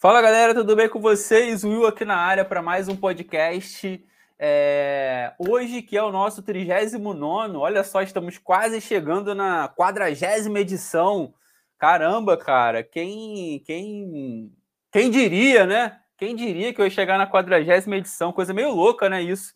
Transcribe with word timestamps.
Fala 0.00 0.22
galera, 0.22 0.54
tudo 0.54 0.76
bem 0.76 0.88
com 0.88 1.00
vocês? 1.00 1.64
Will 1.64 1.84
aqui 1.84 2.04
na 2.04 2.14
área 2.14 2.44
para 2.44 2.62
mais 2.62 2.88
um 2.88 2.94
podcast. 2.94 4.00
É... 4.38 5.34
Hoje, 5.40 5.82
que 5.82 5.96
é 5.96 6.02
o 6.04 6.12
nosso 6.12 6.40
39, 6.40 7.56
olha 7.56 7.82
só, 7.82 8.00
estamos 8.00 8.38
quase 8.38 8.80
chegando 8.80 9.34
na 9.34 9.68
quadragésima 9.68 10.60
edição. 10.60 11.34
Caramba, 11.76 12.36
cara, 12.36 12.84
quem, 12.84 13.60
quem, 13.66 14.52
quem 14.92 15.10
diria, 15.10 15.66
né? 15.66 15.98
Quem 16.16 16.36
diria 16.36 16.72
que 16.72 16.80
eu 16.80 16.84
ia 16.84 16.90
chegar 16.92 17.18
na 17.18 17.28
quadragésima 17.28 17.96
edição? 17.96 18.32
Coisa 18.32 18.54
meio 18.54 18.70
louca, 18.70 19.08
né? 19.08 19.20
Isso. 19.20 19.52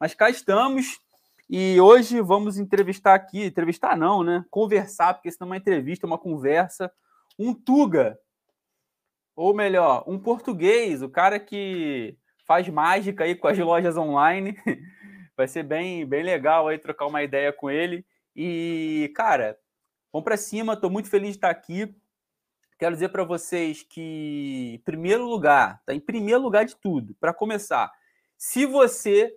Mas 0.00 0.12
cá 0.12 0.28
estamos 0.28 0.98
e 1.48 1.80
hoje 1.80 2.20
vamos 2.20 2.58
entrevistar 2.58 3.14
aqui, 3.14 3.44
entrevistar 3.44 3.96
não, 3.96 4.24
né? 4.24 4.44
Conversar, 4.50 5.14
porque 5.14 5.28
isso 5.28 5.38
não 5.40 5.46
é 5.46 5.50
uma 5.50 5.56
entrevista, 5.56 6.04
é 6.04 6.08
uma 6.08 6.18
conversa. 6.18 6.90
Um 7.38 7.54
Tuga, 7.54 8.18
ou 9.36 9.54
melhor, 9.54 10.04
um 10.06 10.18
português, 10.18 11.02
o 11.02 11.08
cara 11.08 11.40
que 11.40 12.16
faz 12.46 12.68
mágica 12.68 13.24
aí 13.24 13.34
com 13.34 13.48
as 13.48 13.58
lojas 13.58 13.96
online. 13.96 14.56
Vai 15.36 15.48
ser 15.48 15.64
bem, 15.64 16.06
bem 16.06 16.22
legal 16.22 16.68
aí 16.68 16.78
trocar 16.78 17.06
uma 17.06 17.22
ideia 17.22 17.52
com 17.52 17.70
ele. 17.70 18.06
E, 18.36 19.12
cara, 19.14 19.58
vamos 20.12 20.24
para 20.24 20.36
cima, 20.36 20.74
estou 20.74 20.90
muito 20.90 21.08
feliz 21.08 21.30
de 21.30 21.36
estar 21.36 21.50
aqui. 21.50 21.94
Quero 22.78 22.94
dizer 22.94 23.08
para 23.08 23.24
vocês 23.24 23.82
que, 23.82 24.74
em 24.74 24.78
primeiro 24.84 25.24
lugar, 25.24 25.82
tá 25.84 25.94
em 25.94 26.00
primeiro 26.00 26.40
lugar 26.40 26.64
de 26.64 26.76
tudo, 26.76 27.14
para 27.14 27.32
começar, 27.32 27.90
se 28.36 28.66
você 28.66 29.34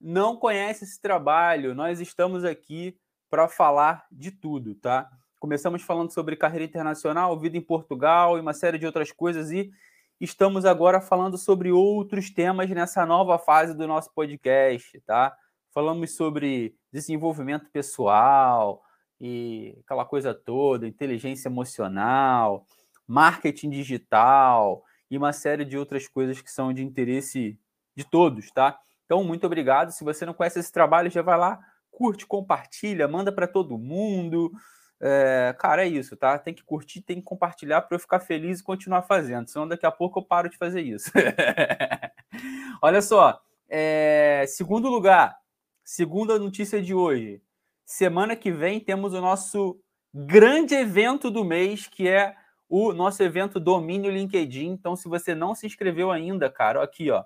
não 0.00 0.36
conhece 0.36 0.84
esse 0.84 1.00
trabalho, 1.00 1.74
nós 1.74 2.00
estamos 2.00 2.44
aqui 2.44 2.98
para 3.28 3.48
falar 3.48 4.06
de 4.10 4.30
tudo, 4.30 4.74
tá? 4.74 5.08
Começamos 5.40 5.80
falando 5.80 6.12
sobre 6.12 6.36
carreira 6.36 6.66
internacional, 6.66 7.40
vida 7.40 7.56
em 7.56 7.62
Portugal 7.62 8.36
e 8.36 8.42
uma 8.42 8.52
série 8.52 8.78
de 8.78 8.84
outras 8.84 9.10
coisas, 9.10 9.50
e 9.50 9.72
estamos 10.20 10.66
agora 10.66 11.00
falando 11.00 11.38
sobre 11.38 11.72
outros 11.72 12.30
temas 12.30 12.68
nessa 12.68 13.06
nova 13.06 13.38
fase 13.38 13.74
do 13.74 13.86
nosso 13.86 14.12
podcast, 14.12 15.00
tá? 15.00 15.34
Falamos 15.72 16.14
sobre 16.14 16.76
desenvolvimento 16.92 17.70
pessoal 17.70 18.82
e 19.18 19.78
aquela 19.82 20.04
coisa 20.04 20.34
toda, 20.34 20.86
inteligência 20.86 21.48
emocional, 21.48 22.66
marketing 23.06 23.70
digital 23.70 24.84
e 25.10 25.16
uma 25.16 25.32
série 25.32 25.64
de 25.64 25.78
outras 25.78 26.06
coisas 26.06 26.42
que 26.42 26.50
são 26.50 26.70
de 26.70 26.84
interesse 26.84 27.58
de 27.96 28.04
todos, 28.04 28.50
tá? 28.50 28.78
Então, 29.06 29.24
muito 29.24 29.46
obrigado. 29.46 29.90
Se 29.90 30.04
você 30.04 30.26
não 30.26 30.34
conhece 30.34 30.58
esse 30.58 30.70
trabalho, 30.70 31.10
já 31.10 31.22
vai 31.22 31.38
lá, 31.38 31.58
curte, 31.90 32.26
compartilha, 32.26 33.08
manda 33.08 33.32
para 33.32 33.46
todo 33.46 33.78
mundo. 33.78 34.52
É, 35.02 35.54
cara, 35.58 35.84
é 35.84 35.88
isso, 35.88 36.14
tá? 36.14 36.38
Tem 36.38 36.52
que 36.52 36.62
curtir, 36.62 37.00
tem 37.00 37.16
que 37.16 37.24
compartilhar 37.24 37.80
para 37.82 37.96
eu 37.96 38.00
ficar 38.00 38.20
feliz 38.20 38.60
e 38.60 38.64
continuar 38.64 39.02
fazendo, 39.02 39.48
senão 39.48 39.66
daqui 39.66 39.86
a 39.86 39.90
pouco 39.90 40.18
eu 40.18 40.24
paro 40.24 40.50
de 40.50 40.58
fazer 40.58 40.82
isso. 40.82 41.10
Olha 42.82 43.00
só, 43.00 43.40
é, 43.68 44.44
segundo 44.46 44.90
lugar, 44.90 45.38
segunda 45.82 46.38
notícia 46.38 46.82
de 46.82 46.94
hoje. 46.94 47.42
Semana 47.86 48.36
que 48.36 48.52
vem 48.52 48.78
temos 48.78 49.14
o 49.14 49.20
nosso 49.20 49.80
grande 50.12 50.74
evento 50.74 51.30
do 51.30 51.44
mês, 51.44 51.86
que 51.86 52.06
é 52.06 52.36
o 52.68 52.92
nosso 52.92 53.22
evento 53.22 53.58
Domínio 53.58 54.10
LinkedIn. 54.10 54.68
Então, 54.68 54.94
se 54.94 55.08
você 55.08 55.34
não 55.34 55.54
se 55.54 55.66
inscreveu 55.66 56.10
ainda, 56.10 56.50
cara, 56.50 56.82
aqui, 56.82 57.10
ó, 57.10 57.24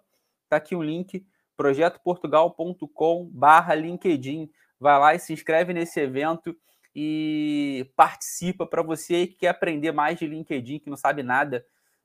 tá 0.48 0.56
aqui 0.56 0.76
o 0.76 0.82
link, 0.82 1.26
projetoportugal.com/linkedin. 1.56 4.48
Vai 4.78 4.98
lá 4.98 5.14
e 5.14 5.18
se 5.18 5.32
inscreve 5.32 5.74
nesse 5.74 5.98
evento 6.00 6.56
e 6.94 7.90
participa 7.96 8.66
para 8.66 8.82
você 8.82 9.26
que 9.26 9.34
quer 9.34 9.48
aprender 9.48 9.92
mais 9.92 10.18
de 10.18 10.26
LinkedIn, 10.26 10.78
que 10.78 10.90
não 10.90 10.96
sabe 10.96 11.22
nada 11.22 11.64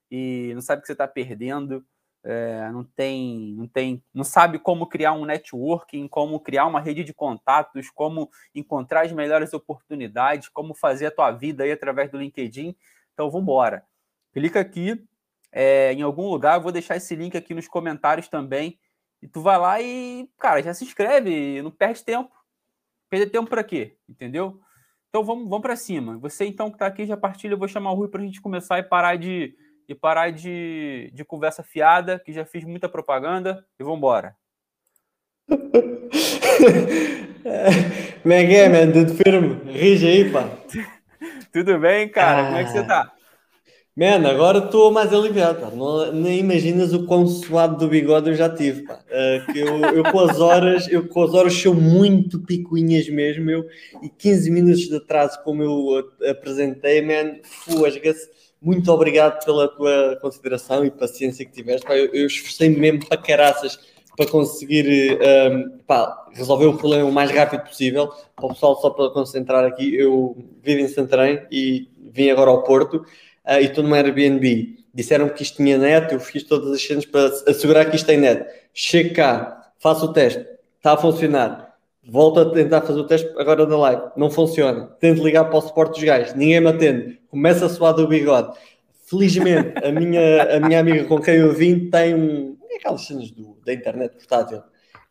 e 0.10 0.52
não 0.56 0.62
sabe 0.62 0.80
o 0.80 0.82
que 0.82 0.88
você 0.88 0.94
está 0.94 1.08
perdendo, 1.08 1.86
é, 2.24 2.70
não 2.72 2.84
tem, 2.84 3.54
não 3.54 3.68
tem, 3.68 4.04
não 4.14 4.24
sabe 4.24 4.60
como 4.60 4.88
criar 4.88 5.14
um 5.14 5.26
networking, 5.26 6.08
como 6.08 6.40
criar 6.40 6.66
uma 6.66 6.82
rede 6.82 7.04
de 7.04 7.14
contatos, 7.14 7.90
como 7.90 8.30
encontrar 8.54 9.06
as 9.06 9.12
melhores 9.12 9.54
oportunidades, 9.54 10.50
como 10.50 10.74
fazer 10.74 11.08
a 11.08 11.12
tua 11.12 11.32
vida 11.32 11.64
aí 11.64 11.72
através 11.72 12.12
do 12.12 12.18
LinkedIn. 12.18 12.76
Então, 13.14 13.30
vamos 13.30 13.44
embora. 13.44 13.86
Clica 14.34 14.60
aqui 14.60 15.02
é, 15.52 15.94
em 15.94 16.02
algum 16.02 16.30
lugar, 16.30 16.58
eu 16.58 16.62
vou 16.62 16.72
deixar 16.72 16.98
esse 16.98 17.16
link 17.16 17.38
aqui 17.38 17.54
nos 17.54 17.68
comentários 17.68 18.28
também. 18.28 18.80
E 19.22 19.28
tu 19.28 19.42
vai 19.42 19.58
lá 19.58 19.82
e, 19.82 20.30
cara, 20.38 20.62
já 20.62 20.74
se 20.74 20.84
inscreve, 20.84 21.62
não 21.62 21.72
perde 21.72 22.04
tempo. 22.04 22.32
Perder 23.10 23.30
tempo 23.32 23.50
para 23.50 23.64
quê? 23.64 23.98
Entendeu? 24.08 24.62
Então 25.10 25.24
vamos, 25.24 25.50
vamos 25.50 25.62
para 25.62 25.76
cima. 25.76 26.18
Você 26.20 26.46
então 26.46 26.70
que 26.70 26.76
está 26.76 26.86
aqui 26.88 27.06
já 27.06 27.18
partilha, 27.18 27.54
eu 27.54 27.58
vou 27.58 27.68
chamar 27.68 27.92
o 27.92 27.96
Rui 27.96 28.08
para 28.08 28.22
a 28.22 28.26
gente 28.26 28.42
começar 28.42 28.80
e 28.80 28.84
parar 28.84 29.16
de 29.16 29.56
e 29.88 29.96
parar 29.96 30.32
de, 30.32 31.10
de 31.12 31.26
conversa 31.26 31.64
fiada, 31.64 32.20
que 32.20 32.32
já 32.32 32.46
fiz 32.46 32.64
muita 32.64 32.88
propaganda, 32.88 33.66
e 33.80 33.84
vamos 33.84 33.98
embora. 33.98 34.36
Como 38.22 38.34
é 38.34 38.46
que 38.46 38.56
é, 38.56 38.70
man? 38.70 38.92
Tudo 38.92 39.16
firme? 39.16 39.72
Rige 39.72 40.08
aí, 40.08 40.32
pá. 40.32 40.48
Tudo 41.52 41.80
bem, 41.80 42.08
cara? 42.08 42.42
Ah. 42.42 42.46
Como 42.46 42.58
é 42.58 42.64
que 42.66 42.70
você 42.70 42.84
tá? 42.84 43.12
Mano, 44.00 44.30
agora 44.30 44.60
estou 44.60 44.90
mais 44.92 45.14
aliviado, 45.14 45.60
pá. 45.60 45.70
Não, 45.72 46.14
nem 46.14 46.40
imaginas 46.40 46.94
o 46.94 47.06
quão 47.06 47.28
suado 47.28 47.76
do 47.76 47.90
bigode 47.90 48.30
eu 48.30 48.34
já 48.34 48.48
tive, 48.48 48.84
pá. 48.84 48.98
Uh, 49.10 49.52
que 49.52 49.60
eu, 49.60 49.78
eu, 49.78 50.04
com 50.10 50.20
as 50.22 50.40
horas, 50.40 50.88
eu 50.88 51.06
com 51.10 51.22
as 51.22 51.34
horas 51.34 51.54
sou 51.54 51.74
muito 51.74 52.40
picuinhas 52.40 53.10
mesmo, 53.10 53.52
eu, 53.52 53.66
e 54.02 54.08
15 54.08 54.52
minutos 54.52 54.88
de 54.88 54.96
atraso, 54.96 55.44
como 55.44 55.64
eu 55.64 56.12
apresentei, 56.30 57.02
man, 57.02 57.40
fuasga-se. 57.44 58.30
Muito 58.62 58.90
obrigado 58.90 59.44
pela 59.44 59.68
tua 59.68 60.18
consideração 60.22 60.86
e 60.86 60.92
paciência 60.92 61.44
que 61.44 61.52
tiveste, 61.52 61.86
pá. 61.86 61.98
Eu, 61.98 62.06
eu 62.14 62.26
esforcei-me 62.26 62.78
mesmo 62.78 63.06
para 63.06 63.18
caraças 63.18 63.78
para 64.16 64.28
conseguir 64.28 65.20
um, 65.52 65.78
pá, 65.86 66.26
resolver 66.32 66.68
o 66.68 66.78
problema 66.78 67.04
o 67.04 67.12
mais 67.12 67.32
rápido 67.32 67.64
possível. 67.64 68.08
Para 68.34 68.46
o 68.46 68.50
pessoal, 68.54 68.80
só 68.80 68.92
para 68.92 69.10
concentrar 69.10 69.66
aqui, 69.66 69.94
eu 69.94 70.38
vivo 70.64 70.80
em 70.80 70.88
Santarém 70.88 71.42
e 71.52 71.90
vim 72.14 72.30
agora 72.30 72.50
ao 72.50 72.64
Porto 72.64 73.06
e 73.58 73.66
estou 73.66 73.84
numa 73.84 73.98
Airbnb. 73.98 74.78
Disseram 74.94 75.30
que 75.30 75.44
isto 75.44 75.58
tinha 75.58 75.78
net, 75.78 76.14
eu 76.14 76.20
fiz 76.20 76.44
todas 76.44 76.72
as 76.72 76.82
cenas 76.82 77.06
para 77.06 77.28
assegurar 77.48 77.90
que 77.90 77.96
isto 77.96 78.06
tem 78.06 78.18
net. 78.18 78.46
Chego 78.74 79.16
cá, 79.16 79.72
faço 79.80 80.06
o 80.06 80.14
teste, 80.14 80.46
está 80.78 80.94
a 80.94 80.98
funcionar. 80.98 81.70
Volto 82.08 82.40
a 82.40 82.52
tentar 82.52 82.82
fazer 82.82 83.00
o 83.00 83.04
teste 83.06 83.30
agora 83.38 83.66
da 83.66 83.78
live, 83.78 84.02
não 84.18 84.32
funciona. 84.32 84.88
Tento 85.00 85.24
ligar 85.24 85.46
para 85.46 85.58
o 85.58 85.62
suporte 85.62 85.94
dos 85.94 86.04
gajos, 86.04 86.34
ninguém 86.34 86.60
me 86.60 86.68
atende. 86.68 87.20
Começa 87.28 87.66
a 87.66 87.70
suar 87.70 87.94
do 87.94 88.08
bigode. 88.08 88.58
Felizmente, 89.06 89.74
a 89.84 89.92
minha, 89.92 90.58
a 90.58 90.60
minha 90.60 90.80
amiga 90.80 91.06
com 91.06 91.20
quem 91.20 91.36
eu 91.36 91.54
vim 91.54 91.90
tem 91.90 92.16
um. 92.16 92.58
É 92.72 92.78
aquelas 92.78 93.06
cenas 93.06 93.32
do, 93.32 93.58
da 93.66 93.74
internet 93.74 94.16
portátil. 94.16 94.62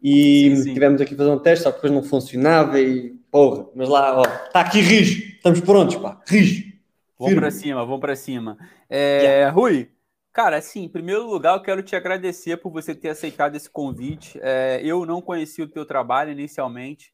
E 0.02 0.54
sim, 0.54 0.62
sim. 0.62 0.74
tivemos 0.74 1.00
aqui 1.00 1.14
a 1.14 1.16
fazer 1.16 1.30
um 1.30 1.38
teste, 1.38 1.64
só 1.64 1.70
que 1.70 1.76
depois 1.76 1.92
não 1.92 2.02
funcionava 2.02 2.80
e 2.80 3.18
porra, 3.30 3.66
mas 3.74 3.88
lá, 3.88 4.18
ó, 4.18 4.22
está 4.22 4.60
aqui 4.60 4.80
rijo, 4.80 5.22
estamos 5.34 5.60
prontos, 5.60 5.96
pá, 5.96 6.20
rijo. 6.26 6.67
Vamos 7.18 7.34
para 7.34 7.50
cima, 7.50 7.84
vamos 7.84 8.00
para 8.00 8.14
cima. 8.14 8.56
É, 8.88 9.22
yeah. 9.22 9.50
Rui, 9.50 9.90
cara, 10.32 10.56
assim, 10.56 10.84
em 10.84 10.88
primeiro 10.88 11.26
lugar, 11.26 11.56
eu 11.56 11.62
quero 11.62 11.82
te 11.82 11.96
agradecer 11.96 12.56
por 12.58 12.70
você 12.70 12.94
ter 12.94 13.08
aceitado 13.08 13.56
esse 13.56 13.68
convite. 13.68 14.38
É, 14.40 14.80
eu 14.84 15.04
não 15.04 15.20
conheci 15.20 15.60
o 15.60 15.68
teu 15.68 15.84
trabalho 15.84 16.30
inicialmente. 16.30 17.12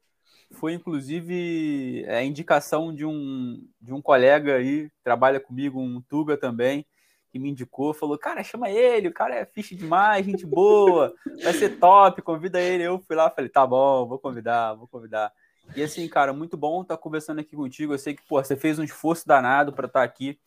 Foi, 0.53 0.75
inclusive, 0.75 2.05
a 2.07 2.21
é, 2.21 2.25
indicação 2.25 2.95
de 2.95 3.07
um, 3.07 3.67
de 3.81 3.95
um 3.95 4.03
colega 4.03 4.57
aí, 4.57 4.91
trabalha 5.03 5.41
comigo, 5.41 5.81
um 5.81 6.03
Tuga 6.03 6.37
também, 6.37 6.87
que 7.31 7.39
me 7.39 7.51
indicou, 7.51 7.95
falou, 7.95 8.19
cara, 8.19 8.45
chama 8.45 8.71
ele, 8.71 9.09
o 9.09 9.13
cara 9.13 9.35
é 9.35 9.47
fixe 9.47 9.75
demais, 9.75 10.25
gente 10.25 10.47
boa, 10.47 11.13
vai 11.43 11.53
ser 11.55 11.79
top, 11.81 12.21
convida 12.23 12.61
ele. 12.61 12.85
Eu 12.85 13.01
fui 13.01 13.17
lá, 13.17 13.31
falei, 13.31 13.51
tá 13.51 13.67
bom, 13.67 14.07
vou 14.07 14.19
convidar, 14.19 14.75
vou 14.75 14.87
convidar. 14.87 15.33
E 15.77 15.83
assim, 15.83 16.07
cara, 16.09 16.33
muito 16.33 16.57
bom 16.57 16.83
estar 16.83 16.97
conversando 16.97 17.41
aqui 17.41 17.57
contigo. 17.57 17.93
Eu 17.93 17.99
sei 17.99 18.15
que, 18.15 18.23
pô, 18.29 18.43
você 18.43 18.57
fez 18.57 18.79
um 18.79 18.85
esforço 18.85 19.27
danado 19.27 19.73
para 19.73 19.87
estar 19.87 20.03
aqui 20.03 20.39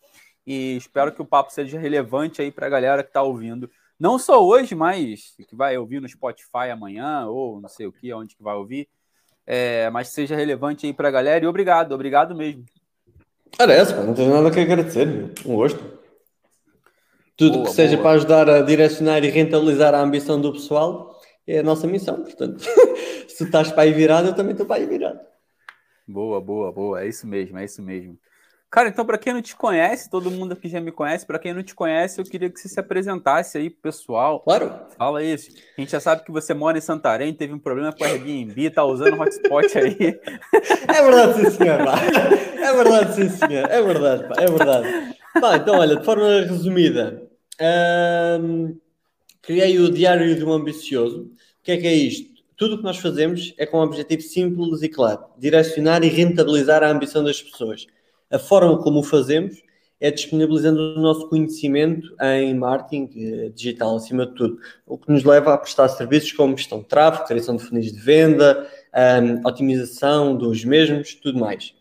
e 0.46 0.78
espero 0.78 1.12
que 1.12 1.22
o 1.22 1.25
papo 1.25 1.52
seja 1.52 1.78
relevante 1.78 2.42
aí 2.42 2.52
para 2.52 2.68
a 2.68 2.69
galera 2.69 3.04
que 3.04 3.10
está 3.10 3.22
ouvindo. 3.22 3.69
Não 4.00 4.18
só 4.18 4.46
hoje, 4.46 4.75
mas 4.75 5.34
que 5.50 5.56
vai 5.56 5.78
ouvir 5.78 6.00
no 6.00 6.08
Spotify 6.08 6.69
amanhã 6.72 7.25
ou 7.28 7.60
não 7.60 7.68
sei 7.68 7.88
o 7.88 7.92
que, 7.92 8.14
onde 8.14 8.36
que 8.36 8.44
vai 8.44 8.56
ouvir. 8.56 8.88
É, 9.46 9.90
mas 9.90 10.10
seja 10.10 10.36
relevante 10.36 10.86
aí 10.86 10.94
para 10.94 11.08
a 11.08 11.12
galera 11.12 11.44
e 11.44 11.48
obrigado, 11.48 11.94
obrigado 11.94 12.36
mesmo. 12.36 12.66
Parece, 13.58 13.94
não 13.96 14.14
tenho 14.14 14.34
nada 14.34 14.52
que 14.52 14.60
agradecer, 14.60 15.34
um 15.46 15.56
gosto. 15.56 15.98
Tudo 17.36 17.54
boa, 17.54 17.66
que 17.66 17.72
seja 17.72 17.96
boa. 17.96 18.04
para 18.04 18.16
ajudar 18.18 18.50
a 18.50 18.62
direcionar 18.62 19.24
e 19.24 19.30
rentabilizar 19.30 19.96
a 19.96 20.00
ambição 20.00 20.40
do 20.40 20.52
pessoal 20.54 21.17
é 21.47 21.59
a 21.59 21.63
nossa 21.63 21.88
missão, 21.88 22.21
portanto. 22.21 22.59
se 23.27 23.38
tu 23.38 23.44
estás 23.45 23.71
para 23.71 23.83
aí 23.83 23.94
virado, 23.94 24.27
eu 24.27 24.35
também 24.35 24.51
estou 24.51 24.65
para 24.65 24.77
aí 24.77 24.85
virado. 24.85 25.19
Boa, 26.07 26.41
boa, 26.41 26.71
boa. 26.71 27.01
É 27.01 27.07
isso 27.07 27.25
mesmo, 27.25 27.57
é 27.57 27.65
isso 27.65 27.81
mesmo. 27.81 28.17
Cara, 28.69 28.89
então, 28.89 29.05
para 29.05 29.17
quem 29.17 29.33
não 29.33 29.41
te 29.41 29.55
conhece, 29.55 30.09
todo 30.09 30.29
mundo 30.29 30.51
aqui 30.51 30.67
já 30.67 30.81
me 30.81 30.91
conhece, 30.91 31.25
para 31.25 31.39
quem 31.39 31.53
não 31.53 31.63
te 31.63 31.73
conhece, 31.73 32.19
eu 32.19 32.25
queria 32.25 32.49
que 32.49 32.59
você 32.59 32.67
se 32.67 32.77
apresentasse 32.77 33.57
aí 33.57 33.69
pro 33.69 33.83
pessoal. 33.83 34.41
Claro. 34.41 34.73
Fala 34.97 35.23
isso. 35.23 35.51
A 35.77 35.81
gente 35.81 35.91
já 35.91 36.01
sabe 36.01 36.25
que 36.25 36.31
você 36.31 36.53
mora 36.53 36.77
em 36.77 36.81
Santarém, 36.81 37.33
teve 37.33 37.53
um 37.53 37.59
problema 37.59 37.94
com 37.94 38.03
a 38.03 38.07
Airbnb, 38.07 38.69
tá 38.71 38.83
usando 38.83 39.19
hotspot 39.19 39.77
aí. 39.77 40.19
É 40.89 41.01
verdade, 41.01 41.33
sim, 41.33 41.49
senhor. 41.51 41.77
Pá. 41.85 41.95
É 42.59 42.73
verdade, 42.73 43.15
sim, 43.15 43.29
senhor. 43.29 43.69
É 43.69 43.81
verdade, 43.81 44.27
pá. 44.27 44.35
é 44.38 44.45
verdade. 44.45 45.15
Pá, 45.39 45.55
então, 45.55 45.79
olha, 45.79 45.95
de 45.95 46.03
forma 46.03 46.41
resumida, 46.41 47.23
Um, 48.41 48.77
criei 49.47 49.79
o 49.79 49.89
Diário 49.89 50.35
de 50.35 50.44
um 50.44 50.51
Ambicioso. 50.51 51.21
O 51.21 51.29
que 51.63 51.71
é 51.71 51.77
que 51.77 51.88
é 51.88 51.94
isto? 51.94 52.44
Tudo 52.57 52.75
o 52.75 52.77
que 52.79 52.83
nós 52.83 52.97
fazemos 52.97 53.53
é 53.57 53.65
com 53.65 53.79
um 53.79 53.83
objetivo 53.83 54.21
simples 54.21 54.83
e 54.83 54.89
claro: 54.89 55.23
direcionar 55.38 56.03
e 56.03 56.09
rentabilizar 56.09 56.83
a 56.83 56.91
ambição 56.91 57.23
das 57.23 57.41
pessoas. 57.41 57.88
A 58.29 58.38
forma 58.38 58.77
como 58.83 58.99
o 58.99 59.03
fazemos 59.03 59.63
é 60.01 60.11
disponibilizando 60.11 60.97
o 60.97 61.01
nosso 61.01 61.29
conhecimento 61.29 62.13
em 62.21 62.53
marketing 62.55 63.09
eh, 63.15 63.49
digital, 63.55 63.95
acima 63.95 64.27
de 64.27 64.33
tudo, 64.33 64.59
o 64.85 64.97
que 64.97 65.11
nos 65.11 65.23
leva 65.23 65.53
a 65.53 65.57
prestar 65.57 65.88
serviços 65.88 66.33
como 66.33 66.55
gestão 66.55 66.79
de 66.79 66.85
tráfego, 66.85 67.25
criação 67.25 67.55
de 67.55 67.63
funis 67.63 67.91
de 67.91 67.99
venda, 67.99 68.69
um, 68.94 69.47
otimização 69.47 70.35
dos 70.35 70.63
mesmos, 70.63 71.15
tudo 71.15 71.39
mais. 71.39 71.73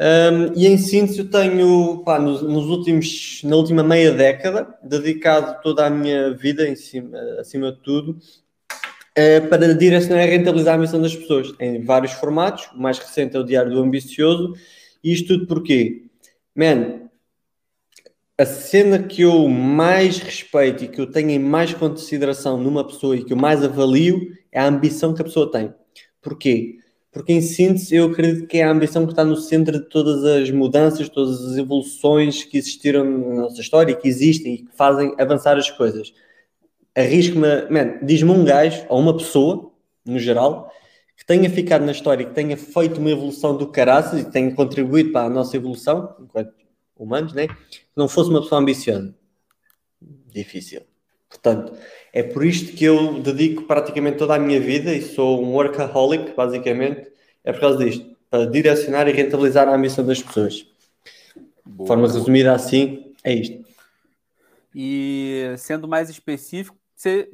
Um, 0.00 0.58
e 0.58 0.66
em 0.66 0.78
síntese, 0.78 1.18
eu 1.18 1.28
tenho, 1.28 2.02
pá, 2.02 2.18
nos, 2.18 2.40
nos, 2.40 2.64
últimos, 2.66 3.42
na 3.44 3.54
última 3.54 3.82
meia 3.82 4.10
década, 4.10 4.74
dedicado 4.82 5.60
toda 5.62 5.86
a 5.86 5.90
minha 5.90 6.32
vida, 6.32 6.66
em 6.66 6.74
cima, 6.74 7.18
acima 7.38 7.70
de 7.70 7.82
tudo, 7.82 8.12
uh, 8.12 9.48
para 9.50 9.74
direcionar 9.74 10.26
e 10.26 10.30
rentabilizar 10.30 10.76
a 10.76 10.78
missão 10.78 11.02
das 11.02 11.14
pessoas, 11.14 11.52
em 11.60 11.84
vários 11.84 12.12
formatos. 12.12 12.70
O 12.74 12.80
mais 12.80 12.98
recente 12.98 13.36
é 13.36 13.38
o 13.38 13.44
Diário 13.44 13.70
do 13.70 13.82
Ambicioso. 13.82 14.54
E 15.04 15.12
isto 15.12 15.28
tudo 15.28 15.46
porquê? 15.46 16.04
Man, 16.56 17.10
a 18.38 18.46
cena 18.46 19.02
que 19.02 19.20
eu 19.20 19.46
mais 19.48 20.18
respeito 20.18 20.84
e 20.84 20.88
que 20.88 20.98
eu 20.98 21.10
tenho 21.10 21.28
em 21.28 21.38
mais 21.38 21.74
consideração 21.74 22.56
numa 22.56 22.86
pessoa 22.86 23.14
e 23.16 23.22
que 23.22 23.34
eu 23.34 23.36
mais 23.36 23.62
avalio 23.62 24.34
é 24.50 24.58
a 24.58 24.66
ambição 24.66 25.12
que 25.12 25.20
a 25.20 25.24
pessoa 25.26 25.50
tem. 25.50 25.74
Porquê? 26.22 26.79
Porque, 27.12 27.32
em 27.32 27.40
síntese, 27.40 27.96
eu 27.96 28.06
acredito 28.06 28.46
que 28.46 28.58
é 28.58 28.62
a 28.62 28.70
ambição 28.70 29.04
que 29.04 29.12
está 29.12 29.24
no 29.24 29.36
centro 29.36 29.80
de 29.80 29.88
todas 29.88 30.24
as 30.24 30.50
mudanças, 30.50 31.08
todas 31.08 31.44
as 31.44 31.56
evoluções 31.56 32.44
que 32.44 32.56
existiram 32.56 33.04
na 33.04 33.42
nossa 33.42 33.60
história, 33.60 33.96
que 33.96 34.06
existem 34.06 34.54
e 34.54 34.58
que 34.58 34.76
fazem 34.76 35.14
avançar 35.18 35.56
as 35.56 35.68
coisas. 35.68 36.14
Arrisco-me, 36.96 37.98
diz-me 38.02 38.30
um 38.30 38.44
gajo, 38.44 38.84
ou 38.88 39.00
uma 39.00 39.16
pessoa, 39.16 39.72
no 40.04 40.18
geral, 40.20 40.72
que 41.16 41.26
tenha 41.26 41.50
ficado 41.50 41.84
na 41.84 41.92
história, 41.92 42.24
que 42.24 42.34
tenha 42.34 42.56
feito 42.56 43.00
uma 43.00 43.10
evolução 43.10 43.56
do 43.56 43.66
caraças 43.66 44.20
e 44.20 44.30
tenha 44.30 44.54
contribuído 44.54 45.10
para 45.10 45.26
a 45.26 45.30
nossa 45.30 45.56
evolução, 45.56 46.14
enquanto 46.20 46.54
humanos, 46.96 47.32
né? 47.32 47.48
que 47.48 47.80
não 47.96 48.08
fosse 48.08 48.30
uma 48.30 48.40
pessoa 48.40 48.60
ambiciosa. 48.60 49.14
Difícil. 50.32 50.82
Portanto, 51.30 51.72
é 52.12 52.24
por 52.24 52.44
isto 52.44 52.76
que 52.76 52.84
eu 52.84 53.22
dedico 53.22 53.62
praticamente 53.62 54.18
toda 54.18 54.34
a 54.34 54.38
minha 54.38 54.60
vida 54.60 54.92
e 54.92 55.00
sou 55.00 55.42
um 55.42 55.52
workaholic, 55.54 56.34
basicamente. 56.34 57.08
É 57.44 57.52
por 57.52 57.60
causa 57.60 57.78
disto, 57.78 58.04
para 58.28 58.46
direcionar 58.46 59.08
e 59.08 59.12
rentabilizar 59.12 59.68
a 59.68 59.74
ambição 59.74 60.04
das 60.04 60.20
pessoas. 60.20 60.66
De 61.64 61.86
forma 61.86 62.06
resumida 62.06 62.52
assim, 62.52 63.14
é 63.22 63.32
isto. 63.32 63.64
E 64.74 65.54
sendo 65.56 65.88
mais 65.88 66.10
específico, 66.10 66.76
você, 66.94 67.30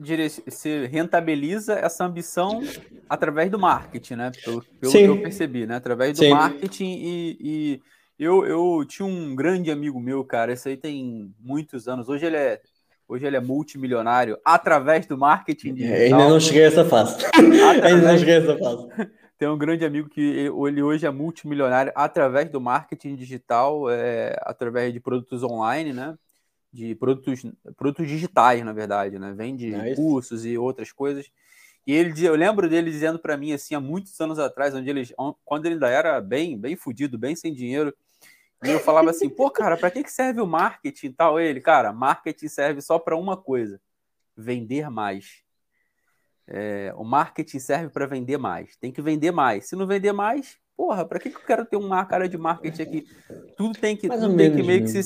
você 0.47 0.87
rentabiliza 0.87 1.75
essa 1.75 2.05
ambição 2.05 2.61
através 3.09 3.51
do 3.51 3.59
marketing, 3.59 4.15
né? 4.15 4.33
Pelo, 4.45 4.63
pelo 4.79 4.93
que 4.93 4.99
eu 4.99 5.23
percebi, 5.23 5.67
né? 5.67 5.77
Através 5.77 6.13
do 6.13 6.21
Sim. 6.21 6.31
marketing 6.31 6.99
e, 7.01 7.39
e 7.41 7.81
eu, 8.19 8.47
eu 8.47 8.85
tinha 8.87 9.07
um 9.07 9.35
grande 9.35 9.71
amigo 9.71 9.99
meu, 9.99 10.25
cara. 10.25 10.53
Esse 10.53 10.69
aí 10.69 10.77
tem 10.77 11.35
muitos 11.41 11.89
anos. 11.89 12.09
Hoje 12.09 12.27
ele 12.27 12.37
é 12.37 12.61
Hoje 13.09 13.25
ele 13.25 13.37
é 13.37 13.41
multimilionário 13.41 14.39
através 14.45 15.07
do 15.07 15.17
marketing 15.17 15.75
digital. 15.75 16.21
Ainda 16.21 16.29
não 16.29 16.41
cheguei 16.41 16.65
a 16.65 16.67
essa 16.67 16.85
fase. 16.85 17.25
Ainda 17.83 18.13
não 18.13 18.19
cheguei 18.19 18.35
a 18.35 18.39
essa 18.39 18.59
fase. 18.59 18.89
Tem 19.39 19.49
um 19.49 19.59
grande 19.59 19.85
amigo 19.85 20.09
que 20.09 20.21
ele 20.21 20.83
hoje 20.83 21.07
é 21.07 21.11
multimilionário 21.11 21.93
através 21.95 22.51
do 22.51 22.61
marketing 22.61 23.15
digital, 23.15 23.89
é, 23.91 24.35
através 24.41 24.93
de 24.93 24.99
produtos 24.99 25.43
online, 25.43 25.93
né? 25.93 26.17
De 26.73 26.95
produtos, 26.95 27.45
produtos 27.77 28.09
digitais, 28.09 28.65
na 28.65 28.73
verdade, 28.73 29.19
né? 29.19 29.35
Vende 29.37 29.77
nice. 29.77 29.95
cursos 29.95 30.47
e 30.47 30.57
outras 30.57 30.91
coisas. 30.91 31.31
E 31.87 31.93
ele, 31.93 32.25
eu 32.25 32.35
lembro 32.35 32.69
dele 32.69 32.91
dizendo 32.91 33.19
para 33.19 33.37
mim 33.37 33.53
assim 33.53 33.75
há 33.75 33.81
muitos 33.81 34.19
anos 34.21 34.39
atrás, 34.39 34.75
onde 34.75 34.89
ele, 34.89 35.07
quando 35.45 35.67
ele 35.67 35.75
ainda 35.75 35.89
era 35.89 36.21
bem, 36.21 36.59
bem 36.59 36.75
fudido, 36.75 37.19
bem 37.19 37.37
sem 37.37 37.53
dinheiro, 37.53 37.95
e 38.65 38.71
eu 38.71 38.81
falava 38.81 39.11
assim, 39.11 39.29
pô, 39.29 39.51
cara, 39.51 39.77
para 39.77 39.91
que, 39.91 40.03
que 40.03 40.13
serve 40.13 40.41
o 40.41 40.47
marketing 40.47 41.07
e 41.09 41.13
tal? 41.13 41.39
Ele, 41.39 41.61
cara, 41.61 41.93
marketing 41.93 42.49
serve 42.49 42.81
só 42.81 42.99
para 42.99 43.17
uma 43.17 43.37
coisa: 43.37 43.81
vender 44.37 44.91
mais. 44.91 45.43
É, 46.47 46.93
o 46.97 47.05
marketing 47.05 47.59
serve 47.59 47.91
para 47.91 48.07
vender 48.07 48.39
mais. 48.39 48.77
Tem 48.77 48.93
que 48.93 49.03
vender 49.03 49.31
mais. 49.31 49.69
Se 49.69 49.77
não 49.77 49.87
vender 49.87 50.13
mais, 50.13 50.59
porra, 50.77 51.05
para 51.05 51.19
que, 51.19 51.29
que 51.29 51.37
eu 51.37 51.43
quero 51.43 51.67
ter 51.67 51.77
uma 51.77 52.05
cara 52.05 52.29
de 52.29 52.39
marketing 52.39 52.83
aqui? 52.83 53.07
Tudo 53.57 53.79
tem 53.79 53.97
que, 53.97 54.09
tudo 54.09 54.37
tem 54.37 54.55
que 54.55 54.63
meio 54.63 54.83
que 54.83 54.89
se 54.89 55.03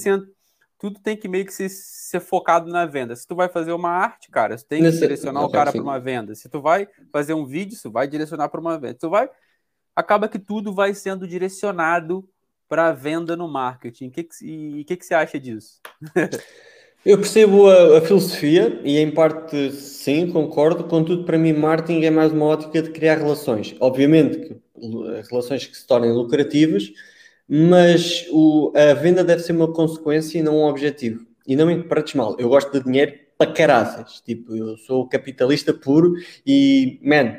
tudo 0.78 0.98
tem 0.98 1.14
que 1.14 1.28
meio 1.28 1.44
que 1.44 1.52
se, 1.52 1.68
ser 1.68 2.20
focado 2.20 2.70
na 2.70 2.86
venda. 2.86 3.14
Se 3.14 3.26
tu 3.26 3.34
vai 3.34 3.50
fazer 3.50 3.72
uma 3.72 3.90
arte, 3.90 4.30
cara, 4.30 4.56
tu 4.56 4.64
tem 4.64 4.80
que 4.80 4.86
Nesse... 4.86 5.00
direcionar 5.00 5.44
o 5.44 5.50
cara 5.50 5.70
para 5.70 5.82
uma 5.82 6.00
venda. 6.00 6.34
Se 6.34 6.48
tu 6.48 6.60
vai 6.62 6.88
fazer 7.12 7.34
um 7.34 7.44
vídeo, 7.44 7.78
tu 7.82 7.90
vai 7.90 8.08
direcionar 8.08 8.48
para 8.48 8.60
uma 8.60 8.78
venda. 8.78 8.94
Tu 8.94 9.10
vai 9.10 9.28
acaba 9.94 10.28
que 10.28 10.38
tudo 10.38 10.72
vai 10.72 10.94
sendo 10.94 11.28
direcionado 11.28 12.26
para 12.70 12.92
venda 12.92 13.36
no 13.36 13.48
marketing. 13.48 14.10
Que, 14.10 14.22
que, 14.22 14.46
e 14.46 14.82
o 14.82 14.84
que, 14.84 14.96
que 14.96 15.04
você 15.04 15.12
acha 15.12 15.40
disso? 15.40 15.80
Eu 17.04 17.16
percebo 17.16 17.66
a, 17.66 17.96
a, 17.96 18.00
filosofia 18.02 18.78
e, 18.84 18.98
em 18.98 19.10
parte, 19.10 19.72
sim, 19.72 20.30
concordo. 20.30 20.84
Contudo, 20.84 21.24
para 21.24 21.38
mim, 21.38 21.54
marketing 21.54 22.04
é 22.04 22.10
mais 22.10 22.30
uma 22.30 22.44
ótica 22.44 22.82
de 22.82 22.90
criar 22.90 23.16
relações. 23.16 23.74
Obviamente, 23.80 24.38
que, 24.38 24.56
relações 25.30 25.66
que 25.66 25.74
se 25.74 25.86
tornem 25.86 26.12
lucrativas, 26.12 26.92
mas 27.48 28.26
o, 28.30 28.70
a 28.76 28.92
venda 28.92 29.24
deve 29.24 29.42
ser 29.42 29.52
uma 29.52 29.72
consequência 29.72 30.38
e 30.38 30.42
não 30.42 30.58
um 30.58 30.64
objetivo. 30.64 31.26
E 31.48 31.56
não 31.56 31.66
me 31.66 31.72
interpretes 31.72 32.14
mal, 32.14 32.36
eu 32.38 32.50
gosto 32.50 32.70
de 32.70 32.84
dinheiro 32.84 33.14
para 33.38 33.50
caraças. 33.50 34.20
Tipo, 34.20 34.54
eu 34.54 34.76
sou 34.76 35.08
capitalista 35.08 35.72
puro 35.72 36.12
e, 36.46 37.00
man, 37.02 37.38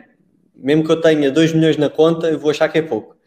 mesmo 0.55 0.83
que 0.83 0.91
eu 0.91 0.99
tenha 0.99 1.29
2 1.29 1.53
milhões 1.53 1.77
na 1.77 1.87
conta, 1.87 2.31
eu 2.31 2.39
vou 2.39 2.49
achar 2.49 2.67
que 2.67 2.79
é 2.79 2.81
pouco 2.81 3.20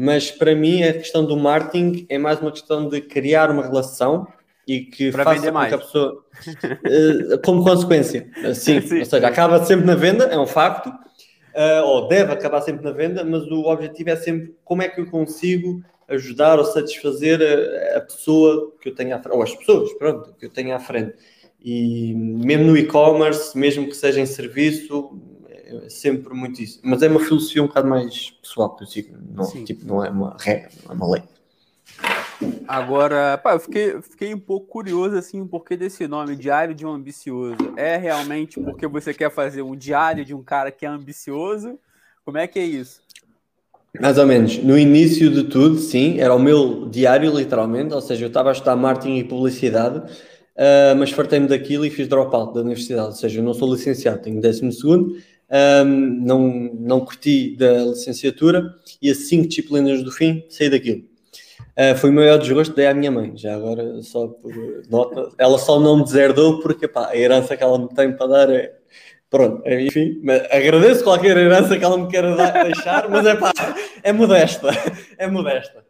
mas 0.00 0.30
para 0.30 0.54
mim 0.54 0.84
a 0.84 0.92
questão 0.92 1.24
do 1.24 1.36
marketing 1.36 2.06
é 2.08 2.16
mais 2.16 2.40
uma 2.40 2.52
questão 2.52 2.88
de 2.88 3.00
criar 3.00 3.50
uma 3.50 3.64
relação 3.64 4.28
e 4.64 4.82
que 4.82 5.10
para 5.10 5.24
faça 5.24 5.50
com 5.50 5.66
que 5.66 5.74
a 5.74 5.78
pessoa 5.78 6.24
uh, 7.34 7.38
como 7.44 7.64
consequência. 7.64 8.30
Sim, 8.54 8.78
sim, 8.86 9.00
ou 9.00 9.04
seja, 9.04 9.26
acaba 9.26 9.64
sempre 9.64 9.84
na 9.84 9.96
venda, 9.96 10.26
é 10.26 10.38
um 10.38 10.46
facto 10.46 10.86
uh, 10.88 11.84
ou 11.84 12.06
deve 12.06 12.32
acabar 12.32 12.60
sempre 12.60 12.84
na 12.84 12.92
venda, 12.92 13.24
mas 13.24 13.42
o 13.50 13.64
objetivo 13.64 14.10
é 14.10 14.16
sempre 14.16 14.54
como 14.64 14.82
é 14.82 14.88
que 14.88 15.00
eu 15.00 15.06
consigo 15.10 15.82
ajudar 16.06 16.60
ou 16.60 16.64
satisfazer 16.64 17.40
a, 17.42 17.98
a 17.98 18.00
pessoa 18.00 18.72
que 18.80 18.90
eu 18.90 18.94
tenho 18.94 19.16
à 19.16 19.18
frente, 19.18 19.34
ou 19.34 19.42
as 19.42 19.52
pessoas, 19.52 19.92
pronto, 19.94 20.32
que 20.38 20.46
eu 20.46 20.50
tenho 20.50 20.76
à 20.76 20.78
frente. 20.78 21.14
E 21.60 22.14
mesmo 22.14 22.66
no 22.66 22.76
e-commerce, 22.76 23.58
mesmo 23.58 23.88
que 23.88 23.96
seja 23.96 24.20
em 24.20 24.26
serviço 24.26 25.20
é 25.68 25.88
sempre 25.88 26.34
muito 26.34 26.62
isso. 26.62 26.80
Mas 26.82 27.02
é 27.02 27.08
uma 27.08 27.20
filosofia 27.20 27.62
um 27.62 27.66
bocado 27.66 27.88
mais 27.88 28.30
pessoal 28.30 28.74
que 28.74 28.84
eu 28.84 28.86
sigo. 28.86 29.16
Não, 29.34 29.46
tipo, 29.64 29.84
não 29.86 30.04
é 30.04 30.10
uma 30.10 30.36
regra, 30.38 30.70
não 30.84 30.92
é 30.92 30.94
uma 30.94 31.10
lei. 31.12 31.22
Agora, 32.66 33.36
pá, 33.38 33.54
eu 33.54 33.60
fiquei, 33.60 34.00
fiquei 34.02 34.34
um 34.34 34.38
pouco 34.38 34.66
curioso 34.66 35.16
assim, 35.16 35.40
o 35.40 35.46
porquê 35.46 35.76
desse 35.76 36.06
nome, 36.06 36.36
Diário 36.36 36.74
de 36.74 36.86
um 36.86 36.92
Ambicioso. 36.92 37.56
É 37.76 37.96
realmente 37.96 38.60
porque 38.60 38.86
você 38.86 39.12
quer 39.12 39.30
fazer 39.30 39.62
um 39.62 39.74
diário 39.74 40.24
de 40.24 40.34
um 40.34 40.42
cara 40.42 40.70
que 40.70 40.86
é 40.86 40.88
ambicioso? 40.88 41.78
Como 42.24 42.38
é 42.38 42.46
que 42.46 42.58
é 42.58 42.64
isso? 42.64 43.00
Mais 44.00 44.18
ou 44.18 44.26
menos. 44.26 44.58
No 44.58 44.78
início 44.78 45.30
de 45.30 45.44
tudo, 45.44 45.78
sim, 45.78 46.20
era 46.20 46.34
o 46.34 46.38
meu 46.38 46.88
diário, 46.88 47.34
literalmente, 47.34 47.94
ou 47.94 48.00
seja, 48.00 48.24
eu 48.24 48.28
estava 48.28 48.50
a 48.50 48.52
estudar 48.52 48.76
marketing 48.76 49.16
e 49.16 49.24
publicidade, 49.24 49.98
uh, 49.98 50.94
mas 50.96 51.10
fartei-me 51.10 51.48
daquilo 51.48 51.84
e 51.84 51.90
fiz 51.90 52.06
dropout 52.06 52.54
da 52.54 52.60
universidade, 52.60 53.08
ou 53.08 53.14
seja, 53.14 53.40
eu 53.40 53.42
não 53.42 53.54
sou 53.54 53.72
licenciado, 53.72 54.20
tenho 54.20 54.40
12 54.40 54.72
segundo, 54.72 55.16
um, 55.50 55.84
não, 56.24 56.48
não 56.78 57.00
curti 57.00 57.56
da 57.56 57.84
licenciatura 57.84 58.74
e 59.00 59.10
a 59.10 59.14
cinco 59.14 59.48
disciplinas 59.48 60.02
do 60.02 60.12
fim 60.12 60.44
saí 60.48 60.68
daquilo. 60.68 61.02
Uh, 61.76 61.96
foi 61.96 62.10
o 62.10 62.12
maior 62.12 62.38
desgosto, 62.38 62.74
dei 62.74 62.86
à 62.86 62.94
minha 62.94 63.10
mãe, 63.10 63.36
já 63.36 63.54
agora 63.54 64.02
só 64.02 64.26
por 64.26 64.52
nota. 64.90 65.30
Ela 65.38 65.58
só 65.58 65.78
não 65.78 65.98
me 65.98 66.04
deserdou 66.04 66.60
porque 66.60 66.88
pá, 66.88 67.08
a 67.08 67.16
herança 67.16 67.56
que 67.56 67.62
ela 67.62 67.78
me 67.78 67.88
tem 67.88 68.12
para 68.16 68.26
dar 68.26 68.50
é. 68.50 68.76
Pronto, 69.30 69.62
enfim, 69.68 70.22
agradeço 70.50 71.04
qualquer 71.04 71.36
herança 71.36 71.76
que 71.76 71.84
ela 71.84 71.98
me 71.98 72.08
queira 72.08 72.34
dar, 72.34 72.64
deixar, 72.64 73.10
mas 73.10 73.26
é 73.26 73.36
pá, 73.36 73.52
é 74.02 74.10
modesta, 74.10 74.70
é 75.18 75.26
modesta. 75.26 75.84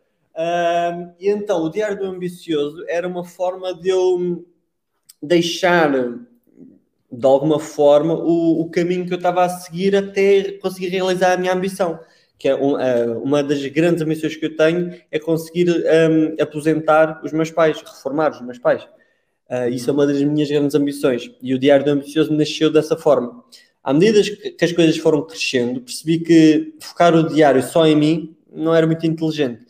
E 1.21 1.31
então, 1.31 1.63
o 1.63 1.71
Diário 1.71 1.97
do 1.97 2.07
Ambicioso 2.07 2.85
era 2.89 3.07
uma 3.07 3.25
forma 3.25 3.73
de 3.75 3.91
eu 3.91 4.45
deixar 5.23 5.93
de 7.11 7.27
alguma 7.27 7.59
forma, 7.59 8.15
o, 8.15 8.61
o 8.61 8.71
caminho 8.71 9.07
que 9.07 9.13
eu 9.13 9.17
estava 9.17 9.45
a 9.45 9.49
seguir 9.49 9.97
até 9.97 10.53
conseguir 10.53 10.89
realizar 10.89 11.33
a 11.33 11.37
minha 11.37 11.53
ambição. 11.53 11.99
Que 12.39 12.49
é 12.49 12.55
um, 12.55 12.75
uh, 12.75 13.23
uma 13.23 13.43
das 13.43 13.65
grandes 13.67 14.03
ambições 14.03 14.37
que 14.37 14.47
eu 14.47 14.57
tenho 14.57 14.95
é 15.11 15.19
conseguir 15.19 15.71
um, 15.71 16.41
aposentar 16.41 17.21
os 17.25 17.33
meus 17.33 17.51
pais, 17.51 17.81
reformar 17.81 18.31
os 18.31 18.41
meus 18.43 18.59
pais. 18.59 18.87
Uh, 19.51 19.69
isso 19.71 19.89
é 19.89 19.93
uma 19.93 20.07
das 20.07 20.23
minhas 20.23 20.49
grandes 20.49 20.75
ambições. 20.75 21.31
E 21.43 21.55
o 21.55 21.59
Diário 21.59 21.85
do 21.85 21.91
Ambicioso 21.91 22.33
nasceu 22.33 22.71
dessa 22.71 22.97
forma. 22.97 23.43
À 23.83 23.93
medida 23.95 24.21
que 24.57 24.65
as 24.65 24.73
coisas 24.73 24.99
foram 24.99 25.23
crescendo, 25.23 25.81
percebi 25.81 26.19
que 26.19 26.75
focar 26.79 27.15
o 27.15 27.27
diário 27.27 27.63
só 27.63 27.87
em 27.87 27.97
mim 27.97 28.37
não 28.53 28.75
era 28.75 28.87
muito 28.87 29.07
inteligente. 29.07 29.63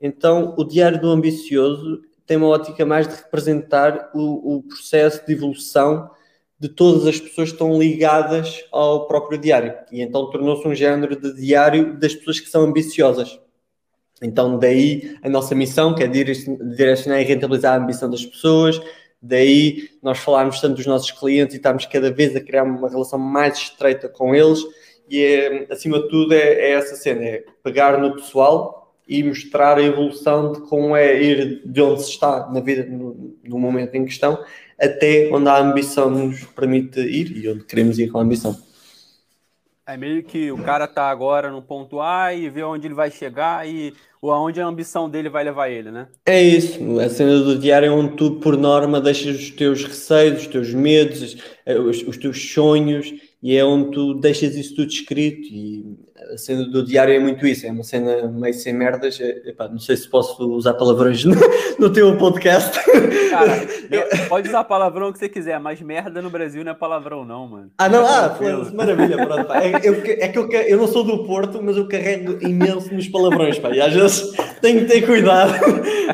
Então, 0.00 0.54
o 0.56 0.64
Diário 0.64 1.00
do 1.00 1.08
Ambicioso 1.08 2.02
tem 2.26 2.36
uma 2.36 2.48
ótica 2.48 2.86
mais 2.86 3.08
de 3.08 3.14
representar 3.14 4.10
o, 4.14 4.56
o 4.56 4.62
processo 4.62 5.24
de 5.26 5.32
evolução 5.32 6.08
de 6.58 6.68
todas 6.68 7.06
as 7.06 7.18
pessoas 7.18 7.48
que 7.48 7.54
estão 7.54 7.78
ligadas 7.78 8.64
ao 8.72 9.06
próprio 9.06 9.38
diário. 9.38 9.74
E 9.90 10.00
então 10.00 10.30
tornou-se 10.30 10.66
um 10.66 10.74
género 10.74 11.16
de 11.16 11.34
diário 11.34 11.98
das 11.98 12.14
pessoas 12.14 12.40
que 12.40 12.48
são 12.48 12.62
ambiciosas. 12.62 13.38
Então, 14.22 14.58
daí 14.58 15.16
a 15.22 15.28
nossa 15.28 15.54
missão, 15.54 15.94
que 15.94 16.02
é 16.02 16.06
direcionar 16.06 17.20
e 17.20 17.24
rentabilizar 17.24 17.74
a 17.74 17.82
ambição 17.82 18.08
das 18.08 18.24
pessoas, 18.24 18.80
daí 19.20 19.90
nós 20.02 20.18
falarmos 20.18 20.60
tanto 20.60 20.76
dos 20.76 20.86
nossos 20.86 21.10
clientes 21.10 21.54
e 21.54 21.56
estamos 21.58 21.84
cada 21.86 22.10
vez 22.10 22.34
a 22.36 22.40
criar 22.40 22.62
uma 22.62 22.88
relação 22.88 23.18
mais 23.18 23.58
estreita 23.58 24.08
com 24.08 24.34
eles. 24.34 24.60
E 25.10 25.22
é, 25.22 25.66
acima 25.70 26.00
de 26.00 26.08
tudo, 26.08 26.32
é, 26.32 26.38
é 26.38 26.70
essa 26.72 26.96
cena: 26.96 27.22
é 27.22 27.44
pegar 27.62 27.98
no 27.98 28.14
pessoal 28.14 28.94
e 29.06 29.22
mostrar 29.22 29.76
a 29.76 29.82
evolução 29.82 30.52
de 30.52 30.60
como 30.62 30.96
é 30.96 31.22
ir 31.22 31.62
de 31.66 31.82
onde 31.82 32.02
se 32.02 32.10
está 32.10 32.50
na 32.50 32.60
vida, 32.60 32.86
no, 32.86 33.36
no 33.44 33.58
momento 33.58 33.94
em 33.94 34.04
questão, 34.04 34.42
até 34.80 35.30
onde 35.32 35.48
a 35.48 35.58
ambição 35.58 36.10
nos 36.10 36.44
permite 36.44 37.00
ir 37.00 37.36
e 37.36 37.48
onde 37.48 37.64
queremos 37.64 37.98
ir 37.98 38.10
com 38.10 38.18
a 38.18 38.22
ambição. 38.22 38.56
É 39.86 39.98
meio 39.98 40.22
que 40.22 40.50
o 40.50 40.56
cara 40.62 40.88
tá 40.88 41.10
agora 41.10 41.50
no 41.50 41.60
ponto 41.60 42.00
A 42.00 42.32
e 42.32 42.48
vê 42.48 42.62
onde 42.62 42.86
ele 42.86 42.94
vai 42.94 43.10
chegar 43.10 43.68
e 43.68 43.92
ou 44.20 44.32
aonde 44.32 44.58
a 44.58 44.66
ambição 44.66 45.10
dele 45.10 45.28
vai 45.28 45.44
levar 45.44 45.68
ele, 45.68 45.90
né? 45.90 46.08
É 46.24 46.42
isso. 46.42 46.98
A 46.98 47.10
cena 47.10 47.38
do 47.40 47.58
diário 47.58 47.88
é 47.88 47.90
onde 47.90 48.16
tu, 48.16 48.36
por 48.36 48.56
norma, 48.56 48.98
deixas 48.98 49.36
os 49.36 49.50
teus 49.50 49.84
receios, 49.84 50.40
os 50.40 50.46
teus 50.46 50.72
medos, 50.72 51.36
os, 51.66 52.02
os 52.08 52.16
teus 52.16 52.50
sonhos 52.50 53.12
e 53.42 53.54
é 53.54 53.62
onde 53.62 53.90
tu 53.90 54.14
deixas 54.14 54.56
isso 54.56 54.74
tudo 54.74 54.88
escrito 54.88 55.46
e 55.52 55.98
a 56.34 56.38
cena 56.38 56.64
do 56.64 56.84
diário 56.84 57.14
é 57.14 57.18
muito 57.18 57.46
isso, 57.46 57.66
é 57.66 57.70
uma 57.70 57.84
cena 57.84 58.26
meio 58.26 58.54
sem 58.54 58.72
merdas, 58.72 59.20
é, 59.20 59.48
epá, 59.48 59.68
não 59.68 59.78
sei 59.78 59.96
se 59.96 60.08
posso 60.08 60.44
usar 60.50 60.74
palavrões 60.74 61.24
no, 61.24 61.34
no 61.78 61.90
teu 61.92 62.16
podcast. 62.18 62.78
Cara, 63.30 63.66
pode 64.28 64.48
usar 64.48 64.64
palavrão 64.64 65.12
que 65.12 65.18
você 65.18 65.28
quiser, 65.28 65.58
mas 65.60 65.80
merda 65.80 66.20
no 66.20 66.30
Brasil 66.30 66.64
não 66.64 66.72
é 66.72 66.74
palavrão 66.74 67.24
não, 67.24 67.46
mano. 67.46 67.70
Ah 67.78 67.88
não, 67.88 68.04
ah, 68.06 68.36
maravilha, 68.72 69.26
pronto, 69.26 69.44
pá. 69.44 69.62
É, 69.62 69.72
eu, 69.82 70.02
é 70.04 70.28
que 70.28 70.38
eu, 70.38 70.50
eu 70.50 70.78
não 70.78 70.86
sou 70.86 71.04
do 71.04 71.24
Porto, 71.24 71.60
mas 71.62 71.76
eu 71.76 71.86
carrego 71.88 72.38
imenso 72.46 72.92
nos 72.92 73.08
palavrões, 73.08 73.58
pá, 73.58 73.70
e 73.70 73.80
às 73.80 73.92
vezes 73.92 74.32
tenho 74.60 74.80
que 74.80 74.86
ter 74.86 75.06
cuidado 75.06 75.52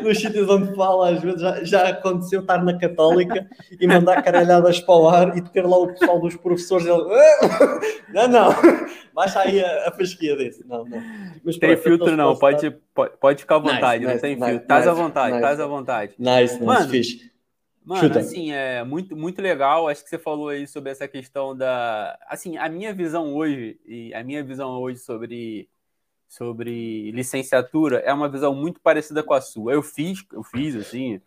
nos 0.02 0.18
sítios 0.18 0.48
onde 0.48 0.74
falo, 0.74 1.02
às 1.02 1.20
vezes 1.20 1.40
já, 1.40 1.64
já 1.64 1.88
aconteceu 1.88 2.40
estar 2.40 2.62
na 2.62 2.78
Católica 2.78 3.46
e 3.80 3.86
mandar 3.86 4.22
caralhadas 4.22 4.80
para 4.80 4.94
o 4.94 5.08
ar 5.08 5.36
e 5.36 5.40
ter 5.40 5.66
lá 5.66 5.78
o 5.78 5.88
pessoal 5.88 6.20
dos 6.20 6.36
professores, 6.36 6.86
ele, 6.86 7.02
não, 8.12 8.28
não, 8.28 8.54
baixa 9.14 9.40
aí 9.40 9.62
a, 9.62 9.88
a 9.88 9.90
desse. 10.18 10.66
Não, 10.66 10.84
não. 10.84 11.02
Mas, 11.44 11.56
tem 11.56 11.70
pronto, 11.70 11.82
filtro 11.82 12.16
não, 12.16 12.36
pode, 12.36 12.70
pode, 12.94 13.16
pode 13.18 13.40
ficar 13.40 13.56
à 13.56 13.58
vontade, 13.58 14.04
nice, 14.04 14.14
não 14.14 14.20
tem 14.20 14.34
nice, 14.34 14.46
filtro. 14.46 14.62
Estás 14.62 14.88
à 14.88 14.92
vontade, 14.92 15.36
estás 15.36 15.60
à 15.60 15.66
vontade. 15.66 16.14
Nice, 16.18 16.54
nice, 16.54 16.64
Mano, 16.64 16.88
fixe. 16.88 17.30
Mano, 17.84 18.18
assim, 18.18 18.52
é 18.52 18.84
muito, 18.84 19.16
muito 19.16 19.40
legal. 19.40 19.88
Acho 19.88 20.04
que 20.04 20.10
você 20.10 20.18
falou 20.18 20.48
aí 20.48 20.66
sobre 20.66 20.90
essa 20.90 21.08
questão 21.08 21.56
da. 21.56 22.18
Assim, 22.28 22.56
a 22.56 22.68
minha 22.68 22.92
visão 22.92 23.34
hoje, 23.34 23.80
e 23.86 24.14
a 24.14 24.22
minha 24.22 24.44
visão 24.44 24.70
hoje 24.80 24.98
sobre, 24.98 25.68
sobre 26.28 27.10
licenciatura 27.10 27.98
é 27.98 28.12
uma 28.12 28.28
visão 28.28 28.54
muito 28.54 28.80
parecida 28.80 29.22
com 29.22 29.34
a 29.34 29.40
sua. 29.40 29.72
Eu 29.72 29.82
fiz, 29.82 30.24
eu 30.32 30.42
fiz, 30.42 30.76
assim, 30.76 31.20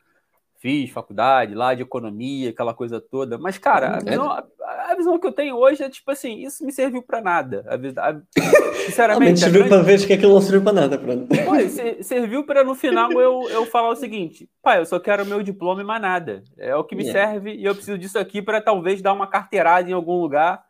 fiz 0.63 0.89
faculdade 0.91 1.53
lá 1.53 1.73
de 1.73 1.81
economia, 1.81 2.51
aquela 2.51 2.73
coisa 2.73 3.01
toda. 3.01 3.37
Mas, 3.37 3.57
cara, 3.57 3.95
a 3.95 3.97
uhum. 3.97 4.05
visão, 4.05 4.31
a, 4.31 4.95
visão 4.95 5.19
que 5.19 5.27
eu 5.27 5.33
tenho 5.33 5.57
hoje 5.57 5.83
é 5.83 5.89
tipo 5.89 6.09
assim: 6.09 6.39
isso 6.45 6.63
me 6.65 6.71
serviu 6.71 7.03
para 7.03 7.19
nada. 7.21 7.65
A, 7.67 8.11
a, 8.73 8.85
sinceramente. 8.85 9.39
serviu 9.39 9.61
grande... 9.61 9.75
para 9.75 9.83
ver 9.83 10.05
que 10.05 10.13
aquilo 10.13 10.33
não 10.33 10.41
serviu 10.41 10.61
para 10.61 10.73
nada. 10.73 10.97
Pronto. 10.97 11.27
Pô, 11.27 12.03
serviu 12.03 12.43
para 12.45 12.63
no 12.63 12.75
final 12.75 13.11
eu, 13.13 13.47
eu 13.49 13.65
falar 13.65 13.89
o 13.89 13.95
seguinte: 13.95 14.49
pai, 14.61 14.79
eu 14.79 14.85
só 14.85 14.99
quero 14.99 15.25
meu 15.25 15.41
diploma 15.41 15.81
e 15.81 15.85
mais 15.85 16.01
nada. 16.01 16.43
É 16.57 16.75
o 16.75 16.83
que 16.83 16.95
me 16.95 17.03
yeah. 17.03 17.31
serve 17.31 17.53
e 17.53 17.65
eu 17.65 17.75
preciso 17.75 17.97
disso 17.97 18.19
aqui 18.19 18.41
para 18.41 18.61
talvez 18.61 19.01
dar 19.01 19.13
uma 19.13 19.27
carteirada 19.27 19.89
em 19.89 19.93
algum 19.93 20.19
lugar 20.19 20.63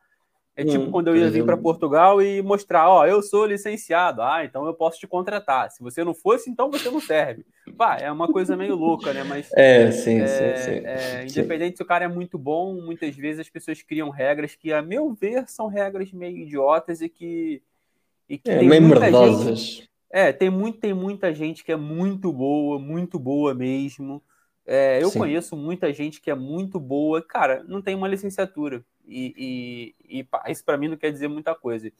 é 0.56 0.64
tipo 0.64 0.84
hum, 0.84 0.92
quando 0.92 1.08
eu 1.08 1.16
ia 1.16 1.32
vir 1.32 1.44
para 1.44 1.58
Portugal 1.58 2.22
e 2.22 2.40
mostrar, 2.44 2.88
ó, 2.88 3.08
eu 3.08 3.24
sou 3.24 3.44
licenciado, 3.44 4.22
ah, 4.22 4.46
então 4.46 4.68
eu 4.68 4.74
posso 4.74 5.00
te 5.00 5.08
contratar. 5.08 5.72
Se 5.72 5.82
você 5.82 6.04
não 6.04 6.14
fosse, 6.14 6.48
então 6.48 6.70
você 6.70 6.92
não 6.92 7.00
serve. 7.02 7.44
Pá, 7.76 7.98
é 7.98 8.12
uma 8.12 8.28
coisa 8.28 8.56
meio 8.56 8.76
louca, 8.76 9.12
né? 9.14 9.24
Mas 9.24 9.50
é, 9.56 9.90
sim, 9.90 10.22
é, 10.22 10.28
sim, 10.28 10.64
sim. 10.64 10.86
É, 10.86 11.26
independente 11.28 11.72
sim. 11.72 11.78
se 11.78 11.84
o 11.84 11.86
cara 11.88 12.06
é 12.06 12.08
muito 12.08 12.38
bom, 12.38 12.76
muitas 12.76 13.16
vezes 13.16 13.40
as 13.40 13.50
pessoas 13.50 13.82
criam 13.82 14.12
regras 14.12 14.56
que, 14.56 14.72
a 14.72 14.80
meu 14.80 15.12
ver, 15.12 15.46
são 15.48 15.66
regras 15.66 16.12
meio 16.14 16.38
idiotas 16.38 17.02
e 17.02 17.10
que, 17.10 17.64
e 18.28 18.38
que 18.38 18.50
é, 18.50 18.60
tem 18.60 18.68
meio 18.68 18.82
merdosas. 18.82 19.60
Gente, 19.60 19.90
é, 20.10 20.32
tem 20.32 20.50
muito, 20.50 20.80
tem 20.80 20.94
muita 20.94 21.34
gente 21.34 21.64
que 21.64 21.72
é 21.72 21.76
muito 21.76 22.32
boa, 22.32 22.78
muito 22.80 23.18
boa 23.18 23.54
mesmo. 23.54 24.24
É, 24.66 25.04
eu 25.04 25.10
Sim. 25.10 25.20
conheço 25.20 25.58
muita 25.58 25.92
gente 25.92 26.22
que 26.22 26.32
é 26.32 26.36
muito 26.36 26.80
boa, 26.80 27.22
cara, 27.22 27.64
não 27.68 27.82
tem 27.82 27.96
uma 27.96 28.08
licenciatura. 28.08 28.86
E, 29.06 29.94
e, 30.08 30.20
e 30.22 30.52
isso 30.52 30.64
para 30.64 30.78
mim 30.78 30.88
não 30.88 30.98
quer 30.98 31.12
dizer 31.12 31.28
muita 31.28 31.54
coisa. 31.54 31.92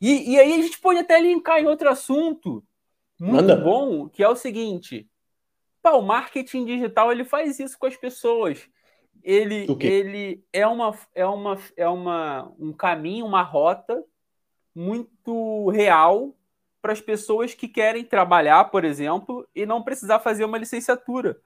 E, 0.00 0.32
e, 0.32 0.38
aí 0.38 0.54
a 0.54 0.62
gente 0.62 0.80
pode 0.80 0.98
até 0.98 1.20
linkar 1.20 1.60
em 1.60 1.66
outro 1.66 1.88
assunto 1.88 2.64
muito 3.18 3.36
Manda. 3.36 3.56
bom, 3.56 4.08
que 4.08 4.22
é 4.22 4.28
o 4.28 4.34
seguinte: 4.34 5.08
pá, 5.82 5.92
o 5.92 6.02
marketing 6.02 6.64
digital 6.64 7.12
ele 7.12 7.24
faz 7.24 7.60
isso 7.60 7.78
com 7.78 7.86
as 7.86 7.96
pessoas. 7.96 8.68
Ele, 9.22 9.66
ele 9.78 10.44
é, 10.52 10.66
uma, 10.66 10.98
é, 11.14 11.24
uma, 11.24 11.58
é 11.76 11.88
uma, 11.88 12.52
um 12.58 12.72
caminho, 12.72 13.26
uma 13.26 13.42
rota 13.42 14.02
muito 14.74 15.68
real 15.70 16.34
para 16.80 16.92
as 16.92 17.00
pessoas 17.00 17.54
que 17.54 17.68
querem 17.68 18.04
trabalhar, 18.04 18.64
por 18.64 18.84
exemplo, 18.84 19.48
e 19.54 19.64
não 19.64 19.82
precisar 19.82 20.18
fazer 20.18 20.44
uma 20.44 20.58
licenciatura. 20.58 21.38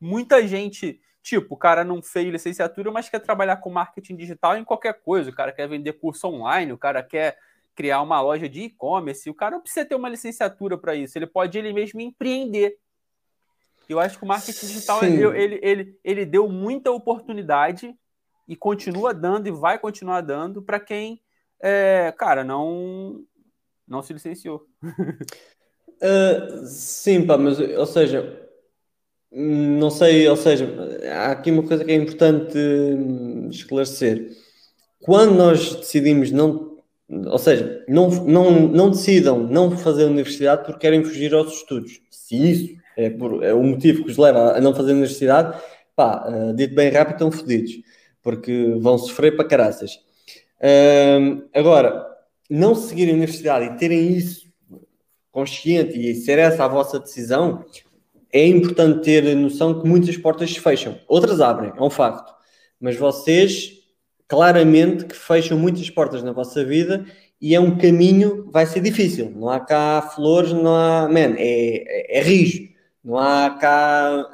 Muita 0.00 0.46
gente 0.46 1.00
Tipo, 1.22 1.54
o 1.54 1.56
cara 1.56 1.84
não 1.84 2.02
fez 2.02 2.28
licenciatura, 2.28 2.90
mas 2.90 3.08
quer 3.08 3.20
trabalhar 3.20 3.58
com 3.58 3.70
marketing 3.70 4.16
digital 4.16 4.56
em 4.56 4.64
qualquer 4.64 5.00
coisa. 5.02 5.30
O 5.30 5.34
cara 5.34 5.52
quer 5.52 5.68
vender 5.68 5.92
curso 5.92 6.26
online, 6.26 6.72
o 6.72 6.78
cara 6.78 7.00
quer 7.00 7.38
criar 7.76 8.02
uma 8.02 8.20
loja 8.20 8.48
de 8.48 8.62
e-commerce. 8.62 9.30
O 9.30 9.34
cara 9.34 9.52
não 9.52 9.62
precisa 9.62 9.86
ter 9.86 9.94
uma 9.94 10.08
licenciatura 10.08 10.76
para 10.76 10.96
isso. 10.96 11.16
Ele 11.16 11.26
pode 11.26 11.56
ele 11.56 11.72
mesmo 11.72 12.00
empreender. 12.00 12.76
Eu 13.88 14.00
acho 14.00 14.18
que 14.18 14.24
o 14.24 14.26
marketing 14.26 14.66
digital 14.66 15.04
ele, 15.04 15.24
ele, 15.24 15.60
ele, 15.62 15.98
ele 16.02 16.26
deu 16.26 16.48
muita 16.48 16.90
oportunidade 16.90 17.96
e 18.48 18.56
continua 18.56 19.14
dando 19.14 19.46
e 19.46 19.52
vai 19.52 19.78
continuar 19.78 20.22
dando 20.22 20.60
para 20.60 20.80
quem, 20.80 21.22
é, 21.62 22.12
cara, 22.18 22.42
não 22.44 23.24
não 23.86 24.02
se 24.02 24.12
licenciou. 24.12 24.66
uh, 24.82 26.64
sim, 26.66 27.26
pá, 27.26 27.36
mas 27.36 27.58
ou 27.58 27.86
seja, 27.86 28.42
não 29.30 29.90
sei, 29.90 30.28
ou 30.28 30.36
seja, 30.36 30.68
há 31.12 31.32
aqui 31.32 31.50
uma 31.50 31.62
coisa 31.62 31.84
que 31.84 31.92
é 31.92 31.94
importante 31.94 32.56
hum, 32.58 33.48
esclarecer. 33.50 34.30
Quando 35.00 35.34
nós 35.34 35.74
decidimos 35.74 36.30
não, 36.30 36.78
ou 37.08 37.38
seja, 37.38 37.84
não, 37.88 38.08
não, 38.08 38.68
não 38.68 38.90
decidam 38.90 39.40
não 39.40 39.76
fazer 39.76 40.04
universidade 40.04 40.64
porque 40.64 40.80
querem 40.80 41.04
fugir 41.04 41.34
aos 41.34 41.52
estudos. 41.54 42.00
Se 42.10 42.36
isso 42.36 42.76
é, 42.96 43.10
por, 43.10 43.42
é 43.42 43.52
o 43.54 43.62
motivo 43.62 44.04
que 44.04 44.10
os 44.10 44.18
leva 44.18 44.56
a 44.56 44.60
não 44.60 44.74
fazer 44.74 44.92
universidade, 44.92 45.58
pá, 45.96 46.26
uh, 46.28 46.54
dito 46.54 46.74
bem 46.74 46.90
rápido, 46.90 47.14
estão 47.14 47.32
fodidos, 47.32 47.72
porque 48.22 48.74
vão 48.78 48.98
sofrer 48.98 49.36
para 49.36 49.48
caraças. 49.48 49.98
Uh, 50.62 51.48
agora, 51.52 52.06
não 52.48 52.74
seguirem 52.74 53.14
a 53.14 53.16
universidade 53.16 53.64
e 53.66 53.76
terem 53.76 54.12
isso 54.12 54.52
consciente 55.32 55.98
e 55.98 56.14
ser 56.14 56.38
essa 56.38 56.64
a 56.64 56.68
vossa 56.68 57.00
decisão, 57.00 57.64
é 58.32 58.46
importante 58.46 59.02
ter 59.02 59.34
noção 59.34 59.80
que 59.80 59.88
muitas 59.88 60.16
portas 60.16 60.52
se 60.52 60.60
fecham, 60.60 60.98
outras 61.08 61.40
abrem, 61.40 61.72
é 61.76 61.82
um 61.82 61.90
facto. 61.90 62.32
Mas 62.78 62.96
vocês, 62.96 63.72
claramente, 64.28 65.06
que 65.06 65.16
fecham 65.16 65.58
muitas 65.58 65.88
portas 65.88 66.22
na 66.22 66.32
vossa 66.32 66.64
vida 66.64 67.04
e 67.40 67.54
é 67.54 67.60
um 67.60 67.76
caminho, 67.76 68.48
vai 68.50 68.66
ser 68.66 68.80
difícil. 68.80 69.32
Não 69.34 69.48
há 69.48 69.58
cá 69.58 70.12
flores, 70.14 70.52
não 70.52 70.76
há. 70.76 71.08
Man, 71.08 71.34
é, 71.36 72.16
é, 72.18 72.18
é 72.18 72.22
rijo. 72.22 72.68
Não 73.04 73.18
há 73.18 73.50
cá 73.50 74.30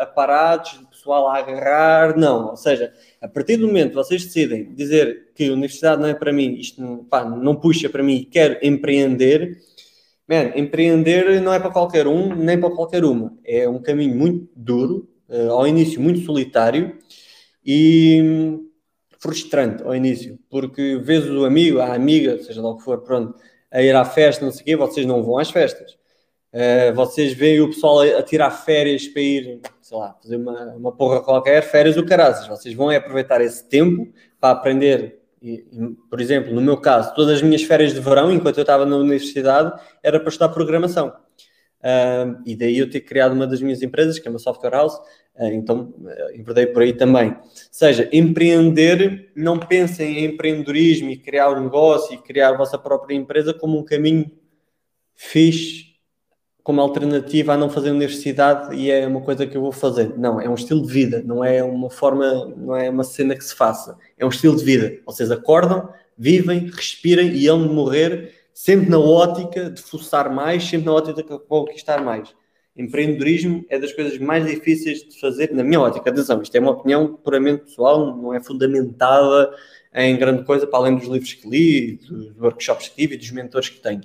aparados, 0.00 0.80
pessoal 1.08 1.28
a 1.28 1.38
agarrar, 1.38 2.18
não. 2.18 2.50
Ou 2.50 2.56
seja, 2.56 2.92
a 3.20 3.26
partir 3.26 3.56
do 3.56 3.66
momento 3.66 3.90
que 3.90 3.94
vocês 3.94 4.24
decidem 4.24 4.74
dizer 4.74 5.30
que 5.34 5.48
a 5.48 5.52
universidade 5.52 6.00
não 6.02 6.08
é 6.08 6.14
para 6.14 6.32
mim, 6.32 6.54
isto 6.54 7.06
pá, 7.08 7.24
não 7.24 7.56
puxa 7.56 7.88
para 7.88 8.02
mim, 8.02 8.28
quero 8.30 8.58
empreender, 8.62 9.58
Man, 10.30 10.52
empreender 10.56 11.40
não 11.40 11.54
é 11.54 11.58
para 11.58 11.70
qualquer 11.70 12.06
um, 12.06 12.34
nem 12.34 12.60
para 12.60 12.70
qualquer 12.70 13.02
uma. 13.02 13.32
É 13.42 13.66
um 13.66 13.80
caminho 13.80 14.14
muito 14.14 14.46
duro, 14.54 15.08
uh, 15.26 15.52
ao 15.52 15.66
início 15.66 15.98
muito 15.98 16.20
solitário 16.20 16.98
e 17.64 18.20
hum, 18.22 18.68
frustrante 19.18 19.82
ao 19.82 19.96
início, 19.96 20.38
porque 20.50 20.98
vês 21.02 21.24
o 21.30 21.46
amigo, 21.46 21.78
a 21.80 21.94
amiga, 21.94 22.42
seja 22.42 22.60
lá 22.60 22.68
o 22.68 22.76
que 22.76 22.84
for, 22.84 23.00
pronto, 23.00 23.34
a 23.70 23.80
ir 23.80 23.96
à 23.96 24.04
festa, 24.04 24.44
não 24.44 24.52
sei 24.52 24.60
o 24.60 24.64
quê, 24.66 24.76
vocês 24.76 25.06
não 25.06 25.22
vão 25.22 25.38
às 25.38 25.50
festas. 25.50 25.96
Uh, 26.52 26.94
vocês 26.94 27.32
veem 27.32 27.60
o 27.60 27.68
pessoal 27.68 28.00
a, 28.00 28.18
a, 28.18 28.22
tirar 28.22 28.50
férias 28.50 29.06
para 29.06 29.20
ir, 29.20 29.60
sei 29.82 29.98
lá, 29.98 30.16
fazer 30.22 30.36
uma, 30.36 30.74
uma 30.74 30.92
porra 30.92 31.22
qualquer, 31.22 31.62
férias 31.62 31.94
do 31.94 32.06
caraças. 32.06 32.46
Vocês 32.48 32.74
vão 32.74 32.90
é 32.90 32.96
aproveitar 32.96 33.40
esse 33.40 33.68
tempo 33.68 34.10
para 34.40 34.52
aprender 34.52 35.18
por 36.10 36.20
exemplo, 36.20 36.52
no 36.52 36.60
meu 36.60 36.76
caso, 36.76 37.14
todas 37.14 37.36
as 37.36 37.42
minhas 37.42 37.62
férias 37.62 37.94
de 37.94 38.00
verão, 38.00 38.32
enquanto 38.32 38.58
eu 38.58 38.62
estava 38.62 38.84
na 38.84 38.96
universidade, 38.96 39.80
era 40.02 40.18
para 40.18 40.28
estudar 40.28 40.48
programação. 40.48 41.14
Uh, 41.78 42.42
e 42.44 42.56
daí 42.56 42.76
eu 42.76 42.90
ter 42.90 43.00
criado 43.02 43.32
uma 43.32 43.46
das 43.46 43.62
minhas 43.62 43.80
empresas, 43.82 44.18
que 44.18 44.26
é 44.26 44.30
uma 44.30 44.40
software 44.40 44.70
house, 44.70 44.96
uh, 45.36 45.44
então 45.52 45.94
uh, 46.00 46.72
por 46.72 46.82
aí 46.82 46.92
também. 46.92 47.30
Ou 47.30 47.40
seja, 47.70 48.08
empreender, 48.12 49.30
não 49.36 49.58
pensem 49.58 50.18
em 50.18 50.24
empreendedorismo 50.24 51.08
e 51.10 51.16
criar 51.16 51.50
um 51.50 51.62
negócio 51.62 52.14
e 52.14 52.18
criar 52.18 52.48
a 52.48 52.56
vossa 52.56 52.76
própria 52.76 53.14
empresa 53.14 53.54
como 53.54 53.78
um 53.78 53.84
caminho 53.84 54.28
fixe, 55.14 55.87
como 56.68 56.82
alternativa 56.82 57.54
a 57.54 57.56
não 57.56 57.70
fazer 57.70 57.90
universidade 57.90 58.76
e 58.76 58.90
é 58.90 59.06
uma 59.06 59.22
coisa 59.22 59.46
que 59.46 59.56
eu 59.56 59.62
vou 59.62 59.72
fazer. 59.72 60.12
Não, 60.18 60.38
é 60.38 60.46
um 60.50 60.54
estilo 60.54 60.82
de 60.82 60.92
vida, 60.92 61.22
não 61.24 61.42
é 61.42 61.64
uma 61.64 61.88
forma, 61.88 62.52
não 62.58 62.76
é 62.76 62.90
uma 62.90 63.04
cena 63.04 63.34
que 63.34 63.42
se 63.42 63.54
faça. 63.54 63.96
É 64.18 64.26
um 64.26 64.28
estilo 64.28 64.54
de 64.54 64.66
vida. 64.66 64.98
Vocês 65.06 65.30
acordam, 65.30 65.88
vivem, 66.18 66.66
respirem 66.66 67.30
e 67.30 67.46
hão 67.46 67.66
de 67.66 67.72
morrer 67.72 68.34
sempre 68.52 68.90
na 68.90 68.98
ótica 68.98 69.70
de 69.70 69.80
forçar 69.80 70.30
mais, 70.30 70.62
sempre 70.62 70.84
na 70.84 70.92
ótica 70.92 71.22
de 71.22 71.38
conquistar 71.38 72.04
mais. 72.04 72.34
Empreendedorismo 72.76 73.64
é 73.70 73.78
das 73.78 73.94
coisas 73.94 74.18
mais 74.18 74.44
difíceis 74.44 74.98
de 74.98 75.18
fazer, 75.18 75.50
na 75.54 75.64
minha 75.64 75.80
ótica. 75.80 76.10
Atenção, 76.10 76.42
isto 76.42 76.54
é 76.54 76.60
uma 76.60 76.72
opinião 76.72 77.14
puramente 77.14 77.64
pessoal, 77.64 78.14
não 78.14 78.34
é 78.34 78.42
fundamentada 78.42 79.54
em 79.94 80.18
grande 80.18 80.44
coisa, 80.44 80.66
para 80.66 80.80
além 80.80 80.96
dos 80.96 81.08
livros 81.08 81.32
que 81.32 81.48
li, 81.48 81.96
dos 81.96 82.36
workshops 82.38 82.88
que 82.88 82.94
tive 82.96 83.14
e 83.14 83.16
dos 83.18 83.30
mentores 83.30 83.70
que 83.70 83.80
tenho. 83.80 84.02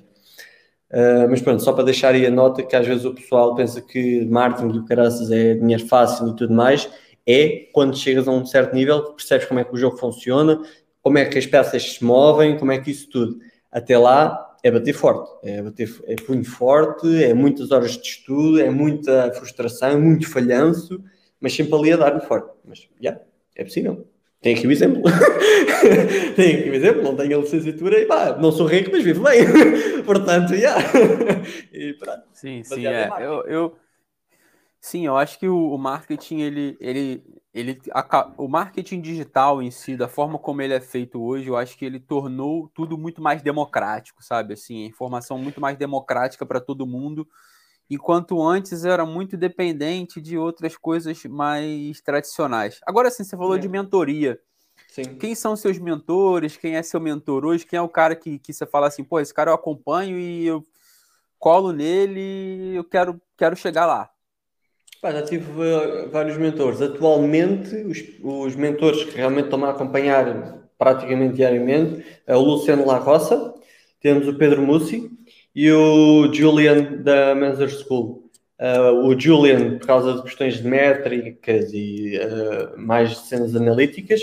Uh, 0.94 1.28
mas 1.28 1.42
pronto, 1.42 1.64
só 1.64 1.74
para 1.74 1.86
deixar 1.86 2.14
aí 2.14 2.24
a 2.24 2.30
nota 2.30 2.62
que 2.62 2.76
às 2.76 2.86
vezes 2.86 3.04
o 3.04 3.16
pessoal 3.16 3.56
pensa 3.56 3.82
que 3.82 4.24
marketing 4.26 4.76
e 4.76 4.78
o 4.78 4.86
caraças 4.86 5.32
é 5.32 5.56
dinheiro 5.56 5.88
fácil 5.88 6.30
e 6.30 6.36
tudo 6.36 6.54
mais. 6.54 6.88
É 7.26 7.68
quando 7.74 7.98
chegas 7.98 8.28
a 8.28 8.32
um 8.32 8.46
certo 8.46 8.76
nível 8.76 9.02
percebes 9.14 9.48
como 9.48 9.60
é 9.60 9.64
que 9.64 9.74
o 9.74 9.78
jogo 9.78 9.98
funciona, 9.98 10.62
como 11.02 11.18
é 11.18 11.26
que 11.26 11.40
as 11.40 11.48
peças 11.48 11.96
se 11.96 12.04
movem, 12.04 12.60
como 12.60 12.72
é 12.72 12.78
que 12.78 12.92
isso 12.92 13.10
tudo 13.10 13.40
até 13.72 13.98
lá 13.98 14.56
é 14.62 14.70
bater 14.70 14.94
forte, 14.94 15.30
é 15.44 15.62
bater 15.64 15.90
é 16.06 16.16
punho 16.16 16.46
forte, 16.46 17.24
é 17.24 17.34
muitas 17.34 17.72
horas 17.72 17.98
de 17.98 18.08
estudo, 18.08 18.62
é 18.62 18.70
muita 18.70 19.32
frustração, 19.34 20.00
muito 20.00 20.30
falhanço, 20.30 21.04
mas 21.42 21.54
sempre 21.54 21.74
ali 21.76 21.92
a 21.92 21.98
dar-me 21.98 22.22
forte. 22.22 22.50
Mas 22.64 22.80
já, 22.80 22.88
yeah, 23.02 23.22
é 23.56 23.64
possível. 23.64 24.13
Tem 24.44 24.54
aqui 24.54 24.68
o 24.68 24.72
exemplo. 24.72 25.02
Tem 26.36 26.58
aqui 26.58 26.70
o 26.70 26.74
exemplo, 26.74 27.02
não 27.02 27.16
tenho 27.16 27.38
a 27.38 27.42
licenciatura 27.42 27.98
e 27.98 28.06
pá, 28.06 28.38
não 28.38 28.52
sou 28.52 28.68
rico, 28.68 28.92
mas 28.92 29.02
vivo 29.02 29.24
bem. 29.24 29.42
Portanto. 30.04 30.54
Yeah. 30.54 30.84
e 31.72 31.94
pronto. 31.94 32.24
Sim, 32.34 32.62
sim, 32.62 32.86
é. 32.86 33.10
Eu, 33.22 33.44
eu, 33.44 33.78
sim, 34.82 35.06
eu 35.06 35.16
acho 35.16 35.40
que 35.40 35.48
o, 35.48 35.74
o 35.74 35.78
marketing, 35.78 36.42
ele, 36.42 36.78
ele, 36.82 37.24
ele 37.54 37.82
a, 37.94 38.34
o 38.38 38.50
marketing 38.50 39.00
digital 39.00 39.62
em 39.62 39.72
si, 39.72 39.96
da 39.96 40.10
forma 40.10 40.38
como 40.38 40.62
ele 40.62 40.74
é 40.74 40.82
feito 40.82 41.24
hoje, 41.24 41.48
eu 41.48 41.56
acho 41.56 41.78
que 41.78 41.86
ele 41.86 42.02
tornou 42.02 42.70
tudo 42.76 42.98
muito 42.98 43.22
mais 43.22 43.42
democrático, 43.42 44.22
sabe? 44.22 44.56
Assim, 44.56 44.84
a 44.84 44.88
informação 44.88 45.38
muito 45.38 45.62
mais 45.62 45.78
democrática 45.78 46.46
para 46.46 46.60
todo 46.60 46.86
mundo, 46.86 47.26
enquanto 47.90 48.42
antes 48.42 48.86
era 48.86 49.06
muito 49.06 49.38
dependente 49.38 50.22
de 50.22 50.38
outras 50.38 50.76
coisas 50.78 51.24
mais 51.26 52.02
tradicionais. 52.02 52.80
Agora 52.86 53.10
sim, 53.10 53.24
você 53.24 53.38
falou 53.38 53.56
é. 53.56 53.60
de 53.60 53.68
mentoria. 53.68 54.40
Sim. 54.88 55.16
Quem 55.16 55.36
são 55.36 55.56
seus 55.56 55.78
mentores? 55.78 56.58
Quem 56.58 56.76
é 56.76 56.84
seu 56.84 57.00
mentor 57.00 57.46
hoje? 57.46 57.66
Quem 57.66 57.78
é 57.78 57.82
o 57.82 57.90
cara 57.90 58.16
que, 58.16 58.40
que 58.40 58.54
você 58.54 58.66
fala 58.66 58.88
assim, 58.88 59.04
pô, 59.04 59.20
esse 59.20 59.34
cara 59.34 59.52
eu 59.52 59.56
acompanho 59.56 60.18
e 60.18 60.46
eu 60.46 60.64
colo 61.40 61.72
nele, 61.72 62.76
eu 62.76 62.84
quero, 62.84 63.22
quero 63.38 63.56
chegar 63.56 63.86
lá. 63.86 64.10
Pá, 65.02 65.12
já 65.12 65.22
tive 65.24 65.46
uh, 65.52 66.10
vários 66.10 66.38
mentores. 66.38 66.82
Atualmente, 66.82 67.76
os, 67.76 68.02
os 68.24 68.56
mentores 68.56 69.04
que 69.04 69.18
realmente 69.18 69.46
estão 69.46 69.64
a 69.66 69.72
acompanhar 69.72 70.64
praticamente 70.78 71.36
diariamente 71.36 72.06
é 72.26 72.36
o 72.36 72.42
Luciano 72.42 72.86
La 72.86 72.98
Roça, 72.98 73.54
temos 74.00 74.28
o 74.28 74.38
Pedro 74.38 74.62
Mussi 74.62 75.12
e 75.56 75.72
o 75.72 76.34
Julian 76.34 77.02
da 77.02 77.36
Manzer 77.36 77.70
School. 77.70 78.24
Uh, 78.60 79.08
o 79.08 79.20
Julian, 79.20 79.78
por 79.78 79.88
causa 79.88 80.14
de 80.14 80.24
questões 80.24 80.58
de 80.58 80.68
métricas 80.68 81.72
e 81.74 82.18
uh, 82.18 82.80
mais 82.80 83.18
cenas 83.18 83.56
analíticas. 83.56 84.22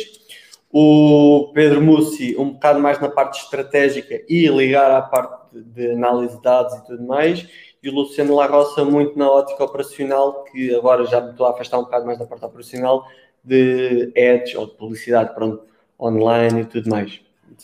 O 0.73 1.51
Pedro 1.53 1.83
Mussi, 1.83 2.37
um 2.39 2.53
bocado 2.53 2.81
mais 2.81 3.01
na 3.01 3.09
parte 3.09 3.43
estratégica 3.43 4.23
e 4.29 4.47
ligar 4.47 4.91
à 4.91 5.03
parte 5.03 5.41
de 5.53 5.91
análise 5.91 6.37
de 6.37 6.43
dados 6.43 6.75
e 6.75 6.87
tudo 6.87 7.03
mais 7.03 7.47
e 7.83 7.89
o 7.89 7.95
Luciano 7.95 8.35
Larroça 8.35 8.85
muito 8.85 9.19
na 9.19 9.31
ótica 9.31 9.65
operacional, 9.65 10.45
que 10.45 10.75
agora 10.75 11.07
já 11.07 11.21
me 11.21 11.31
estou 11.31 11.47
a 11.47 11.51
afastar 11.51 11.79
um 11.79 11.85
bocado 11.85 12.07
mais 12.07 12.19
da 12.19 12.27
parte 12.27 12.45
operacional, 12.45 13.07
de 13.43 14.13
ads 14.17 14.55
ou 14.55 14.67
de 14.67 14.75
publicidade 14.75 15.35
pronto, 15.35 15.63
online 15.99 16.63
e 16.63 16.65
tudo 16.67 16.91
mais. 16.91 17.21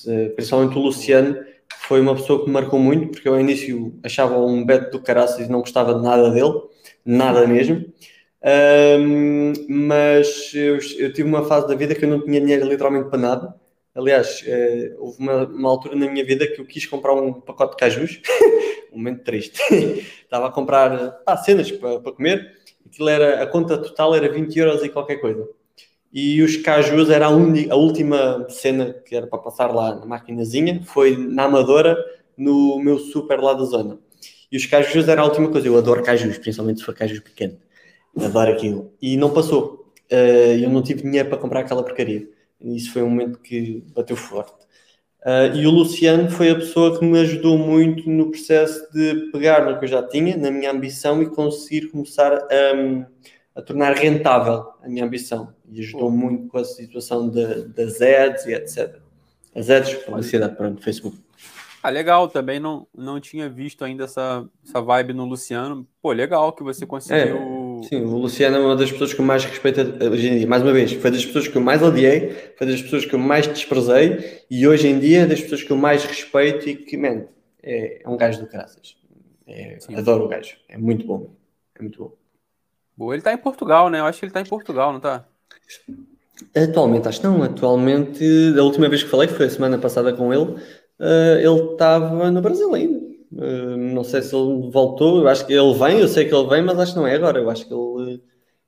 Eh, 0.07 0.31
principalmente 0.31 0.77
o 0.79 0.81
Luciano 0.81 1.39
foi 1.87 2.01
uma 2.01 2.15
pessoa 2.15 2.41
que 2.41 2.47
me 2.47 2.53
marcou 2.53 2.79
muito, 2.79 3.09
porque 3.13 3.29
eu 3.29 3.35
ao 3.35 3.41
início 3.41 3.99
achava 4.03 4.39
um 4.39 4.65
beto 4.65 4.91
do 4.91 5.03
caraças 5.03 5.47
e 5.47 5.51
não 5.51 5.61
gostava 5.61 5.95
de 5.95 6.03
nada 6.03 6.31
dele, 6.31 6.63
nada 7.05 7.47
mesmo. 7.47 7.85
Um, 8.43 9.53
mas 9.69 10.53
eu, 10.55 10.79
eu, 10.99 11.13
tive 11.13 11.29
uma 11.29 11.45
fase 11.45 11.67
da 11.67 11.75
vida 11.75 11.95
que 11.95 12.05
eu 12.05 12.09
não 12.09 12.25
tinha 12.25 12.41
dinheiro 12.41 12.67
literalmente 12.69 13.09
para 13.09 13.19
nada. 13.19 13.55
Aliás, 13.95 14.43
uh, 14.43 15.03
houve 15.03 15.19
uma, 15.21 15.45
uma, 15.47 15.71
altura 15.71 15.97
na 15.97 16.11
minha 16.11 16.25
vida 16.25 16.47
que 16.47 16.61
eu 16.61 16.67
quis 16.67 16.87
comprar 16.87 17.15
um 17.15 17.33
pacote 17.41 17.73
de 17.73 17.77
cajus 17.79 18.21
um 18.93 18.99
momento 18.99 19.25
triste. 19.25 19.61
Estava 20.23 20.49
a 20.49 20.53
comprar 20.53 21.11
pá, 21.25 21.37
cenas 21.37 21.71
para, 21.71 22.01
comer, 22.13 22.53
aquilo 22.85 23.09
era, 23.09 23.43
a 23.43 23.47
conta 23.47 23.79
total 23.79 24.15
era 24.15 24.31
20 24.31 24.57
euros 24.59 24.85
e 24.85 24.89
qualquer 24.89 25.17
coisa. 25.17 25.49
E 26.13 26.43
os 26.43 26.57
cajus 26.57 27.11
era 27.11 27.27
a, 27.27 27.31
a 27.31 27.77
última 27.77 28.47
cena 28.49 28.93
que 28.93 29.15
era 29.15 29.27
para 29.27 29.39
passar 29.39 29.75
lá 29.75 29.95
na 29.95 30.07
maquinazinha, 30.07 30.83
foi 30.85 31.17
na 31.17 31.45
Amadora, 31.45 31.97
no 32.37 32.79
meu 32.79 32.99
super 32.99 33.41
lá 33.41 33.55
da 33.55 33.65
zona. 33.65 33.99
E 34.51 34.57
os 34.57 34.67
cajus 34.67 35.09
era 35.09 35.23
a 35.23 35.25
última 35.25 35.51
coisa. 35.51 35.67
Eu 35.67 35.77
adoro 35.77 36.03
cajus, 36.03 36.39
principalmente 36.39 36.81
se 36.81 36.85
for 36.87 36.95
cajus 36.95 37.21
pequeno. 37.21 37.59
Adoro 38.19 38.53
aquilo. 38.53 38.93
E 39.01 39.17
não 39.17 39.33
passou. 39.33 39.93
Uh, 40.11 40.57
eu 40.63 40.71
não 40.71 40.83
tive 40.83 41.03
dinheiro 41.03 41.29
para 41.29 41.39
comprar 41.39 41.61
aquela 41.61 41.83
porcaria. 41.83 42.29
Isso 42.61 42.93
foi 42.93 43.03
um 43.03 43.11
momento 43.11 43.39
que 43.41 43.85
bateu 43.95 44.17
forte. 44.17 44.65
Uh, 45.27 45.57
e 45.57 45.67
o 45.67 45.71
Luciano 45.71 46.31
foi 46.31 46.51
a 46.51 46.55
pessoa 46.55 46.99
que 46.99 47.05
me 47.05 47.19
ajudou 47.19 47.59
muito 47.59 48.09
no 48.09 48.31
processo 48.31 48.89
de 48.93 49.29
pegar 49.33 49.67
no 49.67 49.77
que 49.79 49.85
eu 49.85 49.89
já 49.89 50.03
tinha, 50.03 50.37
na 50.37 50.51
minha 50.51 50.71
ambição 50.71 51.21
e 51.21 51.29
conseguir 51.29 51.89
começar 51.89 52.33
a, 52.33 53.07
a 53.57 53.63
tornar 53.63 53.97
rentável 53.97 54.67
a 54.83 54.89
minha 54.89 55.05
ambição. 55.05 55.53
E 55.73 55.81
ajudou 55.81 56.11
muito 56.11 56.47
com 56.49 56.59
a 56.59 56.65
situação 56.65 57.29
de, 57.29 57.65
das 57.69 58.01
ads 58.03 58.45
e 58.47 58.53
etc. 58.53 58.97
As 59.55 59.71
ads, 59.71 59.95
publicidade, 59.95 60.55
pronto, 60.55 60.83
Facebook. 60.83 61.19
Ah, 61.83 61.89
legal, 61.89 62.29
também 62.29 62.61
não, 62.61 62.87
não 62.95 63.19
tinha 63.19 63.49
visto 63.49 63.85
ainda 63.85 64.05
essa, 64.05 64.47
essa 64.67 64.81
vibe 64.83 65.15
no 65.15 65.25
Luciano. 65.25 65.87
Pô, 66.03 66.13
legal 66.13 66.53
que 66.53 66.63
você 66.63 66.85
conseguiu. 66.85 67.37
É 67.37 67.57
Sim, 67.85 68.03
o 68.03 68.17
Luciano 68.17 68.57
é 68.57 68.61
uma 68.61 68.77
das 68.77 68.91
pessoas 68.91 69.15
que 69.15 69.21
eu 69.21 69.25
mais 69.25 69.45
respeito 69.45 69.81
hoje 69.81 70.29
em 70.29 70.39
dia. 70.39 70.47
Mais 70.47 70.63
uma 70.63 70.73
vez, 70.73 70.93
foi 70.93 71.11
das 71.11 71.25
pessoas 71.25 71.49
que 71.49 71.57
eu 71.57 71.63
mais 71.63 71.83
odiei, 71.83 72.31
foi 72.57 72.67
das 72.67 72.83
pessoas 72.83 73.05
que 73.05 73.15
eu 73.15 73.19
mais 73.19 73.47
desprezei 73.47 74.43
e 74.51 74.67
hoje 74.67 74.89
em 74.89 74.99
dia 74.99 75.21
é 75.21 75.27
das 75.27 75.41
pessoas 75.41 75.63
que 75.63 75.71
eu 75.71 75.77
mais 75.77 76.05
respeito 76.05 76.69
e 76.69 76.77
que, 76.77 76.97
man, 76.97 77.27
é, 77.63 78.03
é 78.03 78.09
um 78.09 78.17
gajo 78.17 78.41
do 78.41 78.47
caraças. 78.47 78.97
É, 79.47 79.79
adoro 79.95 80.25
o 80.25 80.29
gajo, 80.29 80.57
é 80.69 80.77
muito 80.77 81.07
bom. 81.07 81.37
É 81.79 81.83
muito 81.83 81.99
bom. 81.99 82.26
Boa, 82.97 83.15
ele 83.15 83.21
está 83.21 83.33
em 83.33 83.39
Portugal, 83.39 83.91
né? 83.91 84.01
Eu 84.01 84.07
acho 84.07 84.19
que 84.19 84.25
ele 84.25 84.31
está 84.31 84.41
em 84.41 84.47
Portugal, 84.47 84.91
não 84.91 84.97
está? 84.97 85.27
Atualmente, 86.55 87.09
acho 87.09 87.21
que 87.21 87.27
não. 87.27 87.43
Atualmente, 87.43 88.25
a 88.59 88.63
última 88.63 88.89
vez 88.89 89.03
que 89.03 89.11
falei, 89.11 89.29
foi 89.29 89.47
a 89.47 89.51
semana 89.51 89.79
passada 89.79 90.13
com 90.13 90.33
ele, 90.33 90.53
uh, 90.53 91.39
ele 91.39 91.73
estava 91.73 92.31
no 92.31 92.41
Brasil 92.41 92.75
ainda. 92.75 92.99
Uh, 93.33 93.77
não 93.77 94.03
sei 94.03 94.23
se 94.23 94.35
ele 94.35 94.71
voltou, 94.71 95.21
eu 95.21 95.29
acho 95.29 95.47
que 95.47 95.53
ele 95.53 95.75
vem, 95.75 96.01
eu 96.01 96.09
sei 96.09 96.25
que 96.25 96.35
ele 96.35 96.49
vem, 96.49 96.63
mas 96.63 96.79
acho 96.79 96.93
que 96.93 96.99
não 96.99 97.07
é 97.07 97.15
agora, 97.15 97.39
eu 97.39 97.51
acho 97.51 97.67
que 97.67 97.75
ele 97.75 98.23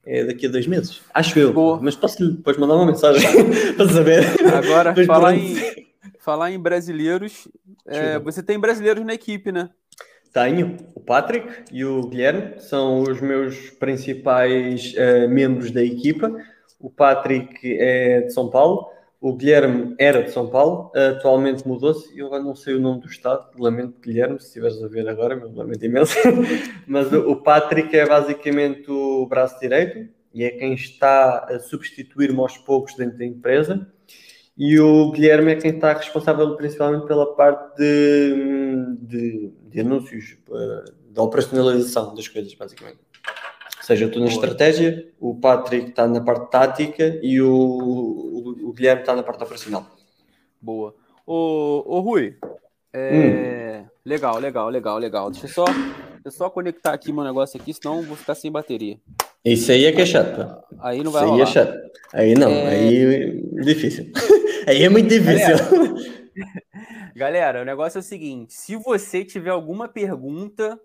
é 0.05 0.25
daqui 0.25 0.47
a 0.47 0.51
dois 0.51 0.67
meses. 0.67 1.01
Acho 1.14 1.38
eu, 1.38 1.53
Boa. 1.53 1.79
mas 1.81 1.95
posso 1.95 2.27
depois 2.31 2.57
mandar 2.57 2.75
uma 2.75 2.87
mensagem 2.87 3.29
para 3.77 3.88
saber. 3.88 4.25
Agora, 4.55 4.95
falar 5.07 5.35
em, 5.35 5.57
falar 6.19 6.51
em 6.51 6.59
brasileiros, 6.59 7.49
é, 7.87 8.19
você 8.19 8.43
tem 8.43 8.59
brasileiros 8.59 9.05
na 9.05 9.14
equipe, 9.14 9.53
né? 9.53 9.71
Tenho. 10.33 10.77
O 10.95 11.01
Patrick 11.01 11.64
e 11.73 11.85
o 11.85 12.07
Guilherme 12.07 12.61
são 12.61 13.03
os 13.03 13.21
meus 13.21 13.71
principais 13.71 14.95
uh, 14.95 15.29
membros 15.29 15.71
da 15.71 15.83
equipa. 15.83 16.35
O 16.79 16.91
Patrick 16.91 17.59
é 17.79 18.23
de 18.23 18.33
São 18.33 18.49
Paulo, 18.49 18.88
o 19.21 19.33
Guilherme 19.33 19.97
era 19.99 20.23
de 20.23 20.31
São 20.31 20.49
Paulo, 20.49 20.93
atualmente 20.95 21.67
mudou-se. 21.67 22.17
Eu 22.17 22.31
não 22.31 22.55
sei 22.55 22.75
o 22.75 22.81
nome 22.81 23.01
do 23.01 23.09
estado, 23.09 23.49
lamento, 23.59 24.01
Guilherme, 24.01 24.38
se 24.38 24.47
estiveres 24.47 24.81
a 24.83 24.87
ver 24.87 25.09
agora, 25.09 25.35
meu 25.35 25.53
lamento 25.53 25.85
imenso. 25.85 26.14
Mas 26.87 27.12
o 27.12 27.35
Patrick 27.35 27.97
é 27.97 28.07
basicamente 28.07 28.88
o 28.88 29.27
braço 29.27 29.59
direito 29.59 30.09
e 30.33 30.45
é 30.45 30.51
quem 30.51 30.73
está 30.73 31.47
a 31.51 31.59
substituir-me 31.59 32.38
aos 32.38 32.57
poucos 32.59 32.95
dentro 32.95 33.19
da 33.19 33.25
empresa. 33.25 33.88
E 34.57 34.79
o 34.79 35.11
Guilherme 35.11 35.53
é 35.53 35.57
quem 35.57 35.73
está 35.73 35.93
responsável 35.93 36.57
principalmente 36.57 37.07
pela 37.07 37.35
parte 37.35 37.77
de, 37.77 38.97
de, 39.01 39.53
de 39.69 39.81
anúncios, 39.81 40.37
eh, 40.51 40.85
da 41.11 41.23
operacionalização 41.23 42.15
das 42.15 42.29
coisas, 42.29 42.55
basicamente 42.55 42.99
seja, 43.89 44.05
eu 44.05 44.09
estou 44.09 44.23
na 44.23 44.29
estratégia, 44.29 45.09
o 45.19 45.35
Patrick 45.35 45.89
está 45.89 46.07
na 46.07 46.21
parte 46.21 46.51
tática 46.51 47.19
e 47.23 47.41
o, 47.41 47.51
o, 47.51 48.69
o 48.69 48.73
Guilherme 48.75 49.01
está 49.01 49.17
na 49.17 49.23
parte 49.23 49.43
operacional. 49.43 49.87
Boa. 50.61 50.95
Ô, 51.27 51.83
ô 51.87 52.01
Rui, 52.01 52.37
é... 52.93 53.81
hum. 53.83 53.87
legal, 54.05 54.39
legal, 54.39 54.69
legal, 54.69 54.99
legal. 54.99 55.31
Deixa 55.31 55.47
eu 55.47 55.51
só 55.51 55.65
eu 56.23 56.31
só 56.31 56.51
conectar 56.51 56.93
aqui 56.93 57.11
meu 57.13 57.25
negócio 57.25 57.59
aqui, 57.59 57.73
senão 57.73 58.03
vou 58.03 58.17
ficar 58.17 58.35
sem 58.35 58.53
bateria. 58.53 58.99
Isso 59.43 59.73
aí 59.73 59.87
é 59.87 59.93
que 59.93 60.03
é 60.03 60.07
chato. 60.07 60.47
Aí 60.81 61.03
não 61.03 61.11
vai 61.11 61.23
Isso 61.23 61.33
aí 61.33 61.39
rolar. 61.39 61.49
é 61.49 61.53
chato. 61.53 61.79
Aí 62.13 62.35
não, 62.35 62.51
É. 62.51 62.69
aí 62.69 63.05
é 63.59 63.63
difícil. 63.63 64.13
Aí 64.67 64.83
é 64.83 64.89
muito 64.91 65.09
difícil. 65.09 65.57
Galera, 65.57 66.28
o 67.61 67.64
negócio 67.64 67.98
é 67.98 68.01
o 68.01 68.03
seguinte: 68.03 68.53
se 68.53 68.77
você 68.77 69.24
tiver 69.24 69.51
alguma 69.51 69.88
pergunta, 69.88 70.79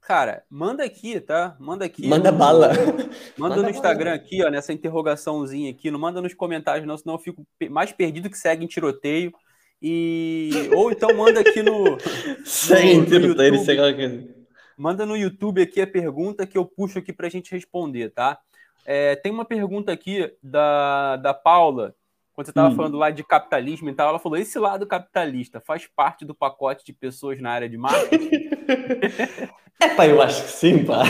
cara, 0.00 0.44
manda 0.50 0.84
aqui, 0.84 1.20
tá? 1.20 1.56
Manda 1.58 1.84
aqui. 1.84 2.06
Manda 2.06 2.30
no- 2.32 2.38
bala. 2.38 2.68
Manda, 3.36 3.56
Manda 3.56 3.62
no 3.62 3.70
Instagram 3.70 4.14
aqui, 4.14 4.44
ó, 4.44 4.50
nessa 4.50 4.72
interrogaçãozinha 4.72 5.70
aqui. 5.70 5.90
Não 5.90 5.98
manda 5.98 6.20
nos 6.20 6.34
comentários, 6.34 6.86
não, 6.86 6.96
senão 6.96 7.14
eu 7.14 7.20
fico 7.20 7.46
mais 7.70 7.92
perdido 7.92 8.30
que 8.30 8.38
segue 8.38 8.64
em 8.64 8.68
tiroteio. 8.68 9.32
E. 9.80 10.50
Ou 10.76 10.92
então 10.92 11.12
manda 11.16 11.40
aqui 11.40 11.62
no. 11.62 11.98
Segue 12.44 12.98
no 12.98 13.06
tiroteio, 13.06 13.58
segue 13.64 13.94
coisa. 13.94 14.42
Manda 14.76 15.04
no 15.04 15.16
YouTube 15.16 15.60
aqui 15.60 15.80
a 15.80 15.86
pergunta 15.86 16.46
que 16.46 16.56
eu 16.56 16.64
puxo 16.64 16.98
aqui 16.98 17.12
pra 17.12 17.28
gente 17.28 17.52
responder, 17.52 18.10
tá? 18.10 18.38
É, 18.84 19.16
tem 19.16 19.30
uma 19.30 19.44
pergunta 19.44 19.92
aqui 19.92 20.32
da, 20.42 21.16
da 21.16 21.34
Paula, 21.34 21.94
quando 22.42 22.46
você 22.46 22.50
estava 22.50 22.68
Hum. 22.68 22.76
falando 22.76 22.98
lá 22.98 23.10
de 23.10 23.22
capitalismo 23.22 23.88
e 23.88 23.94
tal, 23.94 24.08
ela 24.08 24.18
falou: 24.18 24.36
esse 24.38 24.58
lado 24.58 24.86
capitalista 24.86 25.60
faz 25.60 25.86
parte 25.86 26.24
do 26.24 26.34
pacote 26.34 26.84
de 26.84 26.92
pessoas 26.92 27.40
na 27.40 27.50
área 27.50 27.68
de 27.68 27.78
marketing? 27.78 28.30
É 29.80 29.88
pá, 29.96 30.06
eu 30.06 30.22
acho 30.22 30.44
que 30.44 30.50
sim, 30.50 30.84
pá. 30.84 31.02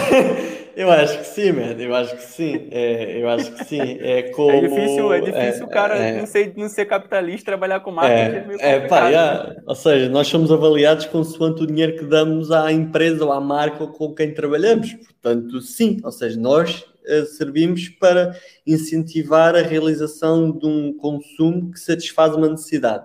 Eu 0.75 0.91
acho 0.91 1.19
que 1.19 1.27
sim, 1.27 1.53
man. 1.53 1.73
Eu 1.79 1.95
acho 1.95 2.17
que 2.17 2.23
sim. 2.23 2.69
É, 2.71 3.23
eu 3.23 3.29
acho 3.29 3.53
que 3.53 3.65
sim. 3.65 3.81
É 4.01 4.23
como. 4.31 4.51
É 4.51 4.61
difícil, 4.61 5.13
é 5.13 5.21
difícil 5.21 5.65
o 5.67 5.69
cara 5.69 5.97
é, 5.97 6.19
não, 6.19 6.27
ser, 6.27 6.53
não 6.57 6.69
ser 6.69 6.87
capitalista, 6.87 7.47
trabalhar 7.47 7.81
com 7.81 7.91
marketing. 7.91 8.57
É, 8.61 8.77
é 8.77 8.81
pá, 8.89 9.11
né? 9.11 9.57
ou 9.67 9.75
seja, 9.75 10.09
nós 10.09 10.27
somos 10.29 10.51
avaliados 10.51 11.07
consoante 11.07 11.63
o 11.63 11.67
dinheiro 11.67 11.97
que 11.97 12.05
damos 12.05 12.51
à 12.51 12.73
empresa 12.73 13.25
ou 13.25 13.33
à 13.33 13.41
marca 13.41 13.87
com 13.87 14.15
quem 14.15 14.33
trabalhamos. 14.33 14.93
Portanto, 14.95 15.61
sim, 15.61 16.01
ou 16.03 16.13
seja, 16.13 16.39
nós 16.39 16.85
eh, 17.05 17.25
servimos 17.25 17.89
para 17.89 18.37
incentivar 18.67 19.57
a 19.57 19.63
realização 19.63 20.51
de 20.51 20.67
um 20.67 20.97
consumo 20.97 21.71
que 21.73 21.81
satisfaz 21.81 22.35
uma 22.35 22.49
necessidade. 22.49 23.05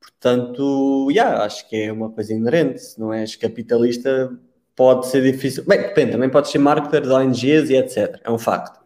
Portanto, 0.00 1.08
já, 1.12 1.44
acho 1.44 1.68
que 1.68 1.76
é 1.76 1.92
uma 1.92 2.10
coisa 2.10 2.32
inerente. 2.34 2.80
Se 2.80 2.98
não 2.98 3.12
és 3.12 3.36
capitalista, 3.36 4.36
pode 4.76 5.06
ser 5.06 5.22
difícil. 5.22 5.64
Bem, 5.64 5.80
depende, 5.80 6.12
também 6.12 6.28
pode 6.28 6.48
ser 6.48 6.58
marketer 6.58 7.00
de 7.02 7.08
ONGs 7.08 7.70
e 7.70 7.76
etc. 7.76 8.20
É 8.22 8.30
um 8.30 8.38
facto. 8.38 8.78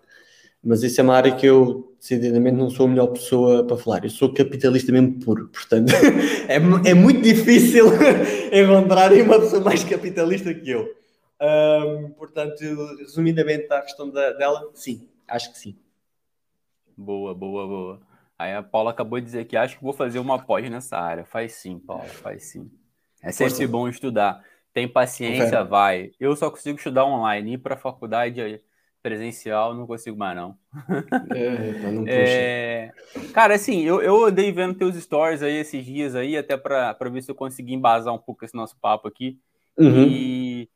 Mas 0.63 0.83
isso 0.83 1.01
é 1.01 1.05
uma 1.05 1.17
área 1.17 1.35
que 1.35 1.47
eu, 1.47 1.95
decididamente, 1.99 2.57
não 2.57 2.69
sou 2.71 2.87
a 2.87 2.89
melhor 2.89 3.09
pessoa 3.09 3.67
para 3.67 3.77
falar. 3.77 4.05
Eu 4.05 4.11
sou 4.11 4.33
capitalista 4.33 4.93
mesmo 4.93 5.19
puro. 5.19 5.49
Portanto, 5.49 5.91
é, 6.49 6.57
é 6.91 6.95
muito 6.95 7.23
difícil 7.23 7.87
encontrar 8.53 9.13
uma 9.13 9.41
pessoa 9.41 9.63
mais 9.63 9.83
capitalista 9.85 10.53
que 10.55 10.71
eu. 10.71 10.87
Ahm, 11.41 12.11
portanto, 12.11 12.61
resumidamente, 12.99 13.73
à 13.73 13.81
questão 13.81 14.11
da- 14.11 14.33
dela, 14.33 14.71
sim, 14.75 15.09
acho 15.27 15.51
que 15.53 15.59
sim. 15.59 15.75
Boa, 16.97 17.35
boa, 17.35 17.67
boa. 17.67 18.01
Aí 18.39 18.55
a 18.55 18.63
Paula 18.63 18.91
acabou 18.91 19.19
de 19.19 19.25
dizer 19.25 19.47
que 19.47 19.57
acho 19.57 19.79
que 19.79 19.83
vou 19.83 19.93
fazer 19.95 20.19
uma 20.19 20.39
pós 20.39 20.69
nessa 20.71 20.99
área. 20.99 21.25
Faz 21.25 21.53
sim, 21.55 21.79
Paula, 21.79 22.05
faz 22.05 22.45
sim. 22.45 22.71
É 23.23 23.33
sempre 23.33 23.55
Força. 23.55 23.69
bom 23.69 23.89
estudar. 23.89 24.43
Tem 24.73 24.87
paciência, 24.87 25.45
Confere. 25.45 25.69
vai. 25.69 26.11
Eu 26.19 26.35
só 26.37 26.51
consigo 26.51 26.79
estudar 26.79 27.05
online. 27.05 27.55
Ir 27.55 27.59
para 27.59 27.75
a 27.75 27.79
faculdade 27.79 28.61
presencial, 29.03 29.75
não 29.75 29.87
consigo 29.87 30.17
mais, 30.17 30.37
não. 30.37 30.57
É, 31.35 31.73
pá, 31.83 31.91
não. 31.91 32.05
É, 32.07 32.93
Cara, 33.33 33.55
assim, 33.55 33.83
eu, 33.83 34.03
eu 34.03 34.25
andei 34.25 34.53
vendo 34.53 34.75
teus 34.75 34.95
stories 34.95 35.43
aí 35.43 35.57
esses 35.57 35.85
dias 35.85 36.15
aí, 36.15 36.37
até 36.37 36.57
para 36.57 36.95
ver 37.11 37.23
se 37.23 37.31
eu 37.31 37.35
consegui 37.35 37.75
embasar 37.75 38.15
um 38.15 38.19
pouco 38.19 38.45
esse 38.45 38.55
nosso 38.55 38.77
papo 38.81 39.09
aqui. 39.09 39.39
Uhum. 39.79 40.07
E, 40.07 40.69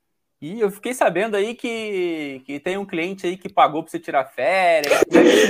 e 0.45 0.59
eu 0.61 0.69
fiquei 0.69 0.93
sabendo 0.93 1.35
aí 1.35 1.55
que, 1.55 2.43
que 2.45 2.59
tem 2.59 2.77
um 2.77 2.85
cliente 2.85 3.25
aí 3.25 3.35
que 3.35 3.49
pagou 3.49 3.81
para 3.81 3.89
você 3.89 3.99
tirar 3.99 4.25
férias. 4.25 4.93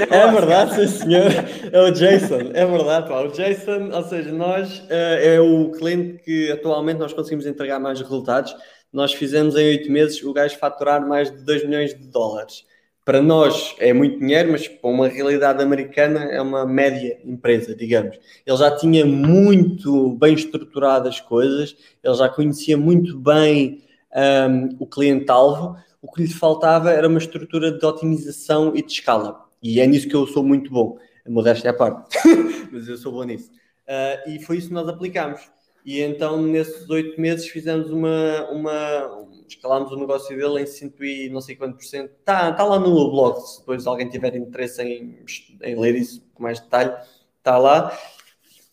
É 0.09 0.31
verdade, 0.31 0.75
sim 0.75 0.87
senhor. 0.87 1.31
É 1.69 1.81
o 1.81 1.91
Jason, 1.91 2.51
é 2.53 2.65
verdade, 2.65 3.09
pá. 3.09 3.19
O 3.21 3.27
Jason, 3.27 3.89
ou 3.91 4.03
seja, 4.03 4.31
nós 4.31 4.85
eh, 4.89 5.35
é 5.35 5.41
o 5.41 5.71
cliente 5.71 6.23
que 6.23 6.49
atualmente 6.49 6.97
nós 6.97 7.11
conseguimos 7.11 7.45
entregar 7.45 7.77
mais 7.77 7.99
resultados. 7.99 8.55
Nós 8.93 9.13
fizemos 9.13 9.57
em 9.57 9.65
oito 9.65 9.91
meses 9.91 10.23
o 10.23 10.31
gajo 10.31 10.57
faturar 10.57 11.05
mais 11.05 11.29
de 11.29 11.43
2 11.43 11.65
milhões 11.65 11.93
de 11.93 12.07
dólares. 12.07 12.63
Para 13.03 13.21
nós 13.21 13.75
é 13.79 13.91
muito 13.91 14.17
dinheiro, 14.17 14.53
mas 14.53 14.65
para 14.65 14.89
uma 14.89 15.09
realidade 15.09 15.61
americana 15.61 16.23
é 16.23 16.41
uma 16.41 16.65
média 16.65 17.19
empresa, 17.25 17.75
digamos. 17.75 18.17
Ele 18.47 18.57
já 18.57 18.71
tinha 18.75 19.05
muito 19.05 20.13
bem 20.13 20.33
estruturadas 20.33 21.15
as 21.15 21.19
coisas, 21.19 21.75
ele 22.01 22.15
já 22.15 22.29
conhecia 22.29 22.77
muito 22.77 23.19
bem 23.19 23.83
ahm, 24.15 24.69
o 24.79 24.87
cliente-alvo. 24.87 25.77
O 26.01 26.11
que 26.11 26.21
lhe 26.21 26.33
faltava 26.33 26.91
era 26.91 27.07
uma 27.07 27.17
estrutura 27.17 27.71
de 27.71 27.85
otimização 27.85 28.75
e 28.75 28.81
de 28.81 28.91
escala. 28.91 29.45
E 29.61 29.79
é 29.79 29.87
nisso 29.87 30.07
que 30.07 30.15
eu 30.15 30.25
sou 30.27 30.43
muito 30.43 30.71
bom. 30.71 30.97
A 31.25 31.29
modéstia 31.29 31.71
à 31.71 31.73
parte. 31.73 32.17
Mas 32.71 32.87
eu 32.87 32.97
sou 32.97 33.11
bom 33.11 33.23
nisso. 33.23 33.49
Ah, 33.87 34.23
e 34.27 34.39
foi 34.39 34.57
isso 34.57 34.67
que 34.67 34.73
nós 34.73 34.87
aplicámos. 34.87 35.41
E 35.85 36.01
então, 36.01 36.41
nesses 36.41 36.89
oito 36.89 37.19
meses, 37.21 37.47
fizemos 37.47 37.91
uma, 37.91 38.49
uma. 38.49 39.27
Escalámos 39.47 39.91
o 39.91 39.95
negócio 39.95 40.35
dele 40.35 40.63
em 40.63 40.65
100 40.65 40.93
e 41.01 41.29
não 41.29 41.41
sei 41.41 41.55
quanto 41.55 41.75
por 41.75 41.83
cento. 41.83 42.11
Está 42.19 42.51
tá 42.51 42.63
lá 42.63 42.79
no 42.79 43.11
blog, 43.11 43.39
se 43.39 43.59
depois 43.59 43.85
alguém 43.85 44.09
tiver 44.09 44.35
interesse 44.35 44.81
em, 44.81 45.19
em 45.61 45.79
ler 45.79 45.95
isso 45.95 46.27
com 46.33 46.41
mais 46.41 46.59
detalhe, 46.59 46.91
está 47.37 47.59
lá. 47.59 47.95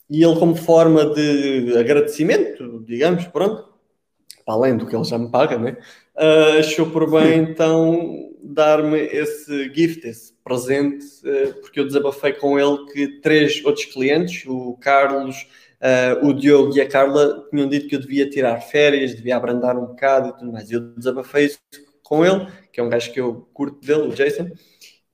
E 0.09 0.25
ele, 0.25 0.39
como 0.39 0.55
forma 0.55 1.05
de 1.15 1.77
agradecimento, 1.79 2.83
digamos, 2.87 3.27
pronto, 3.27 3.72
para 4.45 4.55
além 4.55 4.77
do 4.77 4.87
que 4.87 4.95
ele 4.97 5.05
já 5.05 5.19
me 5.19 5.31
paga, 5.31 5.59
né? 5.59 5.77
Ah, 6.17 6.59
achou 6.59 6.91
por 6.91 7.11
bem 7.11 7.39
então 7.41 8.31
dar-me 8.43 8.99
esse 8.99 9.73
gift, 9.75 10.07
esse 10.07 10.33
presente, 10.45 11.05
ah, 11.27 11.55
porque 11.61 11.81
eu 11.81 11.87
desabafei 11.87 12.33
com 12.33 12.59
ele 12.59 12.85
que 12.93 13.21
três 13.21 13.65
outros 13.65 13.87
clientes, 13.87 14.45
o 14.47 14.77
Carlos, 14.81 15.47
ah, 15.81 16.19
o 16.23 16.33
Diogo 16.33 16.77
e 16.77 16.81
a 16.81 16.89
Carla, 16.89 17.45
tinham 17.51 17.69
dito 17.69 17.89
que 17.89 17.97
eu 17.97 18.01
devia 18.01 18.29
tirar 18.29 18.61
férias, 18.61 19.15
devia 19.15 19.37
abrandar 19.37 19.77
um 19.79 19.87
bocado 19.87 20.29
e 20.31 20.33
tudo 20.39 20.53
mais. 20.53 20.71
Eu 20.71 20.81
desabafei 20.95 21.47
isso 21.47 21.59
com 22.03 22.25
ele, 22.25 22.47
que 22.73 22.81
é 22.81 22.83
um 22.83 22.89
gajo 22.89 23.13
que 23.13 23.21
eu 23.21 23.49
curto 23.55 23.81
dele, 23.87 24.03
o 24.09 24.15
Jason, 24.15 24.49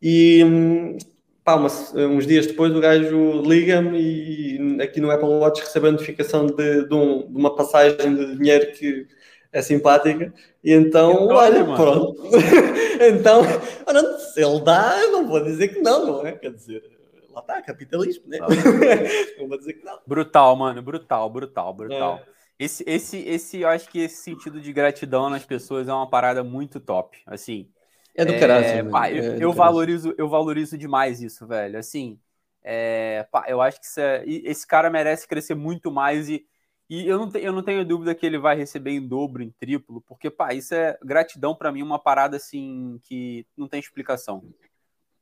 e 0.01 0.43
hum, 0.45 0.97
pá, 1.45 1.57
umas- 1.57 1.95
uns 1.95 2.27
dias 2.27 2.47
depois 2.47 2.75
o 2.75 2.81
gajo 2.81 3.43
liga-me 3.43 3.99
e 4.01 4.83
aqui 4.83 5.01
no 5.01 5.11
Apple 5.11 5.29
Watch 5.29 5.61
recebe 5.61 5.89
a 5.89 5.93
notificação 5.93 6.47
de, 6.47 6.87
de 6.89 6.95
um- 6.95 7.31
de 7.33 7.37
uma 7.39 7.55
passagem 7.55 8.15
de 8.15 8.37
dinheiro 8.37 8.73
que 8.73 9.07
é 9.53 9.63
simpática 9.63 10.33
e 10.63 10.73
então, 10.73 11.27
olha, 11.29 11.65
mano. 11.65 11.77
pronto. 11.77 12.23
então, 13.01 13.43
pronto, 13.85 14.19
se 14.19 14.43
ele 14.43 14.61
dá, 14.61 14.99
eu 15.01 15.13
não 15.13 15.29
vou 15.29 15.43
dizer 15.43 15.69
que 15.69 15.81
não, 15.81 16.07
não 16.07 16.27
é? 16.27 16.33
Quer 16.33 16.53
dizer, 16.53 16.83
lá 17.31 17.41
está, 17.41 17.63
capitalismo, 17.63 18.25
né? 18.27 18.39
Tá. 18.39 18.47
não 19.39 19.49
vou 19.49 19.59
dizer 19.59 19.75
que 19.75 19.85
não. 19.85 19.99
Brutal, 20.07 20.57
mano, 20.57 20.83
brutal, 20.83 21.31
brutal, 21.31 21.73
brutal. 21.73 22.21
É. 22.25 22.39
Esse, 22.59 22.83
esse, 22.87 23.19
esse, 23.19 23.61
eu 23.61 23.69
acho 23.69 23.89
que 23.89 24.01
esse 24.01 24.17
sentido 24.17 24.61
de 24.61 24.73
gratidão 24.73 25.31
nas 25.31 25.45
pessoas 25.45 25.87
é 25.89 25.93
uma 25.93 26.11
parada 26.11 26.43
muito 26.43 26.81
top. 26.81 27.19
Assim, 27.25 27.71
É 28.15 28.25
do 28.25 28.33
É, 28.33 28.39
caralho. 28.41 28.67
mano, 28.77 28.91
pá, 28.91 29.09
é 29.09 29.19
eu, 29.19 29.35
do 29.37 29.43
eu 29.43 29.53
valorizo, 29.53 30.13
eu 30.19 30.29
valorizo 30.29 30.77
demais 30.77 31.21
isso, 31.23 31.47
velho. 31.47 31.79
Assim, 31.79 32.19
é, 32.65 33.27
pá, 33.31 33.45
eu 33.49 33.63
acho 33.63 33.81
que 33.81 33.87
é- 34.01 34.25
esse 34.27 34.67
cara 34.67 34.91
merece 34.91 35.29
crescer 35.29 35.55
muito 35.55 35.91
mais 35.93 36.29
e, 36.29 36.45
e 36.89 37.07
eu, 37.07 37.19
não 37.19 37.31
te- 37.31 37.39
eu 37.41 37.53
não 37.53 37.63
tenho 37.63 37.85
dúvida 37.85 38.15
que 38.15 38.25
ele 38.25 38.39
vai 38.39 38.57
receber 38.57 38.93
em 38.93 39.07
dobro, 39.07 39.43
em 39.43 39.51
triplo, 39.51 40.01
porque, 40.07 40.31
pá, 40.31 40.55
isso 40.55 40.75
é 40.75 40.99
gratidão 41.05 41.55
pra 41.55 41.71
mim, 41.73 41.83
uma 41.83 41.99
parada 41.99 42.37
assim 42.37 42.99
que 43.05 43.47
não 43.57 43.69
tem 43.69 43.79
explicação. 43.81 44.43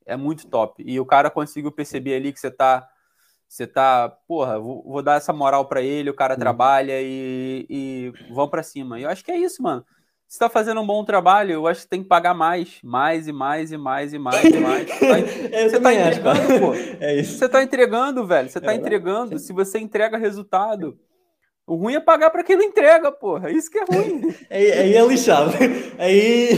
É 0.05 0.17
muito 0.17 0.47
top. 0.47 0.83
E 0.87 1.01
o 1.01 1.05
cara 1.07 1.31
conseguiu 1.31 1.73
perceber 1.73 2.15
ali 2.15 2.33
que 2.33 2.39
você 2.39 2.51
tá, 2.51 2.89
você 3.49 3.67
tá, 3.67 4.09
porra, 4.29 4.59
vou, 4.59 4.83
vou 4.85 5.03
dar 5.03 5.17
essa 5.17 5.33
moral 5.33 5.67
pra 5.67 5.83
ele, 5.83 6.11
o 6.11 6.15
cara 6.15 6.35
Hum. 6.35 6.39
trabalha 6.39 7.01
e, 7.03 7.67
e 7.69 8.13
vão 8.33 8.49
pra 8.49 8.63
cima. 8.63 9.01
E 9.01 9.03
eu 9.03 9.11
acho 9.11 9.25
que 9.25 9.33
é 9.33 9.37
isso, 9.39 9.63
mano. 9.63 9.85
Você 10.29 10.41
tá 10.41 10.49
fazendo 10.49 10.81
um 10.81 10.87
bom 10.87 11.05
trabalho, 11.05 11.53
eu 11.53 11.67
acho 11.69 11.83
que 11.83 11.89
tem 11.89 12.03
que 12.03 12.09
pagar 12.09 12.35
mais, 12.35 12.81
mais 12.83 13.29
e 13.29 13.33
mais 13.33 13.71
e 13.71 13.77
mais 13.79 14.13
e 14.13 14.19
mais 14.19 14.45
e 14.45 14.59
mais. 14.59 14.91
Você 15.71 15.81
tá, 15.81 15.93
É, 15.93 16.09
entregando, 16.09 16.61
pô. 16.61 16.73
É 17.01 17.15
isso. 17.21 17.39
Você 17.39 17.49
tá 17.49 17.63
entregando, 17.63 18.27
velho. 18.27 18.49
Você 18.49 18.61
tá 18.61 18.67
verdade, 18.73 18.81
entregando. 18.81 19.39
Se 19.39 19.53
você 19.53 19.79
entrega 19.79 20.17
resultado, 20.19 20.99
o 21.67 21.75
ruim 21.75 21.95
é 21.95 22.01
pagar 22.01 22.31
pra 22.31 22.45
quem 22.45 22.57
não 22.57 22.63
entrega, 22.63 23.11
porra. 23.11 23.51
Isso 23.51 23.71
que 23.71 23.79
é 23.79 23.85
ruim. 23.85 24.23
Aí, 24.49 24.73
aí 24.73 24.95
é 24.95 25.05
lixado. 25.07 25.51
Aí, 25.99 26.51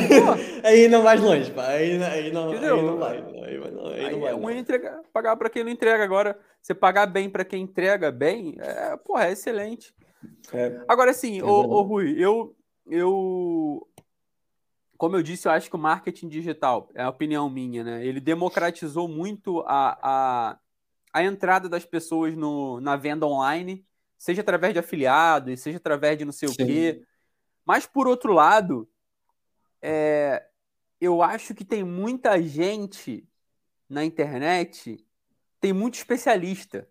aí 0.63 0.89
não 0.89 1.03
vais 1.03 1.21
longe, 1.21 1.51
pá. 1.51 1.69
Aí, 1.69 2.03
aí, 2.03 2.31
não, 2.33 2.51
aí 2.51 2.61
não 2.83 2.99
vai. 2.99 3.17
Aí, 3.17 3.59
vai- 3.59 3.71
não, 3.71 3.87
aí 3.87 4.05
Aí 4.05 4.13
não 4.13 4.21
vai. 4.21 4.31
é 4.31 4.35
ruim 4.35 4.55
não. 4.55 4.61
entregar, 4.61 5.01
pagar 5.13 5.37
pra 5.37 5.49
quem 5.49 5.65
não 5.65 5.71
entrega. 5.71 6.05
Agora, 6.05 6.39
você 6.61 6.75
pagar 6.75 7.07
bem 7.07 7.31
pra 7.31 7.45
quem 7.45 7.63
entrega 7.63 8.13
bem, 8.13 8.57
é, 8.59 8.97
porra, 8.99 9.27
é 9.29 9.33
excelente. 9.33 9.95
É. 10.53 10.81
Agora, 10.87 11.11
assim, 11.11 11.39
É 11.41 11.45
ô 11.45 11.83
Rui, 11.83 12.15
eu, 12.19 12.55
eu. 12.91 13.87
Como 14.99 15.17
eu 15.17 15.23
disse, 15.23 15.47
eu 15.47 15.53
acho 15.53 15.71
que 15.71 15.77
o 15.77 15.79
marketing 15.79 16.29
digital, 16.29 16.91
é 16.95 17.03
a 17.03 17.09
opinião 17.09 17.49
minha, 17.49 17.85
né? 17.85 18.05
Ele 18.05 18.21
democratizou 18.21 19.07
muito 19.07 19.61
a, 19.61 19.97
a, 20.03 20.59
a 21.13 21.23
entrada 21.23 21.69
das 21.69 21.85
pessoas 21.85 22.35
no, 22.37 22.81
na 22.81 22.97
venda 22.97 23.25
online, 23.25 23.87
seja 24.19 24.43
através 24.43 24.73
de 24.75 24.81
afiliados, 24.81 25.61
seja 25.61 25.79
através 25.79 26.19
de 26.19 26.25
não 26.25 26.33
sei 26.33 26.49
o 26.49 26.53
Sim. 26.53 26.67
quê. 26.67 27.03
Mas, 27.65 27.87
por 27.87 28.09
outro 28.09 28.33
lado, 28.33 28.89
é, 29.81 30.45
eu 31.01 31.23
acho 31.23 31.55
que 31.55 31.65
tem 31.65 31.85
muita 31.85 32.43
gente 32.43 33.27
na 33.89 34.05
internet, 34.05 35.03
tem 35.61 35.73
muito 35.73 35.95
especialista. 35.95 36.89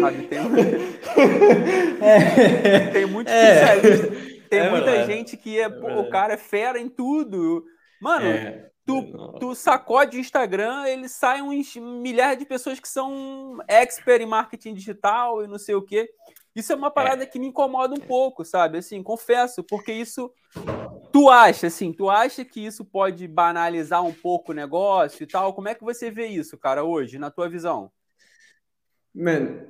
Sabe? 0.00 0.26
Tem, 0.26 0.38
é, 2.02 2.90
tem 2.92 3.06
muito 3.06 3.28
especialista. 3.28 4.30
Tem 4.48 4.60
é 4.60 4.70
muita 4.70 4.90
verdade. 4.90 5.12
gente 5.12 5.36
que 5.36 5.58
é, 5.58 5.62
é 5.62 5.68
pô, 5.68 6.00
o 6.00 6.10
cara 6.10 6.34
é 6.34 6.36
fera 6.36 6.80
em 6.80 6.88
tudo. 6.88 7.64
Mano, 8.00 8.26
é. 8.26 8.70
tu, 8.84 9.38
tu 9.38 9.54
sacode 9.54 10.16
o 10.16 10.20
Instagram, 10.20 10.86
ele 10.86 11.08
sai 11.08 11.40
uns 11.40 11.76
milhares 11.76 12.38
de 12.38 12.44
pessoas 12.44 12.80
que 12.80 12.88
são 12.88 13.58
expert 13.68 14.20
em 14.20 14.26
marketing 14.26 14.74
digital 14.74 15.44
e 15.44 15.46
não 15.46 15.58
sei 15.58 15.76
o 15.76 15.82
quê. 15.82 16.10
Isso 16.60 16.74
é 16.74 16.76
uma 16.76 16.90
parada 16.90 17.22
é. 17.22 17.26
que 17.26 17.38
me 17.38 17.46
incomoda 17.46 17.94
um 17.94 18.06
pouco, 18.06 18.44
sabe? 18.44 18.78
Assim, 18.78 19.02
confesso, 19.02 19.64
porque 19.64 19.92
isso. 19.92 20.30
Tu 21.10 21.28
acha, 21.28 21.66
assim, 21.68 21.92
tu 21.92 22.10
acha 22.10 22.44
que 22.44 22.64
isso 22.64 22.84
pode 22.84 23.26
banalizar 23.26 24.04
um 24.04 24.12
pouco 24.12 24.52
o 24.52 24.54
negócio 24.54 25.24
e 25.24 25.26
tal? 25.26 25.54
Como 25.54 25.68
é 25.68 25.74
que 25.74 25.82
você 25.82 26.10
vê 26.10 26.26
isso, 26.26 26.58
cara, 26.58 26.84
hoje, 26.84 27.18
na 27.18 27.30
tua 27.30 27.48
visão? 27.48 27.90
Mano, 29.12 29.66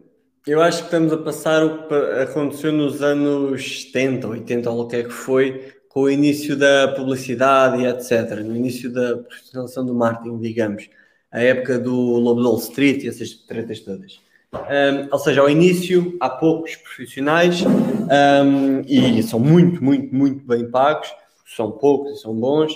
eu 0.47 0.61
acho 0.61 0.79
que 0.79 0.85
estamos 0.85 1.13
a 1.13 1.19
passar 1.19 1.65
o 1.65 1.87
que 1.87 1.95
aconteceu 2.23 2.73
nos 2.73 3.03
anos 3.03 3.85
70, 3.85 4.27
80, 4.27 4.71
ou 4.71 4.81
o 4.81 4.89
que 4.89 4.97
é 4.97 5.05
que 5.05 5.11
foi, 5.11 5.73
com 5.89 6.03
o 6.03 6.11
início 6.11 6.57
da 6.57 6.89
publicidade 6.89 7.83
e 7.83 7.87
etc. 7.87 8.41
No 8.45 8.57
início 8.57 8.93
da 8.93 9.19
profissionalização 9.19 9.87
do 9.87 9.95
marketing, 9.95 10.41
digamos. 10.41 10.91
A 11.31 11.41
época 11.41 11.79
do 11.79 11.95
Lobo 11.95 12.43
Wall 12.43 12.59
Street 12.59 13.05
e 13.05 13.09
essas 13.09 13.31
tretas 13.31 13.81
todas. 13.81 14.21
Um, 14.53 15.09
ou 15.13 15.19
seja, 15.19 15.41
ao 15.41 15.49
início 15.49 16.17
há 16.19 16.29
poucos 16.29 16.75
profissionais 16.77 17.63
um, 17.65 18.81
e 18.87 19.23
são 19.23 19.39
muito, 19.39 19.83
muito, 19.83 20.13
muito 20.13 20.45
bem 20.45 20.69
pagos, 20.69 21.13
são 21.47 21.71
poucos 21.71 22.19
e 22.19 22.21
são 22.21 22.35
bons. 22.35 22.73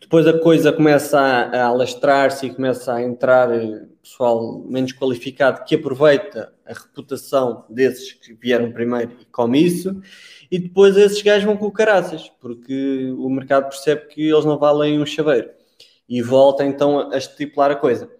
Depois 0.00 0.26
a 0.26 0.38
coisa 0.38 0.72
começa 0.72 1.18
a, 1.18 1.62
a 1.62 1.66
alastrar-se 1.66 2.46
e 2.46 2.54
começa 2.54 2.92
a 2.92 3.02
entrar 3.02 3.50
eh, 3.50 3.86
pessoal 4.02 4.62
menos 4.66 4.92
qualificado 4.92 5.64
que 5.64 5.76
aproveita 5.76 6.52
a 6.66 6.72
reputação 6.74 7.64
desses 7.70 8.12
que 8.12 8.34
vieram 8.34 8.70
primeiro 8.70 9.12
e 9.20 9.24
come 9.24 9.64
isso, 9.64 10.00
e 10.50 10.58
depois 10.58 10.96
esses 10.96 11.22
gajos 11.22 11.44
vão 11.44 11.56
com 11.56 11.70
caraças, 11.70 12.30
porque 12.40 13.10
o 13.16 13.30
mercado 13.30 13.68
percebe 13.68 14.06
que 14.08 14.28
eles 14.28 14.44
não 14.44 14.58
valem 14.58 15.00
um 15.00 15.06
chaveiro 15.06 15.48
e 16.06 16.20
volta 16.20 16.64
então 16.64 17.10
a 17.10 17.16
estipular 17.16 17.70
a 17.70 17.76
coisa. 17.76 18.10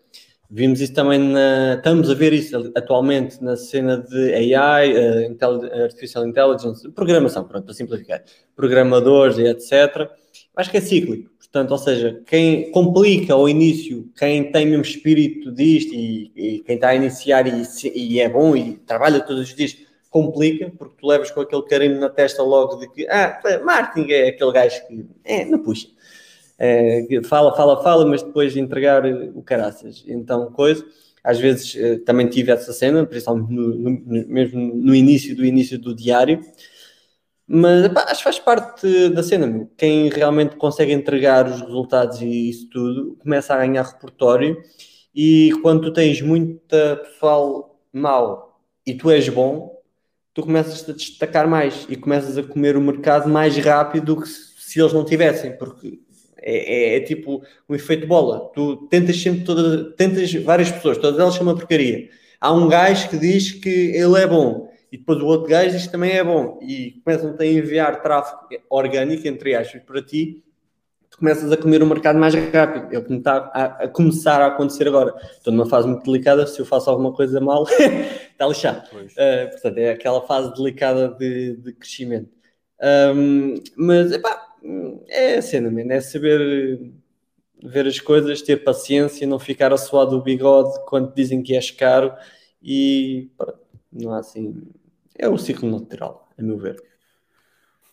Vimos 0.56 0.80
isso 0.80 0.94
também 0.94 1.18
na. 1.18 1.74
Estamos 1.74 2.08
a 2.08 2.14
ver 2.14 2.32
isso 2.32 2.70
atualmente 2.76 3.42
na 3.42 3.56
cena 3.56 3.98
de 3.98 4.54
AI, 4.54 4.92
uh, 4.92 5.82
Artificial 5.82 6.24
Intelligence, 6.24 6.88
programação, 6.92 7.42
pronto, 7.42 7.64
para 7.64 7.74
simplificar. 7.74 8.22
Programadores 8.54 9.36
e 9.36 9.48
etc. 9.48 10.08
Acho 10.54 10.70
que 10.70 10.76
é 10.76 10.80
cíclico. 10.80 11.28
Portanto, 11.40 11.72
ou 11.72 11.78
seja, 11.78 12.22
quem 12.24 12.70
complica 12.70 13.34
ao 13.34 13.48
início, 13.48 14.08
quem 14.16 14.52
tem 14.52 14.66
mesmo 14.66 14.84
espírito 14.84 15.50
disto 15.50 15.92
e, 15.92 16.30
e 16.36 16.58
quem 16.60 16.76
está 16.76 16.90
a 16.90 16.94
iniciar 16.94 17.48
e, 17.48 17.62
e, 17.92 18.20
é 18.20 18.28
bom 18.28 18.54
e 18.54 18.76
trabalha 18.76 19.18
todos 19.18 19.48
os 19.48 19.54
dias, 19.56 19.76
complica, 20.08 20.72
porque 20.78 20.94
tu 21.00 21.08
levas 21.08 21.32
com 21.32 21.40
aquele 21.40 21.62
carinho 21.62 21.98
na 21.98 22.08
testa 22.08 22.44
logo 22.44 22.76
de 22.76 22.88
que, 22.92 23.08
ah, 23.08 23.40
marketing 23.64 24.12
é 24.12 24.28
aquele 24.28 24.52
gajo 24.52 24.86
que, 24.86 25.04
é, 25.24 25.44
não 25.44 25.58
puxa. 25.58 25.88
É, 26.58 27.06
fala, 27.24 27.54
fala, 27.56 27.82
fala, 27.82 28.06
mas 28.06 28.22
depois 28.22 28.56
entregar 28.56 29.04
o 29.06 29.42
caraças. 29.42 30.04
Então, 30.06 30.52
coisa, 30.52 30.84
às 31.22 31.38
vezes 31.38 31.74
eh, 31.76 31.98
também 31.98 32.28
tive 32.28 32.52
essa 32.52 32.72
cena, 32.72 33.04
principalmente 33.06 33.50
no, 33.52 33.74
no, 33.74 34.02
mesmo 34.28 34.74
no 34.74 34.94
início 34.94 35.34
do 35.34 35.44
início 35.44 35.78
do 35.78 35.94
diário, 35.94 36.40
mas 37.46 37.88
pá, 37.88 38.04
acho 38.08 38.18
que 38.18 38.24
faz 38.24 38.38
parte 38.38 39.08
da 39.10 39.22
cena, 39.22 39.46
meu. 39.46 39.70
Quem 39.76 40.08
realmente 40.08 40.56
consegue 40.56 40.92
entregar 40.92 41.46
os 41.46 41.60
resultados 41.60 42.20
e 42.22 42.48
isso 42.50 42.68
tudo 42.70 43.16
começa 43.22 43.54
a 43.54 43.58
ganhar 43.58 43.82
repertório. 43.82 44.62
E 45.14 45.52
quando 45.62 45.82
tu 45.82 45.92
tens 45.92 46.20
muita 46.22 46.96
pessoal 46.96 47.78
mau 47.92 48.60
e 48.86 48.94
tu 48.94 49.10
és 49.10 49.28
bom, 49.28 49.74
tu 50.32 50.42
começas 50.42 50.88
a 50.88 50.92
destacar 50.92 51.48
mais 51.48 51.86
e 51.88 51.96
começas 51.96 52.36
a 52.38 52.42
comer 52.42 52.76
o 52.76 52.80
mercado 52.80 53.28
mais 53.28 53.56
rápido 53.58 54.14
do 54.16 54.22
que 54.22 54.28
se 54.28 54.80
eles 54.80 54.92
não 54.92 55.04
tivessem, 55.04 55.56
porque 55.56 56.00
é, 56.44 56.94
é, 56.94 56.96
é 56.96 57.00
tipo 57.00 57.42
um 57.68 57.74
efeito 57.74 58.06
bola. 58.06 58.50
Tu 58.54 58.76
tentas 58.88 59.20
sempre 59.20 59.44
todas, 59.44 59.94
tentas 59.96 60.32
várias 60.34 60.70
pessoas, 60.70 60.98
todas 60.98 61.18
elas 61.18 61.34
são 61.34 61.44
uma 61.44 61.56
porcaria. 61.56 62.08
Há 62.40 62.52
um 62.52 62.68
gajo 62.68 63.08
que 63.08 63.16
diz 63.16 63.52
que 63.52 63.70
ele 63.70 64.20
é 64.20 64.26
bom 64.26 64.68
e 64.92 64.98
depois 64.98 65.18
o 65.20 65.26
outro 65.26 65.48
gajo 65.48 65.72
diz 65.72 65.86
que 65.86 65.92
também 65.92 66.12
é 66.12 66.22
bom 66.22 66.58
e 66.62 67.00
começam 67.04 67.34
a 67.36 67.46
enviar 67.46 68.00
tráfego 68.00 68.62
orgânico, 68.70 69.26
entre 69.26 69.54
aspas, 69.54 69.82
para 69.82 70.00
ti, 70.00 70.44
tu 71.10 71.18
começas 71.18 71.50
a 71.50 71.56
comer 71.56 71.82
o 71.82 71.86
mercado 71.86 72.16
mais 72.18 72.34
rápido. 72.34 72.94
É 72.94 72.98
o 72.98 73.04
que 73.04 73.14
está 73.14 73.50
a, 73.52 73.64
a, 73.84 73.88
começar 73.88 74.40
a 74.40 74.46
acontecer 74.46 74.86
agora. 74.86 75.14
Estou 75.32 75.52
numa 75.52 75.66
fase 75.66 75.88
muito 75.88 76.04
delicada, 76.04 76.46
se 76.46 76.60
eu 76.60 76.66
faço 76.66 76.90
alguma 76.90 77.12
coisa 77.12 77.40
mal, 77.40 77.66
está 78.30 78.46
lixado. 78.46 78.86
Uh, 78.92 79.50
portanto, 79.50 79.78
é 79.78 79.90
aquela 79.90 80.22
fase 80.26 80.54
delicada 80.54 81.08
de, 81.08 81.56
de 81.56 81.72
crescimento. 81.72 82.30
Um, 83.16 83.54
mas, 83.76 84.12
epá, 84.12 84.43
é 85.08 85.36
a 85.36 85.42
cena, 85.42 85.70
man, 85.70 85.92
é 85.92 86.00
saber 86.00 86.80
ver 87.62 87.86
as 87.86 87.98
coisas, 87.98 88.42
ter 88.42 88.64
paciência, 88.64 89.26
não 89.26 89.38
ficar 89.38 89.72
a 89.72 89.76
suar 89.76 90.06
do 90.06 90.22
bigode 90.22 90.78
quando 90.86 91.14
dizem 91.14 91.42
que 91.42 91.54
és 91.54 91.70
caro 91.70 92.12
e 92.62 93.30
pá, 93.36 93.54
não 93.92 94.12
há 94.12 94.18
assim 94.18 94.62
é 95.16 95.28
o 95.28 95.38
ciclo 95.38 95.70
natural, 95.70 96.28
a 96.36 96.42
meu 96.42 96.58
ver. 96.58 96.76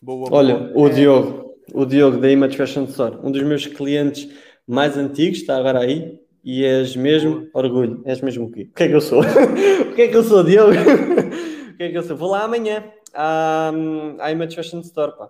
Boa, 0.01 0.27
Olha, 0.31 0.57
boa. 0.57 0.71
o 0.75 0.87
é... 0.87 0.93
Diogo, 0.93 1.55
o 1.73 1.85
Diogo 1.85 2.17
da 2.17 2.29
Image 2.31 2.57
Fashion 2.57 2.85
Store, 2.85 3.17
um 3.23 3.31
dos 3.31 3.43
meus 3.43 3.67
clientes 3.67 4.27
mais 4.67 4.97
antigos, 4.97 5.39
está 5.39 5.57
agora 5.57 5.79
aí, 5.79 6.19
e 6.43 6.65
és 6.65 6.95
mesmo, 6.95 7.47
orgulho, 7.53 8.01
és 8.05 8.19
mesmo 8.21 8.45
o 8.45 8.51
quê? 8.51 8.67
O 8.71 8.73
que 8.73 8.83
é 8.83 8.87
que 8.87 8.95
eu 8.95 9.01
sou? 9.01 9.21
o 9.21 9.93
que 9.93 10.01
é 10.01 10.07
que 10.07 10.17
eu 10.17 10.23
sou, 10.23 10.43
Diogo? 10.43 10.71
o 11.73 11.77
que 11.77 11.83
é 11.83 11.91
que 11.91 11.97
eu 11.97 12.03
sou? 12.03 12.17
Vou 12.17 12.31
lá 12.31 12.43
amanhã 12.43 12.83
à, 13.13 13.71
à 14.19 14.31
Image 14.31 14.55
Fashion 14.55 14.79
Store, 14.79 15.15
pá. 15.15 15.29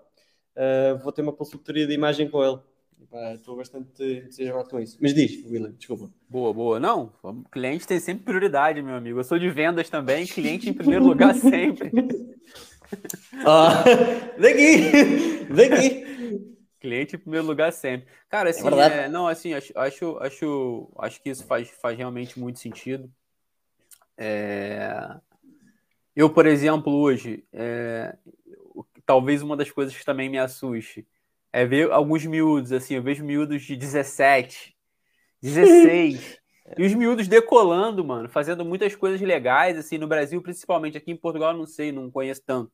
Uh, 0.56 0.98
vou 1.04 1.12
ter 1.12 1.22
uma 1.22 1.34
consultoria 1.34 1.88
de 1.88 1.94
imagem 1.94 2.30
com 2.30 2.44
ele. 2.44 2.60
Estou 3.34 3.58
bastante 3.58 3.88
entusiasmado 4.04 4.70
com 4.70 4.80
isso. 4.80 4.98
Mas 5.02 5.14
diz, 5.14 5.44
William, 5.46 5.72
desculpa. 5.72 6.10
Boa, 6.30 6.54
boa. 6.54 6.80
Não, 6.80 7.12
cliente 7.52 7.86
tem 7.86 8.00
sempre 8.00 8.24
prioridade, 8.24 8.82
meu 8.82 8.96
amigo. 8.96 9.20
Eu 9.20 9.24
sou 9.24 9.38
de 9.38 9.50
vendas 9.50 9.90
também, 9.90 10.26
cliente 10.26 10.70
em 10.70 10.74
primeiro 10.74 11.06
lugar 11.06 11.34
sempre. 11.36 11.92
Ah, 13.46 13.84
daqui! 14.38 15.46
Daqui! 15.54 16.12
Cliente 16.80 17.16
em 17.16 17.20
primeiro 17.20 17.46
lugar 17.46 17.72
sempre. 17.74 18.08
Cara, 18.30 18.50
assim, 18.50 18.68
é 18.68 19.04
é, 19.04 19.10
não, 19.10 19.28
assim, 19.28 19.54
acho, 19.54 19.72
acho, 19.78 20.18
acho, 20.20 20.92
acho 20.98 21.22
que 21.22 21.30
isso 21.30 21.46
faz, 21.46 21.70
faz 21.70 21.98
realmente 21.98 22.40
muito 22.40 22.60
sentido. 22.60 23.12
É... 24.18 25.16
Eu, 26.16 26.30
por 26.30 26.46
exemplo, 26.46 26.94
hoje, 26.94 27.44
é... 27.52 28.16
talvez 29.06 29.42
uma 29.42 29.56
das 29.58 29.72
coisas 29.72 29.96
que 29.96 30.06
também 30.06 30.30
me 30.30 30.38
assuste 30.38 31.08
é 31.54 31.66
ver 31.66 31.92
alguns 31.92 32.26
miúdos, 32.26 32.72
assim, 32.72 32.96
eu 32.96 33.04
vejo 33.04 33.26
miúdos 33.26 33.64
de 33.64 33.76
17, 33.76 34.76
16, 35.42 36.40
e 36.78 36.86
os 36.86 36.94
miúdos 36.94 37.28
decolando, 37.28 38.04
mano, 38.06 38.30
fazendo 38.30 38.64
muitas 38.64 38.96
coisas 38.96 39.20
legais, 39.20 39.78
assim, 39.78 39.98
no 39.98 40.08
Brasil, 40.08 40.42
principalmente, 40.42 40.98
aqui 40.98 41.12
em 41.12 41.18
Portugal, 41.18 41.56
não 41.56 41.66
sei, 41.66 41.92
não 41.92 42.10
conheço 42.10 42.42
tanto. 42.46 42.72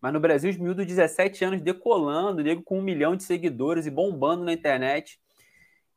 Mas 0.00 0.12
no 0.12 0.20
Brasil, 0.20 0.50
os 0.50 0.56
miúdos 0.56 0.86
de 0.86 0.94
17 0.94 1.44
anos 1.44 1.60
decolando, 1.60 2.42
nego 2.42 2.62
com 2.62 2.78
um 2.78 2.82
milhão 2.82 3.14
de 3.14 3.22
seguidores 3.22 3.86
e 3.86 3.90
bombando 3.90 4.44
na 4.44 4.52
internet. 4.52 5.20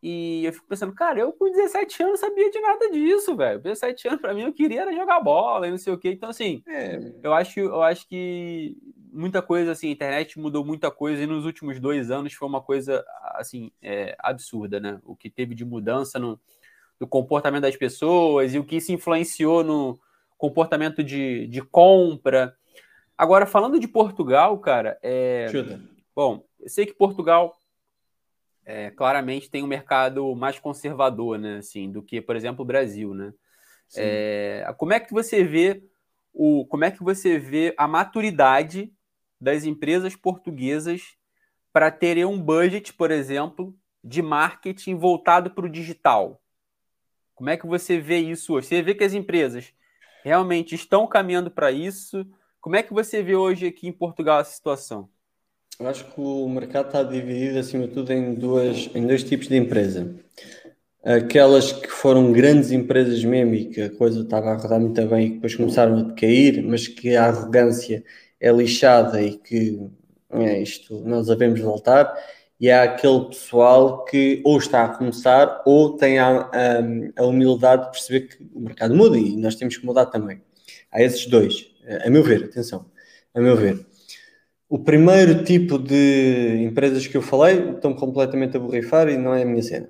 E 0.05 0.43
eu 0.43 0.51
fico 0.51 0.67
pensando, 0.67 0.93
cara, 0.93 1.17
eu 1.17 1.31
com 1.31 1.49
17 1.49 2.03
anos 2.03 2.19
sabia 2.19 2.51
de 2.51 2.59
nada 2.59 2.91
disso, 2.91 3.37
velho. 3.37 3.61
17 3.61 4.09
anos, 4.09 4.19
para 4.19 4.33
mim, 4.33 4.41
eu 4.41 4.51
queria 4.51 4.81
era 4.81 4.93
jogar 4.93 5.21
bola 5.21 5.65
e 5.65 5.71
não 5.71 5.77
sei 5.77 5.93
o 5.93 5.97
quê. 5.97 6.11
Então, 6.11 6.29
assim, 6.29 6.61
é. 6.67 7.13
eu, 7.23 7.33
acho, 7.33 7.57
eu 7.61 7.81
acho 7.81 8.05
que 8.09 8.75
muita 9.13 9.41
coisa, 9.41 9.71
assim, 9.71 9.87
a 9.87 9.91
internet 9.91 10.37
mudou 10.37 10.65
muita 10.65 10.91
coisa 10.91 11.23
e 11.23 11.25
nos 11.25 11.45
últimos 11.45 11.79
dois 11.79 12.11
anos 12.11 12.33
foi 12.33 12.45
uma 12.45 12.59
coisa, 12.59 13.01
assim, 13.35 13.71
é, 13.81 14.13
absurda, 14.19 14.77
né? 14.77 14.99
O 15.05 15.15
que 15.15 15.29
teve 15.29 15.55
de 15.55 15.63
mudança 15.63 16.19
no, 16.19 16.37
no 16.99 17.07
comportamento 17.07 17.61
das 17.61 17.77
pessoas 17.77 18.53
e 18.53 18.59
o 18.59 18.65
que 18.65 18.81
se 18.81 18.91
influenciou 18.91 19.63
no 19.63 19.97
comportamento 20.37 21.01
de, 21.01 21.47
de 21.47 21.61
compra. 21.61 22.53
Agora, 23.17 23.45
falando 23.45 23.79
de 23.79 23.87
Portugal, 23.87 24.59
cara, 24.59 24.99
é... 25.01 25.47
Bom, 26.13 26.43
eu 26.59 26.67
sei 26.67 26.85
que 26.85 26.93
Portugal 26.93 27.55
é, 28.65 28.91
claramente 28.91 29.49
tem 29.49 29.63
um 29.63 29.67
mercado 29.67 30.35
mais 30.35 30.59
conservador, 30.59 31.37
né, 31.37 31.57
assim, 31.57 31.91
do 31.91 32.01
que, 32.01 32.21
por 32.21 32.35
exemplo, 32.35 32.63
o 32.63 32.65
Brasil, 32.65 33.13
né? 33.13 33.33
É, 33.95 34.65
como 34.77 34.93
é 34.93 34.99
que 34.99 35.13
você 35.13 35.43
vê 35.43 35.83
o, 36.33 36.65
como 36.65 36.83
é 36.83 36.91
que 36.91 37.03
você 37.03 37.37
vê 37.37 37.75
a 37.77 37.87
maturidade 37.87 38.91
das 39.39 39.65
empresas 39.65 40.15
portuguesas 40.15 41.15
para 41.71 41.91
terem 41.91 42.25
um 42.25 42.41
budget, 42.41 42.93
por 42.93 43.11
exemplo, 43.11 43.75
de 44.03 44.21
marketing 44.21 44.95
voltado 44.95 45.51
para 45.51 45.65
o 45.65 45.69
digital? 45.69 46.41
Como 47.35 47.49
é 47.49 47.57
que 47.57 47.67
você 47.67 47.99
vê 47.99 48.17
isso 48.17 48.53
hoje? 48.53 48.67
Você 48.67 48.81
vê 48.81 48.95
que 48.95 49.03
as 49.03 49.13
empresas 49.13 49.73
realmente 50.23 50.73
estão 50.73 51.05
caminhando 51.05 51.51
para 51.51 51.71
isso? 51.71 52.25
Como 52.59 52.75
é 52.75 52.83
que 52.83 52.93
você 52.93 53.21
vê 53.21 53.35
hoje 53.35 53.67
aqui 53.67 53.87
em 53.87 53.93
Portugal 53.93 54.39
essa 54.39 54.53
situação? 54.53 55.09
Eu 55.79 55.87
acho 55.87 56.05
que 56.05 56.21
o 56.21 56.47
mercado 56.47 56.87
está 56.87 57.03
dividido, 57.03 57.57
acima 57.57 57.87
de 57.87 57.93
tudo, 57.93 58.13
em, 58.13 58.35
duas, 58.35 58.89
em 58.93 59.07
dois 59.07 59.23
tipos 59.23 59.47
de 59.47 59.57
empresa. 59.57 60.13
Aquelas 61.03 61.71
que 61.71 61.89
foram 61.89 62.31
grandes 62.31 62.71
empresas 62.71 63.23
mesmo 63.23 63.55
e 63.55 63.65
que 63.65 63.81
a 63.81 63.89
coisa 63.89 64.21
estava 64.21 64.51
a 64.51 64.55
rodar 64.55 64.79
muito 64.79 65.05
bem 65.07 65.25
e 65.25 65.29
que 65.29 65.35
depois 65.35 65.55
começaram 65.55 65.97
a 65.97 66.01
decair, 66.03 66.63
mas 66.63 66.87
que 66.87 67.15
a 67.15 67.25
arrogância 67.25 68.03
é 68.39 68.51
lixada 68.51 69.21
e 69.21 69.37
que 69.37 69.79
é 70.31 70.61
isto, 70.61 71.01
nós 71.05 71.27
devemos 71.27 71.59
voltar. 71.59 72.13
E 72.59 72.69
há 72.71 72.83
aquele 72.83 73.25
pessoal 73.25 74.05
que 74.05 74.41
ou 74.45 74.57
está 74.57 74.85
a 74.85 74.89
começar 74.89 75.61
ou 75.65 75.97
tem 75.97 76.19
a, 76.19 76.49
a, 76.53 77.23
a 77.23 77.25
humildade 77.25 77.85
de 77.85 77.91
perceber 77.91 78.27
que 78.27 78.49
o 78.53 78.61
mercado 78.61 78.95
muda 78.95 79.17
e 79.17 79.35
nós 79.35 79.55
temos 79.55 79.75
que 79.75 79.85
mudar 79.85 80.05
também. 80.05 80.41
Há 80.91 81.01
esses 81.01 81.25
dois, 81.25 81.67
a 82.05 82.09
meu 82.09 82.23
ver, 82.23 82.45
atenção, 82.45 82.85
a 83.33 83.41
meu 83.41 83.57
ver. 83.57 83.92
O 84.73 84.79
primeiro 84.79 85.43
tipo 85.43 85.77
de 85.77 86.63
empresas 86.63 87.05
que 87.05 87.15
eu 87.15 87.21
falei 87.21 87.73
estão 87.75 87.93
completamente 87.93 88.57
a 88.57 88.59
borrifar 88.59 89.07
e 89.07 89.15
não 89.15 89.31
é 89.31 89.43
a 89.43 89.45
minha 89.45 89.61
cena. 89.61 89.87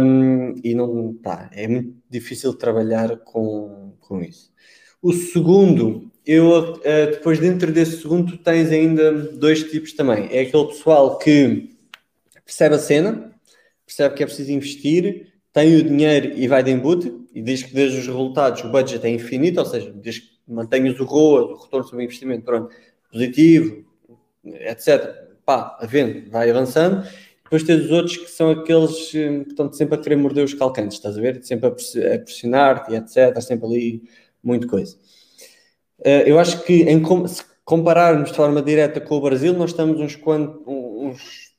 Um, 0.00 0.54
e 0.62 0.72
não, 0.72 1.14
pá, 1.20 1.50
é 1.52 1.66
muito 1.66 1.96
difícil 2.08 2.54
trabalhar 2.54 3.16
com, 3.24 3.92
com 3.98 4.20
isso. 4.20 4.52
O 5.02 5.12
segundo, 5.12 6.08
eu 6.24 6.74
uh, 6.74 7.10
depois 7.10 7.40
dentro 7.40 7.72
desse 7.72 8.00
segundo 8.00 8.38
tens 8.38 8.70
ainda 8.70 9.12
dois 9.12 9.64
tipos 9.64 9.94
também. 9.94 10.28
É 10.30 10.42
aquele 10.42 10.66
pessoal 10.66 11.18
que 11.18 11.76
percebe 12.44 12.76
a 12.76 12.78
cena, 12.78 13.32
percebe 13.84 14.14
que 14.14 14.22
é 14.22 14.26
preciso 14.26 14.52
investir, 14.52 15.26
tem 15.52 15.74
o 15.74 15.82
dinheiro 15.82 16.34
e 16.36 16.46
vai 16.46 16.62
de 16.62 16.70
embute, 16.70 17.12
e 17.34 17.42
diz 17.42 17.64
que 17.64 17.74
desde 17.74 17.98
os 17.98 18.06
resultados 18.06 18.62
o 18.62 18.70
budget 18.70 19.04
é 19.04 19.10
infinito, 19.10 19.58
ou 19.58 19.66
seja, 19.66 19.92
diz 19.92 20.20
que 20.20 20.30
mantenhas 20.46 21.00
o 21.00 21.04
ROA, 21.04 21.46
o 21.46 21.62
retorno 21.64 21.88
sobre 21.88 22.04
investimento, 22.04 22.44
pronto, 22.44 22.72
positivo, 23.10 23.84
etc. 24.44 25.14
Pá, 25.44 25.76
havendo, 25.80 26.30
vai 26.30 26.50
avançando. 26.50 27.06
Depois 27.50 27.64
tens 27.64 27.84
os 27.84 27.90
outros 27.90 28.16
que 28.16 28.30
são 28.30 28.50
aqueles 28.50 29.12
hum, 29.12 29.42
que 29.42 29.50
estão 29.50 29.72
sempre 29.72 29.96
a 29.96 29.98
querer 29.98 30.16
morder 30.16 30.44
os 30.44 30.54
calcantes, 30.54 30.98
estás 30.98 31.18
a 31.18 31.20
ver? 31.20 31.42
Sempre 31.42 31.66
a 31.66 32.18
pressionar-te, 32.20 32.94
etc. 32.94 33.40
Sempre 33.40 33.66
ali, 33.66 34.02
muita 34.42 34.68
coisa. 34.68 34.96
Eh, 36.04 36.30
eu 36.30 36.38
acho 36.38 36.62
que 36.64 36.82
em, 36.84 37.02
se 37.26 37.42
compararmos 37.64 38.30
de 38.30 38.36
forma 38.36 38.62
direta 38.62 39.00
com 39.00 39.16
o 39.16 39.20
Brasil, 39.20 39.52
nós 39.52 39.70
estamos 39.70 40.00
uns, 40.00 40.16
uns 40.24 41.50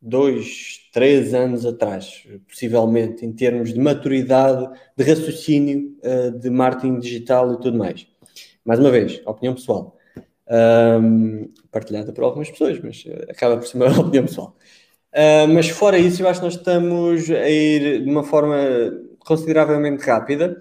dois, 0.00 0.88
três 0.90 1.34
anos 1.34 1.66
atrás, 1.66 2.26
possivelmente, 2.48 3.26
em 3.26 3.32
termos 3.32 3.74
de 3.74 3.80
maturidade, 3.80 4.68
de 4.96 5.04
raciocínio, 5.04 5.98
eh, 6.02 6.30
de 6.30 6.48
marketing 6.48 6.98
digital 6.98 7.52
e 7.52 7.60
tudo 7.60 7.76
mais. 7.76 8.06
Mais 8.64 8.80
uma 8.80 8.90
vez, 8.90 9.20
opinião 9.26 9.54
pessoal 9.54 9.93
um, 10.48 11.50
partilhada 11.70 12.12
por 12.12 12.24
algumas 12.24 12.50
pessoas, 12.50 12.78
mas 12.82 13.04
eh, 13.06 13.26
acaba 13.30 13.56
por 13.56 13.66
ser 13.66 13.76
uma 13.76 13.86
opinião 13.98 14.24
pessoal. 14.24 14.56
Uh, 15.12 15.46
mas 15.52 15.68
fora 15.68 15.98
isso, 15.98 16.22
eu 16.22 16.28
acho 16.28 16.40
que 16.40 16.46
nós 16.46 16.56
estamos 16.56 17.30
a 17.30 17.48
ir 17.48 18.02
de 18.02 18.10
uma 18.10 18.24
forma 18.24 18.56
consideravelmente 19.20 20.04
rápida. 20.04 20.56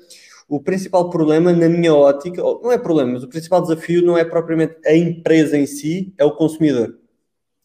O 0.47 0.61
principal 0.61 1.09
problema, 1.09 1.51
na 1.51 1.67
minha 1.67 1.93
ótica, 1.93 2.41
não 2.41 2.71
é 2.71 2.77
problema, 2.77 3.13
mas 3.13 3.23
o 3.23 3.27
principal 3.27 3.61
desafio 3.61 4.03
não 4.03 4.17
é 4.17 4.23
propriamente 4.23 4.75
a 4.85 4.95
empresa 4.95 5.57
em 5.57 5.65
si, 5.65 6.13
é 6.17 6.23
o 6.23 6.35
consumidor. 6.35 6.95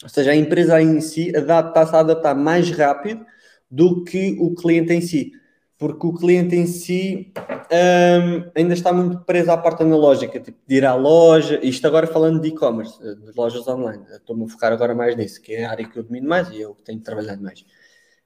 Ou 0.03 0.09
seja, 0.09 0.31
a 0.31 0.37
empresa 0.37 0.81
em 0.81 1.01
si 1.01 1.31
está-se 1.35 1.95
a 1.95 2.01
adaptar 2.01 2.35
mais 2.35 2.71
rápido 2.71 3.27
do 3.71 4.03
que 4.05 4.37
o 4.41 4.55
cliente 4.55 4.93
em 4.93 5.01
si 5.01 5.33
porque 5.79 6.07
o 6.07 6.13
cliente 6.13 6.57
em 6.57 6.67
si 6.67 7.33
um, 7.39 8.51
ainda 8.55 8.75
está 8.75 8.93
muito 8.93 9.21
preso 9.21 9.51
à 9.53 9.57
parte 9.57 9.85
analógica, 9.85 10.41
tipo 10.41 10.59
de 10.67 10.75
ir 10.75 10.85
à 10.85 10.95
loja, 10.95 11.61
isto 11.63 11.87
agora 11.87 12.07
falando 12.07 12.41
de 12.41 12.49
e-commerce, 12.49 12.99
de 12.99 13.33
lojas 13.37 13.67
online, 13.69 14.03
estou-me 14.11 14.45
a 14.45 14.49
focar 14.49 14.73
agora 14.73 14.93
mais 14.95 15.15
nisso, 15.15 15.41
que 15.41 15.55
é 15.55 15.65
a 15.65 15.71
área 15.71 15.89
que 15.89 15.97
eu 15.97 16.03
domino 16.03 16.29
mais 16.29 16.51
e 16.51 16.61
eu 16.61 16.77
tenho 16.85 17.01
trabalhado 17.01 17.41
mais. 17.41 17.65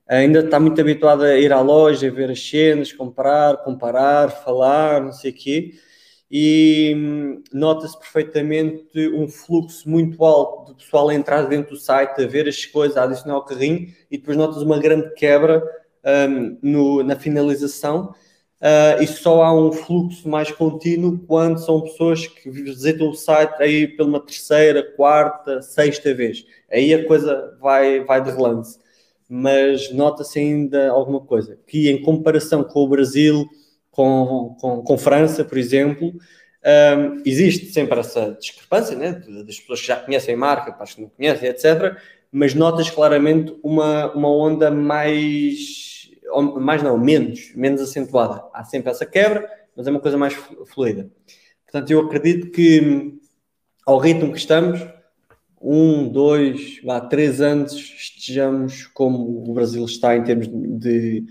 Ainda 0.09 0.41
está 0.41 0.59
muito 0.59 0.81
habituado 0.81 1.25
a 1.25 1.37
ir 1.37 1.53
à 1.53 1.61
loja, 1.61 2.11
ver 2.11 2.31
as 2.31 2.41
cenas, 2.41 2.93
comprar, 2.93 3.59
comparar, 3.59 4.31
falar, 4.31 5.03
não 5.03 5.13
sei 5.13 5.31
o 5.31 5.35
quê, 5.35 5.75
e 6.31 6.95
hum, 6.97 7.43
nota-se 7.53 7.99
perfeitamente 7.99 8.99
um 9.15 9.29
fluxo 9.29 9.89
muito 9.89 10.25
alto 10.25 10.73
do 10.73 10.79
pessoal 10.79 11.11
a 11.11 11.15
entrar 11.15 11.43
dentro 11.43 11.75
do 11.75 11.81
site, 11.81 12.23
a 12.23 12.27
ver 12.27 12.49
as 12.49 12.65
coisas, 12.65 12.97
a 12.97 13.05
adicionar 13.05 13.35
ao 13.35 13.45
carrinho, 13.45 13.89
e 14.11 14.17
depois 14.17 14.39
notas 14.39 14.63
uma 14.63 14.79
grande 14.79 15.13
quebra 15.13 15.63
um, 16.05 16.59
no, 16.63 17.03
na 17.03 17.17
finalização 17.17 18.15
uh, 18.61 19.03
e 19.03 19.07
só 19.07 19.43
há 19.43 19.55
um 19.55 19.73
fluxo 19.73 20.29
mais 20.29 20.51
contínuo 20.51 21.19
quando 21.27 21.59
são 21.59 21.81
pessoas 21.81 22.27
que 22.27 22.51
visitam 22.51 23.11
o 23.11 23.15
site 23.15 23.55
aí 23.61 23.87
pela 23.89 24.21
terceira, 24.21 24.83
quarta, 24.83 25.63
sexta 25.63 26.15
vez. 26.15 26.45
Aí 26.71 26.95
a 26.95 27.07
coisa 27.07 27.57
vai, 27.61 28.05
vai 28.05 28.23
de 28.23 28.31
relance. 28.31 28.79
Mas 29.29 29.91
nota-se 29.93 30.39
ainda 30.39 30.91
alguma 30.91 31.21
coisa, 31.21 31.59
que 31.67 31.91
em 31.91 32.03
comparação 32.03 32.63
com 32.63 32.81
o 32.81 32.89
Brasil, 32.89 33.49
com, 33.91 34.55
com, 34.61 34.83
com 34.83 34.99
França, 34.99 35.43
por 35.43 35.57
exemplo, 35.57 36.13
um, 36.65 37.23
existe 37.25 37.73
sempre 37.73 37.99
essa 37.99 38.37
discrepância 38.39 38.97
né, 38.97 39.13
das 39.13 39.59
pessoas 39.59 39.81
que 39.81 39.87
já 39.87 39.97
conhecem 39.97 40.35
a 40.35 40.39
marca, 40.39 40.73
para 40.73 40.85
as 40.85 40.95
que 40.95 41.01
não 41.01 41.09
conhecem, 41.09 41.49
etc. 41.49 41.97
Mas 42.31 42.55
notas 42.55 42.91
claramente 42.91 43.55
uma, 43.63 44.13
uma 44.13 44.29
onda 44.29 44.71
mais 44.71 45.92
mais 46.61 46.83
não, 46.83 46.97
menos, 46.99 47.53
menos 47.55 47.81
acentuada. 47.81 48.45
Há 48.53 48.65
sempre 48.65 48.91
essa 48.91 49.05
quebra, 49.07 49.49
mas 49.77 49.87
é 49.87 49.91
uma 49.91 50.01
coisa 50.01 50.17
mais 50.17 50.35
fluida. 50.67 51.11
Portanto, 51.65 51.91
eu 51.91 52.01
acredito 52.01 52.51
que 52.51 53.19
ao 53.87 53.99
ritmo 53.99 54.33
que 54.33 54.39
estamos, 54.39 54.87
um, 55.61 56.09
dois, 56.09 56.81
vá, 56.83 57.01
três 57.01 57.41
anos, 57.41 57.73
estejamos 57.73 58.87
como 58.89 59.49
o 59.49 59.55
Brasil 59.55 59.85
está 59.85 60.17
em 60.17 60.25
termos 60.25 60.49
de, 60.49 61.25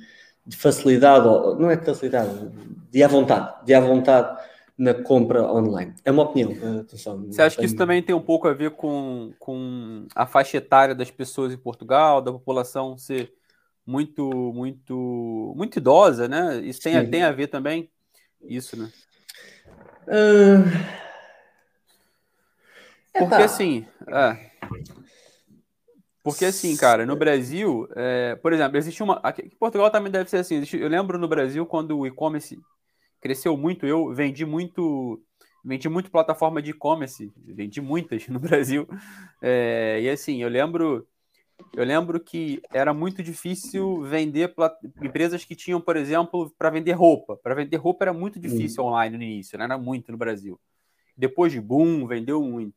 de 0.46 0.58
facilidade, 0.58 1.26
não 1.60 1.70
é 1.70 1.76
de 1.76 1.86
facilidade, 1.86 2.50
de 2.90 3.04
à 3.04 3.08
vontade, 3.08 3.66
de 3.66 3.74
à 3.74 3.80
vontade 3.80 4.42
na 4.78 4.94
compra 4.94 5.44
online. 5.44 5.94
É 6.04 6.12
uma 6.12 6.24
opinião. 6.24 6.52
Atenção, 6.80 7.26
Você 7.28 7.42
acha 7.42 7.56
que 7.56 7.66
isso 7.66 7.76
também 7.76 8.02
tem 8.02 8.16
um 8.16 8.22
pouco 8.22 8.48
a 8.48 8.54
ver 8.54 8.72
com, 8.72 9.32
com 9.38 10.08
a 10.16 10.26
faixa 10.26 10.58
etária 10.58 10.96
das 10.96 11.12
pessoas 11.12 11.54
em 11.54 11.58
Portugal, 11.58 12.22
da 12.22 12.32
população 12.32 12.98
ser 12.98 13.32
muito, 13.92 14.30
muito, 14.54 15.54
muito 15.56 15.78
idosa, 15.78 16.28
né? 16.28 16.60
Isso 16.62 16.82
tem, 16.82 17.10
tem 17.10 17.24
a 17.24 17.32
ver 17.32 17.48
também, 17.48 17.90
isso, 18.42 18.78
né? 18.78 18.92
Uh... 20.08 21.02
Porque 23.14 23.36
tá. 23.36 23.44
assim, 23.44 23.86
é, 24.08 24.52
porque 26.24 26.46
assim, 26.46 26.78
cara, 26.78 27.06
no 27.06 27.16
Brasil, 27.16 27.88
é, 27.96 28.36
por 28.36 28.54
exemplo, 28.54 28.78
existe 28.78 29.02
uma. 29.02 29.16
Aqui, 29.24 29.50
Portugal 29.60 29.90
também 29.90 30.12
deve 30.12 30.30
ser 30.30 30.38
assim. 30.38 30.62
eu 30.74 30.88
lembro 30.88 31.18
no 31.18 31.28
Brasil 31.28 31.66
quando 31.66 31.98
o 31.98 32.06
e-commerce 32.06 32.60
cresceu 33.20 33.58
muito, 33.58 33.86
eu 33.88 34.14
vendi 34.14 34.46
muito. 34.46 35.22
Vendi 35.64 35.88
muito 35.88 36.10
plataforma 36.10 36.60
de 36.60 36.72
e-commerce, 36.72 37.32
vendi 37.38 37.82
muitas 37.82 38.26
no 38.30 38.40
Brasil. 38.40 38.88
É, 39.42 40.00
e 40.02 40.10
assim, 40.10 40.42
eu 40.42 40.50
lembro 40.50 41.08
eu 41.74 41.84
lembro 41.84 42.20
que 42.20 42.62
era 42.72 42.94
muito 42.94 43.24
difícil 43.24 44.02
vender 44.04 44.54
empresas 45.02 45.44
que 45.44 45.56
tinham, 45.56 45.82
por 45.82 45.96
exemplo, 45.96 46.54
para 46.58 46.70
vender 46.70 46.94
roupa. 46.94 47.38
Para 47.38 47.56
vender 47.56 47.78
roupa 47.78 48.06
era 48.06 48.14
muito 48.14 48.40
difícil 48.40 48.84
online 48.84 49.18
no 49.18 49.24
início, 49.24 49.58
né? 49.58 49.66
era 49.66 49.78
muito 49.78 50.12
no 50.12 50.18
Brasil. 50.18 50.60
Depois 51.16 51.52
de 51.52 51.62
boom, 51.62 52.08
vendeu 52.08 52.42
muito. 52.42 52.76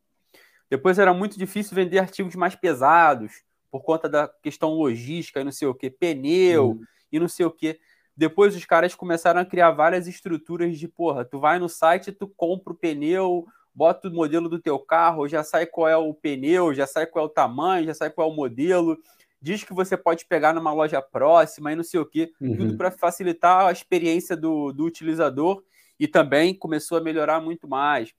Depois 0.69 0.99
era 0.99 1.13
muito 1.13 1.37
difícil 1.37 1.75
vender 1.75 1.99
artigos 1.99 2.35
mais 2.35 2.55
pesados, 2.55 3.43
por 3.71 3.83
conta 3.83 4.07
da 4.07 4.27
questão 4.41 4.73
logística 4.73 5.41
e 5.41 5.43
não 5.43 5.51
sei 5.51 5.67
o 5.67 5.75
que, 5.75 5.89
pneu 5.89 6.69
uhum. 6.69 6.81
e 7.11 7.19
não 7.19 7.27
sei 7.27 7.45
o 7.45 7.51
que. 7.51 7.79
Depois 8.15 8.55
os 8.55 8.63
caras 8.63 8.95
começaram 8.95 9.41
a 9.41 9.45
criar 9.45 9.71
várias 9.71 10.07
estruturas 10.07 10.77
de, 10.79 10.87
porra, 10.87 11.25
tu 11.25 11.39
vai 11.39 11.59
no 11.59 11.67
site, 11.67 12.13
tu 12.13 12.27
compra 12.27 12.71
o 12.71 12.75
pneu, 12.75 13.45
bota 13.75 14.07
o 14.07 14.11
modelo 14.11 14.47
do 14.47 14.57
teu 14.57 14.79
carro, 14.79 15.27
já 15.27 15.43
sai 15.43 15.65
qual 15.65 15.89
é 15.89 15.97
o 15.97 16.13
pneu, 16.13 16.73
já 16.73 16.87
sai 16.87 17.05
qual 17.05 17.25
é 17.25 17.27
o 17.27 17.31
tamanho, 17.31 17.85
já 17.85 17.93
sai 17.93 18.09
qual 18.09 18.29
é 18.29 18.31
o 18.31 18.35
modelo, 18.35 18.97
diz 19.41 19.63
que 19.63 19.73
você 19.73 19.97
pode 19.97 20.25
pegar 20.25 20.53
numa 20.53 20.71
loja 20.71 21.01
próxima 21.01 21.73
e 21.73 21.75
não 21.75 21.83
sei 21.83 21.99
o 21.99 22.05
que, 22.05 22.31
uhum. 22.39 22.55
tudo 22.55 22.77
para 22.77 22.89
facilitar 22.89 23.67
a 23.67 23.71
experiência 23.71 24.35
do, 24.35 24.71
do 24.71 24.85
utilizador 24.85 25.61
e 25.99 26.07
também 26.07 26.53
começou 26.53 26.97
a 26.97 27.01
melhorar 27.01 27.41
muito 27.41 27.67
mais. 27.67 28.13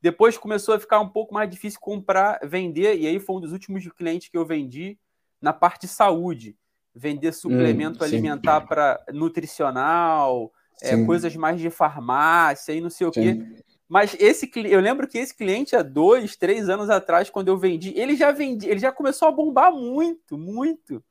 Depois 0.00 0.36
começou 0.36 0.74
a 0.74 0.80
ficar 0.80 1.00
um 1.00 1.08
pouco 1.08 1.32
mais 1.32 1.48
difícil 1.48 1.80
comprar, 1.80 2.38
vender, 2.44 2.98
e 2.98 3.06
aí 3.06 3.18
foi 3.18 3.36
um 3.36 3.40
dos 3.40 3.52
últimos 3.52 3.86
clientes 3.92 4.28
que 4.28 4.36
eu 4.36 4.44
vendi 4.44 4.98
na 5.40 5.52
parte 5.52 5.82
de 5.82 5.88
saúde. 5.88 6.56
Vender 6.94 7.32
suplemento 7.32 8.00
hum, 8.00 8.06
alimentar 8.06 8.60
para 8.62 9.02
nutricional, 9.12 10.52
é, 10.82 11.02
coisas 11.04 11.34
mais 11.36 11.58
de 11.58 11.70
farmácia 11.70 12.72
e 12.72 12.80
não 12.80 12.90
sei 12.90 13.06
o 13.06 13.10
quê. 13.10 13.38
Mas 13.92 14.16
esse 14.18 14.50
eu 14.56 14.80
lembro 14.80 15.06
que 15.06 15.18
esse 15.18 15.36
cliente 15.36 15.76
há 15.76 15.82
dois, 15.82 16.34
três 16.34 16.70
anos 16.70 16.88
atrás, 16.88 17.28
quando 17.28 17.48
eu 17.48 17.58
vendi, 17.58 17.92
ele 17.94 18.16
já 18.16 18.32
vendi, 18.32 18.66
ele 18.66 18.80
já 18.80 18.90
começou 18.90 19.28
a 19.28 19.30
bombar 19.30 19.70
muito, 19.70 20.38
muito, 20.38 21.04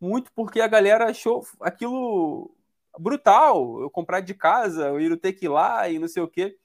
muito, 0.00 0.30
porque 0.32 0.60
a 0.60 0.68
galera 0.68 1.10
achou 1.10 1.44
aquilo 1.58 2.56
brutal. 2.96 3.80
Eu 3.80 3.90
comprar 3.90 4.20
de 4.20 4.32
casa, 4.32 4.86
eu 4.86 5.00
ir 5.00 5.16
ter 5.16 5.32
que 5.32 5.46
ir 5.46 5.48
lá 5.48 5.88
e 5.88 5.98
não 5.98 6.06
sei 6.06 6.22
o 6.22 6.28
quê. 6.28 6.56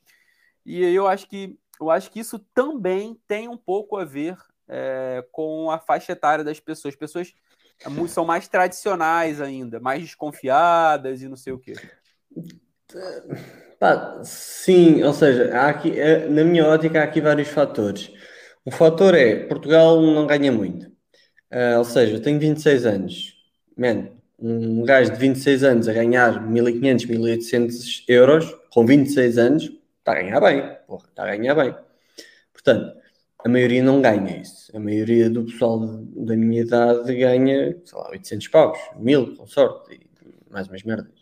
E 0.64 0.84
eu 0.84 1.08
acho 1.08 1.28
que 1.28 1.58
eu 1.82 1.90
acho 1.90 2.12
que 2.12 2.20
isso 2.20 2.38
também 2.54 3.20
tem 3.28 3.48
um 3.48 3.58
pouco 3.58 3.98
a 3.98 4.06
ver 4.06 4.38
é, 4.68 5.26
com 5.32 5.72
a 5.72 5.80
faixa 5.80 6.12
etária 6.12 6.44
das 6.44 6.60
pessoas. 6.60 6.96
Pessoas 6.96 7.34
é 7.84 8.08
são 8.08 8.24
mais 8.24 8.48
tradicionais 8.48 9.42
ainda, 9.42 9.80
mais 9.80 10.04
desconfiadas 10.04 11.24
e 11.24 11.28
não 11.28 11.36
sei 11.36 11.54
o 11.54 11.58
quê. 11.58 11.74
Pá, 13.80 14.22
sim, 14.24 15.04
ou 15.04 15.14
seja, 15.14 15.56
há 15.56 15.70
aqui, 15.70 16.00
é, 16.00 16.28
na 16.28 16.44
minha 16.44 16.66
ótica 16.68 17.00
há 17.00 17.04
aqui 17.04 17.22
vários 17.22 17.48
fatores. 17.50 18.12
Um 18.66 18.72
fator 18.72 19.14
é 19.16 19.36
Portugal 19.46 20.02
não 20.02 20.28
ganha 20.28 20.52
muito. 20.52 20.88
Uh, 21.52 21.78
ou 21.78 21.86
seja, 21.86 22.16
eu 22.16 22.22
tenho 22.22 22.40
26 22.40 22.86
anos. 22.86 23.34
Man, 23.78 24.10
um 24.40 24.84
gajo 24.84 25.12
de 25.14 25.20
26 25.20 25.64
anos 25.64 25.88
a 25.88 25.94
ganhar 25.94 26.42
1500, 26.48 27.06
1800 27.06 28.06
euros 28.08 28.54
com 28.72 28.86
26 28.86 29.38
anos 29.38 29.64
está 30.00 30.14
a 30.14 30.16
ganhar 30.16 30.42
bem. 30.42 30.78
Está 31.10 31.24
a 31.24 31.36
ganhar 31.36 31.56
bem. 31.56 31.76
Portanto, 32.54 32.98
a 33.46 33.50
maioria 33.50 33.84
não 33.84 34.02
ganha 34.02 34.42
isso. 34.42 34.76
A 34.76 34.80
maioria 34.80 35.30
do 35.30 35.46
pessoal 35.46 35.80
da 35.80 36.36
minha 36.36 36.62
idade 36.62 37.16
ganha, 37.16 37.78
sei 37.86 37.98
lá, 37.98 38.10
800 38.10 38.48
paus, 38.50 38.80
1000, 38.98 39.36
com 39.36 39.48
sorte, 39.48 39.96
e 39.96 40.52
mais 40.52 40.68
umas 40.68 40.84
merdas. 40.84 41.20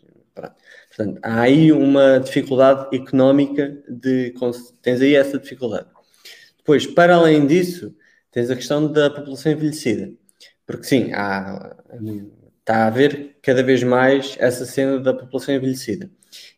Portanto, 0.98 1.20
há 1.22 1.42
aí 1.42 1.70
uma 1.70 2.18
dificuldade 2.18 2.96
económica 2.96 3.80
de. 3.88 4.34
Tens 4.82 5.00
aí 5.00 5.14
essa 5.14 5.38
dificuldade. 5.38 5.86
Depois, 6.56 6.88
para 6.88 7.14
além 7.14 7.46
disso, 7.46 7.94
tens 8.32 8.50
a 8.50 8.56
questão 8.56 8.90
da 8.90 9.08
população 9.08 9.52
envelhecida. 9.52 10.12
Porque 10.66 10.82
sim, 10.82 11.12
há, 11.12 11.76
está 12.58 12.78
a 12.78 12.86
haver 12.88 13.36
cada 13.40 13.62
vez 13.62 13.84
mais 13.84 14.36
essa 14.40 14.66
cena 14.66 14.98
da 14.98 15.14
população 15.14 15.54
envelhecida. 15.54 16.10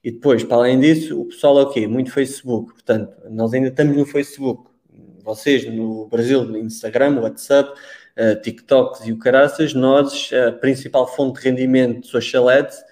E 0.02 0.10
depois, 0.10 0.42
para 0.42 0.56
além 0.56 0.80
disso, 0.80 1.20
o 1.20 1.26
pessoal 1.26 1.60
é 1.60 1.62
o 1.64 1.70
quê? 1.70 1.86
Muito 1.86 2.10
Facebook. 2.10 2.72
Portanto, 2.72 3.14
nós 3.28 3.52
ainda 3.52 3.68
estamos 3.68 3.94
no 3.94 4.06
Facebook 4.06 4.70
vocês 5.22 5.66
no 5.66 6.08
Brasil, 6.08 6.44
no 6.44 6.56
Instagram, 6.56 7.20
WhatsApp, 7.20 7.70
uh, 8.16 8.40
TikToks 8.40 9.06
e 9.06 9.12
o 9.12 9.18
caraças, 9.18 9.74
nós, 9.74 10.30
a 10.32 10.50
principal 10.50 11.06
fonte 11.06 11.40
de 11.40 11.48
rendimento 11.48 12.00
de 12.00 12.06
social 12.08 12.48
ads, 12.48 12.82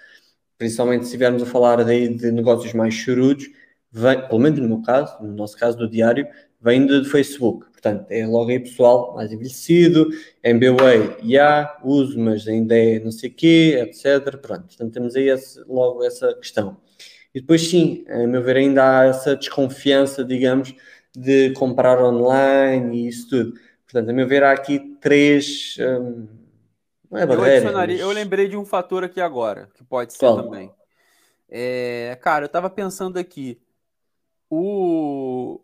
principalmente 0.58 1.02
se 1.02 1.06
estivermos 1.06 1.42
a 1.42 1.46
falar 1.46 1.82
daí 1.84 2.08
de 2.08 2.30
negócios 2.32 2.74
mais 2.74 2.92
chorudos, 2.92 3.48
vem, 3.90 4.26
pelo 4.28 4.40
menos 4.40 4.58
no 4.58 4.68
meu 4.68 4.82
caso, 4.82 5.16
no 5.22 5.32
nosso 5.34 5.56
caso 5.56 5.78
do 5.78 5.88
diário, 5.88 6.26
vem 6.60 6.84
do 6.84 7.04
Facebook. 7.04 7.66
Portanto, 7.70 8.06
é 8.10 8.26
logo 8.26 8.50
aí 8.50 8.58
pessoal 8.58 9.14
mais 9.14 9.32
envelhecido, 9.32 10.08
MBWay, 10.42 11.16
já, 11.24 11.78
uso, 11.84 12.18
mas 12.18 12.46
ainda 12.48 12.76
é 12.76 12.98
não 12.98 13.12
sei 13.12 13.30
o 13.30 13.34
quê, 13.34 13.78
etc. 13.80 14.36
Pronto, 14.36 14.66
portanto, 14.66 14.92
temos 14.92 15.14
aí 15.14 15.28
esse, 15.28 15.62
logo 15.68 16.04
essa 16.04 16.34
questão. 16.34 16.76
E 17.34 17.40
depois, 17.40 17.68
sim, 17.68 18.04
a 18.08 18.26
meu 18.26 18.42
ver, 18.42 18.56
ainda 18.56 19.00
há 19.00 19.04
essa 19.06 19.36
desconfiança, 19.36 20.24
digamos, 20.24 20.74
de 21.16 21.52
comprar 21.52 22.02
online 22.02 23.04
e 23.04 23.08
isso 23.08 23.28
tudo. 23.28 23.54
Portanto, 23.84 24.10
a 24.10 24.12
meu 24.12 24.26
ver, 24.26 24.42
há 24.42 24.52
aqui 24.52 24.96
três. 25.00 25.76
Hum, 25.78 26.26
é 27.12 27.22
eu, 27.22 27.72
mas... 27.72 28.00
eu 28.00 28.10
lembrei 28.10 28.48
de 28.48 28.56
um 28.56 28.64
fator 28.64 29.04
aqui 29.04 29.20
agora, 29.20 29.68
que 29.74 29.84
pode 29.84 30.12
ser 30.12 30.18
Qual? 30.20 30.42
também. 30.42 30.70
É, 31.48 32.18
cara, 32.22 32.44
eu 32.44 32.48
estava 32.48 32.68
pensando 32.68 33.18
aqui. 33.18 33.60
O, 34.50 35.60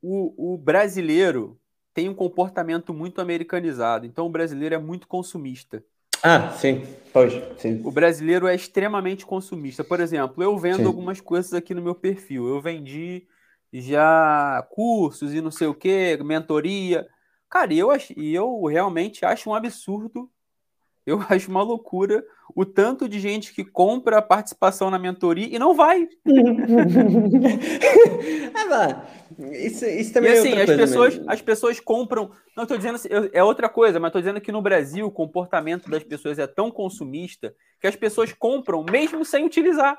o, 0.00 0.54
o 0.54 0.58
brasileiro 0.58 1.58
tem 1.94 2.08
um 2.08 2.14
comportamento 2.14 2.94
muito 2.94 3.20
americanizado. 3.20 4.06
Então, 4.06 4.26
o 4.26 4.30
brasileiro 4.30 4.74
é 4.74 4.78
muito 4.78 5.06
consumista. 5.06 5.84
Ah, 6.22 6.50
sim, 6.52 6.86
pois, 7.12 7.32
sim. 7.58 7.82
O 7.84 7.90
brasileiro 7.90 8.46
é 8.46 8.54
extremamente 8.54 9.26
consumista. 9.26 9.82
Por 9.82 10.00
exemplo, 10.00 10.42
eu 10.42 10.56
vendo 10.56 10.78
sim. 10.78 10.84
algumas 10.86 11.20
coisas 11.20 11.52
aqui 11.52 11.74
no 11.74 11.82
meu 11.82 11.94
perfil. 11.94 12.48
Eu 12.48 12.60
vendi 12.60 13.26
já 13.72 14.66
cursos 14.70 15.34
e 15.34 15.40
não 15.40 15.50
sei 15.50 15.66
o 15.66 15.74
que, 15.74 16.16
mentoria. 16.22 17.06
Cara, 17.52 17.72
eu, 17.74 17.90
eu 18.16 18.64
realmente 18.64 19.26
acho 19.26 19.50
um 19.50 19.54
absurdo, 19.54 20.30
eu 21.04 21.20
acho 21.28 21.50
uma 21.50 21.62
loucura 21.62 22.24
o 22.56 22.64
tanto 22.64 23.06
de 23.06 23.20
gente 23.20 23.52
que 23.52 23.62
compra 23.62 24.18
a 24.18 24.22
participação 24.22 24.90
na 24.90 24.98
mentoria 24.98 25.54
e 25.54 25.58
não 25.58 25.74
vai. 25.74 26.08
ah, 28.54 29.04
isso, 29.52 29.84
isso 29.84 30.14
também 30.14 30.32
e, 30.32 30.34
é 30.34 30.38
assim, 30.38 30.52
é 30.52 30.62
as 30.62 30.70
pessoas, 30.70 31.20
as 31.26 31.42
pessoas 31.42 31.78
compram. 31.78 32.30
Não 32.56 32.64
estou 32.64 32.78
dizendo 32.78 32.94
assim, 32.94 33.08
é 33.32 33.44
outra 33.44 33.68
coisa, 33.68 34.00
mas 34.00 34.08
estou 34.08 34.22
dizendo 34.22 34.40
que 34.40 34.52
no 34.52 34.62
Brasil 34.62 35.06
o 35.06 35.12
comportamento 35.12 35.90
das 35.90 36.02
pessoas 36.02 36.38
é 36.38 36.46
tão 36.46 36.70
consumista 36.70 37.54
que 37.78 37.86
as 37.86 37.96
pessoas 37.96 38.32
compram 38.32 38.82
mesmo 38.82 39.26
sem 39.26 39.44
utilizar 39.44 39.98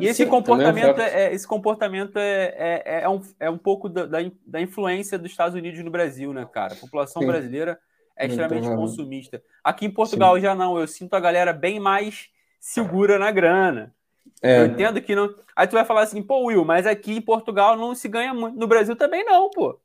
e 0.00 0.06
esse 0.06 0.24
sim, 0.24 0.30
comportamento, 0.30 1.00
é, 1.00 1.24
é, 1.24 1.34
esse 1.34 1.46
comportamento 1.46 2.18
é, 2.18 2.82
é, 2.84 3.02
é, 3.02 3.08
um, 3.08 3.20
é 3.40 3.48
um 3.48 3.56
pouco 3.56 3.88
da, 3.88 4.06
da, 4.46 4.60
influência 4.60 5.18
dos 5.18 5.30
Estados 5.30 5.54
Unidos 5.54 5.82
no 5.82 5.90
Brasil, 5.90 6.32
né, 6.32 6.46
cara? 6.52 6.74
A 6.74 6.76
população 6.76 7.22
sim. 7.22 7.28
brasileira 7.28 7.78
é 8.16 8.26
extremamente 8.26 8.68
consumista. 8.68 9.42
Aqui 9.64 9.86
em 9.86 9.90
Portugal 9.90 10.36
sim. 10.36 10.42
já 10.42 10.54
não, 10.54 10.78
eu 10.78 10.86
sinto 10.86 11.14
a 11.14 11.20
galera 11.20 11.52
bem 11.52 11.80
mais 11.80 12.28
segura 12.60 13.18
na 13.18 13.30
grana. 13.30 13.94
É. 14.42 14.60
Eu 14.60 14.66
entendo 14.66 15.00
que 15.00 15.14
não. 15.14 15.34
Aí 15.54 15.66
tu 15.66 15.72
vai 15.72 15.84
falar 15.84 16.02
assim, 16.02 16.22
pô, 16.22 16.44
Will, 16.46 16.64
mas 16.64 16.86
aqui 16.86 17.16
em 17.16 17.20
Portugal 17.20 17.76
não 17.76 17.94
se 17.94 18.08
ganha 18.08 18.34
muito. 18.34 18.58
No 18.58 18.66
Brasil 18.66 18.94
também 18.94 19.24
não, 19.24 19.48
pô. 19.48 19.78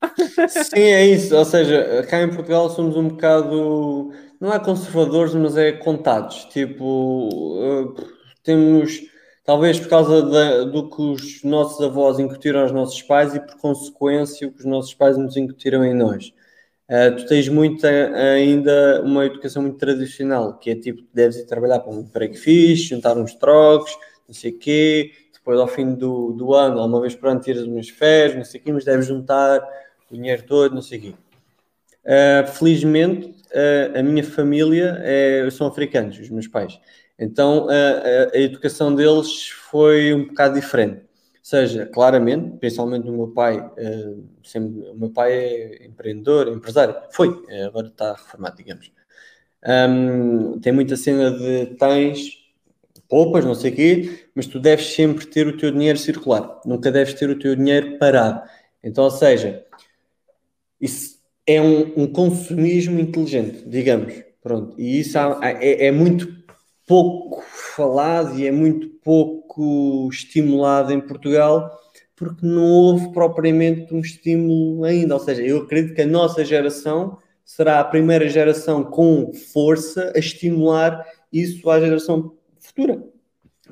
Sim, 0.50 0.82
é 0.82 1.06
isso. 1.06 1.36
Ou 1.36 1.46
seja, 1.46 2.06
cá 2.10 2.22
em 2.22 2.30
Portugal 2.30 2.70
somos 2.70 2.98
um 2.98 3.08
bocado. 3.08 4.12
Não 4.40 4.52
é 4.52 4.60
conservadores, 4.60 5.34
mas 5.36 5.56
é 5.56 5.72
contados. 5.72 6.46
Tipo, 6.46 7.30
uh, 7.30 7.96
temos 8.44 9.11
talvez 9.44 9.80
por 9.80 9.90
causa 9.90 10.22
da, 10.22 10.64
do 10.64 10.90
que 10.90 11.02
os 11.02 11.44
nossos 11.44 11.84
avós 11.84 12.20
incutiram 12.20 12.62
aos 12.62 12.72
nossos 12.72 13.02
pais 13.02 13.36
e 13.36 13.40
por 13.40 13.58
consequência 13.58 14.48
o 14.48 14.52
que 14.52 14.60
os 14.60 14.66
nossos 14.66 14.94
pais 14.94 15.18
nos 15.18 15.38
incutiram 15.38 15.84
em 15.84 15.94
nós. 15.94 16.34
Uh, 16.90 17.16
tu 17.16 17.26
tens 17.26 17.48
muito 17.48 17.86
ainda 17.86 19.02
uma 19.04 19.26
educação 19.26 19.62
muito 19.62 19.78
tradicional, 19.78 20.58
que 20.60 20.72
é 20.72 20.76
tipo, 20.76 21.04
deves 21.14 21.38
ir 21.38 21.46
trabalhar 21.46 21.80
para 21.80 21.94
um 21.94 22.02
emprego 22.02 22.36
fixe, 22.36 22.84
juntar 22.84 23.18
uns 23.18 23.34
trocos, 23.34 23.98
não 24.28 24.36
sei 24.36 24.52
o 24.52 24.58
quê, 24.60 25.12
depois 25.34 25.60
ao 25.60 25.68
fim 25.68 25.96
do, 25.96 26.34
do 26.34 26.54
ano, 26.54 26.86
uma 26.86 27.02
vez 27.02 27.16
por 27.16 27.30
ano 27.30 27.40
tiras 27.40 27.64
umas 27.64 27.90
férias, 27.90 28.36
não 28.36 28.46
sei 28.46 28.60
o 28.60 28.64
quê, 28.64 28.72
mas 28.72 28.86
deves 28.86 29.08
juntar 29.08 29.60
o 30.10 30.16
dinheiro 30.16 30.44
todo, 30.44 30.76
não 30.76 30.82
sei 30.82 31.00
o 31.00 31.02
quê. 31.02 31.14
Uh, 32.04 32.48
felizmente, 32.48 33.28
uh, 33.28 33.98
a 33.98 34.04
minha 34.04 34.24
família 34.24 34.98
é, 35.02 35.50
são 35.50 35.68
africanos, 35.68 36.20
os 36.20 36.30
meus 36.30 36.48
pais. 36.48 36.80
Então 37.22 37.68
a, 37.70 38.36
a, 38.36 38.40
educação 38.40 38.96
deles 38.96 39.50
foi 39.70 40.12
um 40.12 40.26
bocado 40.26 40.56
diferente. 40.60 41.02
Ou 41.02 41.44
seja, 41.44 41.86
claramente, 41.86 42.58
principalmente 42.58 43.08
o 43.08 43.14
meu 43.14 43.28
pai, 43.28 43.60
uh, 43.60 44.24
sempre, 44.44 44.90
o 44.90 44.96
meu 44.96 45.12
pai 45.12 45.34
é 45.34 45.86
empreendedor, 45.86 46.48
empresário, 46.48 46.96
foi, 47.12 47.44
eh, 47.50 47.66
agora 47.66 47.88
está 47.88 48.14
reformado, 48.14 48.58
digamos. 48.58 48.92
Um, 49.64 50.60
tem 50.60 50.74
muita 50.74 50.96
cena 50.96 51.32
de 51.32 51.68
tens 51.78 52.40
poupas, 53.08 53.46
não 53.46 53.54
sei 53.54 53.72
o 53.72 53.76
quê, 53.76 54.28
mas 54.34 54.48
tu 54.48 54.60
deves 54.60 54.88
sempre 54.96 55.26
ter 55.28 55.48
o 55.48 55.58
teu 55.58 55.72
dinheiro 55.72 55.98
circular, 56.00 56.60
nunca 56.66 56.92
deves 56.92 57.14
ter 57.14 57.30
o 57.30 57.38
teu 57.38 57.56
dinheiro 57.56 57.98
parado. 58.00 58.48
Então, 58.84 59.04
ou 59.04 59.12
seja, 59.12 59.66
isso 60.80 61.20
é 61.46 61.62
um, 61.62 62.04
um 62.04 62.08
consumismo 62.08 63.00
inteligente, 63.00 63.64
digamos. 63.68 64.14
Pronto, 64.42 64.74
e 64.80 65.00
isso 65.00 65.20
há, 65.20 65.40
é, 65.44 65.88
é 65.88 65.92
muito 65.92 66.41
pouco 66.88 67.44
falado 67.76 68.38
e 68.38 68.46
é 68.46 68.52
muito 68.52 68.90
pouco 69.04 70.10
estimulado 70.12 70.94
em 70.94 71.00
Portugal 71.02 71.70
porque 72.22 72.46
não 72.46 72.64
houve 72.64 73.12
propriamente 73.12 73.92
um 73.92 74.00
estímulo 74.00 74.84
ainda. 74.84 75.16
Ou 75.16 75.20
seja, 75.20 75.42
eu 75.42 75.64
acredito 75.64 75.96
que 75.96 76.04
a 76.04 76.08
nossa 76.08 76.46
geração 76.46 77.18
será 77.44 77.80
a 77.80 77.84
primeira 77.84 78.30
geração 78.30 78.84
com 78.84 79.34
força 79.34 80.14
a 80.16 80.20
estimular 80.20 81.04
isso 81.34 81.68
à 81.68 81.80
geração 81.80 82.38
futura. 82.60 83.04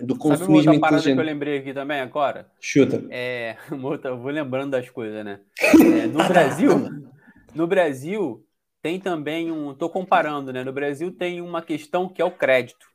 Do 0.02 0.18
consumismo 0.18 0.64
Sabe 0.64 0.68
uma 0.68 0.74
outra 0.74 0.80
parada 0.80 1.04
que 1.04 1.20
eu 1.20 1.24
lembrei 1.24 1.58
aqui 1.60 1.74
também 1.74 2.00
agora? 2.00 2.50
Chuta. 2.60 3.04
É, 3.12 3.56
outra, 3.84 4.16
vou 4.16 4.32
lembrando 4.32 4.72
das 4.72 4.90
coisas, 4.90 5.24
né? 5.24 5.42
É, 5.62 6.08
no 6.08 6.28
Brasil, 6.28 6.72
no 7.54 7.68
Brasil 7.68 8.44
tem 8.82 9.00
também 9.00 9.52
um, 9.52 9.74
estou 9.74 9.92
comparando, 9.92 10.52
né? 10.52 10.64
No 10.64 10.74
Brasil 10.74 11.12
tem 11.12 11.40
uma 11.40 11.62
questão 11.62 12.10
que 12.10 12.20
é 12.20 12.26
o 12.26 12.32
crédito. 12.32 12.89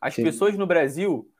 As 0.00 0.14
Sim. 0.14 0.24
pessoas 0.24 0.56
no 0.56 0.66
Brasil, 0.66 1.30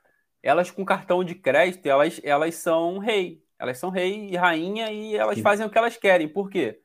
elas 0.43 0.71
com 0.71 0.85
cartão 0.85 1.25
de 1.25 1.35
crédito, 1.35 1.87
elas, 1.87 2.21
elas 2.23 2.55
são 2.55 2.99
rei. 2.99 3.43
Elas 3.59 3.79
são 3.79 3.91
rei 3.91 4.31
e 4.31 4.37
rainha 4.37 4.91
e 4.91 5.17
elas 5.17 5.37
Sim. 5.37 5.43
fazem 5.43 5.67
o 5.67 5.71
que 5.71 5.79
elas 5.79 5.97
querem. 5.97 6.29
Por 6.29 6.49
quê? 6.49 6.81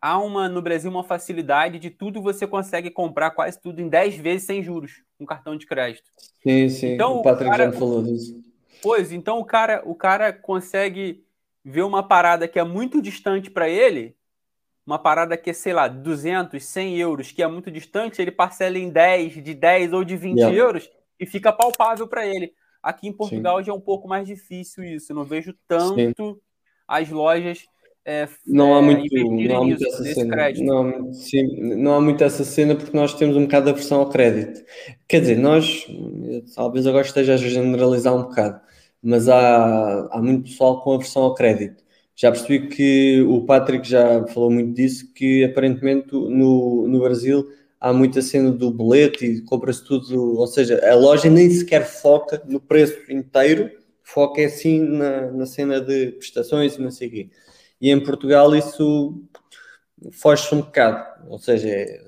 Há 0.00 0.18
uma, 0.18 0.48
no 0.48 0.62
Brasil 0.62 0.90
uma 0.90 1.02
facilidade 1.02 1.78
de 1.78 1.90
tudo 1.90 2.22
você 2.22 2.46
consegue 2.46 2.90
comprar 2.90 3.30
quase 3.32 3.60
tudo 3.60 3.80
em 3.80 3.88
10 3.88 4.16
vezes 4.16 4.46
sem 4.46 4.62
juros 4.62 5.02
com 5.18 5.26
cartão 5.26 5.56
de 5.56 5.66
crédito. 5.66 6.10
Sim, 6.42 6.68
sim. 6.68 6.94
Então, 6.94 7.16
o 7.16 7.22
Patrick 7.22 7.56
já 7.56 7.72
falou 7.72 8.02
disso. 8.02 8.42
Pois, 8.80 9.10
então 9.10 9.38
o 9.40 9.44
cara, 9.44 9.82
o 9.84 9.94
cara 9.94 10.32
consegue 10.32 11.24
ver 11.64 11.82
uma 11.82 12.02
parada 12.02 12.46
que 12.46 12.58
é 12.58 12.64
muito 12.64 13.02
distante 13.02 13.50
para 13.50 13.68
ele 13.68 14.16
uma 14.88 14.98
parada 14.98 15.36
que 15.36 15.50
é, 15.50 15.52
sei 15.52 15.74
lá, 15.74 15.86
200, 15.86 16.64
100 16.64 16.96
euros, 16.96 17.30
que 17.30 17.42
é 17.42 17.46
muito 17.46 17.70
distante, 17.70 18.22
ele 18.22 18.30
parcela 18.30 18.78
em 18.78 18.88
10, 18.88 19.44
de 19.44 19.54
10 19.54 19.92
ou 19.92 20.02
de 20.02 20.16
20 20.16 20.38
yeah. 20.38 20.56
euros 20.56 20.90
e 21.20 21.26
fica 21.26 21.52
palpável 21.52 22.08
para 22.08 22.26
ele. 22.26 22.54
Aqui 22.82 23.06
em 23.06 23.12
Portugal 23.12 23.58
Sim. 23.58 23.64
já 23.64 23.72
é 23.72 23.74
um 23.74 23.80
pouco 23.80 24.08
mais 24.08 24.26
difícil 24.26 24.82
isso. 24.84 25.12
Eu 25.12 25.16
não 25.16 25.26
vejo 25.26 25.54
tanto 25.66 26.32
Sim. 26.32 26.40
as 26.88 27.10
lojas 27.10 27.66
é, 28.02 28.26
não 28.46 28.74
há 28.74 28.78
é, 28.78 28.80
muito, 28.80 29.14
não 29.14 29.56
há 29.58 29.64
muito 29.64 29.86
essa 29.86 30.02
cena. 30.02 30.52
Não, 30.60 31.12
sim, 31.12 31.76
não 31.76 31.94
há 31.94 32.00
muito 32.00 32.24
essa 32.24 32.42
cena 32.42 32.74
porque 32.74 32.96
nós 32.96 33.12
temos 33.12 33.36
um 33.36 33.42
bocado 33.42 33.66
de 33.66 33.72
aversão 33.72 34.00
ao 34.00 34.08
crédito. 34.08 34.64
Quer 35.06 35.20
dizer, 35.20 35.36
nós, 35.36 35.86
talvez 36.54 36.86
agora 36.86 37.04
esteja 37.04 37.34
a 37.34 37.36
generalizar 37.36 38.14
um 38.14 38.22
bocado, 38.22 38.58
mas 39.02 39.28
há, 39.28 40.08
há 40.10 40.22
muito 40.22 40.44
pessoal 40.44 40.80
com 40.80 40.94
aversão 40.94 41.24
ao 41.24 41.34
crédito. 41.34 41.84
Já 42.20 42.32
percebi 42.32 42.66
que 42.66 43.22
o 43.28 43.42
Patrick 43.44 43.88
já 43.88 44.26
falou 44.26 44.50
muito 44.50 44.74
disso, 44.74 45.12
que 45.14 45.44
aparentemente 45.44 46.08
no, 46.12 46.88
no 46.88 46.98
Brasil 46.98 47.48
há 47.78 47.92
muita 47.92 48.20
cena 48.20 48.50
do 48.50 48.72
boleto 48.72 49.24
e 49.24 49.40
compra-se 49.42 49.84
tudo, 49.84 50.36
ou 50.36 50.46
seja, 50.48 50.84
a 50.84 50.96
loja 50.96 51.30
nem 51.30 51.48
sequer 51.48 51.86
foca 51.86 52.42
no 52.44 52.60
preço 52.60 52.98
inteiro, 53.08 53.70
foca 54.02 54.40
é 54.40 54.46
assim 54.46 54.80
na, 54.80 55.30
na 55.30 55.46
cena 55.46 55.80
de 55.80 56.08
prestações 56.12 56.74
e 56.74 56.82
não 56.82 56.90
sei 56.90 57.06
o 57.06 57.10
quê. 57.12 57.30
E 57.80 57.88
em 57.88 58.00
Portugal 58.02 58.52
isso 58.56 59.22
foge-se 60.10 60.52
um 60.56 60.60
bocado. 60.60 61.04
Ou 61.28 61.38
seja, 61.38 61.68
é, 61.68 62.02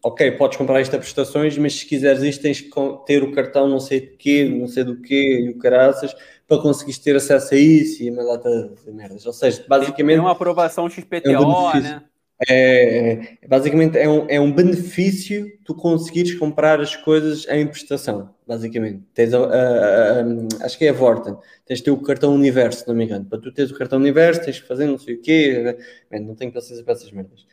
ok, 0.00 0.30
podes 0.32 0.58
comprar 0.58 0.80
esta 0.80 0.96
prestações, 0.96 1.58
mas 1.58 1.74
se 1.74 1.86
quiseres 1.86 2.22
isto 2.22 2.42
tens 2.42 2.60
que 2.60 2.70
ter 3.04 3.24
o 3.24 3.32
cartão 3.32 3.68
não 3.68 3.80
sei 3.80 4.00
de 4.00 4.16
quê, 4.16 4.44
não 4.44 4.68
sei 4.68 4.84
do 4.84 5.00
quê, 5.00 5.40
e 5.44 5.50
o 5.50 5.58
caraças, 5.58 6.14
para 6.46 6.62
conseguires 6.62 6.98
ter 6.98 7.16
acesso 7.16 7.54
a 7.54 7.58
isso 7.58 8.02
e 8.02 8.10
uma 8.10 8.24
data 8.24 8.72
de 8.84 8.92
merdas. 8.92 9.26
Ou 9.26 9.32
seja, 9.32 9.64
basicamente... 9.68 10.16
Tem 10.16 10.20
uma 10.20 10.32
aprovação 10.32 10.88
XPTO, 10.88 11.28
é 11.28 11.40
um 11.40 11.80
né? 11.80 12.02
É, 12.48 13.38
é, 13.40 13.48
basicamente 13.48 13.96
é 13.96 14.06
um, 14.06 14.26
é 14.28 14.38
um 14.38 14.52
benefício 14.52 15.50
tu 15.64 15.74
conseguires 15.74 16.34
comprar 16.34 16.80
as 16.80 16.94
coisas 16.94 17.46
em 17.48 17.66
prestação, 17.66 18.28
basicamente. 18.46 19.02
Tens 19.14 19.32
a, 19.32 19.38
a, 19.38 20.20
a, 20.20 20.66
acho 20.66 20.76
que 20.76 20.84
é 20.84 20.90
a 20.90 20.92
Vorten, 20.92 21.34
tens 21.64 21.78
de 21.78 21.84
ter 21.84 21.90
o 21.90 21.96
cartão 21.96 22.34
Universo, 22.34 22.80
se 22.80 22.88
não 22.88 22.94
me 22.94 23.04
engano. 23.04 23.24
Para 23.24 23.40
tu 23.40 23.50
teres 23.50 23.70
o 23.70 23.78
cartão 23.78 23.98
Universo, 23.98 24.44
tens 24.44 24.60
que 24.60 24.68
fazer 24.68 24.84
não 24.86 24.98
sei 24.98 25.14
o 25.14 25.22
quê. 25.22 25.78
Man, 26.12 26.20
não 26.20 26.34
tenho 26.34 26.52
paciência 26.52 26.84
para 26.84 26.92
essas 26.92 27.10
merdas. 27.10 27.46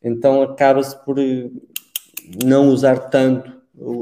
Então 0.00 0.40
acaba-se 0.42 1.04
por 1.04 1.18
eh, 1.18 1.50
não 2.44 2.68
usar 2.68 3.10
tanto 3.10 3.58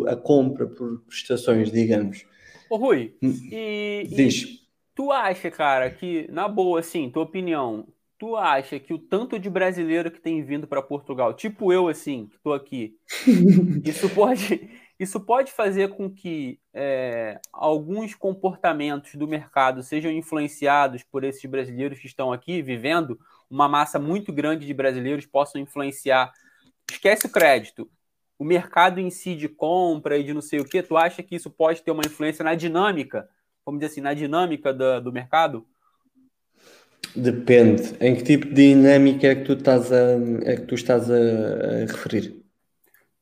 a 0.07 0.17
compra 0.17 0.67
por 0.67 1.01
prestações, 1.07 1.73
digamos. 1.73 2.27
Ô 2.71 2.77
Rui, 2.77 3.17
hum, 3.23 3.33
e, 3.51 4.09
Diz. 4.09 4.43
E 4.43 4.61
tu 4.95 5.13
acha, 5.13 5.51
cara, 5.51 5.91
que, 5.91 6.27
na 6.31 6.49
boa, 6.49 6.81
assim, 6.81 7.11
tua 7.11 7.23
opinião, 7.23 7.87
tu 8.19 8.37
acha 8.37 8.81
que 8.81 8.95
o 8.95 8.99
tanto 8.99 9.39
de 9.39 9.51
brasileiro 9.51 10.11
que 10.11 10.21
tem 10.21 10.43
vindo 10.43 10.67
para 10.67 10.83
Portugal, 10.83 11.35
tipo 11.35 11.73
eu 11.73 11.89
assim, 11.89 12.27
que 12.27 12.37
estou 12.37 12.55
aqui, 12.55 12.97
isso 13.85 14.09
pode, 14.11 14.71
isso 14.99 15.21
pode 15.21 15.53
fazer 15.53 15.91
com 15.91 16.11
que 16.11 16.59
é, 16.73 17.39
alguns 17.53 18.15
comportamentos 18.15 19.15
do 19.15 19.29
mercado 19.29 19.83
sejam 19.83 20.11
influenciados 20.11 21.03
por 21.03 21.25
esses 21.25 21.45
brasileiros 21.45 21.99
que 21.99 22.07
estão 22.07 22.33
aqui 22.33 22.63
vivendo, 22.63 23.19
uma 23.51 23.69
massa 23.69 23.99
muito 23.99 24.33
grande 24.33 24.67
de 24.67 24.75
brasileiros 24.75 25.27
possam 25.27 25.61
influenciar. 25.61 26.33
Esquece 26.91 27.27
o 27.27 27.31
crédito. 27.31 27.89
O 28.39 28.45
mercado 28.45 29.01
em 29.01 29.11
si 29.11 29.35
de 29.35 29.49
compra 29.49 30.19
e 30.19 30.25
de 30.25 30.35
não 30.35 30.43
sei 30.43 30.61
o 30.61 30.65
que, 30.65 30.83
tu 30.83 30.97
acha 30.97 31.23
que 31.23 31.37
isso 31.37 31.51
pode 31.51 31.83
ter 31.83 31.91
uma 31.91 32.05
influência 32.05 32.45
na 32.45 32.55
dinâmica, 32.55 33.29
vamos 33.65 33.81
dizer 33.81 33.93
assim, 33.93 34.01
na 34.01 34.15
dinâmica 34.15 34.73
do, 34.73 35.01
do 35.01 35.13
mercado? 35.13 35.67
Depende. 37.15 37.95
Em 37.99 38.15
que 38.15 38.23
tipo 38.23 38.47
de 38.47 38.75
dinâmica 38.75 39.27
é 39.27 39.35
que 39.35 39.45
tu 39.45 39.55
estás 39.55 39.91
a, 39.91 40.13
é 40.45 40.57
que 40.57 40.67
tu 40.67 40.75
estás 40.75 41.11
a, 41.11 41.15
a 41.15 41.79
referir? 41.81 42.43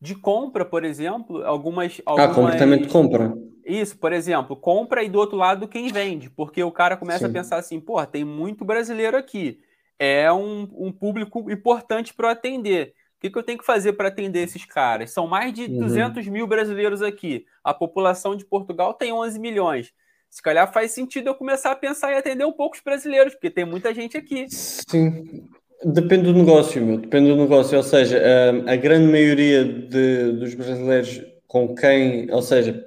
De 0.01 0.15
compra, 0.17 0.65
por 0.65 0.85
exemplo, 0.85 1.45
algumas, 1.45 2.01
ah, 2.05 2.11
algumas. 2.11 2.31
Ah, 2.31 2.35
comportamento 2.35 2.83
de 2.83 2.89
compra. 2.89 3.35
Isso, 3.65 3.97
por 3.97 4.13
exemplo, 4.13 4.57
compra 4.57 5.03
e 5.03 5.09
do 5.09 5.19
outro 5.19 5.39
lado 5.39 5.69
quem 5.69 5.91
vende, 5.91 6.29
porque 6.29 6.63
o 6.63 6.73
cara 6.73 6.97
começa 6.97 7.21
Sim. 7.21 7.31
a 7.31 7.33
pensar 7.33 7.57
assim, 7.57 7.81
porra, 7.81 8.07
tem 8.07 8.25
muito 8.25 8.65
brasileiro 8.65 9.17
aqui, 9.17 9.61
é 9.99 10.31
um, 10.31 10.69
um 10.77 10.93
público 10.93 11.51
importante 11.51 12.13
para 12.13 12.33
atender. 12.33 12.93
O 13.25 13.27
que, 13.27 13.31
que 13.31 13.39
eu 13.39 13.43
tenho 13.43 13.59
que 13.59 13.65
fazer 13.65 13.95
para 13.95 14.09
atender 14.09 14.43
esses 14.43 14.67
caras? 14.67 15.11
São 15.11 15.27
mais 15.27 15.51
de 15.55 15.63
uhum. 15.63 15.79
200 15.79 16.29
mil 16.29 16.47
brasileiros 16.47 17.01
aqui. 17.01 17.47
A 17.63 17.73
população 17.73 18.37
de 18.37 18.45
Portugal 18.45 18.93
tem 18.93 19.13
11 19.13 19.39
milhões 19.39 19.95
se 20.35 20.43
calhar 20.43 20.73
faz 20.73 20.91
sentido 20.91 21.29
eu 21.29 21.35
começar 21.37 21.71
a 21.71 21.77
pensar 21.77 22.13
em 22.13 22.17
atender 22.17 22.45
um 22.45 22.51
pouco 22.51 22.75
os 22.75 22.83
brasileiros, 22.83 23.35
porque 23.35 23.49
tem 23.49 23.65
muita 23.65 23.95
gente 23.95 24.17
aqui. 24.17 24.47
Sim, 24.51 25.47
depende 25.85 26.25
do 26.25 26.33
negócio, 26.33 26.85
meu, 26.85 26.99
depende 26.99 27.29
do 27.29 27.37
negócio. 27.37 27.77
Ou 27.77 27.85
seja, 27.85 28.21
a, 28.67 28.73
a 28.73 28.75
grande 28.75 29.13
maioria 29.13 29.65
de, 29.65 30.33
dos 30.33 30.53
brasileiros 30.57 31.23
com 31.47 31.73
quem, 31.77 32.29
ou 32.33 32.43
seja, 32.43 32.85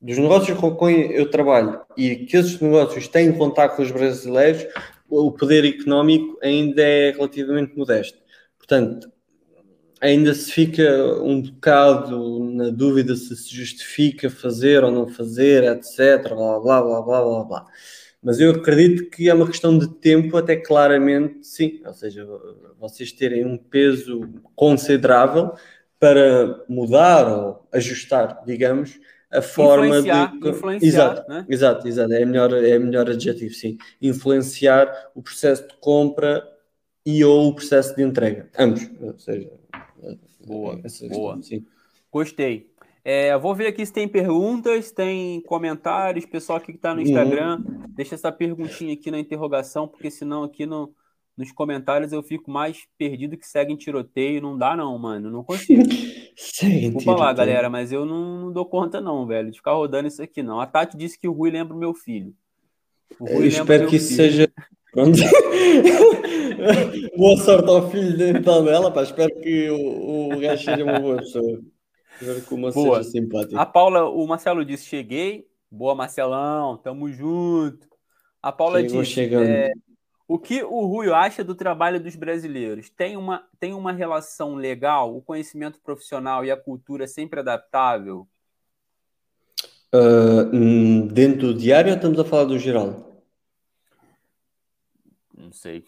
dos 0.00 0.18
negócios 0.18 0.58
com 0.58 0.74
quem 0.76 1.12
eu 1.12 1.30
trabalho 1.30 1.80
e 1.96 2.16
que 2.16 2.36
esses 2.36 2.60
negócios 2.60 3.06
têm 3.06 3.32
contato 3.32 3.76
com 3.76 3.82
os 3.82 3.92
brasileiros, 3.92 4.66
o 5.08 5.30
poder 5.30 5.64
económico 5.64 6.36
ainda 6.42 6.82
é 6.82 7.12
relativamente 7.12 7.78
modesto. 7.78 8.18
Portanto, 8.58 9.11
ainda 10.02 10.34
se 10.34 10.50
fica 10.50 10.82
um 11.22 11.40
bocado 11.40 12.44
na 12.52 12.70
dúvida 12.70 13.14
se 13.14 13.36
se 13.36 13.54
justifica 13.54 14.28
fazer 14.28 14.82
ou 14.82 14.90
não 14.90 15.06
fazer, 15.06 15.62
etc. 15.62 16.28
Blá 16.34 16.58
blá 16.60 16.82
blá 16.82 17.02
blá 17.02 17.22
blá 17.22 17.44
blá. 17.44 17.66
Mas 18.20 18.40
eu 18.40 18.50
acredito 18.50 19.08
que 19.10 19.28
é 19.28 19.34
uma 19.34 19.46
questão 19.46 19.78
de 19.78 19.88
tempo, 19.88 20.36
até 20.36 20.56
claramente 20.56 21.46
sim. 21.46 21.80
Ou 21.86 21.94
seja, 21.94 22.26
vocês 22.78 23.12
terem 23.12 23.46
um 23.46 23.56
peso 23.56 24.28
considerável 24.56 25.52
para 26.00 26.64
mudar 26.68 27.28
ou 27.28 27.68
ajustar, 27.72 28.42
digamos, 28.44 28.98
a 29.30 29.40
forma 29.40 30.02
de. 30.02 30.08
Influenciar, 30.48 30.88
exato, 30.88 31.30
né? 31.30 31.46
exato, 31.48 31.88
exato. 31.88 32.12
É 32.12 32.24
melhor, 32.24 32.52
é 32.52 32.78
melhor 32.78 33.08
adjetivo, 33.08 33.54
sim. 33.54 33.78
Influenciar 34.00 35.10
o 35.14 35.22
processo 35.22 35.66
de 35.68 35.74
compra 35.80 36.44
e 37.06 37.24
ou 37.24 37.48
o 37.48 37.54
processo 37.54 37.94
de 37.94 38.02
entrega. 38.02 38.48
Ambos. 38.58 38.88
Ou 39.00 39.18
seja, 39.18 39.48
Boa, 40.46 40.80
boa. 41.08 41.42
Sim. 41.42 41.64
Gostei. 42.10 42.70
É, 43.04 43.36
vou 43.36 43.54
ver 43.54 43.66
aqui 43.66 43.84
se 43.84 43.92
tem 43.92 44.06
perguntas, 44.06 44.92
tem 44.92 45.40
comentários, 45.42 46.24
pessoal 46.24 46.58
aqui 46.58 46.72
que 46.72 46.78
está 46.78 46.94
no 46.94 47.00
uhum. 47.00 47.06
Instagram, 47.06 47.56
uhum. 47.56 47.84
deixa 47.88 48.14
essa 48.14 48.30
perguntinha 48.30 48.94
aqui 48.94 49.10
na 49.10 49.18
interrogação, 49.18 49.88
porque 49.88 50.08
senão 50.08 50.44
aqui 50.44 50.64
no, 50.64 50.94
nos 51.36 51.50
comentários 51.50 52.12
eu 52.12 52.22
fico 52.22 52.50
mais 52.50 52.86
perdido 52.96 53.36
que 53.36 53.46
segue 53.46 53.72
em 53.72 53.76
tiroteio. 53.76 54.42
Não 54.42 54.56
dá, 54.56 54.76
não, 54.76 54.96
mano. 54.98 55.30
Não 55.30 55.42
consigo. 55.42 55.82
Desculpa 56.32 57.16
lá, 57.16 57.32
galera, 57.32 57.68
mas 57.68 57.92
eu 57.92 58.04
não, 58.04 58.40
não, 58.40 58.52
dou 58.52 58.66
conta, 58.66 59.00
não, 59.00 59.26
velho, 59.26 59.50
de 59.50 59.56
ficar 59.56 59.72
rodando 59.72 60.08
isso 60.08 60.22
aqui, 60.22 60.42
não. 60.42 60.60
A 60.60 60.66
Tati 60.66 60.96
disse 60.96 61.18
que 61.18 61.28
o 61.28 61.32
Rui 61.32 61.50
lembra 61.50 61.74
o 61.74 61.78
meu 61.78 61.94
filho. 61.94 62.34
O 63.18 63.24
Rui 63.24 63.44
eu 63.44 63.46
espero 63.46 63.88
que 63.88 63.96
isso 63.96 64.14
seja. 64.14 64.50
Boa 67.16 67.36
sorte 67.38 67.70
ao 67.70 67.90
filho 67.90 68.16
dental 68.16 68.62
dela, 68.62 68.90
pá. 68.90 69.02
Espero 69.02 69.34
que 69.40 69.70
o, 69.70 70.34
o 70.34 70.38
gajo 70.38 70.64
seja 70.64 70.84
uma 70.84 71.00
boa 71.00 71.16
pessoa. 71.16 71.60
Espero 72.20 72.42
que 72.42 72.54
o 72.54 72.58
Marcelo 72.58 72.84
boa. 72.84 72.98
seja 72.98 73.10
simpático. 73.10 73.58
A 73.58 73.64
Paula, 73.64 74.10
o 74.10 74.26
Marcelo 74.26 74.64
disse: 74.64 74.84
cheguei. 74.84 75.46
Boa, 75.70 75.94
Marcelão, 75.94 76.76
tamo 76.76 77.10
junto. 77.10 77.88
A 78.42 78.52
Paula 78.52 78.82
Chegou 78.82 79.02
disse: 79.02 79.34
é, 79.34 79.72
o 80.28 80.38
que 80.38 80.62
o 80.62 80.86
Rui 80.86 81.10
acha 81.10 81.42
do 81.42 81.54
trabalho 81.54 81.98
dos 81.98 82.14
brasileiros? 82.14 82.90
Tem 82.90 83.16
uma, 83.16 83.46
tem 83.58 83.72
uma 83.72 83.92
relação 83.92 84.54
legal? 84.54 85.16
O 85.16 85.22
conhecimento 85.22 85.80
profissional 85.80 86.44
e 86.44 86.50
a 86.50 86.56
cultura 86.56 87.06
sempre 87.06 87.40
adaptável? 87.40 88.28
Uh, 89.94 91.06
dentro 91.06 91.48
do 91.48 91.54
diário 91.54 91.90
ou 91.90 91.96
estamos 91.96 92.18
a 92.18 92.24
falar 92.24 92.44
do 92.44 92.58
geral? 92.58 93.11
Não 95.52 95.58
sei. 95.58 95.84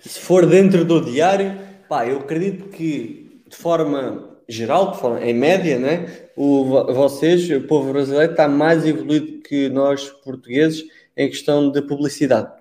Se 0.00 0.20
for 0.20 0.44
dentro 0.44 0.84
do 0.84 1.02
diário, 1.02 1.58
pá, 1.88 2.06
eu 2.06 2.18
acredito 2.18 2.68
que 2.68 3.42
de 3.48 3.56
forma 3.56 4.36
geral, 4.46 4.92
de 4.92 4.98
forma, 4.98 5.24
em 5.24 5.32
média, 5.32 5.78
né, 5.78 6.28
o, 6.36 6.62
vocês, 6.92 7.48
o 7.50 7.62
povo 7.62 7.90
brasileiro, 7.90 8.32
está 8.32 8.46
mais 8.46 8.84
evoluído 8.84 9.40
que 9.40 9.70
nós 9.70 10.10
portugueses 10.22 10.84
em 11.16 11.26
questão 11.26 11.70
de 11.70 11.80
publicidade. 11.80 12.52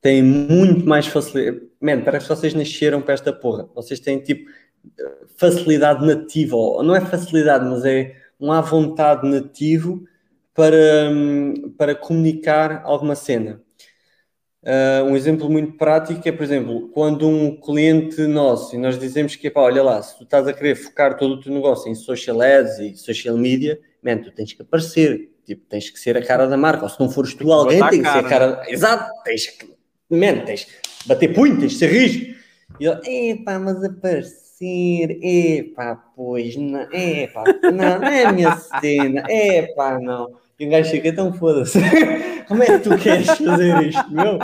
Tem 0.00 0.22
muito 0.22 0.86
mais 0.86 1.06
facilidade. 1.06 1.66
Mano, 1.78 2.02
parece 2.02 2.28
que 2.28 2.34
vocês 2.34 2.54
nasceram 2.54 3.02
para 3.02 3.12
esta 3.12 3.30
porra. 3.30 3.68
Vocês 3.74 4.00
têm 4.00 4.20
tipo 4.20 4.50
facilidade 5.36 6.06
nativa, 6.06 6.56
não 6.82 6.96
é 6.96 7.02
facilidade, 7.02 7.66
mas 7.66 7.84
é 7.84 8.16
um 8.40 8.50
à 8.50 8.62
vontade 8.62 9.28
nativo 9.28 10.02
para, 10.54 11.10
hum, 11.10 11.74
para 11.76 11.94
comunicar 11.94 12.80
alguma 12.86 13.14
cena. 13.14 13.60
Uh, 14.62 15.04
um 15.06 15.16
exemplo 15.16 15.48
muito 15.48 15.72
prático 15.78 16.20
é, 16.28 16.30
por 16.30 16.42
exemplo, 16.42 16.90
quando 16.90 17.26
um 17.26 17.58
cliente 17.58 18.20
nosso, 18.26 18.74
e 18.74 18.78
nós 18.78 18.98
dizemos 18.98 19.34
que, 19.34 19.48
pá, 19.48 19.62
olha 19.62 19.82
lá, 19.82 20.02
se 20.02 20.18
tu 20.18 20.24
estás 20.24 20.46
a 20.46 20.52
querer 20.52 20.74
focar 20.74 21.16
todo 21.16 21.32
o 21.32 21.40
teu 21.40 21.50
negócio 21.50 21.90
em 21.90 21.94
social 21.94 22.42
ads 22.42 22.78
e 22.78 22.94
social 22.94 23.38
media, 23.38 23.80
man, 24.02 24.18
tu 24.18 24.30
tens 24.30 24.52
que 24.52 24.60
aparecer, 24.60 25.30
tipo, 25.46 25.64
tens 25.66 25.88
que 25.88 25.98
ser 25.98 26.14
a 26.14 26.22
cara 26.22 26.46
da 26.46 26.58
marca, 26.58 26.82
ou 26.82 26.90
se 26.90 27.00
não 27.00 27.08
fores 27.08 27.32
tu 27.32 27.50
alguém, 27.50 27.80
tem 27.88 28.02
que 28.02 28.10
ser 28.10 28.18
a 28.18 28.22
cara... 28.22 28.56
Né? 28.56 28.64
Exato, 28.68 29.10
tens 29.24 29.46
que, 29.46 29.66
man, 30.10 30.44
tens 30.44 30.64
que 30.64 30.72
bater 31.06 31.32
punho, 31.32 31.58
tens 31.58 31.72
que 31.72 31.78
ser 31.78 31.90
rijo. 31.90 32.36
E 32.78 32.84
ele, 32.84 33.30
epá, 33.30 33.58
mas 33.58 33.82
aparecer, 33.82 35.18
epá, 35.22 35.96
pois, 36.14 36.54
não, 36.56 36.86
epá, 36.92 37.44
não, 37.62 37.98
não 37.98 38.08
é 38.08 38.24
a 38.24 38.32
minha 38.32 38.56
cena, 38.56 39.24
epá, 39.26 39.98
não. 39.98 40.38
E 40.60 40.66
o 40.66 40.70
gajo 40.70 40.90
fica, 40.90 41.08
então 41.08 41.32
foda-se. 41.32 41.78
Como 42.46 42.62
é 42.62 42.66
que 42.66 42.78
tu 42.80 42.96
queres 42.98 43.26
fazer 43.26 43.82
isto, 43.88 44.10
meu? 44.12 44.38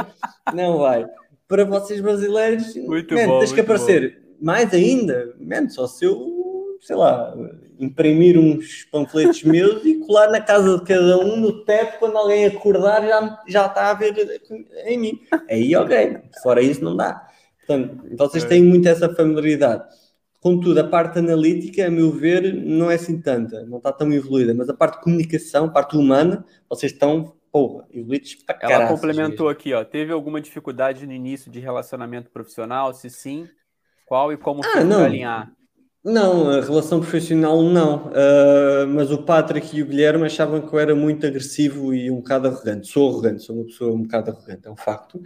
Não 0.55 0.79
vai. 0.79 1.07
Para 1.47 1.65
vocês 1.65 2.01
brasileiros, 2.01 2.75
Muito 2.75 3.15
man, 3.15 3.27
bom, 3.27 3.39
tens 3.41 3.53
que 3.53 3.61
aparecer. 3.61 4.23
Mais 4.41 4.73
ainda, 4.73 5.35
man, 5.39 5.69
só 5.69 5.87
se 5.87 6.07
eu, 6.07 6.79
sei 6.81 6.97
lá, 6.97 7.35
imprimir 7.79 8.39
uns 8.39 8.85
panfletos 8.91 9.43
meus 9.45 9.85
e 9.85 9.97
colar 10.07 10.31
na 10.31 10.41
casa 10.41 10.79
de 10.79 10.85
cada 10.85 11.19
um 11.19 11.37
no 11.37 11.65
teto 11.65 11.99
quando 11.99 12.17
alguém 12.17 12.47
acordar 12.47 13.03
já, 13.07 13.43
já 13.47 13.67
está 13.67 13.91
a 13.91 13.95
ver 13.95 14.41
em 14.87 14.99
mim. 14.99 15.21
Aí 15.51 15.77
ok, 15.77 16.17
fora 16.43 16.63
isso 16.63 16.83
não 16.83 16.97
dá. 16.97 17.27
Portanto, 17.67 18.05
vocês 18.17 18.45
É. 18.45 18.49
têm 18.49 18.63
muito 18.63 18.89
essa 18.89 19.15
familiaridade. 19.15 19.85
Contudo, 20.47 20.79
a 20.79 20.85
parte 20.85 21.19
analítica, 21.19 21.89
a 21.89 21.91
meu 21.91 22.13
ver, 22.13 22.55
não 22.55 22.89
é 22.89 22.95
assim 22.95 23.21
tanta, 23.21 23.65
não 23.67 23.79
está 23.79 23.93
tão 23.93 24.13
evoluída, 24.13 24.55
mas 24.55 24.69
a 24.69 24.75
parte 24.75 24.99
de 24.99 25.03
comunicação, 25.03 25.65
a 25.65 25.71
parte 25.71 25.97
humana, 25.97 26.45
vocês 26.71 26.93
estão, 26.93 27.35
porra, 27.51 27.85
evoluídos 27.91 28.37
para 28.37 28.57
Ela 28.63 28.73
caraças 28.73 29.01
complementou 29.01 29.49
aqui, 29.49 29.75
ó. 29.75 29.85
Teve 29.85 30.13
alguma 30.13 30.41
dificuldade 30.41 31.05
no 31.05 31.13
início 31.13 31.51
de 31.51 31.59
relacionamento 31.59 32.31
profissional? 32.31 32.95
Se 32.95 33.11
sim, 33.11 33.49
qual 34.07 34.33
e 34.33 34.37
como 34.37 34.63
Ah, 34.63 34.85
não. 34.85 35.05
alinhar? 35.05 35.53
Não, 36.05 36.49
a 36.49 36.61
relação 36.61 37.01
profissional 37.01 37.61
não. 37.65 38.13
Ah, 38.15 38.87
mas 38.87 39.11
o 39.11 39.25
Patrick 39.25 39.77
e 39.77 39.83
o 39.83 39.87
Guilherme 39.87 40.27
achavam 40.27 40.61
que 40.61 40.73
eu 40.73 40.79
era 40.79 40.95
muito 40.95 41.27
agressivo 41.27 41.93
e 41.93 42.09
um 42.09 42.19
bocado 42.19 42.47
arrogante. 42.47 42.87
Sou 42.87 43.11
arrogante, 43.11 43.43
sou 43.43 43.57
uma 43.57 43.65
pessoa 43.65 43.93
um 43.93 44.03
bocado 44.03 44.31
arrogante, 44.31 44.69
é 44.69 44.71
um 44.71 44.77
facto. 44.77 45.21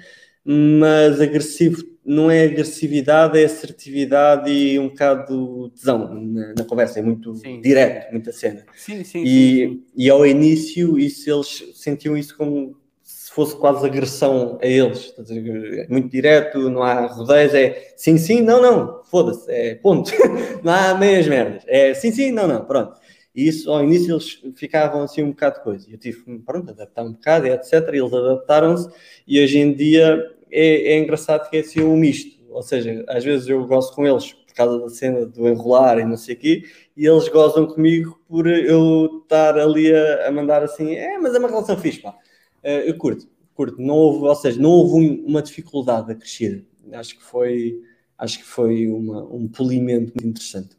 Mas 0.45 1.21
agressivo 1.21 1.83
não 2.05 2.31
é 2.31 2.45
agressividade, 2.45 3.39
é 3.39 3.45
assertividade 3.45 4.51
e 4.51 4.79
um 4.79 4.89
bocado 4.89 5.71
tesão 5.71 6.15
na, 6.15 6.55
na 6.57 6.65
conversa. 6.65 6.99
É 6.99 7.03
muito 7.03 7.35
Sim. 7.37 7.61
direto, 7.61 8.11
muita 8.11 8.33
cena. 8.33 8.65
Sim, 8.75 9.05
sim, 9.05 9.23
E, 9.23 9.27
sim. 9.69 9.85
e 9.97 10.11
ao 10.11 10.27
início, 10.27 10.99
isso 10.99 11.31
eles 11.31 11.65
sentiam 11.75 12.17
isso 12.17 12.37
como 12.37 12.77
se 13.03 13.31
fosse 13.31 13.55
quase 13.57 13.87
agressão 13.87 14.59
a 14.61 14.67
eles. 14.67 15.15
É 15.19 15.87
muito 15.89 16.09
direto, 16.11 16.69
não 16.71 16.83
há 16.83 17.07
rodeios, 17.07 17.55
é 17.55 17.93
sim, 17.97 18.17
sim, 18.19 18.41
não, 18.41 18.61
não, 18.61 19.05
foda-se, 19.05 19.51
é 19.51 19.75
ponto. 19.77 20.11
não 20.65 20.73
há 20.73 20.95
meias 20.95 21.29
merdas. 21.29 21.63
É 21.69 21.95
sim, 21.95 22.11
sim, 22.11 22.33
não, 22.33 22.49
não, 22.49 22.65
pronto. 22.65 22.99
E 23.41 23.49
isso 23.49 23.71
ao 23.73 23.83
início 23.83 24.13
eles 24.13 24.39
ficavam 24.55 25.01
assim 25.03 25.23
um 25.23 25.31
bocado 25.31 25.57
de 25.57 25.63
coisa. 25.65 25.91
Eu 25.91 25.97
tive 25.97 26.39
pronto, 26.41 26.71
adaptar 26.71 27.03
um 27.03 27.13
bocado 27.13 27.47
e 27.47 27.51
etc. 27.51 27.97
E 27.97 27.99
eles 28.01 28.13
adaptaram-se 28.13 28.91
e 29.27 29.43
hoje 29.43 29.59
em 29.59 29.73
dia 29.73 30.31
é, 30.51 30.93
é 30.93 30.99
engraçado 30.99 31.49
que 31.49 31.57
é 31.57 31.61
assim 31.61 31.83
um 31.83 31.97
misto. 31.97 32.39
Ou 32.51 32.63
seja, 32.63 33.03
às 33.09 33.25
vezes 33.25 33.49
eu 33.49 33.67
gosto 33.67 33.95
com 33.95 34.07
eles 34.07 34.35
por 34.35 34.53
causa 34.55 34.79
da 34.81 34.91
cena 34.91 35.25
do 35.25 35.49
enrolar 35.49 35.99
e 35.99 36.05
não 36.05 36.19
sei 36.19 36.35
o 36.35 36.39
quê, 36.39 36.65
e 36.97 37.07
eles 37.07 37.29
gozam 37.29 37.67
comigo 37.67 38.21
por 38.29 38.47
eu 38.47 39.21
estar 39.23 39.57
ali 39.59 39.91
a, 39.95 40.29
a 40.29 40.33
mandar 40.33 40.63
assim, 40.63 40.95
é, 40.97 41.17
mas 41.19 41.35
é 41.35 41.39
uma 41.39 41.49
relação 41.49 41.79
fixe, 41.79 42.01
pá. 42.01 42.15
Eh, 42.63 42.91
eu 42.91 42.99
curto, 42.99 43.27
curto. 43.55 43.81
Não 43.81 43.95
houve, 43.95 44.27
ou 44.27 44.35
seja, 44.35 44.61
não 44.61 44.71
houve 44.71 44.97
um- 44.97 45.25
uma 45.27 45.41
dificuldade 45.41 46.13
a 46.13 46.15
crescer. 46.15 46.67
Acho 46.93 47.17
que 47.17 47.23
foi, 47.23 47.81
acho 48.19 48.39
que 48.39 48.45
foi 48.45 48.87
uma, 48.89 49.23
um 49.33 49.49
polimento 49.49 50.13
muito 50.15 50.27
interessante. 50.27 50.77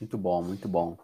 Muito 0.00 0.16
bom, 0.16 0.42
muito 0.42 0.66
bom. 0.68 0.96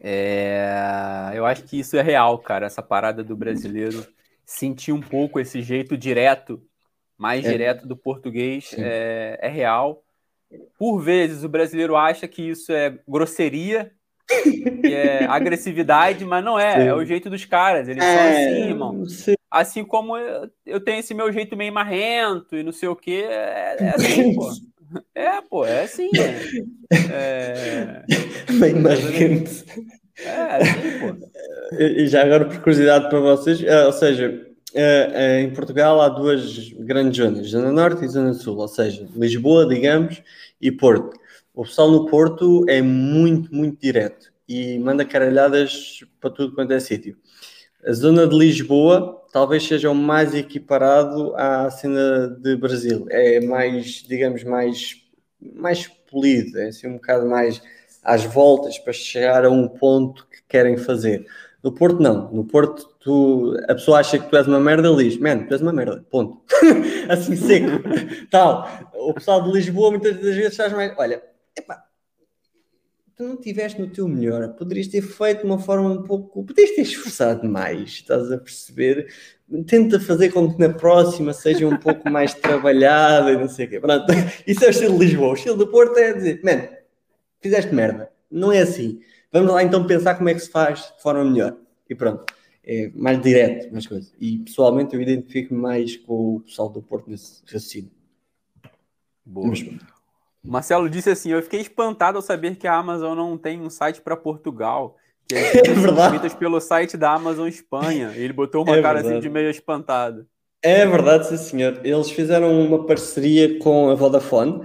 É, 0.00 1.30
Eu 1.34 1.46
acho 1.46 1.64
que 1.64 1.78
isso 1.78 1.96
é 1.96 2.02
real, 2.02 2.38
cara. 2.38 2.66
Essa 2.66 2.82
parada 2.82 3.22
do 3.24 3.36
brasileiro 3.36 4.06
sentir 4.44 4.92
um 4.92 5.00
pouco 5.00 5.40
esse 5.40 5.62
jeito 5.62 5.96
direto, 5.96 6.62
mais 7.16 7.44
É. 7.44 7.50
direto 7.50 7.86
do 7.86 7.96
português, 7.96 8.74
é, 8.78 9.38
é 9.40 9.48
real. 9.48 10.02
Por 10.78 11.00
vezes 11.00 11.42
o 11.42 11.48
brasileiro 11.48 11.96
acha 11.96 12.28
que 12.28 12.42
isso 12.42 12.72
é 12.72 12.98
grosseria, 13.08 13.90
que 14.82 14.92
é 14.94 15.24
agressividade, 15.24 16.24
mas 16.24 16.44
não 16.44 16.58
é. 16.58 16.72
Sim. 16.82 16.88
É 16.88 16.94
o 16.94 17.04
jeito 17.04 17.28
dos 17.30 17.44
caras. 17.44 17.88
Eles 17.88 18.04
são 18.04 18.28
assim, 18.28 18.68
irmão. 18.68 19.06
sim. 19.06 19.34
Assim 19.50 19.84
como 19.84 20.16
eu, 20.16 20.50
eu 20.66 20.80
tenho 20.80 20.98
esse 20.98 21.14
meu 21.14 21.30
jeito 21.32 21.56
meio 21.56 21.72
marrento 21.72 22.56
e 22.56 22.62
não 22.62 22.72
sei 22.72 22.88
o 22.88 22.96
quê. 22.96 23.24
É, 23.28 23.76
é 23.80 23.88
assim, 23.94 24.34
pô. 24.34 24.50
É, 25.14 25.40
pô, 25.42 25.64
é 25.64 25.82
assim. 25.84 26.10
É, 27.12 28.04
Bem 28.58 28.74
marrente. 28.74 29.64
é, 30.18 30.28
é 30.28 30.56
assim, 30.56 30.98
pô. 31.00 31.28
E 31.78 32.02
e 32.02 32.06
já 32.08 32.22
agora, 32.22 32.44
por 32.46 32.58
curiosidade 32.58 33.08
para 33.08 33.20
vocês, 33.20 33.62
eh, 33.62 33.86
ou 33.86 33.92
seja, 33.92 34.46
eh, 34.74 35.10
eh, 35.12 35.40
em 35.42 35.52
Portugal 35.52 36.00
há 36.00 36.08
duas 36.08 36.68
grandes 36.80 37.16
zonas, 37.18 37.48
Zona 37.48 37.72
Norte 37.72 38.04
e 38.04 38.08
Zona 38.08 38.34
Sul, 38.34 38.58
ou 38.58 38.68
seja, 38.68 39.06
Lisboa, 39.16 39.66
digamos, 39.68 40.22
e 40.60 40.70
Porto. 40.70 41.18
O 41.54 41.62
pessoal 41.64 41.90
no 41.90 42.06
Porto 42.06 42.64
é 42.68 42.82
muito, 42.82 43.54
muito 43.54 43.80
direto 43.80 44.32
e 44.48 44.78
manda 44.78 45.04
caralhadas 45.04 46.00
para 46.20 46.30
tudo 46.30 46.54
quanto 46.54 46.72
é 46.72 46.80
sítio. 46.80 47.16
A 47.86 47.92
zona 47.92 48.26
de 48.26 48.36
Lisboa 48.36 49.23
talvez 49.34 49.66
seja 49.66 49.90
o 49.90 49.94
mais 49.96 50.32
equiparado 50.32 51.34
à 51.34 51.68
cena 51.68 52.28
de 52.28 52.54
Brasil. 52.54 53.04
É 53.10 53.40
mais, 53.40 54.04
digamos, 54.06 54.44
mais, 54.44 54.94
mais 55.40 55.88
polido, 55.88 56.56
é 56.60 56.68
assim 56.68 56.86
um 56.86 56.92
bocado 56.92 57.26
mais 57.26 57.60
às 58.00 58.22
voltas 58.22 58.78
para 58.78 58.92
chegar 58.92 59.44
a 59.44 59.50
um 59.50 59.66
ponto 59.66 60.24
que 60.28 60.40
querem 60.48 60.76
fazer. 60.76 61.26
No 61.64 61.72
Porto, 61.72 62.00
não. 62.00 62.30
No 62.30 62.44
Porto, 62.44 62.88
tu, 63.00 63.56
a 63.68 63.74
pessoa 63.74 63.98
acha 63.98 64.20
que 64.20 64.30
tu 64.30 64.36
és 64.36 64.46
uma 64.46 64.60
merda, 64.60 64.86
ele 64.86 65.08
diz, 65.08 65.18
man, 65.18 65.46
tu 65.46 65.52
és 65.52 65.60
uma 65.60 65.72
merda, 65.72 66.04
ponto. 66.08 66.40
assim 67.10 67.34
seco. 67.34 67.82
Tal. 68.30 68.68
O 68.94 69.12
pessoal 69.14 69.42
de 69.42 69.50
Lisboa 69.50 69.90
muitas 69.90 70.14
das 70.14 70.36
vezes 70.36 70.56
faz 70.56 70.72
mais, 70.72 70.94
olha, 70.96 71.20
epá, 71.58 71.82
tu 73.16 73.22
não 73.22 73.34
estiveste 73.34 73.80
no 73.80 73.88
teu 73.88 74.08
melhor, 74.08 74.54
poderias 74.54 74.88
ter 74.88 75.02
feito 75.02 75.40
de 75.40 75.46
uma 75.46 75.58
forma 75.58 75.90
um 75.90 76.02
pouco, 76.02 76.44
poderias 76.44 76.74
ter 76.74 76.82
esforçado 76.82 77.48
mais, 77.48 77.90
estás 77.90 78.30
a 78.32 78.38
perceber? 78.38 79.12
Tenta 79.66 80.00
fazer 80.00 80.30
com 80.30 80.52
que 80.52 80.58
na 80.58 80.72
próxima 80.72 81.32
seja 81.32 81.66
um 81.66 81.76
pouco 81.76 82.08
mais 82.10 82.34
trabalhada 82.40 83.32
e 83.32 83.36
não 83.36 83.48
sei 83.48 83.66
o 83.66 83.70
quê. 83.70 83.80
Pronto, 83.80 84.06
isso 84.46 84.64
é 84.64 84.68
o 84.68 84.70
estilo 84.70 84.98
de 84.98 85.04
Lisboa. 85.04 85.30
O 85.30 85.34
estilo 85.34 85.56
do 85.56 85.68
Porto 85.68 85.98
é 85.98 86.12
dizer, 86.12 86.40
man, 86.42 86.68
fizeste 87.40 87.74
merda. 87.74 88.10
Não 88.30 88.50
é 88.50 88.60
assim. 88.60 89.00
Vamos 89.32 89.52
lá 89.52 89.62
então 89.62 89.86
pensar 89.86 90.14
como 90.16 90.28
é 90.28 90.34
que 90.34 90.40
se 90.40 90.50
faz 90.50 90.92
de 90.96 91.02
forma 91.02 91.24
melhor. 91.24 91.56
E 91.88 91.94
pronto. 91.94 92.24
É 92.66 92.90
mais 92.94 93.20
direto, 93.20 93.70
mais 93.70 93.86
coisas. 93.86 94.12
E 94.18 94.38
pessoalmente 94.38 94.94
eu 94.94 95.02
identifico 95.02 95.54
mais 95.54 95.98
com 95.98 96.36
o 96.36 96.40
pessoal 96.40 96.70
do 96.70 96.80
Porto 96.80 97.10
nesse 97.10 97.42
raciocínio. 97.44 97.90
Boa. 99.24 99.48
Mas, 99.48 99.62
Marcelo 100.44 100.88
disse 100.90 101.10
assim: 101.10 101.30
Eu 101.32 101.42
fiquei 101.42 101.60
espantado 101.60 102.18
ao 102.18 102.22
saber 102.22 102.56
que 102.56 102.66
a 102.66 102.76
Amazon 102.76 103.16
não 103.16 103.38
tem 103.38 103.60
um 103.60 103.70
site 103.70 104.00
para 104.00 104.16
Portugal. 104.16 104.96
Que 105.26 105.70
as 105.70 105.78
são 105.80 105.82
verdade. 105.82 106.10
feitas 106.10 106.34
pelo 106.34 106.60
site 106.60 106.96
da 106.96 107.12
Amazon 107.14 107.48
Espanha. 107.48 108.12
Ele 108.14 108.32
botou 108.32 108.62
uma 108.62 108.76
É 108.76 108.82
cara 108.82 109.00
assim 109.00 109.18
de 109.18 109.28
meio 109.30 109.50
espantado. 109.50 110.26
É 110.62 110.86
verdade, 110.86 111.28
sim 111.28 111.36
senhor. 111.36 111.80
Eles 111.84 112.10
fizeram 112.10 112.60
uma 112.60 112.86
parceria 112.86 113.58
com 113.58 113.90
a 113.90 113.94
Vodafone 113.94 114.62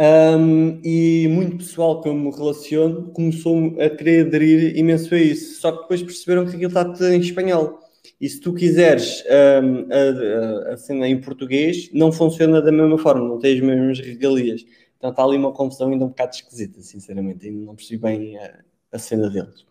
um, 0.00 0.80
e 0.82 1.28
muito 1.28 1.58
pessoal 1.58 2.00
que 2.00 2.08
eu 2.08 2.14
me 2.14 2.30
relaciono 2.30 3.12
começou 3.12 3.76
a 3.78 3.90
querer 3.90 4.26
aderir 4.26 4.76
imenso 4.78 5.14
a 5.14 5.18
isso. 5.18 5.60
Só 5.60 5.72
que 5.72 5.82
depois 5.82 6.02
perceberam 6.02 6.44
que 6.44 6.52
aquilo 6.52 6.68
está 6.68 6.84
tudo 6.84 7.06
em 7.08 7.20
espanhol. 7.20 7.78
E 8.18 8.28
se 8.28 8.40
tu 8.40 8.54
quiseres 8.54 9.22
um, 9.62 9.86
a, 9.92 10.70
a, 10.70 10.74
a 10.74 10.76
cena 10.78 11.06
em 11.08 11.20
português, 11.20 11.90
não 11.92 12.10
funciona 12.12 12.62
da 12.62 12.72
mesma 12.72 12.96
forma, 12.96 13.26
não 13.28 13.38
tem 13.38 13.54
as 13.56 13.60
mesmas 13.60 13.98
regalias. 13.98 14.64
Então 15.00 15.10
está 15.10 15.24
ali 15.24 15.38
uma 15.38 15.50
confusão 15.50 15.88
ainda 15.90 16.04
um 16.04 16.08
bocado 16.08 16.34
esquisita, 16.34 16.78
sinceramente. 16.82 17.48
Ainda 17.48 17.64
não 17.64 17.74
percebi 17.74 18.02
bem 18.02 18.36
a, 18.38 18.58
a 18.92 18.98
cena 18.98 19.30
deles. 19.30 19.64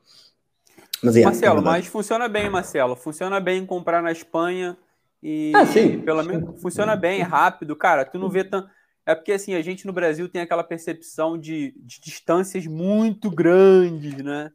Mas, 1.03 1.15
é, 1.15 1.21
é 1.21 1.25
Marcelo, 1.25 1.55
verdade. 1.57 1.77
mas 1.77 1.86
funciona 1.86 2.27
bem, 2.27 2.49
Marcelo. 2.49 2.95
Funciona 2.95 3.39
bem 3.39 3.63
comprar 3.63 4.01
na 4.01 4.11
Espanha 4.11 4.75
e 5.21 5.53
Ah, 5.55 5.67
sim. 5.67 5.99
pelo 6.01 6.23
menos 6.23 6.59
funciona 6.59 6.95
bem, 6.95 7.21
é 7.21 7.23
rápido, 7.23 7.75
cara. 7.75 8.03
Tu 8.05 8.17
não 8.17 8.27
vê 8.27 8.43
tanto. 8.43 8.67
É 9.05 9.13
porque 9.13 9.32
assim, 9.34 9.53
a 9.53 9.61
gente 9.61 9.86
no 9.86 9.93
Brasil 9.93 10.27
tem 10.27 10.41
aquela 10.41 10.63
percepção 10.63 11.38
de, 11.38 11.73
de 11.77 12.01
distâncias 12.01 12.65
muito 12.65 13.30
grandes, 13.30 14.15
né? 14.23 14.51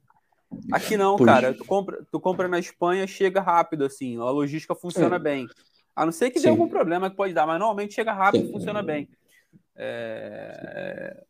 Aqui 0.72 0.96
não, 0.96 1.16
Pois. 1.16 1.30
cara. 1.30 1.54
Tu 1.54 1.64
compra, 1.64 2.04
tu 2.10 2.18
compra 2.20 2.48
na 2.48 2.58
Espanha, 2.58 3.06
chega 3.06 3.40
rápido, 3.40 3.84
assim. 3.84 4.16
A 4.18 4.24
logística 4.24 4.74
funciona 4.74 5.16
É. 5.16 5.18
bem. 5.20 5.48
A 5.94 6.04
não 6.04 6.10
ser 6.12 6.30
que 6.30 6.38
Sim. 6.40 6.44
dê 6.46 6.50
algum 6.50 6.68
problema 6.68 7.08
que 7.08 7.16
pode 7.16 7.32
dar, 7.32 7.46
mas 7.46 7.58
normalmente 7.60 7.94
chega 7.94 8.12
rápido, 8.12 8.46
Sim. 8.46 8.52
funciona 8.52 8.82
bem. 8.82 9.08
É, 9.76 11.22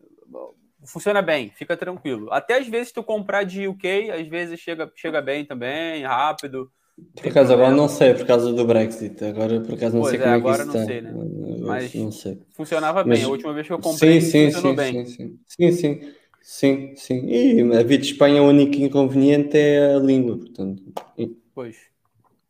Funciona 0.86 1.22
bem, 1.22 1.50
fica 1.56 1.76
tranquilo. 1.78 2.30
Até 2.30 2.58
às 2.58 2.68
vezes 2.68 2.92
tu 2.92 3.02
comprar 3.02 3.42
de 3.44 3.66
UK, 3.66 4.10
às 4.10 4.28
vezes 4.28 4.60
chega, 4.60 4.90
chega 4.94 5.22
bem 5.22 5.42
também, 5.44 6.02
rápido. 6.02 6.70
Por 7.16 7.26
acaso 7.28 7.52
agora 7.54 7.74
não 7.74 7.88
sei, 7.88 8.12
por 8.14 8.26
causa 8.26 8.52
do 8.52 8.64
Brexit. 8.66 9.24
Agora 9.24 9.60
por 9.62 9.74
acaso 9.74 9.94
não 9.96 10.02
Pois 10.02 10.12
sei 10.14 10.20
é, 10.20 10.22
como 10.22 10.34
é 10.36 10.40
que 10.42 10.50
isso 10.50 10.66
não 10.66 10.74
está. 10.74 10.84
sei, 10.84 11.00
né? 11.00 11.12
Mas- 11.60 11.94
Não 11.94 12.12
sei. 12.12 12.38
Funcionava 12.52 13.02
Mas- 13.04 13.18
bem. 13.18 13.26
A 13.26 13.30
última 13.30 13.54
vez 13.54 13.66
que 13.66 13.72
eu 13.72 13.78
comprei, 13.78 14.20
sim, 14.20 14.30
sim, 14.30 14.44
funcionou 14.52 14.70
sim, 14.72 14.76
bem. 14.92 15.06
sim, 15.06 15.16
sim. 15.16 15.38
Sim, 15.46 15.72
sim. 15.72 16.14
Sim, 16.42 16.94
sim. 16.96 17.26
E 17.26 17.60
a 17.74 17.82
vida 17.82 18.02
de 18.02 18.12
Espanha, 18.12 18.42
o 18.42 18.48
único 18.48 18.76
inconveniente 18.76 19.56
é 19.56 19.94
a 19.94 19.98
língua, 19.98 20.36
portanto. 20.36 20.82
E, 21.16 21.28
Pois. 21.54 21.78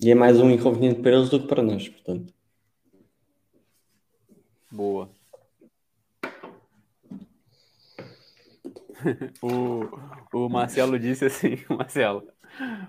e 0.00 0.10
é 0.10 0.14
mais 0.16 0.40
um 0.40 0.50
inconveniente 0.50 1.00
para 1.00 1.12
eles 1.12 1.30
do 1.30 1.38
que 1.40 1.46
para 1.46 1.62
nós, 1.62 1.88
portanto. 1.88 2.34
Boa. 4.72 5.08
O, 9.42 9.88
o 10.32 10.48
Marcelo 10.48 10.98
disse 10.98 11.26
assim, 11.26 11.58
Marcelo, 11.70 12.22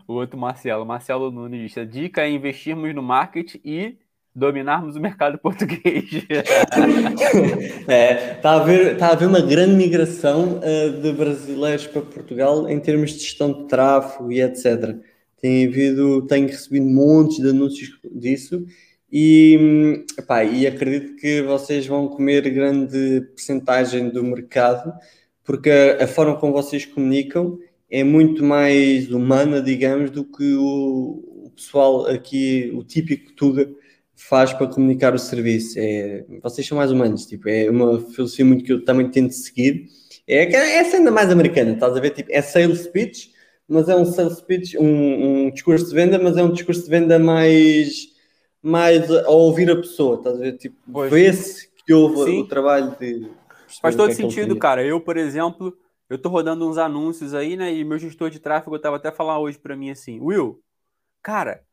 o 0.07 0.13
outro 0.13 0.37
Marcelo, 0.37 0.85
Marcelo 0.85 1.31
Nunes 1.31 1.61
disse, 1.61 1.79
a 1.79 1.85
dica 1.85 2.21
é 2.21 2.29
investirmos 2.29 2.93
no 2.93 3.01
marketing 3.01 3.59
e 3.63 3.97
dominarmos 4.35 4.95
o 4.95 4.99
mercado 4.99 5.37
português. 5.39 6.05
é, 7.87 8.33
está 8.33 8.51
a 8.51 8.61
haver, 8.61 8.93
está 8.93 9.07
a 9.07 9.11
haver 9.13 9.27
uma 9.27 9.41
grande 9.41 9.75
migração 9.75 10.59
uh, 10.59 11.01
de 11.01 11.13
brasileiros 11.13 11.87
para 11.87 12.01
Portugal 12.01 12.69
em 12.69 12.79
termos 12.79 13.11
de 13.11 13.19
gestão 13.19 13.53
de 13.53 13.67
tráfego 13.67 14.31
e 14.31 14.41
etc. 14.41 14.97
Tem 15.39 15.67
havido, 15.67 16.25
tenho 16.27 16.47
recebido 16.47 16.85
montes 16.85 17.37
de 17.37 17.49
anúncios 17.49 17.97
disso 18.11 18.65
e, 19.11 20.03
epá, 20.17 20.43
e 20.43 20.67
acredito 20.67 21.15
que 21.15 21.41
vocês 21.43 21.87
vão 21.87 22.07
comer 22.07 22.49
grande 22.49 23.21
percentagem 23.33 24.09
do 24.09 24.23
mercado 24.23 24.93
porque 25.45 25.69
a, 25.69 26.03
a 26.03 26.07
forma 26.07 26.35
como 26.35 26.51
vocês 26.51 26.85
comunicam 26.85 27.57
é 27.89 28.03
muito 28.03 28.43
mais 28.43 29.11
humana, 29.11 29.61
digamos, 29.61 30.09
do 30.09 30.25
que 30.25 30.55
o, 30.55 31.45
o 31.45 31.51
pessoal 31.55 32.07
aqui, 32.07 32.71
o 32.75 32.83
típico 32.83 33.31
Tuga, 33.33 33.69
faz 34.15 34.53
para 34.53 34.67
comunicar 34.67 35.13
o 35.13 35.19
serviço. 35.19 35.77
É, 35.77 36.25
vocês 36.41 36.65
são 36.65 36.77
mais 36.77 36.91
humanos, 36.91 37.25
tipo, 37.25 37.47
é 37.47 37.69
uma 37.69 37.99
filosofia 37.99 38.45
muito 38.45 38.63
que 38.63 38.73
eu 38.73 38.83
também 38.83 39.09
tento 39.09 39.31
seguir. 39.31 39.87
É, 40.27 40.43
é 40.43 40.77
essa 40.77 40.97
ainda 40.97 41.11
mais 41.11 41.29
americana, 41.29 41.73
estás 41.73 41.95
a 41.95 41.99
ver? 41.99 42.11
Tipo, 42.11 42.31
é 42.31 42.41
sales 42.41 42.79
speech, 42.79 43.31
mas 43.67 43.89
é 43.89 43.95
um 43.95 44.05
sales 44.05 44.37
speech, 44.37 44.77
um, 44.77 45.45
um 45.45 45.51
discurso 45.51 45.87
de 45.87 45.93
venda, 45.93 46.17
mas 46.17 46.37
é 46.37 46.43
um 46.43 46.51
discurso 46.51 46.83
de 46.83 46.89
venda 46.89 47.19
mais, 47.19 48.07
mais 48.61 49.09
a 49.11 49.29
ouvir 49.29 49.69
a 49.69 49.75
pessoa, 49.75 50.17
estás 50.17 50.37
a 50.37 50.39
ver? 50.39 50.57
Tipo, 50.57 51.07
vê-se 51.09 51.69
que 51.85 51.93
houve 51.93 52.31
Sim. 52.31 52.41
o 52.41 52.47
trabalho 52.47 52.95
de. 52.99 53.27
Faz 53.81 53.95
todo 53.95 54.11
é 54.11 54.13
sentido, 54.13 54.57
cara. 54.57 54.83
Eu, 54.83 55.01
por 55.01 55.17
exemplo, 55.17 55.77
eu 56.09 56.17
tô 56.17 56.29
rodando 56.29 56.67
uns 56.67 56.77
anúncios 56.77 57.33
aí, 57.33 57.55
né? 57.55 57.73
E 57.73 57.83
meu 57.83 57.97
gestor 57.97 58.29
de 58.29 58.39
tráfego 58.39 58.75
estava 58.75 58.97
até 58.97 59.11
falar 59.11 59.39
hoje 59.39 59.57
para 59.57 59.75
mim 59.75 59.89
assim, 59.89 60.19
Will, 60.19 60.61
cara, 61.21 61.63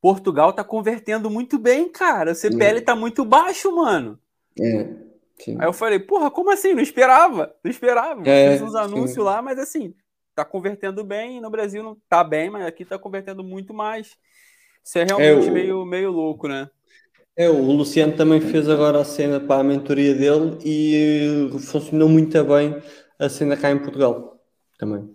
Portugal 0.00 0.52
tá 0.52 0.64
convertendo 0.64 1.30
muito 1.30 1.58
bem, 1.58 1.88
cara. 1.88 2.32
O 2.32 2.34
CPL 2.34 2.78
é. 2.78 2.80
tá 2.80 2.94
muito 2.94 3.24
baixo, 3.24 3.74
mano. 3.74 4.18
É. 4.58 5.06
Sim. 5.38 5.56
Aí 5.60 5.66
eu 5.66 5.72
falei, 5.72 5.98
porra, 5.98 6.30
como 6.30 6.50
assim? 6.50 6.74
Não 6.74 6.82
esperava, 6.82 7.54
não 7.62 7.70
esperava. 7.70 8.22
É, 8.26 8.52
Fiz 8.52 8.62
uns 8.62 8.74
anúncios 8.74 9.12
sim. 9.14 9.20
lá, 9.20 9.42
mas 9.42 9.58
assim, 9.58 9.94
tá 10.34 10.44
convertendo 10.44 11.04
bem. 11.04 11.40
No 11.40 11.50
Brasil 11.50 11.82
não 11.82 11.96
tá 12.08 12.24
bem, 12.24 12.50
mas 12.50 12.66
aqui 12.66 12.84
tá 12.84 12.98
convertendo 12.98 13.44
muito 13.44 13.74
mais. 13.74 14.16
Isso 14.84 14.98
é 14.98 15.04
realmente 15.04 15.48
é, 15.48 15.50
o... 15.50 15.52
meio, 15.52 15.84
meio 15.84 16.10
louco, 16.10 16.48
né? 16.48 16.70
É, 17.36 17.50
o 17.50 17.60
Luciano 17.72 18.16
também 18.16 18.40
fez 18.40 18.68
agora 18.68 19.00
a 19.00 19.04
cena 19.04 19.38
para 19.38 19.60
a 19.60 19.64
mentoria 19.64 20.14
dele 20.14 20.56
e 20.64 21.50
funcionou 21.70 22.08
muito 22.08 22.42
bem 22.44 22.80
a 23.18 23.28
cena 23.28 23.56
cá 23.56 23.70
em 23.70 23.78
Portugal 23.78 24.40
também. 24.78 25.14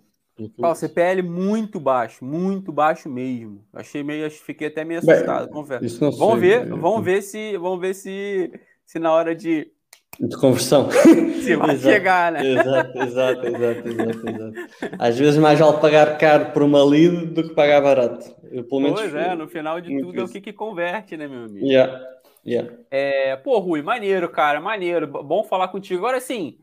o 0.58 0.74
CPL 0.74 1.22
muito 1.22 1.80
baixo, 1.80 2.24
muito 2.24 2.72
baixo 2.72 3.08
mesmo. 3.08 3.66
Achei 3.72 4.02
meio, 4.04 4.30
fiquei 4.30 4.68
até 4.68 4.84
meio 4.84 5.00
assustado, 5.00 5.46
Bem, 5.46 5.52
confesso. 5.52 6.00
Vamos 6.16 6.38
sei. 6.38 6.40
ver, 6.40 6.68
vamos 6.68 7.04
ver 7.04 7.22
se, 7.22 7.56
vamos 7.56 7.80
ver 7.80 7.94
se, 7.94 8.52
se 8.86 8.98
na 9.00 9.12
hora 9.12 9.34
de 9.34 9.72
de 10.20 10.36
conversão. 10.36 10.90
Se 10.90 11.56
vai 11.56 11.74
exato, 11.74 11.94
chegar, 11.94 12.32
né? 12.32 12.46
Exato, 12.46 12.98
exato, 12.98 13.46
exato, 13.46 13.88
exato, 13.88 14.28
exato. 14.28 14.94
Às 14.98 15.18
vezes 15.18 15.38
mais 15.38 15.58
vale 15.58 15.78
pagar 15.78 16.18
caro 16.18 16.52
por 16.52 16.62
uma 16.62 16.84
lead 16.84 17.26
do 17.26 17.42
que 17.42 17.54
pagar 17.54 17.80
barato. 17.80 18.34
Eu, 18.50 18.64
pelo 18.64 18.82
menos, 18.82 19.00
pois 19.00 19.14
é, 19.14 19.34
no 19.34 19.48
final 19.48 19.80
de 19.80 19.98
tudo 20.00 20.20
é 20.20 20.24
o 20.24 20.28
que, 20.28 20.40
que 20.40 20.52
converte, 20.52 21.16
né, 21.16 21.26
meu 21.26 21.44
amigo? 21.44 21.66
Yeah, 21.66 22.06
yeah. 22.46 22.70
É, 22.90 23.36
pô, 23.36 23.58
Rui, 23.58 23.82
maneiro, 23.82 24.28
cara, 24.28 24.60
maneiro. 24.60 25.06
Bom 25.06 25.42
falar 25.44 25.68
contigo. 25.68 25.98
Agora 26.00 26.20
sim, 26.20 26.58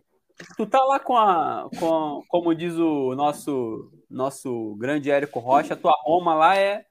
tu 0.56 0.66
tá 0.66 0.84
lá 0.86 1.00
com 1.00 1.18
a, 1.18 1.68
com, 1.80 2.22
como 2.28 2.54
diz 2.56 2.76
o 2.76 3.16
nosso 3.16 3.92
nosso 4.10 4.76
grande 4.78 5.12
Érico 5.12 5.40
Rocha, 5.40 5.74
a 5.74 5.78
tua 5.78 5.94
Roma 6.04 6.34
lá 6.34 6.56
é 6.56 6.84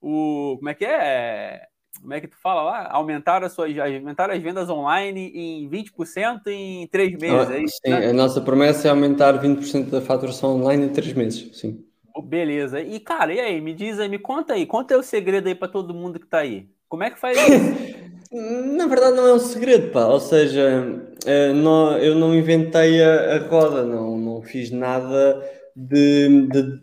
o, 0.00 0.56
como 0.58 0.68
é 0.68 0.74
que 0.74 0.84
é? 0.84 1.62
Como 2.00 2.14
é 2.14 2.20
que 2.20 2.28
tu 2.28 2.36
fala 2.36 2.62
lá? 2.62 2.88
Aumentar 2.90 3.42
as 3.42 3.52
suas, 3.52 3.76
aumentar 3.78 4.30
as 4.30 4.42
vendas 4.42 4.68
online 4.68 5.32
em 5.34 5.68
20% 5.68 6.46
em 6.46 6.86
três 6.86 7.16
meses, 7.18 7.50
é 7.50 7.62
isso? 7.62 7.78
Sim, 7.84 7.90
né? 7.90 8.10
a 8.10 8.12
nossa 8.12 8.40
promessa 8.40 8.88
é 8.88 8.90
aumentar 8.90 9.40
20% 9.40 9.90
da 9.90 10.00
faturação 10.00 10.56
online 10.56 10.86
em 10.86 10.88
três 10.90 11.12
meses, 11.12 11.56
sim. 11.58 11.84
Beleza. 12.22 12.80
E, 12.80 12.98
cara, 12.98 13.32
e 13.32 13.40
aí, 13.40 13.60
me 13.60 13.74
diz 13.74 13.98
aí, 13.98 14.08
me 14.08 14.18
conta 14.18 14.54
aí, 14.54 14.64
conta 14.66 14.94
aí 14.94 15.00
o 15.00 15.02
segredo 15.02 15.48
aí 15.48 15.54
para 15.54 15.68
todo 15.68 15.94
mundo 15.94 16.18
que 16.18 16.26
tá 16.26 16.38
aí. 16.38 16.66
Como 16.88 17.02
é 17.02 17.10
que 17.10 17.18
faz 17.18 17.36
isso? 17.38 18.06
Na 18.32 18.86
verdade 18.86 19.16
não 19.16 19.26
é 19.26 19.34
um 19.34 19.38
segredo, 19.38 19.92
pá. 19.92 20.06
Ou 20.06 20.20
seja, 20.20 21.02
eh, 21.24 21.52
não, 21.52 21.96
eu 21.98 22.14
não 22.14 22.34
inventei 22.34 23.02
a, 23.02 23.36
a, 23.36 23.38
roda, 23.48 23.84
não, 23.84 24.18
não 24.18 24.42
fiz 24.42 24.70
nada 24.70 25.42
de, 25.74 26.46
de, 26.48 26.62
de, 26.62 26.82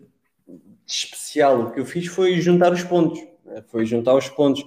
especial. 0.86 1.60
O 1.60 1.70
que 1.70 1.80
eu 1.80 1.84
fiz 1.84 2.06
foi 2.06 2.40
juntar 2.40 2.72
os 2.72 2.82
pontos. 2.82 3.20
Eh, 3.48 3.62
foi 3.68 3.84
juntar 3.84 4.14
os 4.14 4.28
pontos. 4.28 4.64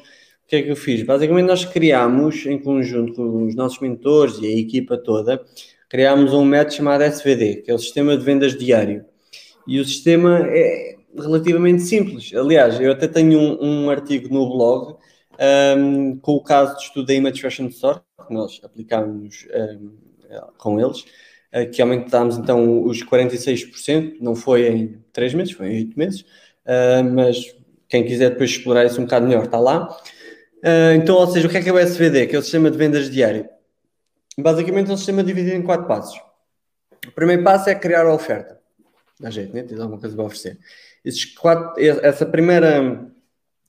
O 0.48 0.50
que 0.50 0.56
é 0.56 0.62
que 0.62 0.72
eu 0.72 0.78
fiz? 0.78 1.04
Basicamente 1.04 1.45
nós 1.45 1.66
criámos, 1.66 2.45
em 2.45 2.58
conjunto 2.58 3.16
com 3.16 3.45
os 3.48 3.54
nossos 3.54 3.82
mentores 3.82 4.39
e 4.41 4.48
a 4.48 4.58
equipa 4.58 4.98
toda, 4.98 5.43
criámos 5.89 6.34
um 6.34 6.45
método 6.45 6.74
chamado 6.74 7.04
SVD, 7.04 7.64
que 7.64 7.70
é 7.70 7.74
o 7.74 7.78
Sistema 7.78 8.16
de 8.16 8.24
Vendas 8.24 8.58
Diário. 8.58 9.04
E 9.68 9.78
o 9.78 9.84
sistema 9.84 10.48
é 10.48 10.95
relativamente 11.14 11.82
simples. 11.82 12.34
Aliás, 12.34 12.80
eu 12.80 12.93
até 12.93 13.10
tenho 13.10 13.38
um, 13.38 13.58
um 13.62 13.89
artigo 13.89 14.34
no 14.34 14.48
blog 14.50 14.95
um, 15.78 16.18
com 16.18 16.36
o 16.36 16.41
caso 16.41 16.78
de 16.78 16.84
estudo 16.84 17.08
da 17.08 17.14
Image 17.14 17.41
Fashion 17.41 17.68
Store, 17.68 18.00
que 18.26 18.34
nós 18.34 18.62
aplicámos 18.64 19.45
um, 19.54 19.91
com 20.58 20.80
eles, 20.80 21.02
uh, 21.54 21.70
que 21.70 21.82
aumentámos 21.82 22.38
então 22.38 22.86
os 22.86 23.04
46%, 23.04 24.16
não 24.22 24.34
foi 24.34 24.66
em 24.66 25.04
3 25.12 25.34
meses, 25.34 25.54
foi 25.54 25.74
em 25.74 25.78
8 25.80 26.00
meses, 26.00 26.22
uh, 26.22 27.04
mas 27.14 27.54
quem 27.89 28.06
quiser 28.06 28.30
depois 28.30 28.52
explorar 28.52 28.86
isso 28.86 29.02
um 29.02 29.04
bocado 29.04 29.28
melhor, 29.28 29.43
está 29.43 29.60
lá. 29.60 29.93
Uh, 30.64 30.95
então, 30.95 31.16
ou 31.16 31.28
seja, 31.28 31.47
o 31.47 31.49
que 31.51 31.58
é 31.58 31.62
que 31.62 31.70
é 31.70 31.74
o 31.74 31.80
SVD, 31.80 32.28
que 32.28 32.36
é 32.36 32.39
o 32.39 32.41
Sistema 32.41 32.72
de 32.72 32.78
Vendas 32.78 33.10
Diário? 33.10 33.47
Basicamente 34.39 34.89
é 34.89 34.93
um 34.93 34.97
sistema 34.97 35.24
dividido 35.24 35.55
em 35.55 35.64
quatro 35.64 35.88
passos. 35.88 36.20
O 37.08 37.12
primeiro 37.12 37.43
passo 37.43 37.70
é 37.70 37.76
criar 37.76 38.05
a 38.05 38.14
oferta. 38.14 38.60
Dá 39.20 39.30
jeito, 39.30 39.53
né? 39.53 39.64
Tens 39.64 39.80
alguma 39.80 39.99
coisa 39.99 40.16
para 40.16 40.26
oferecer. 40.26 40.60
Quatro, 41.39 41.82
essa 41.82 42.26
primeira 42.26 43.08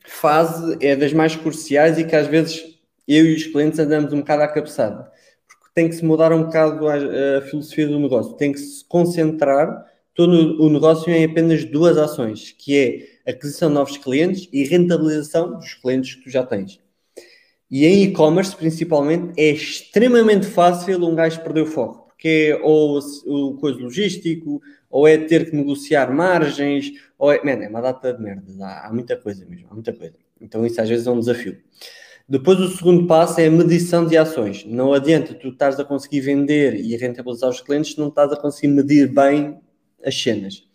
fase 0.05 0.77
é 0.81 0.95
das 0.95 1.13
mais 1.13 1.37
cruciais 1.37 1.99
e 1.99 2.05
que 2.05 2.17
às 2.17 2.27
vezes 2.27 2.79
eu 3.07 3.25
e 3.25 3.35
os 3.35 3.47
clientes 3.47 3.79
andamos 3.79 4.13
um 4.13 4.19
bocado 4.19 4.43
à 4.43 4.49
cabeçada. 4.49 5.11
Porque 5.47 5.73
tem 5.75 5.89
que 5.89 5.95
se 5.95 6.05
mudar 6.05 6.33
um 6.33 6.45
bocado 6.45 6.87
a, 6.87 6.95
a 7.39 7.43
filosofia 7.43 7.87
do 7.87 7.99
negócio. 7.99 8.35
Tem 8.35 8.53
que 8.53 8.59
se 8.59 8.85
concentrar 8.85 9.87
todo 10.15 10.61
o 10.61 10.69
negócio 10.69 11.11
em 11.11 11.25
apenas 11.25 11.65
duas 11.65 11.97
ações, 11.97 12.55
que 12.59 12.77
é 12.77 13.18
aquisição 13.31 13.69
de 13.69 13.75
novos 13.75 13.97
clientes 13.97 14.49
e 14.53 14.65
rentabilização 14.65 15.59
dos 15.59 15.75
clientes 15.75 16.15
que 16.15 16.25
tu 16.25 16.31
já 16.31 16.45
tens. 16.45 16.81
E 17.71 17.85
em 17.85 18.05
e-commerce, 18.05 18.57
principalmente, 18.57 19.39
é 19.39 19.51
extremamente 19.51 20.47
fácil 20.47 21.05
um 21.05 21.15
gajo 21.15 21.43
perder 21.43 21.63
o 21.63 21.67
foco, 21.67 22.09
porque 22.09 22.57
é 22.57 22.61
ou 22.63 22.99
o 23.27 23.55
coisa 23.59 23.79
logístico, 23.79 24.63
ou 24.89 25.07
é 25.07 25.19
ter 25.19 25.51
que 25.51 25.57
negociar 25.57 26.11
margens, 26.13 26.93
ou 27.19 27.31
é, 27.31 27.45
man, 27.45 27.63
é 27.63 27.69
uma 27.69 27.83
data 27.83 28.13
de 28.13 28.23
merda, 28.23 28.45
há, 28.65 28.87
há 28.87 28.93
muita 28.93 29.17
coisa 29.17 29.45
mesmo, 29.45 29.69
há 29.71 29.75
muita 29.75 29.93
coisa. 29.93 30.15
Então 30.41 30.65
isso 30.65 30.81
às 30.81 30.89
vezes 30.89 31.07
é 31.07 31.11
um 31.11 31.21
desafio. 31.21 31.59
Depois 32.27 32.61
o 32.61 32.69
segundo 32.69 33.07
passo 33.07 33.41
é 33.41 33.47
a 33.47 33.51
medição 33.51 34.07
de 34.07 34.17
ações. 34.17 34.65
Não 34.67 34.93
adianta 34.93 35.33
tu 35.33 35.49
estás 35.49 35.81
a 35.81 35.85
conseguir 35.85 36.21
vender 36.21 36.75
e 36.75 36.95
rentabilizar 36.97 37.49
os 37.49 37.61
clientes 37.61 37.93
se 37.93 37.99
não 37.99 38.09
estás 38.09 38.31
a 38.33 38.37
conseguir 38.37 38.69
medir 38.69 39.09
bem 39.09 39.59
as 40.05 40.15
cenas. 40.15 40.68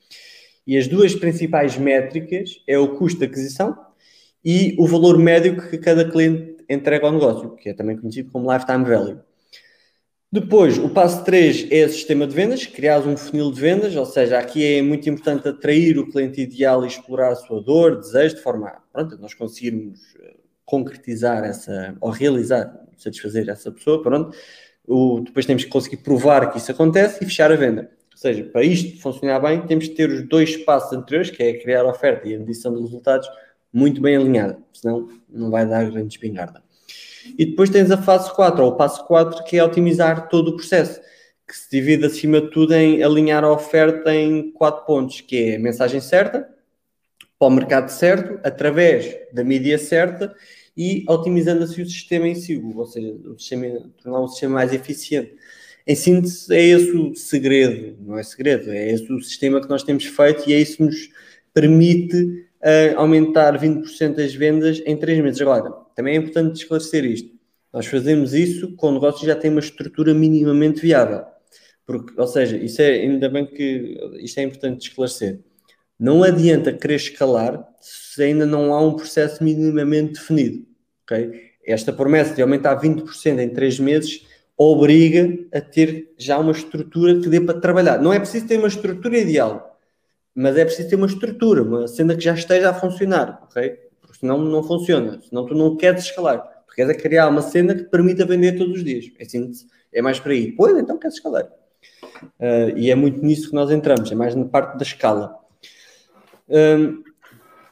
E 0.66 0.78
as 0.78 0.88
duas 0.88 1.14
principais 1.14 1.78
métricas 1.78 2.61
é 2.68 2.78
o 2.78 2.95
custo 2.95 3.20
de 3.20 3.26
aquisição 3.26 3.78
e 4.43 4.76
o 4.80 4.88
valor 4.88 5.18
médio 5.18 5.57
que 5.70 5.78
cada 5.78 6.09
cliente 6.09 6.64
entrega 6.70 7.05
ao 7.05 7.11
negócio, 7.11 7.55
que 7.55 7.70
é 7.70 7.74
também 7.74 7.97
conhecido 7.97 8.32
como 8.32 8.51
lifetime 8.51 8.86
value. 8.86 9.20
Depois, 10.34 10.80
o 10.80 10.89
passo 10.89 11.24
3 11.24 11.68
é 11.70 11.86
o 11.86 11.89
sistema 11.89 12.26
de 12.26 12.34
vendas, 12.34 12.66
criar 12.66 13.01
um 13.01 13.16
funil 13.16 13.51
de 13.51 13.61
vendas, 13.61 13.95
ou 13.95 14.03
seja, 14.03 14.39
aqui 14.39 14.78
é 14.78 14.82
muito 14.82 15.07
importante 15.07 15.47
atrair 15.47 15.99
o 15.99 16.09
cliente 16.09 16.41
ideal 16.41 16.84
e 16.84 16.88
explorar 16.88 17.34
a 17.34 17.36
sua 17.36 17.61
dor, 17.61 17.99
desejo, 17.99 18.36
de 18.36 18.41
forma 18.41 18.82
pronto, 18.91 19.16
nós 19.20 19.36
conseguirmos 19.36 19.99
eh, 20.20 20.34
concretizar 20.66 21.43
essa, 21.43 21.95
ou 22.01 22.09
realizar, 22.09 22.74
satisfazer 22.97 23.47
essa 23.47 23.72
pessoa, 23.72 24.01
pronto. 24.01 24.36
O, 24.88 25.22
depois 25.22 25.45
temos 25.45 25.66
que 25.66 25.70
conseguir 25.70 25.97
provar 25.97 26.51
que 26.51 26.57
isso 26.57 26.72
acontece 26.72 27.24
e 27.24 27.28
fechar 27.28 27.51
a 27.51 27.55
venda. 27.55 27.91
Seja, 28.24 28.45
para 28.45 28.63
isto 28.63 29.01
funcionar 29.01 29.41
bem, 29.41 29.67
temos 29.67 29.86
que 29.86 29.95
ter 29.95 30.09
os 30.09 30.26
dois 30.26 30.55
passos 30.55 30.97
anteriores, 30.97 31.30
que 31.30 31.43
é 31.43 31.59
criar 31.59 31.82
a 31.82 31.89
oferta 31.89 32.26
e 32.26 32.34
a 32.34 32.39
medição 32.39 32.71
dos 32.71 32.84
resultados, 32.84 33.28
muito 33.74 33.99
bem 33.99 34.15
alinhada, 34.15 34.57
senão 34.71 35.09
não 35.28 35.51
vai 35.51 35.67
dar 35.67 35.91
grande 35.91 36.13
espingarda. 36.13 36.63
E 37.38 37.45
depois 37.45 37.69
tens 37.69 37.91
a 37.91 38.01
fase 38.01 38.34
4, 38.34 38.63
ou 38.63 38.71
o 38.71 38.76
passo 38.78 39.05
4, 39.07 39.43
que 39.43 39.57
é 39.57 39.63
otimizar 39.65 40.30
todo 40.30 40.51
o 40.51 40.55
processo, 40.55 41.01
que 41.45 41.53
se 41.53 41.69
divide 41.69 42.05
acima 42.05 42.39
de 42.39 42.49
tudo 42.49 42.74
em 42.74 43.03
alinhar 43.03 43.43
a 43.43 43.51
oferta 43.51 44.15
em 44.15 44.53
quatro 44.53 44.86
pontos, 44.86 45.19
que 45.19 45.51
é 45.51 45.55
a 45.57 45.59
mensagem 45.59 45.99
certa, 45.99 46.47
para 47.38 47.47
o 47.49 47.51
mercado 47.51 47.89
certo, 47.89 48.39
através 48.41 49.17
da 49.34 49.43
mídia 49.43 49.78
certa 49.78 50.34
e 50.78 51.03
otimizando 51.09 51.65
assim 51.65 51.82
o 51.82 51.86
sistema 51.86 52.26
em 52.30 52.36
si, 52.36 52.55
ou 52.74 52.86
seja, 52.86 53.17
o 53.26 53.38
sistema, 53.38 53.65
tornar 54.01 54.21
um 54.21 54.30
sistema 54.30 54.53
mais 54.53 54.71
eficiente. 54.71 55.36
Em 55.86 55.95
síntese, 55.95 56.53
é 56.55 56.63
esse 56.63 56.91
o 56.91 57.13
segredo, 57.13 57.97
não 58.01 58.17
é 58.17 58.23
segredo, 58.23 58.71
é 58.71 58.91
esse 58.91 59.11
o 59.11 59.21
sistema 59.21 59.61
que 59.61 59.69
nós 59.69 59.84
temos 59.84 60.05
feito 60.05 60.49
e 60.49 60.53
é 60.53 60.59
isso 60.59 60.77
que 60.77 60.84
nos 60.84 61.09
permite 61.53 62.15
uh, 62.15 62.97
aumentar 62.97 63.59
20% 63.59 64.15
das 64.15 64.34
vendas 64.34 64.81
em 64.86 64.95
3 64.95 65.19
meses. 65.19 65.41
Agora, 65.41 65.71
também 65.95 66.15
é 66.15 66.17
importante 66.17 66.55
esclarecer 66.61 67.03
isto. 67.03 67.34
Nós 67.71 67.86
fazemos 67.86 68.34
isso 68.34 68.75
com 68.75 68.89
o 68.89 68.91
negócio 68.93 69.25
já 69.25 69.36
tem 69.36 69.51
uma 69.51 69.59
estrutura 69.59 70.13
minimamente 70.13 70.81
viável. 70.81 71.23
Porque, 71.86 72.13
ou 72.19 72.27
seja, 72.27 72.55
isso 72.55 72.81
é 72.81 72.91
ainda 73.01 73.27
bem 73.27 73.45
que 73.45 73.97
isto 74.21 74.39
é 74.39 74.43
importante 74.43 74.88
esclarecer. 74.88 75.41
Não 75.99 76.23
adianta 76.23 76.71
querer 76.71 76.95
escalar 76.95 77.67
se 77.81 78.23
ainda 78.23 78.45
não 78.45 78.73
há 78.73 78.81
um 78.81 78.95
processo 78.95 79.43
minimamente 79.43 80.13
definido. 80.13 80.65
Okay? 81.03 81.51
Esta 81.65 81.91
promessa 81.91 82.34
de 82.34 82.41
aumentar 82.41 82.79
20% 82.79 83.39
em 83.39 83.49
3 83.49 83.79
meses 83.79 84.25
obriga 84.58 85.28
a 85.54 85.62
ter 85.62 86.14
já 86.18 86.38
uma 86.38 86.51
estrutura 86.51 87.20
que 87.20 87.30
dê 87.30 87.41
para 87.41 87.60
trabalhar. 87.60 87.99
Não 87.99 88.14
é 88.14 88.20
preciso 88.20 88.47
ter 88.47 88.58
uma 88.58 88.68
estrutura 88.68 89.18
ideal, 89.18 89.80
mas 90.34 90.58
é 90.58 90.66
preciso 90.66 90.89
ter 90.89 90.95
uma 90.95 91.08
estrutura, 91.08 91.64
uma 91.64 91.88
cena 91.88 92.16
que 92.16 92.24
já 92.24 92.34
esteja 92.34 92.70
a 92.70 92.74
funcionar, 92.74 93.41
ok? 93.43 93.80
Porque 94.01 94.20
senão 94.20 94.38
não 94.38 94.64
funciona, 94.64 95.20
senão 95.22 95.45
tu 95.45 95.56
não 95.56 95.76
queres 95.76 96.04
escalar. 96.06 96.39
Tu 96.68 96.76
queres 96.76 96.91
é 96.91 96.99
criar 96.99 97.28
uma 97.28 97.41
cena 97.41 97.76
que 97.76 97.84
permita 97.84 98.26
vender 98.26 98.58
todos 98.58 98.78
os 98.78 98.84
dias. 98.84 99.12
É, 99.20 99.24
assim, 99.24 99.51
é 99.91 100.01
mais 100.01 100.20
para 100.20 100.34
aí. 100.34 100.51
Pois, 100.51 100.78
então 100.78 100.97
queres 100.97 101.18
escalar. 101.18 101.47
Uh, 102.39 102.78
e 102.78 102.89
é 102.89 102.95
muito 102.95 103.24
nisso 103.24 103.49
que 103.49 103.56
nós 103.56 103.70
entramos, 103.70 104.12
é 104.12 104.16
mais 104.16 104.36
na 104.36 104.45
parte 104.45 104.78
da 104.78 104.84
escala. 104.84 105.38
Um, 106.49 107.04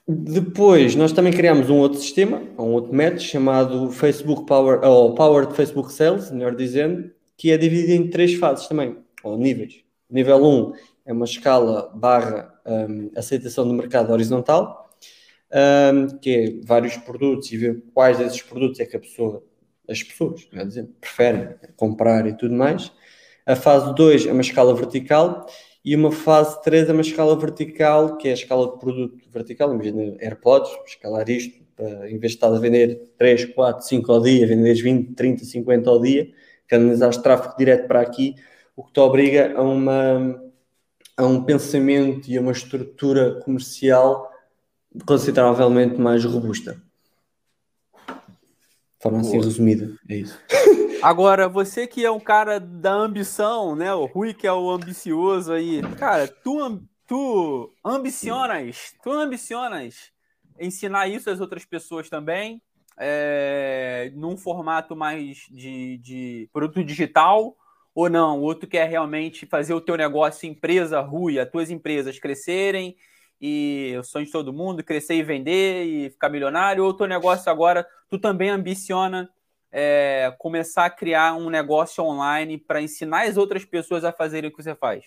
depois, 0.07 0.95
nós 0.95 1.11
também 1.11 1.31
criamos 1.31 1.69
um 1.69 1.77
outro 1.77 1.99
sistema, 1.99 2.41
um 2.57 2.73
outro 2.73 2.93
método 2.93 3.21
chamado 3.21 3.91
Facebook 3.91 4.45
Power, 4.45 4.83
ou 4.83 5.13
Powered 5.13 5.55
Facebook 5.55 5.93
Sales, 5.93 6.31
melhor 6.31 6.55
dizendo, 6.55 7.11
que 7.37 7.51
é 7.51 7.57
dividido 7.57 7.93
em 7.93 8.09
três 8.09 8.33
fases 8.35 8.67
também, 8.67 8.97
ou 9.23 9.37
níveis. 9.37 9.83
Nível 10.09 10.43
1 10.43 10.73
é 11.05 11.13
uma 11.13 11.25
escala 11.25 11.91
barra 11.95 12.53
um, 12.65 13.11
aceitação 13.15 13.67
do 13.67 13.73
mercado 13.73 14.11
horizontal, 14.11 14.89
um, 15.93 16.17
que 16.17 16.29
é 16.29 16.65
vários 16.65 16.97
produtos 16.97 17.51
e 17.51 17.57
ver 17.57 17.83
quais 17.93 18.17
desses 18.17 18.41
produtos 18.41 18.79
é 18.79 18.85
que 18.85 18.97
a 18.97 18.99
pessoa, 18.99 19.43
as 19.87 20.01
pessoas, 20.01 20.47
melhor 20.51 20.67
dizendo, 20.67 20.89
preferem 20.99 21.55
comprar 21.75 22.27
e 22.27 22.35
tudo 22.35 22.55
mais. 22.55 22.91
A 23.45 23.55
fase 23.55 23.93
2 23.95 24.27
é 24.27 24.31
uma 24.31 24.41
escala 24.41 24.75
vertical 24.75 25.45
e 25.83 25.95
uma 25.95 26.11
fase 26.11 26.61
3 26.61 26.89
é 26.89 26.91
uma 26.93 27.01
escala 27.01 27.35
vertical, 27.35 28.17
que 28.17 28.27
é 28.27 28.31
a 28.31 28.35
escala 28.35 28.71
de 28.71 28.79
produto 28.79 29.17
vertical, 29.31 29.73
imagina 29.73 30.15
AirPods, 30.19 30.71
escalar 30.85 31.27
isto, 31.29 31.59
para, 31.75 32.09
em 32.09 32.19
vez 32.19 32.33
de 32.33 32.37
estar 32.37 32.47
a 32.47 32.59
vender 32.59 33.09
3, 33.17 33.45
4, 33.45 33.87
5 33.87 34.11
ao 34.11 34.21
dia, 34.21 34.45
venderes 34.45 34.79
20, 34.79 35.13
30, 35.13 35.43
50 35.43 35.89
ao 35.89 35.99
dia, 35.99 36.31
canalizares 36.67 37.17
tráfego 37.17 37.55
direto 37.57 37.87
para 37.87 38.01
aqui, 38.01 38.35
o 38.75 38.83
que 38.83 38.93
te 38.93 38.99
obriga 38.99 39.53
a, 39.57 39.61
uma, 39.61 40.41
a 41.17 41.25
um 41.25 41.43
pensamento 41.43 42.29
e 42.29 42.37
a 42.37 42.41
uma 42.41 42.51
estrutura 42.51 43.39
comercial 43.41 44.31
consideravelmente 45.05 45.99
mais 45.99 46.23
robusta. 46.23 46.81
De 48.07 49.03
forma 49.03 49.21
assim 49.21 49.41
resumida, 49.41 49.95
é 50.07 50.17
isso. 50.17 50.39
Agora, 51.01 51.49
você 51.49 51.87
que 51.87 52.05
é 52.05 52.11
um 52.11 52.19
cara 52.19 52.59
da 52.59 52.93
ambição, 52.93 53.75
né? 53.75 53.93
O 53.93 54.05
Rui 54.05 54.33
que 54.33 54.45
é 54.45 54.53
o 54.53 54.69
ambicioso 54.69 55.51
aí. 55.51 55.81
Cara, 55.97 56.27
tu, 56.27 56.81
tu 57.07 57.73
ambicionas, 57.83 58.93
tu 59.03 59.11
ambicionas 59.11 60.11
ensinar 60.59 61.07
isso 61.07 61.29
às 61.29 61.41
outras 61.41 61.65
pessoas 61.65 62.07
também, 62.07 62.61
é, 62.99 64.11
num 64.13 64.37
formato 64.37 64.95
mais 64.95 65.47
de, 65.49 65.97
de 65.97 66.49
produto 66.53 66.83
digital, 66.83 67.55
ou 67.95 68.07
não? 68.07 68.39
Ou 68.41 68.53
tu 68.53 68.67
quer 68.67 68.87
realmente 68.87 69.47
fazer 69.47 69.73
o 69.73 69.81
teu 69.81 69.97
negócio 69.97 70.47
empresa, 70.47 71.01
Rui, 71.01 71.39
as 71.39 71.49
tuas 71.49 71.71
empresas 71.71 72.19
crescerem 72.19 72.95
e 73.41 73.95
o 73.99 74.03
sonho 74.03 74.25
de 74.27 74.31
todo 74.31 74.53
mundo, 74.53 74.83
crescer 74.83 75.15
e 75.15 75.23
vender 75.23 75.83
e 75.83 76.09
ficar 76.11 76.29
milionário, 76.29 76.83
ou 76.83 76.91
o 76.91 76.93
teu 76.93 77.07
negócio 77.07 77.51
agora, 77.51 77.87
tu 78.07 78.19
também 78.19 78.49
ambiciona 78.51 79.27
é, 79.71 80.33
começar 80.37 80.85
a 80.85 80.89
criar 80.89 81.35
um 81.35 81.49
negócio 81.49 82.03
online 82.03 82.57
para 82.57 82.81
ensinar 82.81 83.27
as 83.27 83.37
outras 83.37 83.63
pessoas 83.63 84.03
a 84.03 84.11
fazerem 84.11 84.49
o 84.49 84.53
que 84.53 84.61
você 84.61 84.75
faz? 84.75 85.05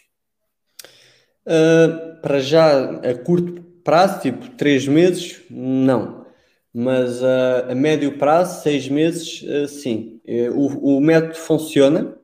Uh, 1.46 2.20
para 2.22 2.40
já, 2.40 2.90
a 3.00 3.14
curto 3.14 3.62
prazo, 3.84 4.22
tipo 4.22 4.48
três 4.50 4.88
meses, 4.88 5.42
não. 5.50 6.24
Mas 6.72 7.20
uh, 7.20 7.70
a 7.70 7.74
médio 7.74 8.16
prazo, 8.16 8.62
seis 8.62 8.88
meses, 8.88 9.42
uh, 9.42 9.68
sim. 9.68 10.20
O, 10.54 10.96
o, 10.96 11.00
método 11.00 11.34
funciona, 11.34 12.16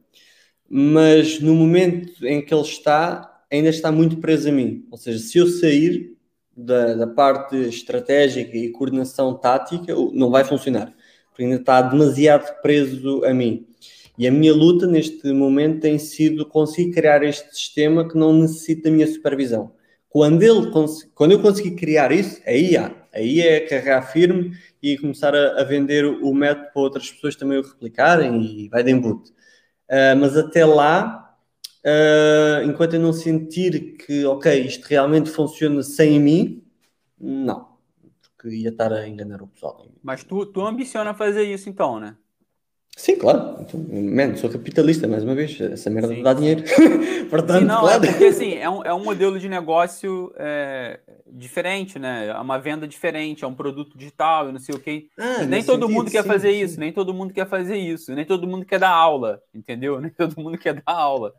mas 0.69 1.39
no 1.39 1.55
momento 1.55 2.27
em 2.27 2.41
que 2.41 2.55
ele 2.55 2.63
está, 2.63 3.43
ainda 3.53 3.69
está 3.69 3.93
muito 3.93 4.17
preso 4.17 4.49
a 4.49 4.53
mim. 4.53 4.87
Ou 4.91 4.97
seja, 4.97 5.19
se 5.19 5.37
eu 5.37 5.47
sair 5.47 6.17
da, 6.57 6.95
da 6.95 7.07
parte 7.07 7.57
estratégica 7.57 8.57
e 8.57 8.71
coordenação 8.71 9.35
tática, 9.35 9.95
não 10.15 10.31
vai 10.31 10.45
funcionar 10.45 10.95
ainda 11.43 11.57
está 11.57 11.83
demasiado 11.83 12.61
preso 12.63 13.25
a 13.25 13.33
mim. 13.33 13.67
E 14.19 14.27
a 14.27 14.31
minha 14.31 14.53
luta 14.53 14.87
neste 14.87 15.33
momento 15.33 15.81
tem 15.81 15.99
sido 15.99 16.45
conseguir 16.45 16.93
criar 16.93 17.23
este 17.23 17.57
sistema 17.57 18.07
que 18.07 18.19
não 18.19 18.35
necessita 18.35 18.85
da 18.85 18.91
minha 18.91 19.07
supervisão. 19.07 19.73
Quando, 20.11 20.43
ele, 20.43 20.71
quando 21.15 21.33
eu 21.33 21.41
conseguir 21.41 21.71
criar 21.73 22.13
isso, 22.13 22.41
aí 22.47 22.77
há. 22.77 22.93
Aí 23.15 23.41
é 23.41 23.61
carregar 23.61 24.03
firme 24.03 24.53
e 24.83 24.99
começar 24.99 25.35
a, 25.35 25.61
a, 25.61 25.65
vender 25.65 26.05
o 26.05 26.35
método 26.35 26.69
para 26.73 26.83
outras 26.83 27.11
pessoas 27.11 27.35
também 27.35 27.59
o 27.59 27.63
replicarem 27.63 28.43
e 28.43 28.69
vai 28.69 28.83
de 28.83 28.91
embute. 28.91 29.31
Uh, 29.89 30.17
mas 30.21 30.37
até 30.37 30.65
lá, 30.65 31.35
uh, 31.85 32.65
enquanto 32.69 32.95
eu 32.95 33.01
não 33.01 33.13
sentir 33.13 33.97
que, 33.97 34.25
ok, 34.27 34.61
isto 34.61 34.85
realmente 34.85 35.31
funciona 35.31 35.83
sem 35.83 36.21
mim, 36.21 36.63
não 37.19 37.70
que 38.41 38.49
ia 38.49 38.71
estar 38.71 38.93
a 38.93 39.07
enganar 39.07 39.43
o 39.43 39.47
pessoal. 39.47 39.87
Mas 40.03 40.25
tu, 40.25 40.47
tu 40.47 40.67
ambiciona 40.67 41.13
fazer 41.13 41.45
isso 41.45 41.69
então, 41.69 42.01
né? 42.01 42.17
Sim, 42.97 43.17
claro. 43.17 43.57
Então, 43.61 43.81
man, 43.81 44.37
sou 44.37 44.51
capitalista, 44.51 45.07
mais 45.07 45.23
uma 45.23 45.35
vez. 45.35 45.59
Essa 45.61 45.89
merda 45.89 46.15
Sim. 46.15 46.23
dá 46.23 46.35
dinheiro. 46.35 46.63
Portanto, 47.31 47.61
Sim, 47.61 47.65
não, 47.65 47.79
é 47.79 47.81
claro. 47.81 48.05
é 48.05 48.09
porque 48.09 48.25
assim, 48.25 48.55
é 48.55 48.69
um, 48.69 48.85
é 48.85 48.93
um 48.93 49.03
modelo 49.03 49.39
de 49.39 49.49
negócio 49.49 50.33
é, 50.37 51.01
diferente, 51.27 51.99
né? 51.99 52.27
É 52.27 52.39
uma 52.39 52.59
venda 52.59 52.87
diferente, 52.87 53.45
é 53.45 53.47
um 53.47 53.55
produto 53.55 53.97
digital 53.97 54.49
e 54.49 54.53
não 54.53 54.59
sei 54.59 54.75
o 54.75 54.81
quê. 54.81 55.07
Ah, 55.19 55.45
nem 55.45 55.63
todo 55.63 55.83
sentido, 55.83 55.89
mundo 55.89 56.11
quer 56.11 56.23
sim, 56.23 56.29
fazer 56.29 56.53
sim. 56.53 56.61
isso, 56.61 56.81
nem 56.81 56.93
todo 56.93 57.15
mundo 57.15 57.33
quer 57.33 57.49
fazer 57.49 57.77
isso, 57.79 58.15
nem 58.15 58.25
todo 58.27 58.47
mundo 58.47 58.67
quer 58.67 58.79
dar 58.79 58.91
aula, 58.91 59.41
entendeu? 59.55 60.01
Nem 60.01 60.11
todo 60.11 60.39
mundo 60.41 60.59
quer 60.59 60.75
dar 60.75 60.83
aula. 60.93 61.33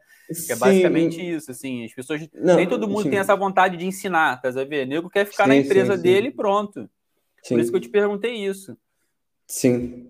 Que 0.45 0.53
é 0.53 0.55
basicamente 0.55 1.21
isso, 1.21 1.51
assim, 1.51 1.85
as 1.85 1.93
pessoas. 1.93 2.27
Não, 2.33 2.55
nem 2.55 2.67
todo 2.67 2.87
mundo 2.87 3.03
sim. 3.03 3.09
tem 3.09 3.19
essa 3.19 3.35
vontade 3.35 3.77
de 3.77 3.85
ensinar, 3.85 4.41
tá 4.41 4.49
ver? 4.63 4.85
O 4.85 4.89
nego 4.89 5.09
quer 5.09 5.25
ficar 5.25 5.43
sim, 5.43 5.49
na 5.49 5.57
empresa 5.57 5.97
dele 5.97 6.29
e 6.29 6.31
pronto. 6.31 6.89
Por 7.47 7.59
isso 7.59 7.71
que 7.71 7.77
eu 7.77 7.81
te 7.81 7.89
perguntei 7.89 8.33
isso. 8.33 8.77
Sim. 9.47 10.07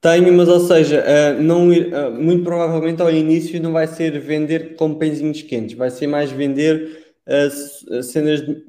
Tenho, 0.00 0.32
mas 0.32 0.48
ou 0.48 0.60
seja, 0.60 1.02
uh, 1.02 1.42
não, 1.42 1.68
uh, 1.68 2.10
muito 2.10 2.42
provavelmente 2.42 3.00
ao 3.00 3.10
início 3.10 3.62
não 3.62 3.72
vai 3.72 3.86
ser 3.86 4.18
vender 4.20 4.74
com 4.74 4.94
pãezinhos 4.94 5.42
quentes, 5.42 5.76
vai 5.76 5.90
ser 5.90 6.08
mais 6.08 6.32
vender 6.32 7.14
uh, 7.24 8.02
cenas, 8.02 8.44
de, 8.44 8.66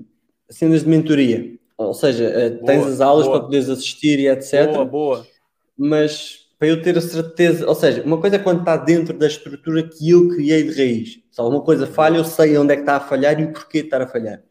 cenas 0.48 0.84
de 0.84 0.90
mentoria. 0.90 1.56
Ou 1.76 1.94
seja, 1.94 2.30
boa, 2.52 2.66
tens 2.66 2.86
as 2.86 3.02
aulas 3.02 3.26
boa. 3.26 3.38
para 3.38 3.46
poderes 3.46 3.68
assistir 3.68 4.20
e 4.20 4.28
etc. 4.28 4.68
Boa, 4.68 4.86
boa. 4.86 5.28
Mas 5.76 6.43
para 6.64 6.70
eu 6.70 6.82
ter 6.82 6.98
a 6.98 7.02
certeza, 7.02 7.68
ou 7.68 7.76
seja, 7.76 8.02
uma 8.04 8.22
coisa 8.22 8.38
é 8.38 8.40
quando 8.40 8.60
está 8.60 8.78
dentro 8.78 9.18
da 9.18 9.28
estrutura 9.28 9.84
que 9.84 10.10
eu 10.10 10.30
criei 10.30 10.64
de 10.64 10.74
raiz. 10.74 11.20
Se 11.30 11.42
alguma 11.42 11.62
coisa 11.62 11.86
falha, 11.86 12.16
eu 12.16 12.24
sei 12.24 12.58
onde 12.58 12.72
é 12.72 12.78
que 12.78 12.84
está 12.84 12.96
a 12.96 13.00
falhar 13.02 13.38
e 13.38 13.44
o 13.44 13.52
porquê 13.52 13.82
de 13.82 13.88
estar 13.88 14.02
a 14.02 14.08
falhar. 14.08 14.42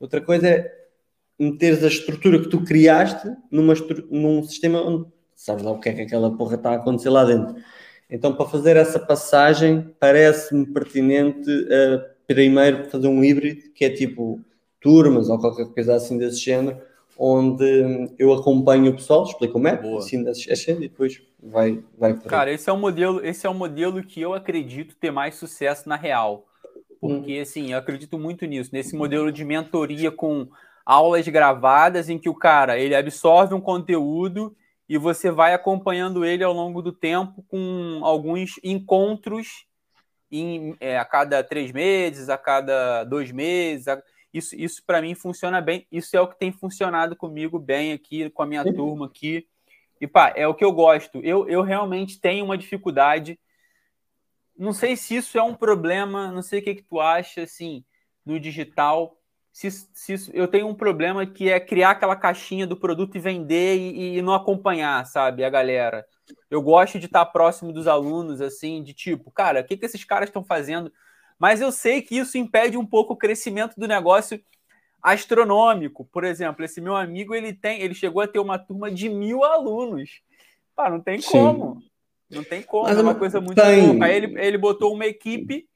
Outra 0.00 0.20
coisa 0.20 0.48
é 0.48 0.72
meteres 1.38 1.84
a 1.84 1.86
estrutura 1.86 2.40
que 2.40 2.48
tu 2.48 2.64
criaste 2.64 3.30
numa 3.52 3.74
num 4.10 4.42
sistema 4.42 4.82
onde 4.82 5.06
sabes 5.36 5.62
lá 5.62 5.70
o 5.70 5.78
que 5.78 5.90
é 5.90 5.92
que 5.92 6.00
aquela 6.00 6.36
porra 6.36 6.56
está 6.56 6.70
a 6.72 6.74
acontecer 6.74 7.08
lá 7.08 7.24
dentro. 7.24 7.54
Então, 8.10 8.34
para 8.34 8.46
fazer 8.46 8.76
essa 8.76 8.98
passagem, 8.98 9.94
parece-me 10.00 10.66
pertinente 10.66 11.48
uh, 11.48 12.02
primeiro 12.26 12.90
fazer 12.90 13.06
um 13.06 13.22
híbrido, 13.22 13.70
que 13.72 13.84
é 13.84 13.90
tipo 13.90 14.40
turmas 14.80 15.28
ou 15.28 15.38
qualquer 15.38 15.66
coisa 15.66 15.94
assim 15.94 16.18
desse 16.18 16.40
género, 16.40 16.80
onde 17.22 18.10
eu 18.18 18.32
acompanho 18.32 18.90
o 18.90 18.94
pessoal, 18.94 19.24
explico 19.24 19.58
o 19.58 19.60
método, 19.60 19.98
ensino 19.98 20.26
a 20.26 20.32
e 20.32 20.74
depois 20.74 21.20
vai, 21.38 21.84
vai 21.98 22.14
por 22.14 22.24
Cara, 22.24 22.50
esse 22.50 22.70
é 22.70 22.72
um 22.72 22.78
modelo, 22.78 23.22
esse 23.22 23.46
é 23.46 23.50
um 23.50 23.54
modelo 23.54 24.02
que 24.02 24.22
eu 24.22 24.32
acredito 24.32 24.96
ter 24.96 25.10
mais 25.10 25.34
sucesso 25.34 25.86
na 25.86 25.96
real. 25.96 26.46
Porque, 26.98 27.38
hum. 27.38 27.42
assim, 27.42 27.72
eu 27.72 27.78
acredito 27.78 28.18
muito 28.18 28.46
nisso, 28.46 28.70
nesse 28.72 28.96
modelo 28.96 29.30
de 29.30 29.44
mentoria 29.44 30.10
com 30.10 30.48
aulas 30.84 31.28
gravadas 31.28 32.08
em 32.08 32.18
que 32.18 32.28
o 32.28 32.34
cara, 32.34 32.78
ele 32.78 32.94
absorve 32.94 33.52
um 33.52 33.60
conteúdo 33.60 34.56
e 34.88 34.96
você 34.96 35.30
vai 35.30 35.52
acompanhando 35.52 36.24
ele 36.24 36.42
ao 36.42 36.54
longo 36.54 36.80
do 36.80 36.90
tempo 36.90 37.44
com 37.48 38.00
alguns 38.02 38.58
encontros 38.64 39.66
em, 40.32 40.74
é, 40.80 40.98
a 40.98 41.04
cada 41.04 41.44
três 41.44 41.70
meses, 41.70 42.30
a 42.30 42.38
cada 42.38 43.04
dois 43.04 43.30
meses, 43.30 43.88
a 43.88 44.02
isso, 44.32 44.54
isso 44.56 44.82
para 44.86 45.02
mim 45.02 45.14
funciona 45.14 45.60
bem. 45.60 45.86
Isso 45.90 46.16
é 46.16 46.20
o 46.20 46.28
que 46.28 46.38
tem 46.38 46.52
funcionado 46.52 47.16
comigo 47.16 47.58
bem 47.58 47.92
aqui, 47.92 48.30
com 48.30 48.42
a 48.42 48.46
minha 48.46 48.64
turma 48.74 49.06
aqui. 49.06 49.46
E 50.00 50.06
pá, 50.06 50.32
é 50.34 50.46
o 50.46 50.54
que 50.54 50.64
eu 50.64 50.72
gosto. 50.72 51.18
Eu, 51.18 51.48
eu 51.48 51.62
realmente 51.62 52.20
tenho 52.20 52.44
uma 52.44 52.56
dificuldade 52.56 53.38
não 54.60 54.74
sei 54.74 54.94
se 54.94 55.16
isso 55.16 55.38
é 55.38 55.42
um 55.42 55.54
problema, 55.54 56.30
não 56.30 56.42
sei 56.42 56.60
o 56.60 56.62
que, 56.62 56.74
que 56.74 56.82
tu 56.82 57.00
acha, 57.00 57.44
assim, 57.44 57.82
no 58.26 58.38
digital. 58.38 59.16
Se, 59.50 59.70
se 59.70 60.30
eu 60.34 60.46
tenho 60.46 60.68
um 60.68 60.74
problema 60.74 61.24
que 61.24 61.50
é 61.50 61.58
criar 61.58 61.92
aquela 61.92 62.14
caixinha 62.14 62.66
do 62.66 62.76
produto 62.76 63.16
e 63.16 63.18
vender 63.18 63.78
e, 63.78 64.18
e 64.18 64.22
não 64.22 64.34
acompanhar, 64.34 65.06
sabe, 65.06 65.44
a 65.44 65.48
galera. 65.48 66.06
Eu 66.50 66.60
gosto 66.60 66.98
de 66.98 67.06
estar 67.06 67.24
próximo 67.24 67.72
dos 67.72 67.88
alunos, 67.88 68.42
assim, 68.42 68.82
de 68.82 68.92
tipo, 68.92 69.30
cara, 69.30 69.62
o 69.62 69.64
que, 69.64 69.78
que 69.78 69.86
esses 69.86 70.04
caras 70.04 70.28
estão 70.28 70.44
fazendo? 70.44 70.92
Mas 71.40 71.62
eu 71.62 71.72
sei 71.72 72.02
que 72.02 72.18
isso 72.18 72.36
impede 72.36 72.76
um 72.76 72.84
pouco 72.84 73.14
o 73.14 73.16
crescimento 73.16 73.74
do 73.80 73.88
negócio 73.88 74.38
astronômico. 75.02 76.04
Por 76.12 76.22
exemplo, 76.22 76.62
esse 76.62 76.82
meu 76.82 76.94
amigo, 76.94 77.34
ele 77.34 77.54
tem, 77.54 77.80
ele 77.80 77.94
chegou 77.94 78.20
a 78.20 78.28
ter 78.28 78.38
uma 78.38 78.58
turma 78.58 78.90
de 78.90 79.08
mil 79.08 79.42
alunos. 79.42 80.20
Pá, 80.76 80.90
não 80.90 81.00
tem 81.00 81.18
Sim. 81.18 81.30
como. 81.30 81.82
Não 82.30 82.44
tem 82.44 82.62
como, 82.62 82.84
Mas 82.84 82.98
é 82.98 83.00
uma 83.00 83.14
coisa 83.14 83.40
muito 83.40 83.60
tem... 83.60 83.88
louca. 83.88 84.04
Aí 84.04 84.16
ele, 84.16 84.38
ele 84.38 84.58
botou 84.58 84.92
uma 84.92 85.06
equipe, 85.06 85.66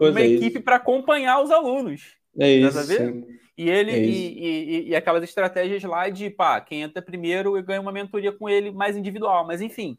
uma 0.00 0.20
é 0.20 0.26
equipe 0.26 0.58
para 0.58 0.76
acompanhar 0.76 1.40
os 1.40 1.50
alunos. 1.50 2.16
É 2.36 2.50
isso. 2.50 2.82
Sim. 2.82 3.26
E 3.56 3.70
ele 3.70 3.92
é 3.92 3.98
e, 3.98 4.38
e, 4.38 4.88
e, 4.88 4.96
aquelas 4.96 5.22
estratégias 5.22 5.84
lá 5.84 6.08
de 6.08 6.30
pá, 6.30 6.60
quem 6.60 6.82
entra 6.82 7.00
primeiro 7.00 7.62
ganha 7.62 7.80
uma 7.80 7.92
mentoria 7.92 8.32
com 8.32 8.48
ele 8.48 8.72
mais 8.72 8.96
individual. 8.96 9.46
Mas 9.46 9.60
enfim, 9.60 9.96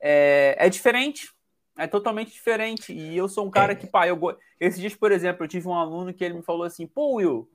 é, 0.00 0.56
é 0.58 0.68
diferente. 0.68 1.28
É 1.76 1.86
totalmente 1.86 2.32
diferente. 2.32 2.92
E 2.92 3.16
eu 3.16 3.28
sou 3.28 3.46
um 3.46 3.50
cara 3.50 3.72
é. 3.72 3.76
que, 3.76 3.86
pá, 3.86 4.06
eu 4.08 4.18
esses 4.58 4.80
dias, 4.80 4.94
por 4.94 5.12
exemplo, 5.12 5.44
eu 5.44 5.48
tive 5.48 5.68
um 5.68 5.74
aluno 5.74 6.12
que 6.12 6.24
ele 6.24 6.34
me 6.34 6.42
falou 6.42 6.64
assim: 6.64 6.86
pô, 6.86 7.16
Will, 7.16 7.48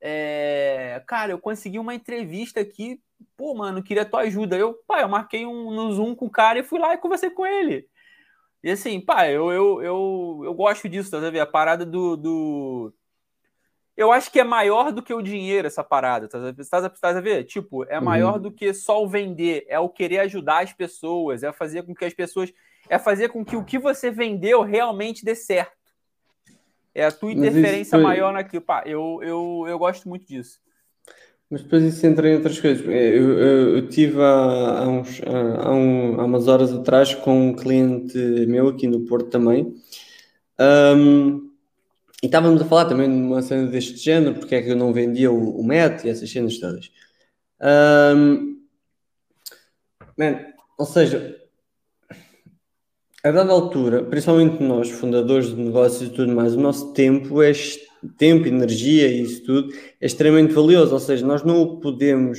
é, 0.00 1.02
cara, 1.06 1.32
eu 1.32 1.38
consegui 1.38 1.78
uma 1.78 1.94
entrevista 1.94 2.60
aqui, 2.60 3.00
pô, 3.36 3.54
mano, 3.54 3.82
queria 3.82 4.04
tua 4.04 4.20
ajuda. 4.20 4.56
Eu, 4.56 4.74
pá, 4.86 5.00
eu 5.00 5.08
marquei 5.08 5.44
um 5.44 5.70
no 5.70 5.92
Zoom 5.92 6.14
com 6.14 6.26
o 6.26 6.30
cara 6.30 6.58
e 6.58 6.64
fui 6.64 6.78
lá 6.78 6.94
e 6.94 6.98
conversei 6.98 7.30
com 7.30 7.46
ele. 7.46 7.88
E 8.62 8.70
assim, 8.70 9.00
pá, 9.00 9.28
eu, 9.28 9.52
eu, 9.52 9.82
eu, 9.82 10.40
eu 10.44 10.54
gosto 10.54 10.88
disso, 10.88 11.10
tá 11.10 11.18
vendo? 11.20 11.38
A 11.38 11.46
parada 11.46 11.84
do, 11.84 12.16
do. 12.16 12.94
Eu 13.96 14.12
acho 14.12 14.30
que 14.30 14.40
é 14.40 14.44
maior 14.44 14.92
do 14.92 15.02
que 15.02 15.14
o 15.14 15.22
dinheiro 15.22 15.66
essa 15.66 15.82
parada, 15.82 16.28
tá, 16.28 16.38
tá, 16.70 16.90
tá 16.90 17.08
a 17.10 17.20
ver? 17.20 17.44
Tipo, 17.44 17.84
é 17.84 17.98
maior 17.98 18.34
uhum. 18.34 18.42
do 18.42 18.52
que 18.52 18.74
só 18.74 19.02
o 19.02 19.08
vender, 19.08 19.64
é 19.68 19.78
o 19.78 19.88
querer 19.88 20.18
ajudar 20.18 20.64
as 20.64 20.72
pessoas, 20.72 21.42
é 21.42 21.52
fazer 21.52 21.82
com 21.84 21.94
que 21.94 22.04
as 22.04 22.12
pessoas. 22.12 22.52
É 22.88 22.98
fazer 22.98 23.28
com 23.28 23.44
que 23.44 23.56
o 23.56 23.64
que 23.64 23.78
você 23.78 24.10
vendeu 24.10 24.62
realmente 24.62 25.24
dê 25.24 25.34
certo. 25.34 25.72
É 26.94 27.04
a 27.04 27.12
tua 27.12 27.32
interferência 27.32 27.98
maior 27.98 28.32
naquilo. 28.32 28.62
Pá, 28.62 28.82
eu, 28.86 29.20
eu, 29.22 29.64
eu 29.68 29.78
gosto 29.78 30.08
muito 30.08 30.26
disso. 30.26 30.60
Mas 31.50 31.62
depois 31.62 31.84
isso 31.84 32.04
entra 32.06 32.28
em 32.28 32.36
outras 32.36 32.58
coisas. 32.58 32.86
É, 32.88 33.08
eu, 33.08 33.38
eu, 33.38 33.76
eu 33.76 33.88
tive 33.88 34.20
há, 34.20 34.80
há, 34.80 34.88
uns, 34.88 35.20
há, 35.22 35.70
um, 35.72 36.20
há, 36.20 36.24
umas 36.24 36.48
horas 36.48 36.72
atrás 36.72 37.14
com 37.14 37.48
um 37.50 37.54
cliente 37.54 38.18
meu 38.46 38.68
aqui 38.68 38.86
no 38.86 39.00
Porto 39.00 39.28
também. 39.28 39.74
Um, 40.58 41.50
e 42.22 42.26
estávamos 42.26 42.62
a 42.62 42.64
falar 42.64 42.86
também 42.86 43.08
de 43.08 43.14
uma 43.14 43.42
cena 43.42 43.68
deste 43.68 43.96
género, 43.96 44.34
porque 44.34 44.54
é 44.54 44.62
que 44.62 44.70
eu 44.70 44.76
não 44.76 44.92
vendia 44.92 45.30
o, 45.30 45.60
o 45.60 45.64
MET 45.64 46.06
e 46.06 46.10
essas 46.10 46.30
cenas 46.30 46.58
todas. 46.58 46.90
Um, 47.60 48.58
man, 50.18 50.40
ou 50.78 50.86
seja, 50.86 51.36
a 53.28 53.32
dada 53.32 53.52
altura, 53.52 54.04
principalmente 54.04 54.62
nós, 54.62 54.90
fundadores 54.90 55.48
de 55.48 55.56
negócios 55.56 56.08
e 56.08 56.12
tudo 56.12 56.32
mais, 56.32 56.54
o 56.54 56.60
nosso 56.60 56.92
tempo 56.92 57.42
é 57.42 57.52
tempo, 58.16 58.46
energia 58.46 59.08
e 59.08 59.22
isso 59.22 59.42
tudo 59.42 59.74
é 60.00 60.06
extremamente 60.06 60.52
valioso. 60.52 60.92
Ou 60.92 61.00
seja, 61.00 61.26
nós 61.26 61.42
não 61.42 61.60
o 61.62 61.80
podemos, 61.80 62.38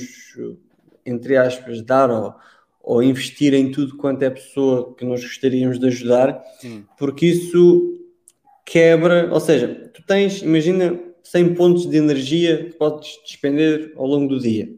entre 1.04 1.36
aspas, 1.36 1.82
dar 1.82 2.10
ou, 2.10 2.34
ou 2.82 3.02
investir 3.02 3.52
em 3.52 3.70
tudo 3.70 3.96
quanto 3.96 4.22
é 4.22 4.30
pessoa 4.30 4.94
que 4.94 5.04
nós 5.04 5.22
gostaríamos 5.22 5.78
de 5.78 5.86
ajudar, 5.88 6.42
Sim. 6.60 6.84
porque 6.96 7.26
isso 7.26 8.00
quebra. 8.64 9.28
Ou 9.32 9.40
seja, 9.40 9.90
tu 9.92 10.02
tens, 10.06 10.42
imagina, 10.42 10.98
100 11.22 11.54
pontos 11.54 11.86
de 11.86 11.98
energia 11.98 12.64
que 12.64 12.76
podes 12.76 13.18
despender 13.26 13.92
ao 13.96 14.06
longo 14.06 14.28
do 14.28 14.40
dia. 14.40 14.70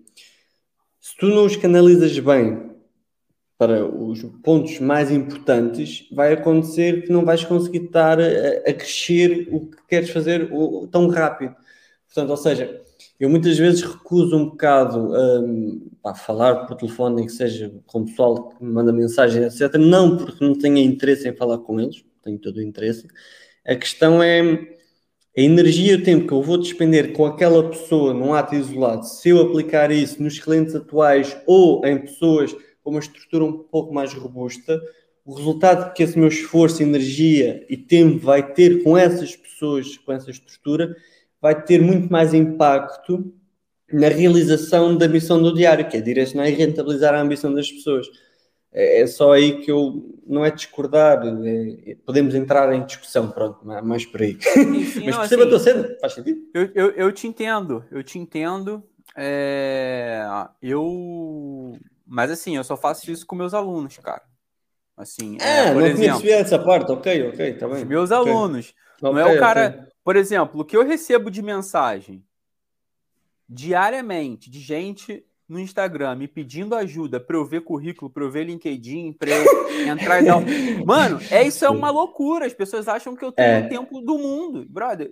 Se 0.98 1.16
tu 1.16 1.26
não 1.26 1.44
os 1.44 1.54
canalizas 1.54 2.18
bem 2.18 2.69
para 3.61 3.84
os 3.84 4.22
pontos 4.42 4.80
mais 4.80 5.11
importantes, 5.11 6.08
vai 6.11 6.32
acontecer 6.32 7.02
que 7.02 7.12
não 7.12 7.26
vais 7.26 7.44
conseguir 7.44 7.84
estar 7.84 8.18
a, 8.18 8.24
a 8.66 8.72
crescer 8.72 9.48
o 9.52 9.66
que 9.66 9.76
queres 9.86 10.08
fazer 10.08 10.50
tão 10.90 11.08
rápido. 11.08 11.54
Portanto, 12.06 12.30
ou 12.30 12.38
seja, 12.38 12.80
eu 13.20 13.28
muitas 13.28 13.58
vezes 13.58 13.82
recuso 13.82 14.34
um 14.34 14.46
bocado 14.46 15.12
um, 15.12 15.90
a 16.02 16.14
falar 16.14 16.64
por 16.64 16.74
telefone, 16.74 17.16
nem 17.16 17.26
que 17.26 17.32
seja 17.32 17.70
com 17.84 18.00
o 18.00 18.06
pessoal 18.06 18.48
que 18.48 18.64
me 18.64 18.72
manda 18.72 18.94
mensagem, 18.94 19.44
etc. 19.44 19.74
Não 19.74 20.16
porque 20.16 20.42
não 20.42 20.54
tenha 20.54 20.82
interesse 20.82 21.28
em 21.28 21.36
falar 21.36 21.58
com 21.58 21.78
eles, 21.78 22.02
tenho 22.22 22.38
todo 22.38 22.56
o 22.56 22.62
interesse. 22.62 23.06
A 23.66 23.76
questão 23.76 24.22
é 24.22 24.40
a 25.36 25.40
energia 25.40 25.92
e 25.92 25.96
o 25.96 26.02
tempo 26.02 26.26
que 26.26 26.32
eu 26.32 26.42
vou 26.42 26.56
despender 26.56 27.12
com 27.12 27.26
aquela 27.26 27.68
pessoa 27.68 28.14
num 28.14 28.32
ato 28.32 28.54
isolado, 28.54 29.04
se 29.04 29.28
eu 29.28 29.42
aplicar 29.42 29.90
isso 29.90 30.22
nos 30.22 30.38
clientes 30.38 30.74
atuais 30.74 31.36
ou 31.46 31.84
em 31.84 31.98
pessoas 31.98 32.56
com 32.91 32.97
uma 32.97 33.01
estrutura 33.01 33.45
um 33.45 33.53
pouco 33.53 33.95
mais 33.95 34.12
robusta, 34.12 34.82
o 35.24 35.34
resultado 35.34 35.93
que 35.95 36.03
esse 36.03 36.18
meu 36.18 36.26
esforço, 36.26 36.82
energia 36.82 37.64
e 37.70 37.76
tempo 37.76 38.18
vai 38.18 38.53
ter 38.53 38.82
com 38.82 38.99
essas 38.99 39.36
pessoas, 39.36 39.97
com 39.99 40.12
essa 40.12 40.30
estrutura, 40.30 40.97
vai 41.41 41.62
ter 41.62 41.80
muito 41.80 42.11
mais 42.12 42.34
impacto 42.34 43.32
na 43.93 44.09
realização 44.09 44.97
da 44.97 45.07
missão 45.07 45.41
do 45.41 45.55
diário, 45.55 45.88
que 45.88 45.97
é 45.97 46.01
direcionar 46.01 46.49
e 46.49 46.55
rentabilizar 46.55 47.14
a 47.14 47.20
ambição 47.20 47.55
das 47.55 47.70
pessoas. 47.70 48.09
É, 48.72 49.03
é 49.03 49.07
só 49.07 49.32
aí 49.32 49.61
que 49.61 49.70
eu 49.70 50.18
não 50.26 50.45
é 50.45 50.51
discordar, 50.51 51.22
é, 51.45 51.97
podemos 52.05 52.34
entrar 52.34 52.72
em 52.74 52.84
discussão, 52.84 53.30
pronto, 53.30 53.64
mais 53.64 54.05
por 54.05 54.22
aí. 54.22 54.36
Sim, 54.41 55.05
Mas 55.07 55.16
perceba 55.16 55.43
assim, 55.43 55.43
a 55.43 55.47
tua 55.47 55.59
cena, 55.61 55.97
faz 56.01 56.12
sentido? 56.14 56.41
Eu, 56.53 56.70
eu, 56.74 56.91
eu 56.91 57.12
te 57.12 57.28
entendo, 57.28 57.84
eu 57.91 58.03
te 58.03 58.18
entendo. 58.18 58.82
É, 59.16 60.24
eu 60.62 61.76
mas 62.11 62.28
assim, 62.28 62.56
eu 62.56 62.64
só 62.64 62.76
faço 62.76 63.08
isso 63.08 63.24
com 63.24 63.36
meus 63.36 63.54
alunos, 63.54 63.96
cara. 63.98 64.22
Assim, 64.96 65.38
é, 65.40 65.68
é 65.68 65.72
por 65.72 65.80
não 65.80 65.86
exemplo, 65.86 66.20
tinha 66.20 66.34
essa 66.34 66.58
parte, 66.58 66.90
ok, 66.90 67.28
ok, 67.28 67.54
tá 67.54 67.68
bem. 67.68 67.84
Meus 67.84 68.11
okay. 68.11 68.32
alunos. 68.32 68.74
Não 69.00 69.12
okay, 69.12 69.22
é 69.22 69.26
o 69.26 69.38
cara, 69.38 69.68
okay. 69.68 69.92
por 70.02 70.16
exemplo, 70.16 70.61
o 70.61 70.64
que 70.64 70.76
eu 70.76 70.84
recebo 70.84 71.30
de 71.30 71.40
mensagem 71.40 72.24
diariamente 73.48 74.50
de 74.50 74.58
gente 74.58 75.24
no 75.48 75.58
Instagram 75.61 76.16
me 76.16 76.26
pedindo 76.26 76.74
ajuda 76.74 77.20
para 77.20 77.36
eu 77.36 77.44
ver 77.44 77.61
currículo, 77.61 78.11
para 78.11 78.24
eu 78.24 78.30
ver 78.30 78.44
LinkedIn, 78.44 79.12
para 79.12 79.30
eu 79.30 79.88
entrar 79.88 80.20
e 80.20 80.26
dar. 80.26 80.40
Mano, 80.84 81.20
é 81.30 81.44
isso 81.44 81.64
é 81.64 81.70
uma 81.70 81.90
loucura. 81.90 82.44
As 82.44 82.52
pessoas 82.52 82.88
acham 82.88 83.14
que 83.14 83.24
eu 83.24 83.30
tenho 83.30 83.48
é. 83.48 83.66
o 83.66 83.68
tempo 83.68 84.00
do 84.00 84.18
mundo, 84.18 84.66
brother. 84.68 85.11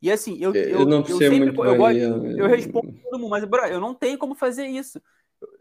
E 0.00 0.10
assim, 0.10 0.38
eu, 0.40 0.54
eu, 0.54 0.80
eu 0.80 0.86
não 0.86 1.00
eu 1.00 1.18
sempre 1.18 1.48
eu, 1.48 1.76
gosto, 1.76 1.98
eu, 1.98 2.46
respondo 2.46 2.94
todo 3.02 3.18
mundo, 3.18 3.30
mas 3.30 3.44
brother, 3.44 3.72
eu 3.72 3.80
não 3.80 3.94
tenho 3.94 4.16
como 4.16 4.34
fazer 4.34 4.66
isso 4.66 5.00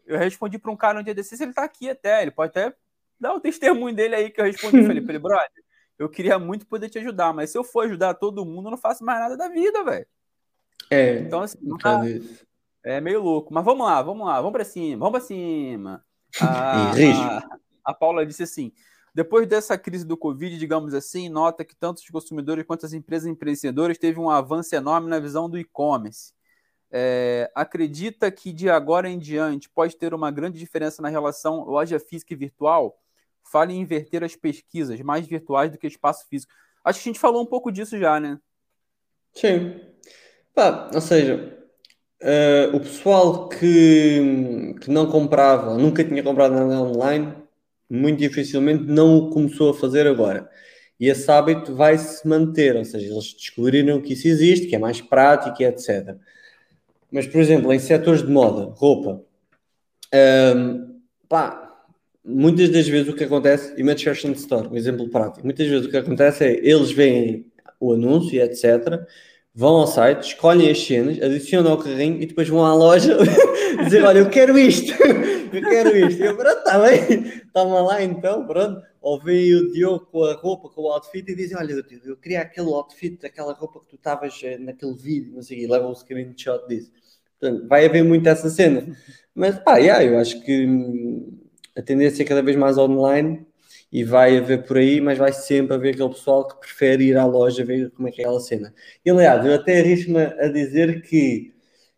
eu 0.07 0.17
respondi 0.17 0.57
para 0.57 0.71
um 0.71 0.75
cara 0.75 0.95
no 0.95 1.03
dia 1.03 1.13
desses, 1.13 1.39
ele 1.39 1.51
está 1.51 1.63
aqui 1.63 1.89
até, 1.89 2.21
ele 2.21 2.31
pode 2.31 2.49
até 2.49 2.73
dar 3.19 3.33
o 3.33 3.39
testemunho 3.39 3.95
dele 3.95 4.15
aí 4.15 4.29
que 4.29 4.41
eu 4.41 4.45
respondi. 4.45 4.85
falei 4.85 5.01
para 5.03 5.13
ele, 5.13 5.19
brother, 5.19 5.63
eu 5.99 6.09
queria 6.09 6.39
muito 6.39 6.65
poder 6.65 6.89
te 6.89 6.97
ajudar, 6.97 7.33
mas 7.33 7.51
se 7.51 7.57
eu 7.57 7.63
for 7.63 7.85
ajudar 7.85 8.13
todo 8.15 8.45
mundo, 8.45 8.67
eu 8.67 8.71
não 8.71 8.77
faço 8.77 9.03
mais 9.03 9.19
nada 9.19 9.37
da 9.37 9.49
vida, 9.49 9.83
velho. 9.83 10.07
É. 10.89 11.19
Então, 11.19 11.41
assim, 11.41 11.57
tá, 11.77 12.01
é 12.83 13.01
meio 13.01 13.21
louco. 13.21 13.53
Mas 13.53 13.65
vamos 13.65 13.85
lá, 13.85 14.01
vamos 14.01 14.25
lá, 14.25 14.37
vamos 14.37 14.53
para 14.53 14.63
cima, 14.63 14.97
vamos 14.97 15.19
para 15.19 15.27
cima. 15.27 16.03
A, 16.41 16.91
a, 16.91 17.59
a 17.85 17.93
Paula 17.93 18.25
disse 18.25 18.43
assim: 18.43 18.71
depois 19.17 19.47
dessa 19.47 19.77
crise 19.79 20.05
do 20.05 20.15
Covid, 20.15 20.59
digamos 20.59 20.93
assim, 20.93 21.29
nota 21.29 21.65
que 21.65 21.75
tanto 21.75 21.97
os 21.97 22.09
consumidores 22.09 22.63
quanto 22.67 22.85
as 22.85 22.93
empresas 22.93 23.27
empreendedoras 23.27 23.97
teve 23.97 24.19
um 24.19 24.29
avanço 24.29 24.75
enorme 24.75 25.09
na 25.09 25.19
visão 25.19 25.49
do 25.49 25.57
e-commerce. 25.57 26.33
É, 26.89 27.51
acredita 27.53 28.31
que 28.31 28.53
de 28.53 28.69
agora 28.69 29.09
em 29.09 29.19
diante 29.19 29.69
pode 29.69 29.95
ter 29.97 30.13
uma 30.13 30.31
grande 30.31 30.57
diferença 30.57 31.01
na 31.01 31.09
relação 31.09 31.65
loja 31.65 31.99
física 31.99 32.33
e 32.33 32.37
virtual? 32.37 32.97
Fale 33.43 33.73
em 33.73 33.81
inverter 33.81 34.23
as 34.23 34.35
pesquisas, 34.35 34.99
mais 35.01 35.25
virtuais 35.25 35.71
do 35.71 35.77
que 35.77 35.87
espaço 35.87 36.25
físico. 36.29 36.53
Acho 36.83 37.01
que 37.01 37.09
a 37.09 37.11
gente 37.11 37.19
falou 37.19 37.41
um 37.41 37.45
pouco 37.45 37.71
disso 37.71 37.97
já, 37.97 38.19
né? 38.19 38.39
Sim. 39.33 39.79
Ou 40.93 41.01
seja, 41.01 41.57
uh, 42.21 42.75
o 42.75 42.79
pessoal 42.79 43.47
que, 43.49 44.75
que 44.81 44.89
não 44.89 45.05
comprava, 45.09 45.77
nunca 45.77 46.03
tinha 46.03 46.23
comprado 46.23 46.53
nada 46.53 46.81
online, 46.81 47.33
muito 47.89 48.19
dificilmente 48.19 48.83
não 48.83 49.17
o 49.17 49.29
começou 49.29 49.69
a 49.69 49.73
fazer 49.73 50.07
agora. 50.07 50.49
E 50.99 51.07
esse 51.07 51.29
hábito 51.29 51.75
vai 51.75 51.97
se 51.97 52.27
manter, 52.27 52.75
ou 52.75 52.83
seja, 52.83 53.05
eles 53.05 53.33
descobriram 53.33 54.01
que 54.01 54.13
isso 54.13 54.27
existe, 54.27 54.67
que 54.67 54.75
é 54.75 54.79
mais 54.79 54.99
prático 54.99 55.61
etc. 55.61 56.17
Mas, 57.11 57.25
por 57.27 57.39
exemplo, 57.39 57.71
em 57.71 57.79
setores 57.79 58.21
de 58.21 58.29
moda, 58.29 58.73
roupa, 58.75 59.21
um, 60.55 60.99
pá, 61.27 61.67
muitas 62.23 62.69
das 62.69 62.87
vezes 62.87 63.07
o 63.07 63.15
que 63.15 63.23
acontece, 63.23 63.73
Image 63.79 64.03
Fashion 64.03 64.31
Store, 64.33 64.67
um 64.67 64.75
exemplo 64.75 65.09
prático, 65.09 65.45
muitas 65.45 65.67
vezes 65.67 65.87
o 65.87 65.89
que 65.89 65.97
acontece 65.97 66.43
é 66.43 66.51
eles 66.67 66.91
veem 66.91 67.45
o 67.79 67.93
anúncio 67.93 68.35
e 68.35 68.41
etc., 68.41 69.05
vão 69.57 69.77
ao 69.77 69.87
site, 69.87 70.27
escolhem 70.27 70.69
as 70.69 70.79
cenas, 70.85 71.19
adicionam 71.19 71.71
ao 71.71 71.77
carrinho 71.79 72.21
e 72.21 72.27
depois 72.27 72.47
vão 72.47 72.63
à 72.63 72.75
loja 72.75 73.17
dizer: 73.83 74.03
Olha, 74.03 74.19
eu 74.19 74.29
quero 74.29 74.57
isto, 74.57 74.93
eu 75.01 75.61
quero 75.63 75.97
isto. 75.97 76.21
E 76.21 76.25
eu, 76.25 76.37
pronto, 76.37 76.59
está 76.59 76.79
bem, 76.79 77.41
toma 77.51 77.81
lá 77.81 78.03
então, 78.03 78.45
pronto. 78.45 78.83
Ou 79.07 79.17
vem 79.17 79.55
o 79.55 79.71
Diogo 79.71 80.05
com 80.07 80.25
a 80.25 80.33
roupa, 80.33 80.67
com 80.67 80.81
o 80.81 80.91
outfit 80.91 81.31
e 81.31 81.35
dizem: 81.35 81.57
Olha, 81.57 81.81
eu 82.03 82.17
queria 82.17 82.41
aquele 82.41 82.67
outfit, 82.67 83.25
aquela 83.25 83.53
roupa 83.53 83.79
que 83.79 83.87
tu 83.87 83.95
estavas 83.95 84.37
eh, 84.43 84.57
naquele 84.57 84.95
vídeo, 84.95 85.33
não 85.33 85.41
sei, 85.41 85.63
e 85.63 85.67
levam 85.67 85.91
um 85.91 85.95
screenshot 85.95 86.67
disso. 86.67 86.91
Portanto, 87.39 87.67
vai 87.69 87.85
haver 87.85 88.03
muito 88.03 88.27
essa 88.27 88.49
cena. 88.49 88.85
Mas 89.33 89.57
pá, 89.59 89.77
yeah, 89.77 90.03
eu 90.03 90.19
acho 90.19 90.41
que 90.43 90.65
hum, 90.65 91.39
a 91.73 91.81
tendência 91.81 92.21
é 92.23 92.25
cada 92.25 92.41
vez 92.41 92.57
mais 92.57 92.77
online 92.77 93.47
e 93.89 94.03
vai 94.03 94.37
haver 94.37 94.65
por 94.65 94.75
aí, 94.75 94.99
mas 94.99 95.17
vai 95.17 95.31
sempre 95.31 95.73
haver 95.73 95.93
aquele 95.93 96.09
pessoal 96.09 96.45
que 96.45 96.59
prefere 96.59 97.05
ir 97.05 97.17
à 97.17 97.25
loja 97.25 97.63
ver 97.63 97.89
como 97.91 98.09
é 98.09 98.11
que 98.11 98.21
é 98.21 98.25
aquela 98.25 98.41
cena. 98.41 98.73
E 99.05 99.09
aliás, 99.09 99.45
eu 99.45 99.53
até 99.53 99.79
arrisco-me 99.79 100.21
a 100.21 100.49
dizer 100.49 101.01
que 101.01 101.53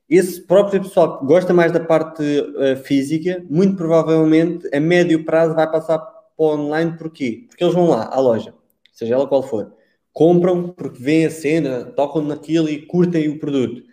esse 0.07 0.41
próprio 0.41 0.83
pessoal 0.83 1.19
que 1.19 1.25
gosta 1.25 1.53
mais 1.55 1.71
da 1.71 1.79
parte 1.79 2.21
uh, 2.21 2.77
física, 2.83 3.43
muito 3.49 3.75
provavelmente 3.75 4.69
a 4.71 4.79
médio 4.79 5.25
prazo 5.25 5.55
vai 5.55 5.69
passar 5.71 5.97
o 5.97 6.18
online, 6.39 6.97
porquê? 6.97 7.45
Porque 7.47 7.63
eles 7.63 7.73
vão 7.73 7.89
lá 7.89 8.09
à 8.11 8.19
loja, 8.19 8.53
seja 8.91 9.15
ela 9.15 9.27
qual 9.27 9.43
for, 9.43 9.73
compram 10.13 10.69
porque 10.69 11.01
veem 11.01 11.25
a 11.25 11.29
cena, 11.29 11.85
tocam 11.85 12.21
naquilo 12.21 12.69
e 12.69 12.85
curtem 12.85 13.29
o 13.29 13.39
produto. 13.39 13.83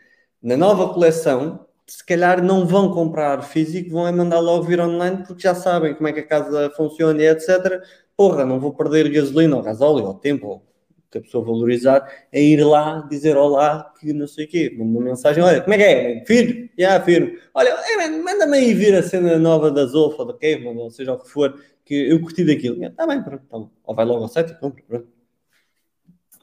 Na 0.42 0.56
nova 0.56 0.92
coleção, 0.92 1.66
se 1.86 2.04
calhar 2.04 2.42
não 2.42 2.66
vão 2.66 2.92
comprar 2.92 3.42
físico, 3.42 3.90
vão 3.90 4.06
é 4.06 4.12
mandar 4.12 4.40
logo 4.40 4.64
vir 4.64 4.80
online 4.80 5.24
porque 5.26 5.42
já 5.42 5.54
sabem 5.54 5.94
como 5.94 6.08
é 6.08 6.12
que 6.12 6.20
a 6.20 6.26
casa 6.26 6.70
funciona 6.76 7.22
e 7.22 7.28
etc. 7.28 7.80
Porra, 8.16 8.44
não 8.44 8.58
vou 8.58 8.74
perder 8.74 9.10
gasolina 9.10 9.56
ou 9.56 9.62
gasóleo 9.62 10.04
ou 10.06 10.14
tempo 10.14 10.62
que 11.10 11.18
a 11.18 11.20
pessoa 11.20 11.44
valorizar 11.44 12.06
é 12.32 12.42
ir 12.42 12.62
lá 12.64 13.06
dizer 13.08 13.36
olá 13.36 13.92
que 14.00 14.12
não 14.12 14.26
sei 14.26 14.46
o 14.46 14.48
quê. 14.48 14.74
Manda 14.76 14.98
uma 14.98 15.00
mensagem, 15.02 15.42
olha, 15.42 15.60
como 15.60 15.74
é 15.74 15.76
que 15.78 15.84
é? 15.84 16.24
Filho? 16.26 16.68
Já, 16.78 16.88
yeah, 16.88 17.04
filho. 17.04 17.38
Olha, 17.54 17.76
manda-me 18.22 18.58
aí 18.58 18.74
vir 18.74 18.94
a 18.94 19.02
cena 19.02 19.38
nova 19.38 19.70
da 19.70 19.86
Zolfa, 19.86 20.24
da 20.24 20.32
Caveman, 20.32 20.76
ou 20.76 20.90
seja 20.90 21.12
o 21.12 21.18
que 21.18 21.28
for, 21.28 21.54
que 21.86 21.94
eu 21.94 22.20
curti 22.20 22.44
daquilo. 22.44 22.84
Está 22.84 23.06
bem, 23.06 23.22
pronto. 23.22 23.42
Então, 23.46 23.70
ou 23.84 23.94
vai 23.94 24.04
logo 24.04 24.24
ao 24.24 24.28
site 24.28 24.50
e 24.50 24.54
compra, 24.56 24.82
pronto. 24.86 25.08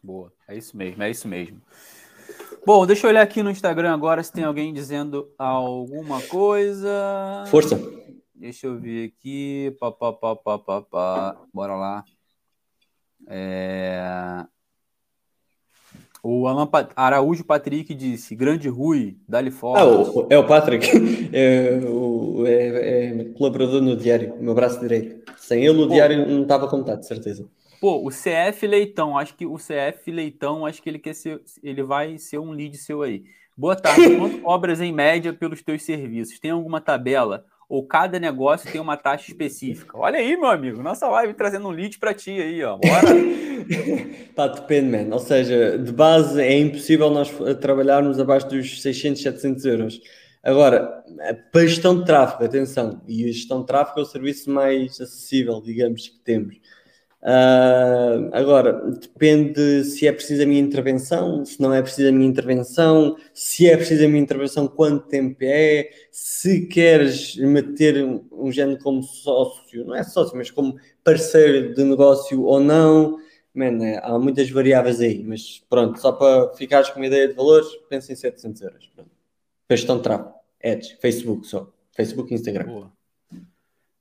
Boa, 0.02 0.34
é 0.48 0.58
isso 0.58 0.76
mesmo, 0.76 1.04
é 1.04 1.12
isso 1.12 1.28
mesmo. 1.28 1.62
Bom, 2.66 2.86
deixa 2.86 3.06
eu 3.06 3.10
olhar 3.12 3.22
aqui 3.22 3.44
no 3.44 3.52
Instagram 3.52 3.94
agora 3.94 4.24
se 4.24 4.32
tem 4.32 4.46
alguém 4.46 4.74
dizendo 4.74 5.32
alguma 5.38 6.22
coisa. 6.22 7.44
Força. 7.48 7.78
Deixa 8.34 8.68
eu 8.68 8.80
ver 8.80 9.10
aqui. 9.10 9.76
Pá, 9.80 9.92
pá, 9.92 10.14
pá, 10.14 10.36
pá, 10.36 10.60
pá, 10.60 10.82
pá. 10.82 11.38
Bora 11.54 11.76
lá. 11.76 12.06
É... 13.28 14.46
O 16.26 16.48
Alan 16.48 16.70
Araújo 16.96 17.44
Patrick 17.44 17.94
disse: 17.94 18.34
Grande 18.34 18.70
Rui, 18.70 19.18
dá-lhe 19.28 19.52
fora. 19.52 19.82
Ah, 19.82 19.86
o, 19.86 20.28
é 20.30 20.38
o 20.38 20.48
Patrick, 20.48 20.88
é, 21.34 21.82
o, 21.86 22.46
é, 22.48 23.10
é, 23.10 23.26
colaborador 23.38 23.82
no 23.82 23.98
Diário, 23.98 24.34
meu 24.40 24.56
braço 24.56 24.80
direito. 24.80 25.30
Sem 25.38 25.66
ele, 25.66 25.84
o 25.84 25.88
Pô, 25.88 25.94
Diário 25.94 26.26
não 26.26 26.44
estava 26.44 26.70
contato, 26.70 27.02
de 27.02 27.08
certeza. 27.08 27.46
Pô, 27.82 28.08
o 28.08 28.10
CF 28.10 28.66
Leitão, 28.66 29.18
acho 29.18 29.36
que 29.36 29.46
o 29.46 29.58
CF 29.58 30.10
Leitão, 30.10 30.66
acho 30.66 30.82
que 30.82 30.90
ele 30.90 31.00
quer 31.00 31.14
ser, 31.14 31.42
ele 31.62 31.84
vai 31.84 32.18
ser 32.18 32.40
um 32.40 32.52
lead 32.52 32.78
seu 32.78 33.02
aí. 33.02 33.26
Boa 33.58 33.76
tarde. 33.76 34.16
Quanto 34.16 34.40
cobras 34.42 34.80
em 34.80 34.94
média 34.94 35.34
pelos 35.34 35.62
teus 35.62 35.84
serviços? 35.84 36.40
Tem 36.40 36.52
alguma 36.52 36.80
tabela? 36.80 37.46
Ou 37.70 37.86
cada 37.86 38.20
negócio 38.20 38.72
tem 38.72 38.80
uma 38.80 38.98
taxa 38.98 39.32
específica? 39.32 39.98
Olha 39.98 40.20
aí, 40.20 40.38
meu 40.38 40.50
amigo, 40.50 40.84
nossa 40.84 41.08
live 41.08 41.34
trazendo 41.34 41.68
um 41.68 41.72
lead 41.72 41.98
para 42.00 42.14
ti 42.14 42.32
aí, 42.32 42.64
ó. 42.64 42.78
Bora! 42.78 43.10
Pá, 44.36 44.48
depende, 44.54 44.92
man. 44.92 45.14
Ou 45.14 45.20
seja, 45.20 45.78
de 45.78 45.92
base 45.92 46.42
é 46.42 46.58
impossível 46.60 47.10
nós 47.10 47.32
trabalharmos 47.62 48.20
abaixo 48.20 48.48
dos 48.48 48.82
600, 48.82 49.22
700 49.22 49.66
euros. 49.66 50.02
Agora, 50.44 51.04
para 51.52 51.66
gestão 51.66 51.98
de 51.98 52.06
tráfego, 52.06 52.44
atenção, 52.44 53.02
e 53.08 53.24
a 53.24 53.28
gestão 53.28 53.62
de 53.62 53.68
tráfego 53.68 54.02
é 54.02 54.04
o 54.04 54.06
serviço 54.06 54.50
mais 54.50 55.00
acessível, 55.00 55.62
digamos, 55.62 56.10
que 56.10 56.20
temos. 56.20 56.58
Uh, 57.24 58.28
agora, 58.34 58.74
depende 59.00 59.86
se 59.86 60.06
é 60.06 60.12
preciso 60.12 60.44
a 60.44 60.46
minha 60.46 60.60
intervenção, 60.60 61.46
se 61.46 61.62
não 61.62 61.74
é 61.74 61.82
preciso 61.82 62.10
a 62.10 62.12
minha 62.12 62.28
intervenção, 62.28 63.16
se 63.34 63.66
é 63.66 63.78
preciso 63.78 64.04
a 64.04 64.08
minha 64.10 64.22
intervenção, 64.22 64.68
quanto 64.68 65.08
tempo 65.08 65.38
é, 65.42 65.90
se 66.12 66.66
queres 66.68 67.38
meter 67.38 68.04
um, 68.04 68.26
um 68.30 68.52
género 68.52 68.78
como 68.80 69.02
sócio, 69.02 69.86
não 69.86 69.96
é 69.96 70.04
sócio, 70.04 70.36
mas 70.36 70.52
como 70.52 70.76
parceiro 71.02 71.74
de 71.74 71.84
negócio 71.86 72.44
ou 72.44 72.60
não, 72.60 73.18
man, 73.54 73.82
é, 73.86 74.02
há 74.04 74.20
muitas 74.20 74.50
variáveis 74.50 75.00
aí, 75.00 75.24
mas 75.24 75.64
pronto, 75.70 76.02
só 76.02 76.12
para 76.12 76.54
ficares 76.56 76.90
com 76.90 77.00
uma 77.00 77.08
ideia 77.08 77.30
de 77.30 77.36
valores, 77.36 77.70
pensa 77.90 78.12
em 78.12 78.16
700 78.18 78.62
euros. 78.64 78.92
Pronto. 78.94 79.12
Gestão 79.72 79.96
de 79.96 80.04
tráfego, 80.04 80.34
ads, 80.62 80.92
Facebook 81.00 81.48
só, 81.48 81.72
Facebook 81.96 82.34
e 82.34 82.36
Instagram. 82.36 82.66
Boa. 82.66 82.93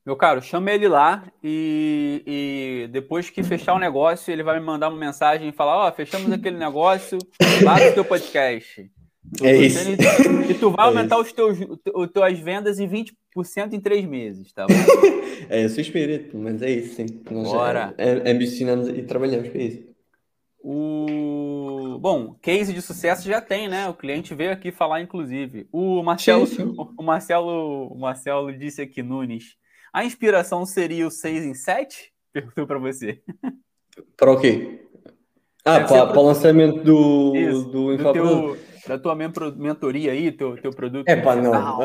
Meu 0.05 0.17
caro, 0.17 0.43
chama 0.43 0.73
ele 0.73 0.89
lá 0.89 1.25
e, 1.45 2.23
e, 2.27 2.89
depois 2.89 3.31
que 3.31 3.43
fechar 3.45 3.75
o 3.75 3.79
negócio, 3.79 4.33
ele 4.33 4.43
vai 4.43 4.59
me 4.59 4.67
mandar 4.67 4.89
uma 4.89 4.99
mensagem 4.99 5.49
e 5.49 5.53
falar: 5.53 5.77
Ó, 5.77 5.89
oh, 5.89 5.93
fechamos 5.93 6.31
aquele 6.33 6.59
negócio 6.59 7.19
lá 7.63 7.79
no 7.79 7.93
teu 7.95 8.05
podcast. 8.05 8.91
É 9.41 9.57
isso. 9.57 9.79
E 10.51 10.55
tu 10.55 10.71
vai 10.73 10.87
é 10.87 10.89
aumentar 10.89 11.19
os 11.19 11.33
teus, 11.33 11.57
as 11.61 12.11
tuas 12.11 12.39
vendas 12.41 12.81
em 12.81 12.89
20% 12.89 13.73
em 13.73 13.81
três 13.81 14.05
meses, 14.05 14.53
tá 14.53 14.67
bom? 14.67 14.75
é 15.49 15.63
esse 15.63 15.79
o 15.79 15.81
espírito, 15.81 16.37
mas 16.37 16.61
é 16.63 16.71
isso, 16.71 16.97
sim. 16.97 17.07
Nós 17.31 17.49
Bora. 17.49 17.95
ambicionamos 18.27 18.89
e 18.89 19.03
trabalhamos 19.03 19.49
para 19.49 19.63
isso. 19.63 19.93
O... 20.59 21.99
Bom, 22.01 22.35
case 22.43 22.73
de 22.73 22.83
sucesso 22.83 23.29
já 23.29 23.41
tem, 23.41 23.69
né? 23.69 23.89
O 23.89 23.95
cliente 23.95 24.35
veio 24.35 24.51
aqui 24.51 24.73
falar, 24.73 25.01
inclusive. 25.01 25.69
O 25.73 26.03
Marcelo, 26.03 26.47
sim, 26.47 26.57
sim. 26.57 26.75
O 26.77 27.03
Marcelo, 27.03 27.87
o 27.87 27.99
Marcelo 27.99 28.53
disse 28.53 28.83
aqui, 28.83 29.01
Nunes. 29.03 29.57
A 29.93 30.05
inspiração 30.05 30.65
seria 30.65 31.07
o 31.07 31.11
6 31.11 31.45
em 31.45 31.55
7? 31.55 32.13
Perguntou 32.33 32.67
para 32.67 32.79
você. 32.79 33.21
Para 34.17 34.33
o 34.33 34.41
quê? 34.41 34.81
Ah, 35.65 35.81
para, 35.81 36.19
o 36.19 36.27
lançamento 36.27 36.83
do, 36.83 37.37
Isso, 37.37 37.65
do, 37.65 37.97
do 37.97 38.13
teu, 38.13 38.59
Da 38.89 38.99
tua 38.99 39.15
mentoria 39.15 40.13
aí, 40.13 40.33
teu, 40.33 40.57
teu 40.57 40.71
produto. 40.73 41.07
É 41.07 41.15
pá, 41.15 41.37
não. 41.37 41.83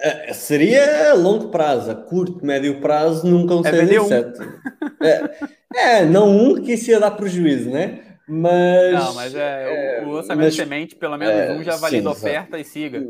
É, 0.00 0.32
seria 0.32 1.10
a 1.10 1.14
longo 1.14 1.48
prazo, 1.48 1.90
a 1.90 1.94
curto, 1.96 2.46
médio 2.46 2.80
prazo, 2.80 3.26
nunca 3.26 3.54
um 3.54 3.62
6 3.62 3.90
em 3.90 4.04
7. 4.04 4.40
É, 5.02 5.30
é, 5.74 6.04
não 6.04 6.30
um 6.30 6.62
que 6.62 6.74
isso 6.74 6.90
ia 6.90 7.00
dar 7.00 7.10
prejuízo, 7.10 7.70
né? 7.70 8.16
Mas. 8.26 8.92
Não, 8.92 9.14
mas 9.14 9.34
é, 9.34 10.02
o, 10.04 10.08
o 10.08 10.12
lançamento 10.12 10.46
mas, 10.46 10.54
semente, 10.54 10.94
pelo 10.94 11.18
menos 11.18 11.34
é, 11.34 11.52
um 11.52 11.62
já 11.62 11.76
valida 11.76 12.08
oferta 12.08 12.56
exato. 12.56 12.56
e 12.56 12.64
siga 12.64 13.06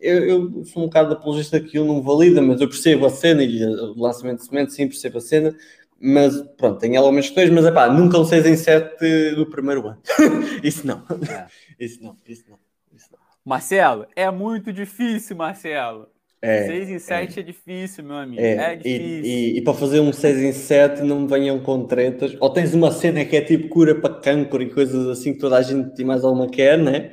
eu, 0.00 0.24
eu, 0.24 0.64
sou 0.64 0.82
um 0.82 0.86
bocado 0.86 1.12
apologista 1.12 1.60
que 1.60 1.78
ele 1.78 1.86
não 1.86 2.02
valida, 2.02 2.40
mas 2.40 2.60
eu 2.60 2.68
percebo 2.68 3.06
a 3.06 3.10
cena 3.10 3.42
e 3.42 3.64
o 3.64 4.00
lançamento 4.00 4.38
de 4.38 4.46
semente, 4.46 4.72
sim, 4.72 4.86
percebo 4.86 5.18
a 5.18 5.20
cena, 5.20 5.56
mas 6.00 6.40
pronto, 6.56 6.78
tem 6.78 6.96
algumas 6.96 7.26
questões, 7.26 7.50
mas 7.50 7.64
é 7.64 7.72
pá, 7.72 7.88
nunca 7.88 8.18
um 8.18 8.24
6 8.24 8.46
em 8.46 8.56
7 8.56 9.34
do 9.34 9.46
primeiro 9.46 9.86
ano. 9.86 9.98
isso 10.62 10.86
não. 10.86 11.02
É. 11.28 11.46
Isso 11.78 12.02
não, 12.02 12.16
isso 12.26 12.44
não, 12.48 12.58
isso 12.94 13.08
não. 13.10 13.18
Marcelo, 13.44 14.06
é 14.14 14.30
muito 14.30 14.72
difícil, 14.72 15.36
Marcelo. 15.36 16.08
É, 16.40 16.66
6 16.66 16.90
em 16.90 16.98
7 17.00 17.38
é. 17.38 17.40
é 17.40 17.44
difícil, 17.44 18.04
meu 18.04 18.16
amigo. 18.16 18.40
É, 18.40 18.52
é 18.52 18.76
difícil. 18.76 19.24
E, 19.24 19.54
e, 19.54 19.58
e, 19.58 19.60
para 19.62 19.74
fazer 19.74 19.98
um 19.98 20.12
6 20.12 20.38
em 20.38 20.52
7 20.52 21.02
não 21.02 21.22
me 21.22 21.28
venham 21.28 21.58
com 21.58 21.84
tretas. 21.84 22.36
Ou 22.38 22.50
tens 22.50 22.72
uma 22.74 22.92
cena 22.92 23.24
que 23.24 23.36
é 23.36 23.40
tipo 23.40 23.68
cura 23.68 23.94
para 23.94 24.14
cancro 24.14 24.62
e 24.62 24.70
coisas 24.70 25.08
assim 25.08 25.32
que 25.32 25.40
toda 25.40 25.56
a 25.56 25.62
gente 25.62 25.96
tem 25.96 26.06
mais 26.06 26.22
alguma 26.24 26.48
quer, 26.48 26.78
né? 26.78 27.10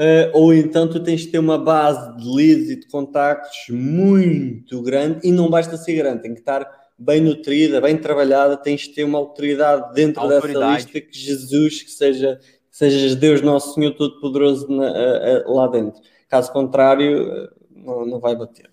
Uh, 0.00 0.32
ou 0.32 0.54
então 0.54 0.88
tu 0.88 0.98
tens 0.98 1.20
de 1.20 1.26
ter 1.26 1.38
uma 1.38 1.58
base 1.58 2.16
de 2.16 2.26
leads 2.26 2.70
e 2.70 2.80
de 2.80 2.88
contactos 2.88 3.66
muito 3.68 4.80
grande 4.80 5.20
e 5.28 5.30
não 5.30 5.50
basta 5.50 5.76
ser 5.76 5.94
grande, 5.94 6.22
tem 6.22 6.32
que 6.32 6.40
estar 6.40 6.66
bem 6.98 7.20
nutrida, 7.20 7.82
bem 7.82 7.98
trabalhada, 7.98 8.56
tens 8.56 8.80
de 8.80 8.94
ter 8.94 9.04
uma 9.04 9.18
autoridade 9.18 9.92
dentro 9.92 10.22
autoridade. 10.22 10.86
dessa 10.86 10.94
lista 10.94 11.00
que 11.02 11.18
Jesus, 11.18 11.82
que 11.82 11.90
seja, 11.90 12.40
que 12.70 12.76
seja 12.78 13.14
Deus 13.14 13.42
Nosso 13.42 13.74
Senhor 13.74 13.90
Todo-Poderoso 13.90 14.66
uh, 14.70 14.80
uh, 14.80 15.54
lá 15.54 15.66
dentro. 15.66 16.00
Caso 16.30 16.50
contrário, 16.50 17.50
não, 17.70 18.06
não 18.06 18.20
vai 18.20 18.34
bater. 18.34 18.70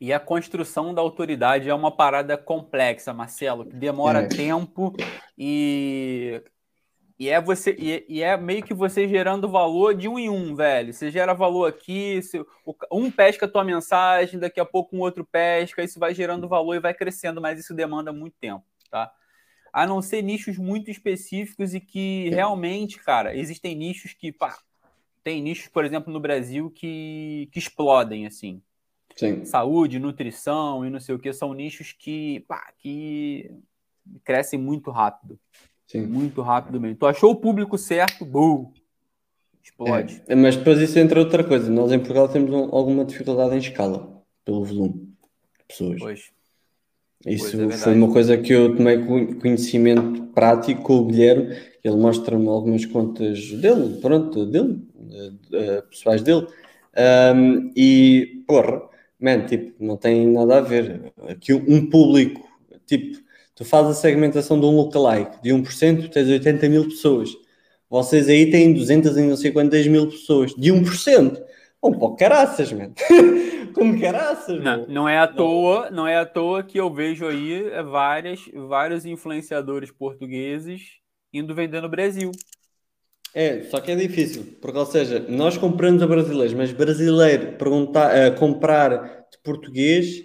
E 0.00 0.12
a 0.12 0.20
construção 0.20 0.94
da 0.94 1.02
autoridade 1.02 1.68
é 1.68 1.74
uma 1.74 1.90
parada 1.90 2.36
complexa, 2.36 3.12
Marcelo, 3.12 3.64
que 3.64 3.74
demora 3.74 4.20
é. 4.20 4.26
tempo 4.28 4.94
e 5.36 6.40
e 7.20 7.28
é 7.28 7.38
você 7.38 7.76
e, 7.78 8.06
e, 8.08 8.22
é 8.22 8.34
meio 8.34 8.62
que 8.62 8.72
você 8.72 9.06
gerando 9.06 9.46
valor 9.46 9.94
de 9.94 10.08
um 10.08 10.18
em 10.18 10.30
um, 10.30 10.54
velho. 10.54 10.90
Você 10.90 11.10
gera 11.10 11.34
valor 11.34 11.68
aqui, 11.68 12.22
se, 12.22 12.42
um 12.90 13.10
pesca 13.10 13.44
a 13.44 13.48
tua 13.48 13.62
mensagem, 13.62 14.40
daqui 14.40 14.58
a 14.58 14.64
pouco 14.64 14.96
um 14.96 15.00
outro 15.00 15.22
pesca, 15.22 15.84
isso 15.84 16.00
vai 16.00 16.14
gerando 16.14 16.48
valor 16.48 16.76
e 16.76 16.80
vai 16.80 16.94
crescendo, 16.94 17.38
mas 17.38 17.60
isso 17.60 17.74
demanda 17.74 18.10
muito 18.10 18.36
tempo, 18.40 18.64
tá? 18.90 19.12
A 19.70 19.86
não 19.86 20.00
ser 20.00 20.22
nichos 20.22 20.56
muito 20.56 20.90
específicos 20.90 21.74
e 21.74 21.80
que 21.80 22.30
realmente, 22.30 22.98
cara, 22.98 23.36
existem 23.36 23.74
nichos 23.74 24.14
que, 24.14 24.32
pá, 24.32 24.58
tem 25.22 25.42
nichos, 25.42 25.68
por 25.68 25.84
exemplo, 25.84 26.10
no 26.10 26.20
Brasil 26.20 26.70
que, 26.70 27.50
que 27.52 27.58
explodem, 27.58 28.26
assim. 28.26 28.62
Sim. 29.14 29.44
Saúde, 29.44 29.98
nutrição 29.98 30.86
e 30.86 30.88
não 30.88 30.98
sei 30.98 31.14
o 31.14 31.18
que, 31.18 31.34
são 31.34 31.52
nichos 31.52 31.92
que, 31.92 32.40
pá, 32.48 32.72
que 32.78 33.50
crescem 34.24 34.58
muito 34.58 34.90
rápido. 34.90 35.38
Sim. 35.90 36.06
Muito 36.06 36.40
rápido 36.40 36.80
mesmo. 36.80 36.96
Tu 36.98 37.04
achou 37.04 37.32
o 37.32 37.36
público 37.36 37.76
certo, 37.76 38.24
boom, 38.24 38.70
explode. 39.60 40.22
É, 40.28 40.36
mas 40.36 40.54
depois 40.54 40.78
isso 40.78 40.96
entra 41.00 41.18
outra 41.18 41.42
coisa. 41.42 41.68
Nós 41.68 41.90
em 41.90 41.98
Portugal 41.98 42.28
temos 42.28 42.48
um, 42.52 42.72
alguma 42.72 43.04
dificuldade 43.04 43.56
em 43.56 43.58
escala, 43.58 44.22
pelo 44.44 44.64
volume 44.64 44.92
de 45.58 45.64
pessoas. 45.66 45.98
Pois. 45.98 46.30
Isso 47.26 47.60
é 47.60 47.70
foi 47.72 47.94
uma 47.94 48.12
coisa 48.12 48.38
que 48.38 48.52
eu 48.52 48.76
tomei 48.76 49.04
conhecimento 49.40 50.26
prático 50.28 50.80
com 50.80 50.98
o 50.98 51.06
Guilherme. 51.06 51.56
Ele 51.82 51.96
mostra-me 51.96 52.46
algumas 52.46 52.86
contas 52.86 53.50
dele, 53.50 54.00
pronto, 54.00 54.46
dele, 54.46 54.86
uh, 54.94 55.82
pessoais 55.90 56.22
dele. 56.22 56.46
Um, 57.34 57.72
e, 57.74 58.44
porra, 58.46 58.82
man, 59.18 59.44
tipo, 59.44 59.74
não 59.84 59.96
tem 59.96 60.24
nada 60.28 60.58
a 60.58 60.60
ver. 60.60 61.12
Aqui 61.28 61.52
um 61.52 61.90
público, 61.90 62.48
tipo, 62.86 63.18
tu 63.60 63.64
fazes 63.66 63.98
a 63.98 64.00
segmentação 64.00 64.58
de 64.58 64.64
um 64.64 64.74
lookalike 64.74 65.42
de 65.42 65.50
1%, 65.50 66.08
tens 66.08 66.26
80 66.26 66.66
mil 66.70 66.84
pessoas. 66.84 67.28
Vocês 67.90 68.26
aí 68.26 68.50
têm 68.50 68.72
200 68.72 69.14
e 69.18 69.20
não 69.20 69.36
sei 69.36 69.52
quantas 69.52 69.86
mil 69.86 70.08
pessoas, 70.08 70.54
de 70.54 70.72
1%. 70.72 71.38
Um 71.82 71.92
pouco 71.92 72.16
caraças, 72.16 72.72
mano. 72.72 72.94
Como 73.74 74.00
caraças, 74.00 74.62
não, 74.64 74.86
não 74.86 75.08
é 75.08 75.18
à 75.18 75.28
toa, 75.28 75.90
não 75.90 76.06
é 76.06 76.16
à 76.16 76.24
toa 76.24 76.62
que 76.62 76.80
eu 76.80 76.90
vejo 76.92 77.26
aí 77.26 77.62
várias, 77.84 78.40
vários 78.66 79.04
influenciadores 79.04 79.90
portugueses 79.90 80.98
indo 81.30 81.54
vender 81.54 81.82
no 81.82 81.88
Brasil. 81.88 82.32
É, 83.34 83.64
só 83.64 83.78
que 83.78 83.92
é 83.92 83.94
difícil, 83.94 84.56
porque, 84.60 84.78
ou 84.78 84.86
seja, 84.86 85.24
nós 85.28 85.58
compramos 85.58 86.02
a 86.02 86.06
brasileiros, 86.06 86.54
mas 86.54 86.72
brasileiro 86.72 87.52
perguntar, 87.58 88.10
uh, 88.10 88.34
comprar 88.36 89.26
de 89.30 89.38
português, 89.44 90.24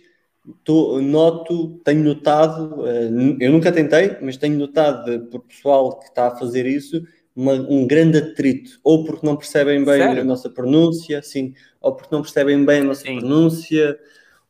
tô, 0.63 1.01
noto, 1.01 1.79
tenho 1.83 2.03
notado, 2.03 2.81
uh, 2.81 3.37
eu 3.39 3.51
nunca 3.51 3.71
tentei, 3.71 4.17
mas 4.21 4.37
tenho 4.37 4.57
notado 4.57 5.27
por 5.27 5.41
pessoal 5.41 5.99
que 5.99 6.05
está 6.05 6.27
a 6.27 6.35
fazer 6.35 6.65
isso, 6.65 7.03
uma, 7.35 7.53
um 7.53 7.85
grande 7.85 8.17
atrito, 8.17 8.79
ou 8.83 9.03
porque 9.03 9.25
não 9.25 9.35
percebem 9.35 9.83
bem 9.83 10.01
Sério? 10.01 10.21
a 10.21 10.23
nossa 10.23 10.49
pronúncia, 10.49 11.21
sim, 11.21 11.53
ou 11.81 11.95
porque 11.95 12.13
não 12.13 12.21
percebem 12.21 12.63
bem 12.63 12.81
a 12.81 12.85
nossa 12.85 13.01
sim. 13.01 13.19
pronúncia, 13.19 13.99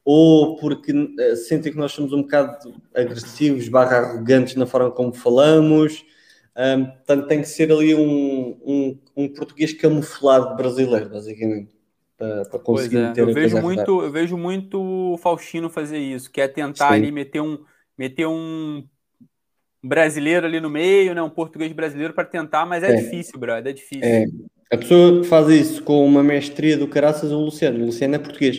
ou 0.03 0.57
porque 0.57 0.91
uh, 0.91 1.35
sentem 1.35 1.71
que 1.71 1.77
nós 1.77 1.91
somos 1.91 2.13
um 2.13 2.21
bocado 2.21 2.75
agressivos, 2.93 3.67
barra 3.69 3.97
arrogantes 3.97 4.55
na 4.55 4.65
forma 4.65 4.91
como 4.91 5.13
falamos 5.13 6.03
um, 6.55 6.85
portanto, 6.85 7.27
tem 7.27 7.41
que 7.41 7.49
ser 7.49 7.69
ali 7.69 7.93
um, 7.93 8.57
um, 8.65 8.99
um 9.15 9.27
português 9.27 9.73
camuflado 9.73 10.55
brasileiro, 10.55 11.09
basicamente, 11.09 11.74
para, 12.17 12.45
conseguir 12.59 12.97
é. 12.97 13.11
ter 13.11 13.21
eu 13.21 13.33
vejo 13.33 13.61
muito 13.61 14.03
Eu 14.03 14.11
vejo 14.11 14.37
muito 14.37 15.17
Faustino 15.21 15.69
fazer 15.69 15.97
isso, 15.97 16.31
que 16.31 16.41
é 16.41 16.47
tentar 16.47 16.89
Sim. 16.89 16.95
ali 16.95 17.11
meter 17.11 17.41
um, 17.41 17.59
meter 17.97 18.27
um 18.27 18.83
brasileiro 19.83 20.45
ali 20.45 20.59
no 20.59 20.69
meio, 20.69 21.13
né, 21.13 21.21
um 21.21 21.29
português 21.29 21.71
brasileiro 21.71 22.13
para 22.13 22.25
tentar, 22.25 22.65
mas 22.65 22.83
é, 22.83 22.91
é, 22.91 22.95
difícil, 22.95 23.39
brother, 23.39 23.71
é 23.71 23.73
difícil. 23.73 24.03
É. 24.03 24.25
A 24.71 24.77
pessoa 24.77 25.21
que 25.21 25.27
faz 25.27 25.47
isso 25.49 25.83
com 25.83 26.05
uma 26.05 26.23
mestria 26.23 26.75
do 26.75 26.87
caraças 26.87 27.31
é 27.31 27.35
o 27.35 27.39
Luciano. 27.39 27.83
O 27.83 27.85
Luciano 27.85 28.15
é 28.15 28.19
português. 28.19 28.57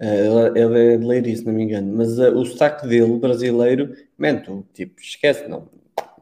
Uh, 0.00 0.56
ele 0.56 0.94
é 0.94 0.96
de 0.96 1.04
Leiria, 1.04 1.36
se 1.36 1.46
não 1.46 1.52
me 1.52 1.62
engano. 1.62 1.96
Mas 1.96 2.18
uh, 2.18 2.36
o 2.36 2.44
sotaque 2.44 2.88
dele, 2.88 3.18
brasileiro, 3.18 3.94
mento, 4.18 4.66
tipo, 4.74 5.00
esquece, 5.00 5.46
não 5.48 5.68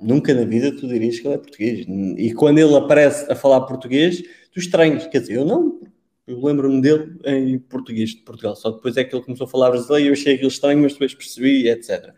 nunca 0.01 0.35
na 0.35 0.45
vida 0.45 0.73
tu 0.73 0.87
dirias 0.87 1.19
que 1.19 1.27
ele 1.27 1.35
é 1.35 1.39
português. 1.39 1.87
E 1.89 2.33
quando 2.35 2.59
ele 2.59 2.75
aparece 2.77 3.31
a 3.31 3.35
falar 3.35 3.63
português, 3.63 4.23
tu 4.53 4.59
estranhas. 4.59 5.07
Quer 5.07 5.21
dizer, 5.21 5.37
eu 5.37 5.45
não. 5.45 5.81
Eu 6.27 6.45
lembro-me 6.45 6.81
dele 6.81 7.19
em 7.25 7.59
português 7.59 8.11
de 8.11 8.23
Portugal. 8.23 8.57
Só 8.57 8.71
depois 8.71 8.97
é 8.97 9.05
que 9.05 9.15
ele 9.15 9.25
começou 9.25 9.47
a 9.47 9.51
falar 9.51 9.71
brasileiro 9.71 10.07
e 10.07 10.09
eu 10.09 10.13
achei 10.13 10.35
aquilo 10.35 10.49
estranho, 10.49 10.83
mas 10.83 10.93
depois 10.93 11.15
percebi, 11.15 11.69
etc. 11.69 12.13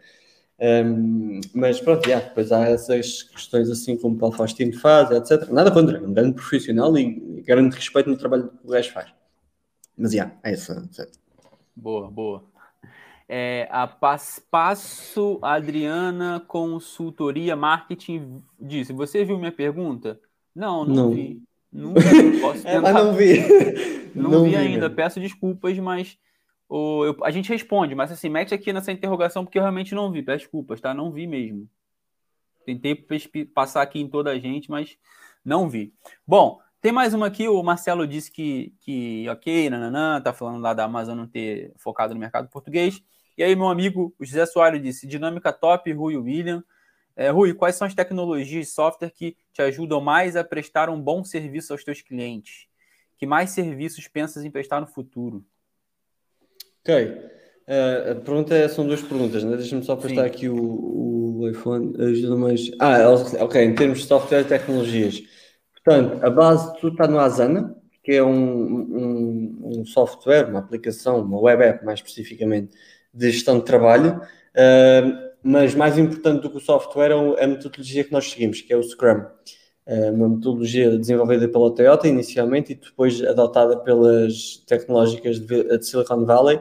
Um, 0.61 1.41
mas 1.55 1.81
pronto, 1.81 2.05
yeah, 2.07 2.27
depois 2.27 2.51
há 2.51 2.65
essas 2.65 3.23
questões 3.23 3.71
assim 3.71 3.97
como 3.97 4.17
o 4.17 4.19
Paulo 4.19 4.35
Faustino 4.35 4.77
faz, 4.79 5.11
etc. 5.11 5.49
Nada 5.51 5.71
contra, 5.71 5.99
é 5.99 6.01
um 6.01 6.13
grande 6.13 6.35
profissional 6.35 6.97
e 6.99 7.43
grande 7.43 7.77
respeito 7.77 8.09
no 8.09 8.17
trabalho 8.17 8.49
que 8.49 8.67
o 8.67 8.71
gajo 8.71 8.93
faz. 8.93 9.13
Mas 9.97 10.13
yeah, 10.13 10.35
é 10.43 10.53
isso. 10.53 10.73
Boa, 11.77 12.11
boa. 12.11 12.45
É, 13.29 13.69
a 13.71 13.87
Passo 13.87 15.39
Adriana 15.43 16.43
Consultoria 16.49 17.55
Marketing 17.55 18.43
disse: 18.59 18.93
Você 18.93 19.25
viu 19.25 19.39
minha 19.39 19.53
pergunta? 19.53 20.19
Não, 20.55 20.85
não, 20.85 20.95
não. 20.95 21.11
vi. 21.11 21.43
Nunca 21.73 22.01
posso 22.41 22.63
tentar. 22.65 22.89
É, 22.89 22.93
não 22.93 23.15
vi. 23.15 23.39
Não, 24.15 24.31
não 24.31 24.45
vi, 24.45 24.51
vi, 24.51 24.57
ainda. 24.57 24.91
Peço 24.91 25.21
desculpas, 25.21 25.79
mas 25.79 26.19
o, 26.69 27.05
eu, 27.05 27.25
a 27.25 27.31
gente 27.31 27.51
responde. 27.51 27.95
Mas 27.95 28.11
assim, 28.11 28.29
mete 28.29 28.53
aqui 28.53 28.73
nessa 28.73 28.91
interrogação 28.91 29.45
porque 29.45 29.59
eu 29.59 29.63
realmente 29.63 29.95
não 29.95 30.11
vi. 30.11 30.23
Peço 30.23 30.39
desculpas, 30.39 30.81
tá? 30.81 30.93
Não 30.93 31.13
vi 31.13 31.27
mesmo. 31.27 31.69
Tentei 32.65 32.97
passar 33.55 33.83
aqui 33.83 34.01
em 34.01 34.09
toda 34.09 34.31
a 34.31 34.39
gente, 34.39 34.69
mas 34.69 34.97
não 35.45 35.69
vi. 35.69 35.95
Bom, 36.27 36.59
tem 36.81 36.93
mais 36.93 37.15
uma 37.15 37.27
aqui, 37.27 37.49
o 37.49 37.63
Marcelo 37.63 38.07
disse 38.07 38.31
que, 38.31 38.75
que 38.81 39.29
ok, 39.29 39.71
nananã, 39.71 40.21
tá 40.21 40.33
falando 40.33 40.61
lá 40.61 40.75
da 40.75 40.85
Amazon 40.85 41.17
não 41.17 41.27
ter 41.27 41.73
focado 41.77 42.15
no 42.15 42.21
mercado 42.21 42.49
português. 42.49 43.03
E 43.37 43.43
aí, 43.43 43.55
meu 43.57 43.69
amigo 43.69 44.15
o 44.19 44.25
José 44.25 44.45
Soares 44.47 44.83
disse: 44.83 45.07
dinâmica 45.07 45.53
top, 45.53 45.93
Rui 45.93 46.17
William. 46.17 46.63
É, 47.19 47.31
Rui, 47.31 47.53
quais 47.53 47.75
são 47.75 47.85
as 47.85 47.95
tecnologias 47.95 48.67
de 48.67 48.73
software 48.73 49.11
que 49.11 49.37
te 49.53 49.61
ajudam 49.61 50.01
mais 50.01 50.37
a 50.37 50.45
prestar 50.45 50.89
um 50.89 51.01
bom 51.01 51.25
serviço 51.25 51.73
aos 51.73 51.83
teus 51.83 52.01
clientes? 52.01 52.69
Que 53.19 53.27
mais 53.27 53.51
serviços 53.51 54.07
pensas 54.07 54.45
em 54.45 54.51
prestar 54.53 54.81
no 54.81 54.87
futuro? 54.87 55.45
Ok. 56.81 56.95
Uh, 57.67 58.13
a 58.13 58.15
pergunta 58.15 58.55
é, 58.55 58.69
são 58.69 58.87
duas 58.87 59.03
perguntas, 59.03 59.43
né? 59.43 59.57
Deixa-me 59.57 59.83
só 59.83 59.97
prestar 59.97 60.23
Sim. 60.23 60.27
aqui 60.29 60.49
o, 60.49 61.41
o 61.41 61.49
iPhone. 61.51 61.93
Ajuda 62.01 62.37
mais. 62.37 62.71
Ah, 62.79 62.99
ok. 63.41 63.65
Em 63.65 63.75
termos 63.75 63.99
de 63.99 64.07
software 64.07 64.43
e 64.43 64.45
tecnologias. 64.45 65.21
Portanto, 65.75 66.25
a 66.25 66.31
base 66.31 66.73
de 66.73 66.81
tudo 66.81 66.93
está 66.93 67.09
no 67.09 67.19
Asana, 67.19 67.77
que 68.05 68.13
é 68.13 68.23
um, 68.23 68.31
um, 68.33 69.81
um 69.81 69.85
software, 69.85 70.49
uma 70.49 70.61
aplicação, 70.61 71.21
uma 71.21 71.41
web 71.41 71.65
app 71.65 71.85
mais 71.85 71.99
especificamente, 71.99 72.77
de 73.13 73.33
gestão 73.33 73.59
de 73.59 73.65
trabalho, 73.65 74.21
uh, 74.55 75.28
mas 75.43 75.75
mais 75.75 75.97
importante 75.99 76.43
do 76.43 76.51
que 76.51 76.57
o 76.57 76.61
software 76.61 77.11
é 77.39 77.45
a 77.45 77.47
metodologia 77.47 78.05
que 78.05 78.13
nós 78.13 78.31
seguimos, 78.31 78.61
que 78.61 78.73
é 78.73 78.77
o 78.77 78.83
Scrum. 78.83 79.25
Uh, 79.87 80.13
uma 80.13 80.29
metodologia 80.29 80.99
desenvolvida 80.99 81.49
pela 81.49 81.75
Toyota 81.75 82.07
inicialmente 82.07 82.73
e 82.73 82.75
depois 82.75 83.23
adotada 83.23 83.79
pelas 83.79 84.63
tecnológicas 84.67 85.39
de, 85.39 85.83
Silicon 85.83 86.25
Valley. 86.27 86.61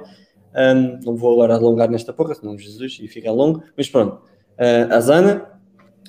Um, 0.55 0.99
não 1.03 1.15
vou 1.15 1.33
agora 1.33 1.55
alongar 1.55 1.89
nesta 1.89 2.13
porra, 2.13 2.33
senão 2.33 2.57
Jesus 2.57 2.99
e 3.01 3.07
fica 3.07 3.31
longo, 3.31 3.61
mas 3.75 3.89
pronto. 3.89 4.21
Uh, 4.57 4.93
a 4.93 4.99
Zana, 5.01 5.59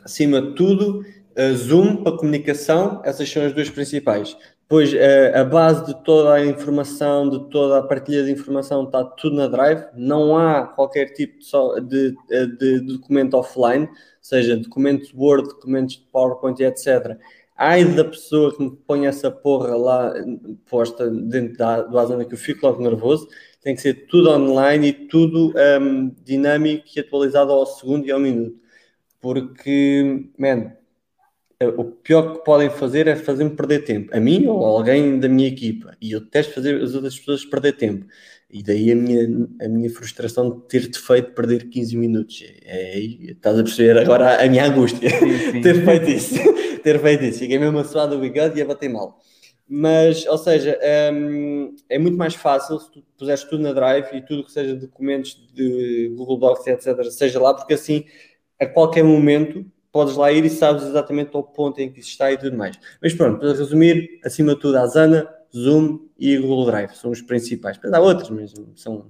acima 0.04 0.40
de 0.40 0.54
tudo, 0.54 1.00
uh, 1.00 1.56
Zoom 1.56 2.04
para 2.04 2.16
comunicação, 2.16 3.02
essas 3.04 3.28
são 3.28 3.44
as 3.44 3.52
duas 3.52 3.68
principais. 3.68 4.36
Pois 4.68 4.92
eh, 4.92 5.32
a 5.34 5.44
base 5.44 5.86
de 5.86 6.04
toda 6.04 6.34
a 6.34 6.44
informação, 6.44 7.30
de 7.30 7.48
toda 7.48 7.78
a 7.78 7.82
partilha 7.82 8.22
de 8.22 8.30
informação 8.30 8.84
está 8.84 9.02
tudo 9.02 9.36
na 9.36 9.46
Drive, 9.46 9.86
não 9.94 10.36
há 10.36 10.66
qualquer 10.66 11.06
tipo 11.14 11.38
de, 11.86 12.10
de, 12.10 12.16
eh, 12.30 12.46
de 12.46 12.80
documento 12.80 13.32
offline, 13.34 13.88
seja 14.20 14.58
documentos 14.58 15.10
Word, 15.14 15.48
documentos 15.48 15.94
de 15.94 16.02
PowerPoint, 16.12 16.60
etc. 16.60 17.16
Ai 17.56 17.82
da 17.82 18.04
pessoa 18.04 18.54
que 18.54 18.62
me 18.62 18.76
põe 18.86 19.06
essa 19.06 19.30
porra 19.30 19.74
lá 19.74 20.12
posta 20.68 21.10
dentro 21.10 21.56
da, 21.56 21.80
do 21.82 21.98
Asana 21.98 22.26
que 22.26 22.34
eu 22.34 22.38
fico 22.38 22.66
logo 22.66 22.82
nervoso, 22.82 23.26
tem 23.62 23.74
que 23.74 23.80
ser 23.80 24.06
tudo 24.06 24.30
online 24.30 24.88
e 24.88 24.92
tudo 24.92 25.48
um, 25.48 25.58
ehm, 25.58 26.10
dinâmico 26.22 26.84
e 26.94 27.00
atualizado 27.00 27.52
ao 27.52 27.64
segundo 27.64 28.06
e 28.06 28.10
ao 28.12 28.20
minuto. 28.20 28.58
Porque, 29.20 30.30
man, 30.38 30.72
o 31.60 31.84
pior 31.84 32.34
que 32.34 32.44
podem 32.44 32.70
fazer 32.70 33.08
é 33.08 33.16
fazer-me 33.16 33.50
perder 33.50 33.80
tempo, 33.80 34.16
a 34.16 34.20
mim 34.20 34.46
ou 34.46 34.64
a 34.64 34.68
alguém 34.68 35.18
da 35.18 35.28
minha 35.28 35.48
equipa. 35.48 35.96
E 36.00 36.12
eu 36.12 36.20
detesto 36.20 36.54
fazer 36.54 36.80
as 36.80 36.94
outras 36.94 37.18
pessoas 37.18 37.44
perder 37.44 37.72
tempo. 37.72 38.06
E 38.50 38.62
daí 38.62 38.92
a 38.92 38.94
minha, 38.94 39.48
a 39.60 39.68
minha 39.68 39.90
frustração 39.90 40.50
de 40.50 40.68
ter-te 40.68 40.98
feito 40.98 41.32
perder 41.32 41.68
15 41.68 41.96
minutos. 41.96 42.44
É, 42.64 42.98
é, 42.98 42.98
estás 43.32 43.58
a 43.58 43.62
perceber 43.62 43.98
agora 43.98 44.42
a 44.42 44.48
minha 44.48 44.66
angústia. 44.66 45.10
Sim, 45.10 45.38
sim. 45.52 45.60
ter 45.62 45.84
feito 45.84 46.08
isso. 46.08 46.34
ter 46.82 47.00
feito 47.00 47.24
isso. 47.24 47.40
Fiquei 47.40 47.58
mesmo 47.58 47.78
a 47.78 47.84
suar 47.84 48.08
do 48.08 48.18
bigode 48.18 48.58
e 48.58 48.62
a 48.62 48.64
bater 48.64 48.88
mal. 48.88 49.18
Mas, 49.68 50.26
ou 50.26 50.38
seja, 50.38 50.78
é, 50.80 51.10
é 51.90 51.98
muito 51.98 52.16
mais 52.16 52.34
fácil 52.34 52.78
se 52.78 52.90
tu 52.90 53.04
puseres 53.18 53.44
tudo 53.44 53.62
na 53.62 53.72
Drive 53.74 54.06
e 54.14 54.22
tudo 54.22 54.44
que 54.44 54.52
seja 54.52 54.74
documentos 54.74 55.38
de 55.52 56.14
Google 56.16 56.38
Docs, 56.38 56.66
etc., 56.68 57.04
seja 57.10 57.38
lá, 57.38 57.52
porque 57.52 57.74
assim, 57.74 58.06
a 58.58 58.64
qualquer 58.64 59.04
momento, 59.04 59.66
podes 59.92 60.16
lá 60.16 60.30
ir 60.32 60.44
e 60.44 60.50
sabes 60.50 60.84
exatamente 60.84 61.30
ao 61.34 61.42
ponto 61.42 61.80
em 61.80 61.90
que 61.90 62.00
isso 62.00 62.10
está 62.10 62.30
e 62.30 62.36
tudo 62.36 62.56
mais. 62.56 62.78
Mas 63.02 63.14
pronto, 63.14 63.38
para 63.38 63.52
resumir, 63.52 64.20
acima 64.24 64.54
de 64.54 64.60
tudo, 64.60 64.76
a 64.76 64.86
Zana, 64.86 65.28
Zoom 65.54 66.08
e 66.18 66.36
Google 66.36 66.66
Drive 66.66 66.94
são 66.94 67.10
os 67.10 67.22
principais. 67.22 67.78
Mas 67.82 67.92
há 67.92 68.00
outros, 68.00 68.30
mas 68.30 68.52
são 68.76 69.06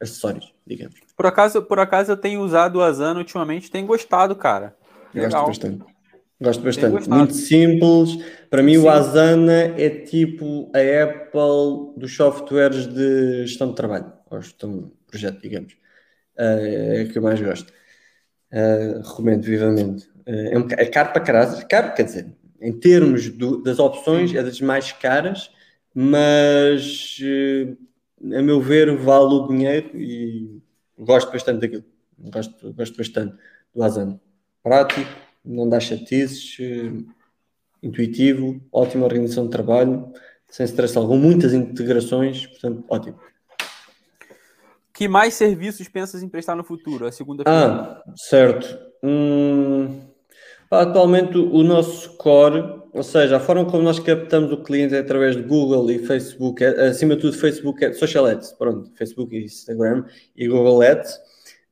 acessórios, 0.00 0.52
digamos. 0.66 1.00
Por 1.16 1.26
acaso, 1.26 1.62
por 1.62 1.78
acaso 1.78 2.12
eu 2.12 2.16
tenho 2.16 2.40
usado 2.40 2.76
o 2.76 2.82
Asana 2.82 3.18
ultimamente, 3.18 3.70
tenho 3.70 3.86
gostado, 3.86 4.34
cara. 4.34 4.76
Legal. 5.14 5.46
Gosto 5.46 5.68
bastante. 5.68 5.92
Gosto 6.40 6.62
bastante. 6.62 7.08
Muito 7.08 7.34
simples. 7.34 8.18
Para 8.50 8.62
mim, 8.62 8.74
Sim. 8.74 8.84
o 8.84 8.88
Asana 8.88 9.74
é 9.78 9.88
tipo 9.88 10.70
a 10.74 11.04
Apple 11.04 11.94
dos 11.96 12.16
softwares 12.16 12.86
de 12.86 13.46
gestão 13.46 13.68
de 13.68 13.76
trabalho, 13.76 14.12
ou 14.28 14.42
gestão 14.42 14.78
de 14.78 14.90
projeto, 15.06 15.40
digamos. 15.40 15.76
É, 16.36 17.00
é 17.00 17.02
o 17.04 17.12
que 17.12 17.18
eu 17.18 17.22
mais 17.22 17.40
gosto. 17.40 17.72
Uh, 18.52 19.00
recomendo 19.08 19.42
vivamente. 19.42 20.06
Uh, 20.26 20.52
é, 20.52 20.58
um, 20.58 20.66
é 20.70 20.86
caro 20.86 21.12
para 21.12 21.22
caralho, 21.22 21.66
caro, 21.68 21.94
quer 21.94 22.02
dizer, 22.02 22.26
em 22.60 22.72
termos 22.72 23.28
do, 23.30 23.62
das 23.62 23.78
opções, 23.78 24.34
é 24.34 24.42
das 24.42 24.60
mais 24.60 24.92
caras, 24.92 25.50
mas 25.94 27.18
uh, 27.22 28.36
a 28.36 28.42
meu 28.42 28.60
ver 28.60 28.94
vale 28.96 29.34
o 29.34 29.48
dinheiro 29.48 29.98
e 29.98 30.60
gosto 30.98 31.32
bastante 31.32 31.60
daquilo. 31.60 31.84
Gosto, 32.18 32.72
gosto 32.74 32.96
bastante 32.96 33.34
do 33.74 33.82
Asana. 33.82 34.20
Prático, 34.62 35.10
não 35.44 35.68
dá 35.68 35.80
chatices, 35.80 36.56
intuitivo, 37.82 38.60
ótima 38.70 39.06
organização 39.06 39.44
de 39.44 39.50
trabalho, 39.50 40.12
sem 40.48 40.64
stress 40.66 40.96
algum, 40.96 41.16
muitas 41.16 41.52
integrações, 41.52 42.46
portanto, 42.46 42.84
ótimo. 42.88 43.18
Que 44.92 45.08
mais 45.08 45.34
serviços 45.34 45.88
pensas 45.88 46.22
em 46.22 46.28
prestar 46.28 46.54
no 46.54 46.62
futuro? 46.62 47.06
A 47.06 47.12
segunda 47.12 47.44
Ah, 47.46 48.02
certo. 48.14 48.78
Hum, 49.02 50.00
atualmente 50.70 51.38
o 51.38 51.62
nosso 51.62 52.16
core, 52.16 52.62
ou 52.92 53.02
seja, 53.02 53.36
a 53.36 53.40
forma 53.40 53.64
como 53.64 53.82
nós 53.82 53.98
captamos 53.98 54.52
o 54.52 54.62
cliente 54.62 54.94
é 54.94 54.98
através 54.98 55.34
de 55.34 55.42
Google 55.42 55.90
e 55.90 55.98
Facebook, 55.98 56.62
é, 56.62 56.88
acima 56.88 57.16
de 57.16 57.22
tudo 57.22 57.36
Facebook, 57.36 57.82
é 57.84 57.92
Social 57.92 58.26
Ads, 58.26 58.52
pronto, 58.52 58.90
Facebook 58.94 59.34
e 59.34 59.44
Instagram 59.44 60.04
e 60.36 60.46
Google 60.46 60.82
Ads. 60.82 61.18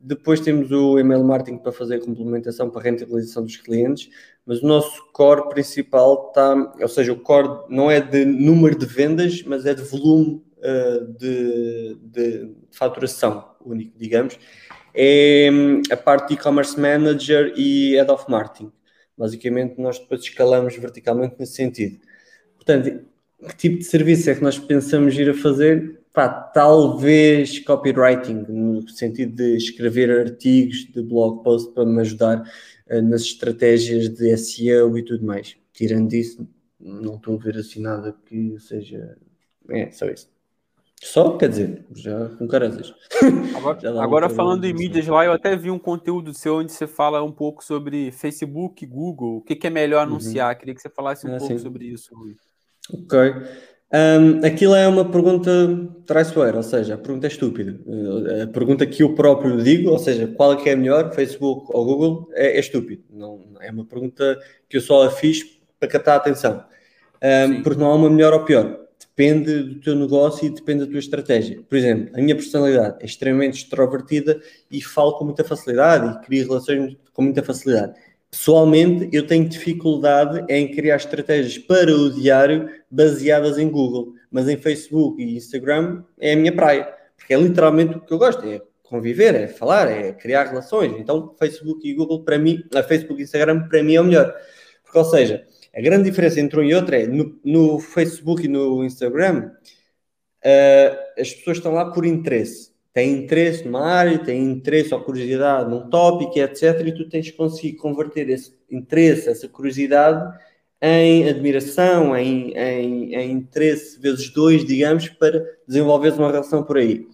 Depois 0.02 0.40
temos 0.40 0.72
o 0.72 0.98
email 0.98 1.22
marketing 1.22 1.58
para 1.58 1.72
fazer 1.72 1.96
a 1.96 2.00
complementação 2.00 2.70
para 2.70 2.80
a 2.80 2.84
rentabilização 2.84 3.42
dos 3.44 3.56
clientes, 3.58 4.08
mas 4.46 4.62
o 4.62 4.66
nosso 4.66 5.12
core 5.12 5.50
principal 5.50 6.28
está, 6.28 6.72
ou 6.80 6.88
seja, 6.88 7.12
o 7.12 7.20
core 7.20 7.66
não 7.68 7.90
é 7.90 8.00
de 8.00 8.24
número 8.24 8.78
de 8.78 8.86
vendas, 8.86 9.42
mas 9.42 9.66
é 9.66 9.74
de 9.74 9.82
volume 9.82 10.42
de, 11.18 11.96
de, 12.02 12.54
faturação 12.70 13.54
único, 13.64 13.98
digamos. 13.98 14.38
É 14.94 15.48
hum, 15.52 15.82
a 15.90 15.96
parte 15.96 16.28
de 16.28 16.34
e-commerce 16.34 16.78
manager 16.78 17.52
e 17.56 17.94
head 17.94 18.10
of 18.10 18.24
marketing. 18.28 18.72
Basicamente, 19.16 19.80
nós 19.80 19.98
depois 19.98 20.22
escalamos 20.22 20.76
verticalmente 20.76 21.36
nesse 21.38 21.54
sentido. 21.54 21.98
Portanto, 22.56 23.04
que 23.48 23.56
tipo 23.56 23.78
de 23.78 23.84
serviço 23.84 24.30
é 24.30 24.34
que 24.34 24.42
nós 24.42 24.58
pensamos 24.58 25.16
ir 25.16 25.30
a 25.30 25.34
fazer? 25.34 26.00
pá, 26.12 26.28
talvez 26.28 27.58
copywriting, 27.60 28.44
no 28.48 28.88
sentido 28.88 29.36
de 29.36 29.56
escrever 29.56 30.10
artigos 30.10 30.86
de 30.92 31.02
blog 31.02 31.42
post 31.42 31.72
para 31.72 31.84
me 31.86 32.00
ajudar 32.00 32.42
uh, 32.90 33.02
nas 33.02 33.22
estratégias 33.22 34.08
de 34.08 34.36
SEO 34.36 34.96
e 34.98 35.04
tudo 35.04 35.24
mais. 35.24 35.56
Tirando 35.72 36.12
isso, 36.12 36.46
não 36.78 37.16
estou 37.16 37.36
a 37.36 37.38
ver 37.38 37.56
assim 37.58 37.80
nada 37.80 38.14
que 38.26 38.58
seja. 38.58 39.16
É, 39.70 39.90
só 39.92 40.06
isso. 40.06 40.28
Só, 41.02 41.36
quer 41.38 41.48
dizer, 41.48 41.86
já 41.94 42.28
com 42.38 42.46
caranças. 42.46 42.92
Agora, 43.56 44.02
agora 44.02 44.28
falando 44.28 44.64
em 44.66 44.74
mídias 44.74 45.06
lá, 45.06 45.24
eu 45.24 45.32
até 45.32 45.56
vi 45.56 45.70
um 45.70 45.78
conteúdo 45.78 46.34
seu 46.34 46.56
onde 46.56 46.72
você 46.72 46.86
fala 46.86 47.22
um 47.22 47.32
pouco 47.32 47.64
sobre 47.64 48.12
Facebook, 48.12 48.84
Google, 48.84 49.38
o 49.38 49.40
que, 49.40 49.56
que 49.56 49.66
é 49.66 49.70
melhor 49.70 50.06
uhum. 50.06 50.14
anunciar. 50.14 50.52
Uhum. 50.52 50.58
Queria 50.58 50.74
que 50.74 50.82
você 50.82 50.90
falasse 50.90 51.26
um 51.26 51.34
é, 51.34 51.38
pouco 51.38 51.54
sim. 51.54 51.58
sobre 51.58 51.86
isso, 51.86 52.14
Rui. 52.14 52.36
Ok. 52.92 53.18
Um, 53.92 54.46
aquilo 54.46 54.74
é 54.74 54.86
uma 54.86 55.04
pergunta 55.04 55.50
traiçoeira, 56.06 56.58
ou 56.58 56.62
seja, 56.62 56.94
a 56.94 56.98
pergunta 56.98 57.26
é 57.26 57.30
estúpida. 57.30 57.80
A 58.42 58.46
pergunta 58.46 58.86
que 58.86 59.02
eu 59.02 59.14
próprio 59.14 59.62
digo, 59.62 59.90
ou 59.90 59.98
seja, 59.98 60.26
qual 60.28 60.52
é 60.52 60.56
que 60.56 60.68
é 60.68 60.76
melhor, 60.76 61.12
Facebook 61.12 61.66
ou 61.70 61.84
Google, 61.84 62.28
é, 62.34 62.56
é 62.56 62.60
estúpido. 62.60 63.02
Não, 63.10 63.40
é 63.60 63.70
uma 63.70 63.84
pergunta 63.84 64.38
que 64.68 64.76
eu 64.76 64.80
só 64.80 65.06
a 65.06 65.10
fiz 65.10 65.44
para 65.78 65.88
captar 65.88 66.14
a 66.14 66.18
atenção. 66.18 66.62
Um, 67.22 67.62
porque 67.62 67.80
não 67.80 67.90
há 67.90 67.94
uma 67.94 68.10
melhor 68.10 68.32
ou 68.32 68.44
pior. 68.44 68.89
Depende 69.20 69.62
do 69.64 69.80
teu 69.80 69.94
negócio 69.94 70.46
e 70.46 70.48
depende 70.48 70.86
da 70.86 70.90
tua 70.90 70.98
estratégia. 70.98 71.60
Por 71.68 71.76
exemplo, 71.76 72.08
a 72.14 72.22
minha 72.22 72.34
personalidade 72.34 72.96
é 73.00 73.04
extremamente 73.04 73.58
extrovertida 73.58 74.40
e 74.70 74.80
falo 74.80 75.12
com 75.18 75.26
muita 75.26 75.44
facilidade 75.44 76.08
e 76.08 76.24
crio 76.24 76.48
relações 76.48 76.96
com 77.12 77.20
muita 77.20 77.42
facilidade. 77.42 78.00
Pessoalmente, 78.30 79.10
eu 79.12 79.26
tenho 79.26 79.46
dificuldade 79.46 80.42
em 80.48 80.72
criar 80.72 80.96
estratégias 80.96 81.58
para 81.58 81.94
o 81.94 82.08
diário 82.10 82.70
baseadas 82.90 83.58
em 83.58 83.68
Google, 83.68 84.14
mas 84.30 84.48
em 84.48 84.56
Facebook 84.56 85.22
e 85.22 85.36
Instagram 85.36 86.02
é 86.18 86.32
a 86.32 86.36
minha 86.36 86.56
praia, 86.56 86.88
porque 87.14 87.34
é 87.34 87.38
literalmente 87.38 87.98
o 87.98 88.00
que 88.00 88.14
eu 88.14 88.18
gosto, 88.18 88.42
é 88.46 88.62
conviver, 88.84 89.34
é 89.34 89.46
falar, 89.46 89.90
é 89.90 90.14
criar 90.14 90.44
relações. 90.44 90.94
Então, 90.98 91.34
Facebook 91.38 91.86
e 91.86 91.92
Google, 91.92 92.24
para 92.24 92.38
mim, 92.38 92.64
a 92.74 92.82
Facebook 92.82 93.20
e 93.20 93.24
Instagram, 93.24 93.68
para 93.68 93.82
mim 93.82 93.96
é 93.96 94.00
o 94.00 94.04
melhor. 94.04 94.34
Porque, 94.82 94.98
ou 94.98 95.04
seja, 95.04 95.44
a 95.74 95.80
grande 95.80 96.10
diferença 96.10 96.40
entre 96.40 96.60
um 96.60 96.64
e 96.64 96.74
outro 96.74 96.94
é 96.94 97.06
no, 97.06 97.38
no 97.44 97.78
Facebook 97.78 98.44
e 98.44 98.48
no 98.48 98.84
Instagram, 98.84 99.50
uh, 100.44 101.20
as 101.20 101.32
pessoas 101.32 101.58
estão 101.58 101.72
lá 101.72 101.90
por 101.90 102.04
interesse 102.04 102.70
tem 102.92 103.12
interesse 103.22 103.64
numa 103.64 103.86
área, 103.86 104.18
tem 104.18 104.42
interesse 104.42 104.92
ou 104.92 105.00
curiosidade 105.00 105.70
num 105.70 105.88
tópico, 105.88 106.38
etc. 106.38 106.80
E 106.86 106.92
tu 106.92 107.08
tens 107.08 107.30
que 107.30 107.36
conseguir 107.36 107.74
converter 107.74 108.28
esse 108.28 108.52
interesse, 108.70 109.28
essa 109.28 109.48
curiosidade, 109.48 110.36
em 110.82 111.28
admiração, 111.28 112.16
em, 112.16 112.52
em, 112.52 113.14
em 113.14 113.32
interesse 113.32 114.00
vezes 114.00 114.30
dois, 114.30 114.64
digamos, 114.64 115.08
para 115.08 115.44
desenvolveres 115.66 116.18
uma 116.18 116.30
relação 116.30 116.64
por 116.64 116.78
aí. 116.78 117.06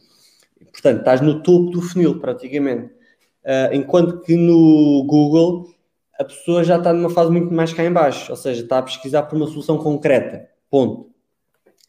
Portanto, 0.72 1.00
estás 1.00 1.20
no 1.20 1.42
topo 1.42 1.70
do 1.70 1.82
funil, 1.82 2.18
praticamente. 2.20 2.94
Uh, 3.44 3.74
enquanto 3.74 4.20
que 4.22 4.34
no 4.34 5.04
Google 5.06 5.68
a 6.18 6.24
pessoa 6.24 6.64
já 6.64 6.78
está 6.78 6.92
numa 6.92 7.10
fase 7.10 7.30
muito 7.30 7.52
mais 7.52 7.72
cá 7.72 7.84
em 7.84 7.92
baixo, 7.92 8.30
ou 8.30 8.36
seja, 8.36 8.62
está 8.62 8.78
a 8.78 8.82
pesquisar 8.82 9.22
por 9.24 9.36
uma 9.36 9.46
solução 9.46 9.78
concreta. 9.78 10.48
Ponto. 10.70 11.10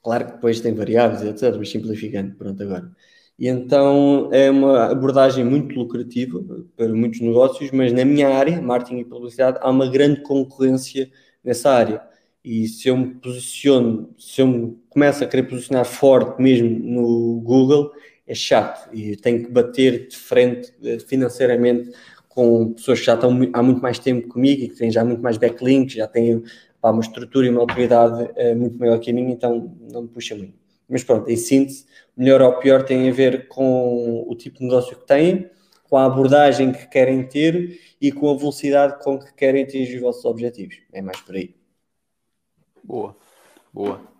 Claro 0.03 0.25
que 0.25 0.31
depois 0.33 0.61
tem 0.61 0.73
variáveis, 0.73 1.21
etc., 1.23 1.55
mas 1.57 1.69
simplificando, 1.69 2.35
pronto, 2.35 2.61
agora. 2.63 2.91
E 3.37 3.47
então 3.47 4.29
é 4.31 4.49
uma 4.49 4.91
abordagem 4.91 5.43
muito 5.45 5.77
lucrativa 5.77 6.43
para 6.75 6.89
muitos 6.89 7.19
negócios, 7.19 7.71
mas 7.71 7.93
na 7.93 8.03
minha 8.03 8.29
área, 8.29 8.61
marketing 8.61 8.99
e 8.99 9.05
publicidade, 9.05 9.59
há 9.61 9.69
uma 9.69 9.87
grande 9.89 10.21
concorrência 10.21 11.09
nessa 11.43 11.69
área. 11.71 12.01
E 12.43 12.67
se 12.67 12.87
eu 12.87 12.97
me 12.97 13.15
posiciono, 13.15 14.13
se 14.17 14.41
eu 14.41 14.47
me 14.47 14.77
começo 14.89 15.23
a 15.23 15.27
querer 15.27 15.43
posicionar 15.43 15.85
forte 15.85 16.41
mesmo 16.41 16.69
no 16.69 17.41
Google, 17.41 17.91
é 18.25 18.33
chato 18.33 18.89
e 18.93 19.15
tenho 19.15 19.45
que 19.45 19.51
bater 19.51 20.07
de 20.07 20.17
frente 20.17 20.73
eh, 20.83 20.99
financeiramente 20.99 21.91
com 22.37 22.73
pessoas 22.73 22.99
que 22.99 23.05
já 23.07 23.15
estão 23.15 23.31
há 23.51 23.63
muito 23.63 23.81
mais 23.81 23.97
tempo 23.97 24.27
comigo 24.27 24.61
e 24.61 24.69
que 24.69 24.75
têm 24.75 24.91
já 24.91 25.03
muito 25.03 25.23
mais 25.23 25.37
backlinks, 25.37 25.95
já 25.95 26.05
têm 26.05 26.43
pá, 26.79 26.91
uma 26.91 27.01
estrutura 27.01 27.47
e 27.47 27.49
uma 27.49 27.61
autoridade 27.61 28.29
é, 28.35 28.53
muito 28.53 28.77
maior 28.77 28.99
que 28.99 29.09
a 29.09 29.13
minha, 29.15 29.31
então 29.31 29.75
não 29.91 30.03
me 30.03 30.07
puxa 30.07 30.35
muito. 30.35 30.53
Mas 30.87 31.03
pronto, 31.03 31.27
em 31.31 31.35
síntese, 31.35 31.87
melhor 32.15 32.39
ou 32.43 32.53
pior 32.59 32.83
tem 32.83 33.09
a 33.09 33.11
ver 33.11 33.47
com 33.47 34.23
o 34.27 34.35
tipo 34.35 34.59
de 34.59 34.65
negócio 34.65 34.95
que 34.95 35.07
têm, 35.07 35.49
com 35.89 35.97
a 35.97 36.05
abordagem 36.05 36.71
que 36.71 36.85
querem 36.85 37.27
ter 37.27 37.79
e 37.99 38.11
com 38.11 38.29
a 38.29 38.37
velocidade 38.37 39.03
com 39.03 39.17
que 39.17 39.33
querem 39.33 39.63
atingir 39.63 39.95
os 39.95 40.01
vossos 40.03 40.23
objetivos. 40.23 40.77
É 40.93 41.01
mais 41.01 41.19
por 41.19 41.33
aí. 41.33 41.55
Boa, 42.83 43.17
boa. 43.73 44.16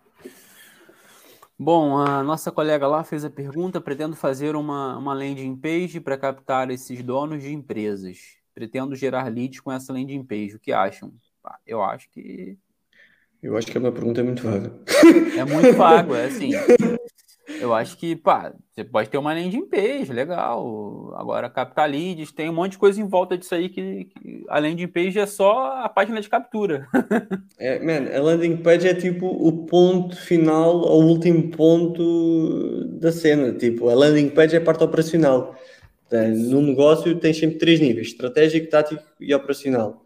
Bom, 1.59 1.97
a 1.97 2.21
nossa 2.21 2.51
colega 2.51 2.88
lá 2.88 3.03
fez 3.03 3.25
a 3.25 3.29
pergunta: 3.29 3.81
pretendo 3.81 4.15
fazer 4.15 4.55
uma, 4.55 4.97
uma 4.97 5.13
landing 5.13 5.55
page 5.55 5.99
para 5.99 6.17
captar 6.17 6.69
esses 6.69 7.01
donos 7.03 7.41
de 7.41 7.51
empresas. 7.51 8.38
Pretendo 8.53 8.95
gerar 8.95 9.31
leads 9.31 9.59
com 9.59 9.71
essa 9.71 9.91
landing 9.93 10.23
page. 10.23 10.55
O 10.55 10.59
que 10.59 10.71
acham? 10.71 11.13
Eu 11.65 11.81
acho 11.81 12.09
que 12.09 12.57
eu 13.41 13.55
acho 13.55 13.67
que 13.67 13.77
é 13.77 13.79
uma 13.79 13.91
pergunta 13.91 14.23
muito 14.23 14.43
vaga. 14.43 14.73
É 15.38 15.45
muito 15.45 15.73
vago, 15.73 16.15
é 16.15 16.25
assim. 16.25 16.51
Eu 17.60 17.74
acho 17.74 17.98
que, 17.98 18.15
pá, 18.15 18.53
você 18.72 18.84
pode 18.84 19.10
ter 19.10 19.18
uma 19.18 19.34
landing 19.34 19.65
page, 19.68 20.11
legal. 20.11 21.14
Agora, 21.15 21.49
captar 21.49 21.90
leads, 21.90 22.32
tem 22.32 22.49
um 22.49 22.53
monte 22.53 22.74
de 22.74 22.78
coisa 22.78 23.02
em 23.02 23.07
volta 23.07 23.38
disso 23.38 23.56
aí 23.56 23.69
que, 23.69 24.06
que 24.06 24.45
a 24.49 24.60
landing 24.60 24.88
page 24.88 25.18
é 25.18 25.26
só 25.26 25.84
a 25.84 25.90
página 25.90 26.19
de 26.22 26.30
captura. 26.30 26.88
É, 27.60 27.80
man, 27.80 28.15
a 28.15 28.22
landing 28.22 28.57
page 28.57 28.88
é 28.88 28.94
tipo 28.94 29.26
o 29.26 29.65
ponto 29.65 30.15
final, 30.15 30.76
o 30.78 31.03
último 31.06 31.49
ponto 31.49 32.86
da 32.99 33.11
cena. 33.11 33.52
Tipo, 33.52 33.90
a 33.90 33.95
landing 33.95 34.30
page 34.30 34.56
é 34.56 34.60
a 34.60 34.64
parte 34.64 34.84
operacional. 34.84 35.56
No 36.11 36.61
negócio 36.61 37.18
tens 37.19 37.38
sempre 37.38 37.57
três 37.57 37.80
níveis: 37.80 38.10
estratégico, 38.10 38.69
tático 38.69 39.02
e 39.19 39.34
operacional 39.34 40.06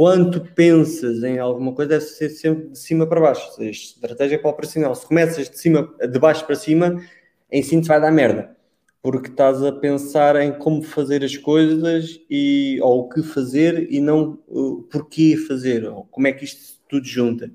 quando 0.00 0.40
pensas 0.54 1.22
em 1.22 1.38
alguma 1.38 1.74
coisa, 1.74 1.90
deve 1.90 2.04
ser 2.06 2.30
sempre 2.30 2.70
de 2.70 2.78
cima 2.78 3.06
para 3.06 3.20
baixo. 3.20 3.54
Seja, 3.54 3.70
estratégia 3.70 4.38
para 4.38 4.48
o 4.48 4.50
operacional. 4.50 4.94
Se 4.94 5.06
começas 5.06 5.50
de, 5.50 5.58
cima, 5.58 5.94
de 6.00 6.18
baixo 6.18 6.46
para 6.46 6.56
cima, 6.56 7.04
em 7.52 7.62
síntese 7.62 7.88
vai 7.88 8.00
dar 8.00 8.10
merda. 8.10 8.56
Porque 9.02 9.28
estás 9.28 9.62
a 9.62 9.70
pensar 9.70 10.36
em 10.36 10.54
como 10.54 10.82
fazer 10.82 11.22
as 11.22 11.36
coisas 11.36 12.18
e, 12.30 12.78
ou 12.80 13.00
o 13.00 13.08
que 13.10 13.22
fazer 13.22 13.92
e 13.92 14.00
não 14.00 14.38
o 14.48 14.84
porquê 14.90 15.36
fazer, 15.36 15.84
ou 15.84 16.06
como 16.10 16.26
é 16.26 16.32
que 16.32 16.46
isto 16.46 16.80
tudo 16.88 17.06
junta. 17.06 17.50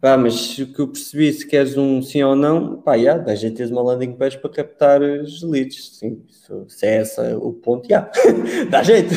Pá, 0.00 0.16
mas 0.16 0.58
o 0.58 0.72
que 0.72 0.80
eu 0.80 0.88
percebi, 0.88 1.30
se 1.30 1.46
queres 1.46 1.76
um 1.76 2.00
sim 2.00 2.22
ou 2.22 2.34
não, 2.34 2.80
pá, 2.80 2.96
já, 2.96 3.18
dá 3.18 3.34
jeito 3.34 3.58
teres 3.58 3.70
uma 3.70 3.82
landing 3.82 4.14
page 4.14 4.38
para 4.38 4.48
captar 4.48 5.02
os 5.02 5.42
leads, 5.42 5.98
sim, 5.98 6.24
se 6.68 6.86
é 6.86 7.02
esse 7.02 7.20
o 7.34 7.52
ponto, 7.52 7.86
já, 7.86 8.10
dá 8.70 8.82
jeito, 8.82 9.12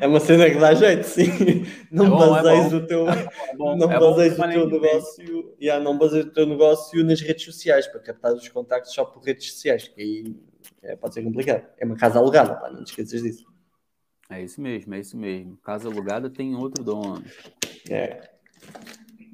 é 0.00 0.04
uma 0.08 0.18
cena 0.18 0.50
que 0.50 0.58
dá 0.58 0.74
jeito, 0.74 1.04
sim, 1.04 1.64
não 1.88 2.06
é 2.06 2.08
bom, 2.08 2.18
baseias 2.18 2.72
é 2.72 2.76
o 2.76 2.84
teu, 2.84 3.08
é 3.08 3.56
bom, 3.56 3.76
não 3.76 3.92
é 3.92 4.00
baseias 4.00 4.36
o 4.36 4.48
teu 4.48 4.68
negócio, 4.68 5.54
já, 5.60 5.78
não 5.78 5.96
baseias 5.96 6.26
o 6.26 6.30
teu 6.30 6.46
negócio 6.46 7.04
nas 7.04 7.20
redes 7.20 7.44
sociais, 7.44 7.86
para 7.86 8.00
captar 8.00 8.34
os 8.34 8.48
contactos 8.48 8.92
só 8.92 9.04
por 9.04 9.22
redes 9.22 9.52
sociais, 9.52 9.86
que 9.86 10.02
aí 10.02 10.36
é, 10.82 10.96
pode 10.96 11.14
ser 11.14 11.22
complicado, 11.22 11.64
é 11.78 11.84
uma 11.84 11.96
casa 11.96 12.18
alugada, 12.18 12.56
pá, 12.56 12.68
não 12.68 12.82
te 12.82 12.88
esqueças 12.88 13.22
disso. 13.22 13.46
É 14.28 14.42
isso 14.42 14.60
mesmo, 14.60 14.92
é 14.94 14.98
isso 14.98 15.16
mesmo, 15.16 15.56
casa 15.58 15.86
alugada 15.86 16.28
tem 16.28 16.56
outro 16.56 16.82
dono. 16.82 17.22
É. 17.88 18.30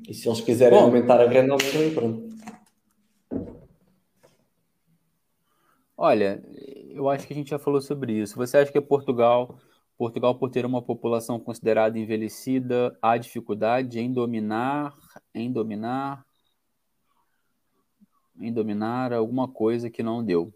E 0.08 0.14
se 0.14 0.28
eles 0.28 0.40
quiserem 0.40 0.78
Bom, 0.78 0.84
aumentar 0.84 1.20
a 1.20 1.28
renda, 1.28 1.52
aumentam 1.52 1.94
pronto. 1.94 2.34
Olha, 5.96 6.42
Eu 6.90 7.08
acho 7.08 7.26
que 7.26 7.32
a 7.32 7.36
gente 7.36 7.50
já 7.50 7.58
falou 7.58 7.80
sobre 7.80 8.12
isso. 8.12 8.36
Você 8.36 8.56
acha 8.56 8.70
que 8.70 8.78
é 8.78 8.80
Portugal, 8.80 9.58
Portugal 9.96 10.34
por 10.36 10.50
ter 10.50 10.64
uma 10.64 10.82
população 10.82 11.40
considerada 11.40 11.98
envelhecida, 11.98 12.96
há 13.02 13.16
dificuldade 13.16 13.98
em 13.98 14.12
dominar, 14.12 14.94
em 15.34 15.50
dominar, 15.50 16.24
em 18.38 18.52
dominar 18.52 19.12
alguma 19.12 19.48
coisa 19.48 19.90
que 19.90 20.02
não 20.02 20.24
deu? 20.24 20.52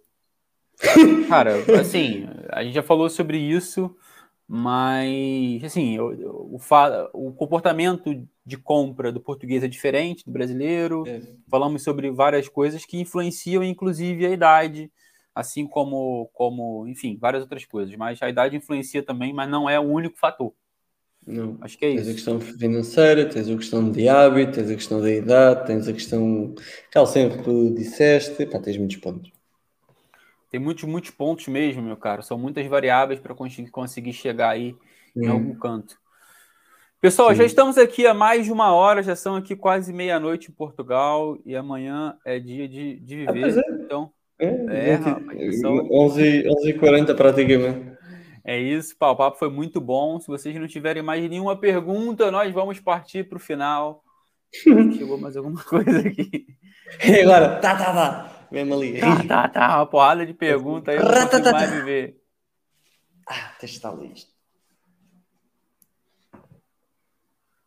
Cara, 1.29 1.55
assim, 1.81 2.29
a 2.51 2.63
gente 2.63 2.75
já 2.75 2.83
falou 2.83 3.11
sobre 3.11 3.39
isso, 3.39 3.97
mas 4.51 5.63
assim, 5.63 5.99
o, 5.99 6.57
o, 6.57 6.59
o 7.13 7.33
comportamento 7.35 8.27
de 8.47 8.57
compra 8.57 9.13
do 9.13 9.21
português 9.21 9.63
é 9.63 9.69
diferente 9.69 10.25
do 10.25 10.33
brasileiro. 10.33 11.07
É. 11.07 11.21
Falamos 11.51 11.83
sobre 11.83 12.11
várias 12.11 12.49
coisas 12.49 12.87
que 12.87 12.99
influenciam, 12.99 13.63
inclusive, 13.63 14.25
a 14.25 14.31
idade, 14.31 14.91
assim 15.35 15.67
como, 15.67 16.31
como, 16.33 16.89
enfim, 16.89 17.19
várias 17.21 17.43
outras 17.43 17.67
coisas. 17.67 17.95
Mas 17.95 18.23
a 18.23 18.31
idade 18.31 18.57
influencia 18.57 19.03
também, 19.03 19.35
mas 19.35 19.51
não 19.51 19.69
é 19.69 19.79
o 19.79 19.83
único 19.83 20.19
fator. 20.19 20.55
Não. 21.27 21.59
Acho 21.61 21.77
que 21.77 21.85
é 21.85 21.89
tens 21.91 22.07
isso. 22.07 22.25
Tens 22.25 22.37
a 22.37 22.39
questão 22.39 22.59
financeira, 22.59 23.29
tens 23.29 23.51
a 23.51 23.57
questão 23.57 23.91
de 23.91 24.09
hábito, 24.09 24.53
tens 24.53 24.71
a 24.71 24.75
questão 24.75 25.01
da 25.03 25.11
idade, 25.11 25.67
tens 25.67 25.87
a 25.87 25.93
questão. 25.93 26.55
Aquela 26.89 27.07
sempre 27.07 27.37
que 27.37 27.45
tu 27.45 27.75
disseste, 27.75 28.47
pá, 28.47 28.59
tens 28.59 28.79
muitos 28.79 28.97
pontos. 28.97 29.31
Tem 30.51 30.59
muitos, 30.59 30.85
muitos 30.85 31.11
pontos 31.11 31.47
mesmo, 31.49 31.83
meu 31.83 31.97
caro. 31.97 32.23
São 32.23 32.39
muitas 32.39 32.67
variáveis 32.67 33.21
para 33.21 33.35
conseguir, 33.35 33.71
conseguir 33.71 34.13
chegar 34.13 34.51
aí 34.51 34.75
em 35.17 35.29
hum. 35.29 35.33
algum 35.33 35.55
canto. 35.55 35.99
Pessoal, 37.01 37.31
Sim. 37.31 37.37
já 37.37 37.45
estamos 37.45 37.79
aqui 37.79 38.07
há 38.07 38.15
mais 38.15 38.45
de 38.45 38.51
uma 38.51 38.73
hora, 38.73 39.05
já 39.05 39.15
são 39.15 39.37
aqui 39.37 39.55
quase 39.55 39.93
meia-noite 39.93 40.51
em 40.51 40.55
Portugal 40.55 41.39
e 41.47 41.55
amanhã 41.55 42.17
é 42.25 42.41
dia 42.41 42.69
de, 42.69 42.99
de 42.99 43.25
ah, 43.29 43.33
viver. 43.33 43.59
Ah, 43.59 43.73
é. 43.73 43.83
Então, 43.85 44.11
é, 44.39 44.91
é, 44.91 44.95
rapaz, 44.95 45.61
são... 45.61 45.77
11, 45.91 46.45
11h40 46.45 47.15
praticamente. 47.15 47.99
É 48.45 48.59
isso, 48.59 48.95
o 48.95 49.15
papo 49.15 49.39
foi 49.39 49.51
muito 49.51 49.81
bom. 49.81 50.19
Se 50.19 50.27
vocês 50.27 50.57
não 50.57 50.67
tiverem 50.67 51.03
mais 51.03 51.29
nenhuma 51.29 51.55
pergunta, 51.55 52.31
nós 52.31 52.53
vamos 52.53 52.81
partir 52.81 53.29
para 53.29 53.37
o 53.37 53.41
final. 53.41 54.03
Chegou 54.53 55.19
mais 55.19 55.37
alguma 55.37 55.63
coisa 55.69 56.01
aqui. 56.01 56.47
E 57.05 57.21
agora, 57.21 57.61
tá, 57.61 57.77
tá, 57.77 57.93
tá. 57.93 58.38
Mesmo 58.51 58.75
ali. 58.75 59.01
Tá, 59.01 59.25
tá, 59.27 59.49
tá. 59.49 59.77
Uma 59.77 59.87
porrada 59.87 60.25
de 60.25 60.35
pergunta 60.35 60.91
aí. 60.91 60.99
Não 60.99 61.29
consigo 61.29 61.51
mais 61.53 61.71
viver. 61.71 62.21
Ah, 63.27 63.55
deixa 63.61 63.89
eu 63.89 64.05
isto. 64.05 64.39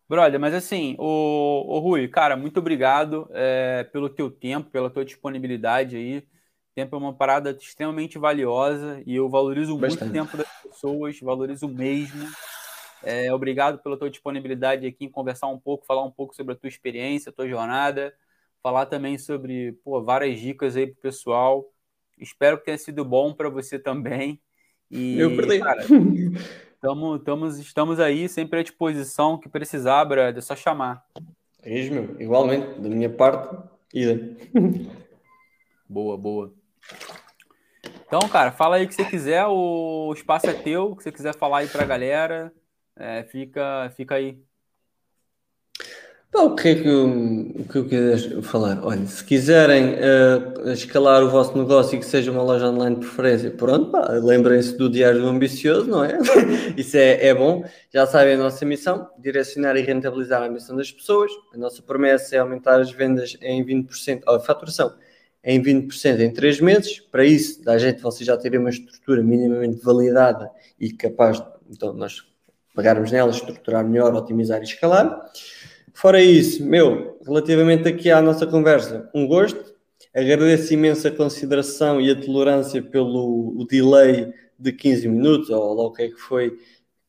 Brother, 0.10 0.40
mas 0.42 0.54
assim, 0.54 0.98
o, 1.00 1.64
o 1.68 1.80
Rui, 1.80 2.06
cara, 2.10 2.36
muito 2.36 2.60
obrigado 2.60 3.30
é, 3.32 3.86
pelo 3.94 4.10
teu 4.10 4.30
tempo, 4.30 4.70
pela 4.70 4.90
tua 4.90 5.06
disponibilidade 5.06 5.96
aí. 5.96 6.28
Tempo 6.76 6.96
é 6.96 7.00
uma 7.00 7.14
parada 7.14 7.52
extremamente 7.52 8.18
valiosa 8.18 9.02
e 9.06 9.16
eu 9.16 9.30
valorizo 9.30 9.78
Bastante. 9.78 10.04
muito 10.04 10.10
o 10.10 10.14
tempo 10.14 10.36
das 10.38 10.48
pessoas, 10.64 11.20
valorizo 11.22 11.68
mesmo. 11.70 12.28
É, 13.04 13.34
obrigado 13.34 13.80
pela 13.80 13.98
tua 13.98 14.10
disponibilidade 14.10 14.86
aqui 14.86 15.06
em 15.06 15.10
conversar 15.10 15.48
um 15.48 15.58
pouco, 15.58 15.86
falar 15.86 16.04
um 16.04 16.12
pouco 16.12 16.36
sobre 16.36 16.54
a 16.54 16.58
tua 16.58 16.68
experiência, 16.68 17.30
a 17.30 17.34
tua 17.34 17.48
jornada, 17.48 18.14
falar 18.62 18.86
também 18.86 19.18
sobre 19.18 19.74
pô, 19.84 20.02
várias 20.04 20.40
dicas 20.40 20.76
aí 20.76 20.88
pro 20.88 21.02
pessoal. 21.02 21.66
Espero 22.18 22.58
que 22.58 22.66
tenha 22.66 22.78
sido 22.78 23.04
bom 23.04 23.34
para 23.34 23.50
você 23.50 23.80
também. 23.80 24.40
E, 24.90 25.20
eu 25.20 25.36
perdi. 25.36 25.60
Cara, 25.60 25.84
Tamo, 26.82 27.20
tamo, 27.20 27.46
estamos 27.46 28.00
aí, 28.00 28.28
sempre 28.28 28.60
à 28.60 28.64
disposição. 28.64 29.38
que 29.38 29.48
precisar, 29.48 30.04
brother, 30.04 30.36
é 30.36 30.42
só 30.42 30.56
chamar. 30.56 31.06
É 31.62 31.80
isso, 31.80 31.94
meu. 31.94 32.20
Igualmente, 32.20 32.80
da 32.80 32.90
minha 32.90 33.10
parte, 33.10 33.56
ida. 33.94 34.36
boa, 35.88 36.18
boa. 36.18 36.52
Então, 38.08 38.28
cara, 38.30 38.52
fala 38.52 38.78
aí 38.78 38.86
o 38.86 38.88
que 38.88 38.96
você 38.96 39.06
quiser, 39.06 39.46
o 39.46 40.12
espaço 40.12 40.50
é 40.50 40.54
teu, 40.54 40.86
o 40.92 40.96
que 40.96 41.04
você 41.04 41.12
quiser 41.12 41.36
falar 41.36 41.60
aí 41.60 41.68
pra 41.68 41.86
galera, 41.86 42.52
é, 42.96 43.24
fica, 43.24 43.94
fica 43.96 44.16
aí. 44.16 44.42
Bom, 46.34 46.46
o 46.46 46.56
que 46.56 46.70
é 46.70 46.76
que 46.76 46.88
eu, 46.88 47.10
o 47.10 47.66
que 47.66 47.78
eu 47.78 47.86
queria 47.86 48.42
falar? 48.42 48.80
Olha, 48.86 49.06
se 49.06 49.22
quiserem 49.22 49.96
uh, 49.96 50.70
escalar 50.72 51.22
o 51.26 51.30
vosso 51.30 51.58
negócio 51.58 51.98
e 51.98 52.00
que 52.00 52.06
seja 52.06 52.32
uma 52.32 52.42
loja 52.42 52.70
online 52.70 52.96
de 52.96 53.06
preferência, 53.06 53.52
pronto, 53.52 53.92
lembrem-se 54.24 54.78
do 54.78 54.90
Diário 54.90 55.20
do 55.20 55.28
Ambicioso, 55.28 55.90
não 55.90 56.06
é? 56.06 56.18
Isso 56.78 56.96
é, 56.96 57.28
é 57.28 57.34
bom. 57.34 57.66
Já 57.94 58.08
sabem 58.08 58.36
a 58.36 58.38
nossa 58.38 58.64
missão, 58.66 59.10
direcionar 59.20 59.76
e 59.76 59.82
rentabilizar 59.82 60.42
a 60.42 60.50
missão 60.50 60.78
das 60.78 60.90
pessoas. 60.90 61.30
A 61.54 61.58
nossa 61.58 61.82
promessa 61.82 62.34
é 62.38 62.40
aumentar 62.40 62.80
as 62.80 62.92
vendas 62.94 63.38
em 63.42 63.62
20%, 63.66 64.22
a 64.26 64.40
faturação 64.40 64.94
em 65.44 65.62
20% 65.62 66.22
em 66.22 66.32
3 66.32 66.62
meses. 66.62 67.02
Para 67.02 67.26
isso, 67.26 67.62
da 67.62 67.78
gente 67.78 68.02
vocês 68.02 68.26
já 68.26 68.38
terem 68.38 68.58
uma 68.58 68.70
estrutura 68.70 69.22
minimamente 69.22 69.84
validada 69.84 70.50
e 70.80 70.94
capaz 70.94 71.42
de, 71.42 71.46
então, 71.70 71.92
nós 71.92 72.24
pagarmos 72.74 73.12
nela, 73.12 73.32
estruturar 73.32 73.86
melhor, 73.86 74.14
otimizar 74.16 74.62
e 74.62 74.64
escalar. 74.64 75.30
Fora 75.94 76.22
isso, 76.22 76.66
meu, 76.66 77.20
relativamente 77.26 77.88
aqui 77.88 78.10
à 78.10 78.22
nossa 78.22 78.48
conversa, 78.48 79.10
um 79.14 79.28
gosto. 79.28 79.72
Agradeço 80.14 80.74
imenso 80.74 81.08
a 81.08 81.12
consideração 81.12 82.02
e 82.02 82.10
a 82.10 82.20
tolerância 82.20 82.82
pelo 82.82 83.56
o 83.58 83.66
delay 83.66 84.34
de 84.58 84.72
15 84.72 85.08
minutos, 85.08 85.50
ou 85.50 85.74
lá 85.74 85.84
o 85.84 85.92
que 85.92 86.04
é 86.04 86.10
que 86.10 86.20
foi 86.20 86.58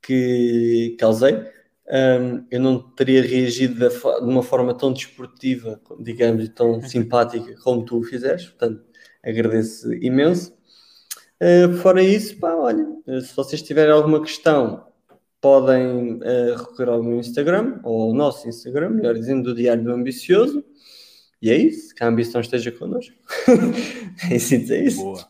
que 0.01 0.97
causei. 0.99 1.35
Um, 1.89 2.45
eu 2.51 2.61
não 2.61 2.79
teria 2.79 3.23
reagido 3.23 3.89
de, 3.89 3.95
uma 4.21 4.43
forma 4.43 4.73
tão 4.73 4.93
desportiva, 4.93 5.81
digamos, 6.01 6.45
e 6.45 6.49
tão 6.49 6.81
simpática 6.83 7.55
como 7.63 7.85
tu 7.85 7.99
o 7.99 8.03
fizeste, 8.03 8.51
portanto, 8.51 8.83
agradeço 9.23 9.93
imenso. 9.95 10.53
Uh, 11.41 11.73
fora 11.79 12.03
isso, 12.03 12.39
pá, 12.39 12.55
olha, 12.55 12.87
se 13.21 13.35
vocês 13.35 13.63
tiverem 13.63 13.93
alguma 13.93 14.21
questão, 14.23 14.87
podem 15.43 16.15
uh, 16.15 16.57
recorrer 16.57 16.89
ao 16.89 17.03
meu 17.03 17.19
Instagram, 17.19 17.81
ou 17.83 18.03
ao 18.03 18.15
nosso 18.15 18.49
Instagram, 18.49 18.91
melhor 18.91 19.15
dizendo, 19.15 19.43
do 19.43 19.55
Diário 19.55 19.83
do 19.83 19.93
Ambicioso. 19.93 20.65
E 21.43 21.51
é 21.51 21.57
isso, 21.57 21.93
que 21.93 22.05
a 22.05 22.07
ambição 22.07 22.41
esteja 22.41 22.71
connosco. 22.71 23.13
é 24.31 24.37
isso, 24.37 24.55
é 24.55 24.85
isso. 24.85 25.03
Boa. 25.03 25.29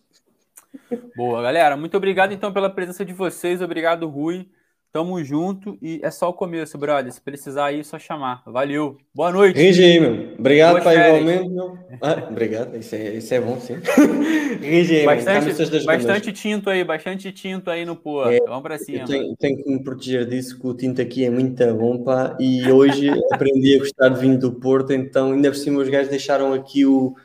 Boa, 1.16 1.42
galera. 1.42 1.76
Muito 1.78 1.96
obrigado 1.96 2.32
então 2.32 2.52
pela 2.52 2.68
presença 2.68 3.04
de 3.06 3.14
vocês. 3.14 3.62
Obrigado, 3.62 4.06
Rui. 4.06 4.46
Tamo 4.92 5.24
junto 5.24 5.78
e 5.80 6.00
é 6.02 6.10
só 6.10 6.28
o 6.28 6.34
começo, 6.34 6.76
brother. 6.76 7.10
Se 7.10 7.18
precisar 7.18 7.64
aí, 7.66 7.80
é 7.80 7.82
só 7.82 7.98
chamar. 7.98 8.42
Valeu. 8.44 8.98
Boa 9.14 9.32
noite. 9.32 9.58
Aí, 9.58 9.98
meu. 9.98 10.34
Obrigado, 10.38 10.82
pai, 10.84 10.96
igualmente, 10.98 11.48
meu. 11.48 11.78
Ah, 12.02 12.28
obrigado. 12.28 12.76
Isso 12.76 12.94
é, 12.94 13.14
isso 13.14 13.32
é 13.32 13.40
bom, 13.40 13.58
sim. 13.58 13.76
Aí, 14.62 15.06
Bastante, 15.06 15.84
bastante 15.86 16.32
tinto 16.32 16.68
aí, 16.68 16.84
bastante 16.84 17.32
tinto 17.32 17.70
aí 17.70 17.86
no 17.86 17.96
pô. 17.96 18.28
É, 18.28 18.38
Vamos 18.46 18.62
pra 18.62 18.78
cima. 18.78 19.06
Tenho, 19.06 19.34
tenho, 19.36 19.56
que 19.56 19.70
me 19.70 19.82
proteger 19.82 20.26
disso, 20.26 20.60
que 20.60 20.66
o 20.66 20.74
tinto 20.74 21.00
aqui 21.00 21.24
é 21.24 21.30
muito 21.30 21.74
bom, 21.74 22.04
pá. 22.04 22.36
E 22.38 22.70
hoje 22.70 23.08
aprendi 23.32 23.76
a 23.76 23.78
gostar 23.78 24.10
de 24.10 24.20
vinho 24.20 24.38
do 24.38 24.52
Porto, 24.52 24.92
então 24.92 25.32
ainda 25.32 25.50
por 25.50 25.56
cima 25.56 25.80
os 25.80 25.88
gajos 25.88 26.10
deixaram 26.10 26.52
aqui 26.52 26.84
o. 26.84 27.16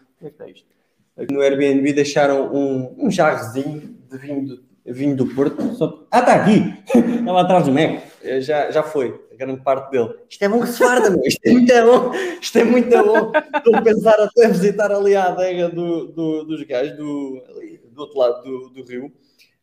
No 1.30 1.41
Airbnb 1.41 1.91
deixaram 1.91 2.49
um, 2.53 3.07
um 3.07 3.11
jarrezinho 3.11 3.94
de 4.10 4.18
vinho 4.18 4.48
do 4.48 4.66
vinho 4.94 5.16
do 5.16 5.28
Porto. 5.34 5.76
Só... 5.76 6.06
Ah, 6.12 6.20
está 6.20 6.36
aqui! 6.36 6.74
Estava 7.20 7.42
atrás 7.42 7.66
do 7.66 7.72
Mac. 7.72 8.02
Já, 8.42 8.72
já 8.72 8.84
foi, 8.84 9.20
a 9.32 9.36
grande 9.36 9.62
parte 9.62 9.92
dele. 9.92 10.14
Isto 10.30 10.44
é 10.44 10.50
bom 10.50 10.62
que 10.62 10.68
se 10.68 10.80
farda, 10.80 11.10
meu. 11.10 11.22
Isto 11.24 11.46
é 11.46 11.52
muito 11.52 11.74
bom. 11.74 12.12
Isto 12.42 12.58
é 12.60 12.64
muito 12.64 13.04
bom. 13.04 13.32
Estou 13.56 13.76
a 13.76 13.82
pensar 13.82 14.20
até 14.20 14.48
visitar 14.48 14.92
ali 14.92 15.16
a 15.16 15.26
adega 15.26 15.70
do, 15.70 16.08
do, 16.08 16.44
dos 16.44 16.64
gajos 16.64 16.98
do, 16.98 17.44
ali, 17.50 17.82
do 17.90 18.02
outro 18.02 18.20
lado 18.20 18.44
do, 18.44 18.70
do 18.70 18.84
rio. 18.84 19.12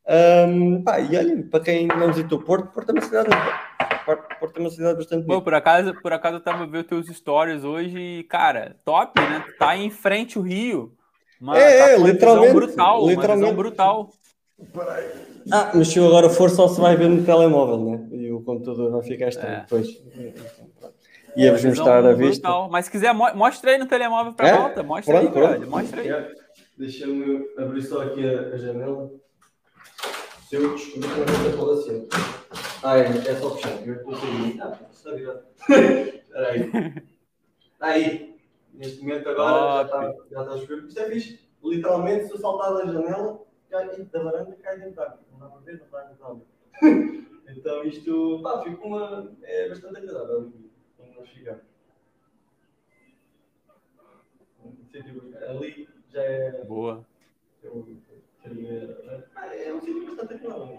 Um, 0.07 0.83
pá, 0.83 1.01
e 1.01 1.17
olhem, 1.17 1.43
para 1.43 1.61
quem 1.61 1.87
não 1.87 2.13
visitou 2.13 2.39
Porto, 2.39 2.71
Porto 2.73 2.91
é 2.91 2.93
uma 2.93 3.01
cidade 3.01 3.31
Porto 4.05 4.59
é 4.59 4.61
uma 4.61 4.69
cidade 4.69 4.99
bastante 4.99 5.27
Pô, 5.27 5.41
por 5.41 5.55
acaso, 5.55 5.95
por 6.03 6.13
acaso 6.13 6.37
eu 6.37 6.41
tava 6.43 6.67
vendo 6.67 6.85
teus 6.85 7.07
stories 7.07 7.65
hoje 7.65 7.99
e, 7.99 8.25
cara, 8.25 8.77
top, 8.85 9.19
né? 9.19 9.43
Tá 9.59 9.75
em 9.77 9.91
frente 9.91 10.39
o 10.39 10.43
Rio. 10.43 10.93
Uma, 11.41 11.59
é, 11.59 11.79
tá 11.79 11.91
é 11.91 11.97
literalmente. 11.97 12.53
Brutal, 12.53 13.09
literalmente. 13.09 13.55
brutal. 13.55 14.11
Ah, 15.52 15.72
mas 15.74 15.89
se 15.89 15.98
eu 15.98 16.06
agora 16.06 16.31
for, 16.31 16.48
só 16.51 16.68
se 16.68 16.81
vai 16.81 16.97
ver 16.97 17.09
no 17.09 17.24
telemóvel, 17.24 17.78
né? 17.78 18.09
E 18.12 18.32
o 18.32 18.40
computador 18.43 18.90
vai 18.90 19.02
ficar 19.02 19.28
estranho 19.28 19.56
é. 19.56 19.60
depois. 19.60 20.02
Ia-vos 21.36 21.64
mostrar 21.64 22.05
a 22.05 22.12
vista. 22.12 22.48
Brutal. 22.48 22.70
Mas 22.70 22.85
se 22.86 22.90
quiser, 22.90 23.12
mostra 23.12 23.72
aí 23.72 23.78
no 23.78 23.86
telemóvel 23.86 24.32
para 24.32 24.48
é? 24.48 24.56
volta. 24.56 24.82
Mostra 24.82 25.20
pronto, 25.20 25.39
aí, 25.39 25.48
pronto. 25.48 25.70
Mostra 25.70 26.01
aí. 26.01 26.36
Deixa-me 26.78 27.47
abrir 27.59 27.82
só 27.82 28.02
aqui 28.02 28.26
a, 28.26 28.40
a, 28.55 28.56
janela. 28.56 29.10
Se 30.48 30.56
eu 30.56 30.74
descobrir 30.74 31.09
que 31.09 31.18
não 31.18 31.51
vou 31.51 31.52
falar 31.52 31.74
assim. 31.74 32.09
Ah, 32.82 32.98
é, 32.98 33.02
é 33.02 33.36
só 33.36 33.51
fechar. 33.56 33.86
Eu 33.86 33.94
aí. 33.94 34.60
Ah, 34.60 34.78
está 34.93 35.10
virado. 35.12 35.43
Espera 35.68 36.48
aí. 36.48 36.70
Está 37.72 37.86
aí. 37.86 38.36
Neste 38.72 39.02
momento 39.02 39.28
agora 39.28 39.76
já 39.76 39.82
está, 39.82 40.14
já 40.31 40.43
está 40.43 40.55
a 40.55 40.59
chover. 40.59 40.85
Isto 40.85 41.01
é 41.01 41.10
fixe. 41.10 41.40
Literalmente, 41.62 42.26
se 42.26 42.32
eu 42.32 42.39
saltar 42.39 42.74
da 42.74 42.93
janela, 42.93 43.40
da 43.83 44.23
varanda 44.23 44.57
cai 44.63 44.79
dentro 44.79 44.95
da 44.95 45.03
água. 45.05 45.19
Não 45.33 45.39
dá 45.41 45.47
para 45.47 45.61
ver, 45.61 45.79
não 45.79 45.85
está 45.85 46.01
dentro 46.03 46.23
da 46.23 46.27
água. 46.27 46.43
então 47.49 47.85
isto 47.85 48.41
pá, 48.43 48.63
fica 48.63 48.87
uma. 48.87 49.33
é 49.43 49.69
bastante 49.69 49.99
agradável 49.99 50.53
como 50.97 51.15
nós 51.19 51.29
ficamos. 51.29 51.63
Ali 55.49 55.89
já 56.13 56.23
é. 56.23 56.65
Boa. 56.65 57.05
É 57.65 57.69
um 59.73 59.81
sítio 59.81 60.05
bastante 60.07 60.35
agradável. 60.35 60.79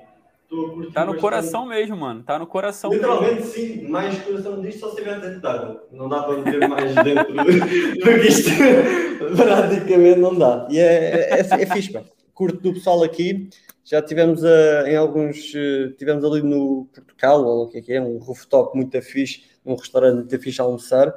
Tá 0.93 1.03
no 1.05 1.17
coração 1.17 1.65
mesmo, 1.65 1.97
mano. 1.97 2.21
Tá 2.23 2.37
no 2.37 2.45
coração 2.45 2.91
Literalmente, 2.91 3.33
mesmo. 3.35 3.51
sim. 3.51 3.87
Mais 3.87 4.21
coração 4.21 4.61
disto 4.61 4.79
só 4.79 4.89
se 4.89 4.97
tiver 4.97 5.19
dentro 5.19 5.41
d'água. 5.41 5.87
Não 5.91 6.07
dá 6.07 6.21
para 6.23 6.37
meter 6.37 6.67
mais 6.69 6.93
dentro 6.95 7.33
do 7.33 7.43
que 7.43 8.27
isto. 8.27 8.51
Praticamente 9.35 10.19
não 10.19 10.37
dá. 10.37 10.67
E 10.69 10.77
é, 10.77 10.83
é, 10.83 11.29
é, 11.31 11.39
é 11.39 11.65
fixe, 11.65 11.91
pá. 11.91 12.03
Curto 12.35 12.59
do 12.59 12.73
pessoal 12.73 13.01
aqui. 13.01 13.49
Já 13.83 14.01
tivemos 14.01 14.43
uh, 14.43 14.85
em 14.85 14.95
alguns. 14.95 15.53
Uh, 15.53 15.91
tivemos 15.97 16.23
ali 16.23 16.43
no 16.43 16.85
Portugal, 16.93 17.43
ou 17.43 17.63
o 17.63 17.67
que 17.69 17.77
é 17.77 17.81
que 17.81 17.93
é, 17.93 18.01
um 18.01 18.17
rooftop 18.17 18.75
muito 18.75 19.01
fixe, 19.01 19.43
um 19.65 19.73
restaurante 19.73 20.17
muito 20.17 20.39
fixe 20.39 20.61
a 20.61 20.65
almoçar. 20.65 21.15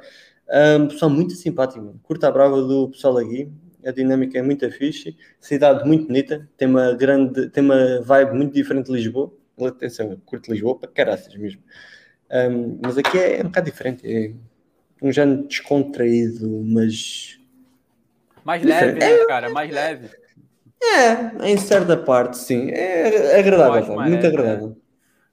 Um 0.79 0.87
pessoal 0.87 1.11
muito 1.11 1.33
simpático. 1.33 1.99
Curta 2.01 2.27
a 2.27 2.31
brava 2.31 2.61
do 2.61 2.89
pessoal 2.89 3.17
aqui. 3.17 3.51
A 3.85 3.91
dinâmica 3.91 4.39
é 4.39 4.41
muito 4.41 4.69
fixe. 4.71 5.15
Cidade 5.39 5.87
muito 5.87 6.07
bonita. 6.07 6.49
Tem 6.57 6.67
uma 6.67 6.93
grande. 6.93 7.49
Tem 7.49 7.63
uma 7.63 8.01
vibe 8.01 8.33
muito 8.33 8.53
diferente 8.53 8.87
de 8.87 8.93
Lisboa. 8.93 9.31
Atenção, 9.61 10.19
curto 10.25 10.51
Lisboa 10.51 10.79
para 10.79 10.89
caraças 10.89 11.35
mesmo. 11.35 11.61
Um, 12.31 12.79
mas 12.81 12.97
aqui 12.97 13.17
é, 13.17 13.39
é 13.39 13.41
um 13.41 13.47
bocado 13.47 13.69
diferente. 13.69 14.07
É 14.07 14.31
um 15.01 15.11
género 15.11 15.47
descontraído, 15.47 16.49
mas. 16.65 17.39
Mais 18.43 18.63
leve, 18.63 18.99
né, 18.99 19.25
cara? 19.25 19.49
Mais 19.49 19.71
leve. 19.71 20.09
É, 20.81 21.49
em 21.49 21.57
certa 21.57 21.97
parte, 21.97 22.37
sim. 22.37 22.69
É 22.71 23.39
agradável, 23.39 23.99
muito 23.99 24.25
agradável. 24.25 24.77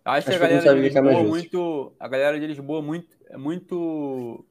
Acho, 0.04 0.28
Acho 0.28 0.38
que 0.38 0.44
a 0.44 0.48
galera 0.48 0.74
de 0.74 0.80
Lisboa 0.80 1.24
muito. 1.24 1.92
A 1.98 2.08
galera 2.08 2.40
de 2.40 2.46
Lisboa 2.46 2.82
muito, 2.82 3.16
é 3.28 3.36
muito. 3.36 4.44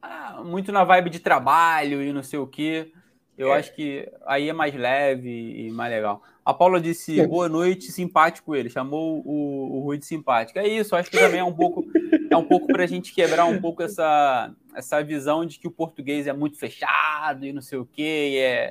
Ah, 0.00 0.42
muito 0.44 0.70
na 0.72 0.84
vibe 0.84 1.10
de 1.10 1.18
trabalho 1.18 2.02
e 2.02 2.12
não 2.12 2.22
sei 2.22 2.38
o 2.38 2.46
quê. 2.46 2.92
Eu 3.36 3.52
é. 3.52 3.58
acho 3.58 3.74
que 3.74 4.08
aí 4.26 4.48
é 4.48 4.52
mais 4.52 4.74
leve 4.74 5.28
e 5.28 5.70
mais 5.70 5.92
legal. 5.92 6.22
A 6.44 6.52
Paula 6.52 6.80
disse 6.80 7.18
é. 7.18 7.26
boa 7.26 7.48
noite, 7.48 7.90
simpático 7.90 8.54
ele, 8.54 8.68
chamou 8.68 9.22
o, 9.24 9.76
o 9.76 9.80
Rui 9.80 9.98
de 9.98 10.04
simpático. 10.04 10.58
É 10.58 10.68
isso, 10.68 10.94
acho 10.94 11.10
que 11.10 11.18
também 11.18 11.40
é 11.40 11.44
um 11.44 11.52
pouco 11.52 11.84
é 12.30 12.36
um 12.36 12.44
pouco 12.44 12.66
para 12.66 12.84
a 12.84 12.86
gente 12.86 13.14
quebrar 13.14 13.46
um 13.46 13.60
pouco 13.60 13.82
essa, 13.82 14.52
essa 14.74 15.02
visão 15.02 15.46
de 15.46 15.58
que 15.58 15.66
o 15.66 15.70
português 15.70 16.26
é 16.26 16.32
muito 16.32 16.58
fechado 16.58 17.46
e 17.46 17.52
não 17.52 17.62
sei 17.62 17.78
o 17.78 17.86
quê, 17.86 18.30
e 18.32 18.36
é, 18.36 18.70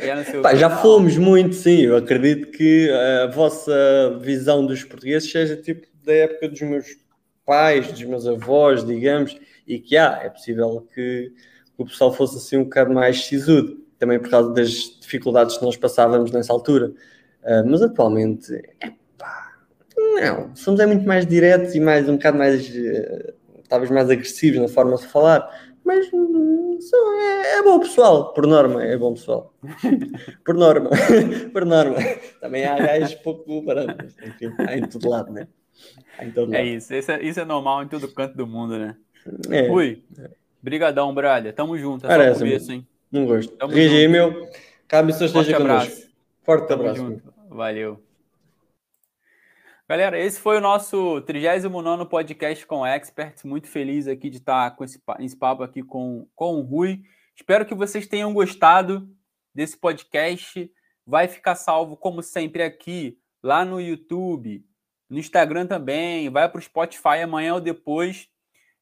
é 0.00 0.40
Pá, 0.42 0.54
já 0.54 0.68
fomos 0.68 1.16
muito, 1.16 1.54
sim. 1.54 1.82
Eu 1.82 1.96
acredito 1.96 2.50
que 2.50 2.90
a 2.90 3.28
vossa 3.28 4.18
visão 4.20 4.66
dos 4.66 4.84
portugueses 4.84 5.30
seja 5.30 5.56
tipo 5.56 5.86
da 6.04 6.12
época 6.12 6.48
dos 6.48 6.60
meus 6.60 6.86
pais, 7.46 7.90
dos 7.90 8.02
meus 8.02 8.26
avós, 8.26 8.84
digamos, 8.84 9.38
e 9.66 9.78
que 9.78 9.96
há, 9.96 10.20
é 10.22 10.28
possível 10.28 10.86
que 10.94 11.32
o 11.82 11.86
pessoal 11.86 12.12
fosse 12.12 12.36
assim 12.36 12.56
um 12.58 12.64
bocado 12.64 12.92
mais 12.92 13.24
sisudo, 13.24 13.78
também 13.98 14.18
por 14.18 14.30
causa 14.30 14.52
das 14.52 14.70
dificuldades 15.00 15.56
que 15.56 15.64
nós 15.64 15.76
passávamos 15.76 16.30
nessa 16.30 16.52
altura. 16.52 16.92
Uh, 17.42 17.66
mas 17.66 17.82
atualmente, 17.82 18.52
epá, 18.80 19.52
não, 19.96 20.54
somos 20.54 20.80
é 20.80 20.86
muito 20.86 21.06
mais 21.06 21.26
diretos 21.26 21.74
e 21.74 21.80
mais 21.80 22.08
um 22.08 22.16
bocado 22.16 22.38
mais, 22.38 22.68
uh, 22.68 23.34
talvez 23.68 23.90
mais 23.90 24.10
agressivos 24.10 24.60
na 24.60 24.68
forma 24.68 24.96
de 24.96 25.06
falar, 25.06 25.48
mas 25.84 26.06
uh, 26.12 26.78
é, 27.20 27.58
é, 27.58 27.62
bom 27.62 27.78
pessoal, 27.80 28.32
por 28.32 28.46
norma, 28.46 28.84
é 28.84 28.96
bom 28.96 29.14
pessoal. 29.14 29.54
por 30.44 30.54
norma, 30.54 30.90
por 31.52 31.64
norma. 31.64 31.96
Também 32.40 32.64
há 32.64 32.76
gajos 32.78 33.14
pouco 33.16 33.62
baratos, 33.62 34.14
enfim, 34.22 34.52
há 34.58 34.76
em 34.76 34.86
todo 34.86 35.08
lado, 35.08 35.32
né? 35.32 35.48
Todo 36.34 36.54
é 36.54 36.58
lado. 36.58 36.68
É 36.68 36.76
isso, 36.76 36.94
isso 36.94 37.10
é, 37.10 37.22
isso 37.22 37.40
é 37.40 37.44
normal 37.44 37.82
em 37.82 37.88
todo 37.88 38.12
canto 38.12 38.36
do 38.36 38.46
mundo, 38.46 38.78
né? 38.78 38.96
É. 39.50 39.70
Ui. 39.70 40.02
Brigadão, 40.62 41.14
brother. 41.14 41.54
Tamo 41.54 41.76
junto. 41.78 42.06
É 42.06 42.08
Parece, 42.08 42.40
só 42.40 42.44
começo, 42.44 42.72
hein? 42.72 42.86
Não 43.10 43.26
gosto. 43.26 43.66
Regi, 43.66 44.08
meu. 44.08 44.48
Cabe 44.86 45.12
só 45.12 45.24
esteja 45.24 45.56
conosco. 45.56 46.08
Forte 46.42 46.68
Tamo 46.68 46.82
abraço. 46.82 47.00
Junto. 47.00 47.34
Valeu. 47.48 48.02
Galera, 49.88 50.20
esse 50.20 50.38
foi 50.38 50.58
o 50.58 50.60
nosso 50.60 51.20
39 51.22 52.04
podcast 52.06 52.64
com 52.64 52.86
experts. 52.86 53.42
Muito 53.42 53.66
feliz 53.66 54.06
aqui 54.06 54.30
de 54.30 54.36
estar 54.36 54.76
com 54.76 54.84
esse, 54.84 55.02
esse 55.18 55.36
papo 55.36 55.64
aqui 55.64 55.82
com, 55.82 56.28
com 56.36 56.54
o 56.54 56.62
Rui. 56.62 57.02
Espero 57.34 57.66
que 57.66 57.74
vocês 57.74 58.06
tenham 58.06 58.32
gostado 58.32 59.08
desse 59.52 59.76
podcast. 59.76 60.70
Vai 61.04 61.26
ficar 61.26 61.56
salvo, 61.56 61.96
como 61.96 62.22
sempre, 62.22 62.62
aqui, 62.62 63.18
lá 63.42 63.64
no 63.64 63.80
YouTube, 63.80 64.64
no 65.08 65.18
Instagram 65.18 65.66
também. 65.66 66.30
Vai 66.30 66.48
para 66.48 66.60
o 66.60 66.62
Spotify 66.62 67.22
amanhã 67.24 67.54
ou 67.54 67.60
depois. 67.60 68.28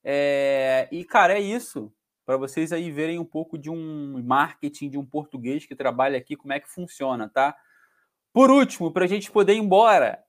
É, 0.05 0.89
e, 0.91 1.05
cara, 1.05 1.35
é 1.35 1.41
isso. 1.41 1.93
Para 2.25 2.37
vocês 2.37 2.73
aí 2.73 2.91
verem 2.91 3.19
um 3.19 3.25
pouco 3.25 3.57
de 3.57 3.71
um 3.71 4.23
marketing 4.23 4.91
de 4.91 4.99
um 4.99 5.05
português 5.05 5.65
que 5.65 5.75
trabalha 5.75 6.19
aqui, 6.19 6.37
como 6.37 6.53
é 6.53 6.61
que 6.61 6.69
funciona, 6.69 7.29
tá? 7.29 7.57
Por 8.33 8.51
último, 8.51 8.93
para 8.93 9.05
a 9.05 9.09
gente 9.09 9.31
poder 9.31 9.55
ir 9.55 9.59
embora, 9.59 10.23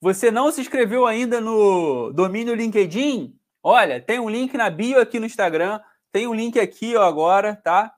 você 0.00 0.30
não 0.30 0.52
se 0.52 0.60
inscreveu 0.60 1.06
ainda 1.06 1.40
no 1.40 2.12
domínio 2.12 2.54
LinkedIn? 2.54 3.34
Olha, 3.62 4.00
tem 4.00 4.20
um 4.20 4.28
link 4.28 4.54
na 4.56 4.68
bio 4.68 5.00
aqui 5.00 5.18
no 5.18 5.26
Instagram, 5.26 5.80
tem 6.12 6.26
um 6.26 6.34
link 6.34 6.60
aqui 6.60 6.94
ó, 6.94 7.02
agora, 7.02 7.56
tá? 7.56 7.94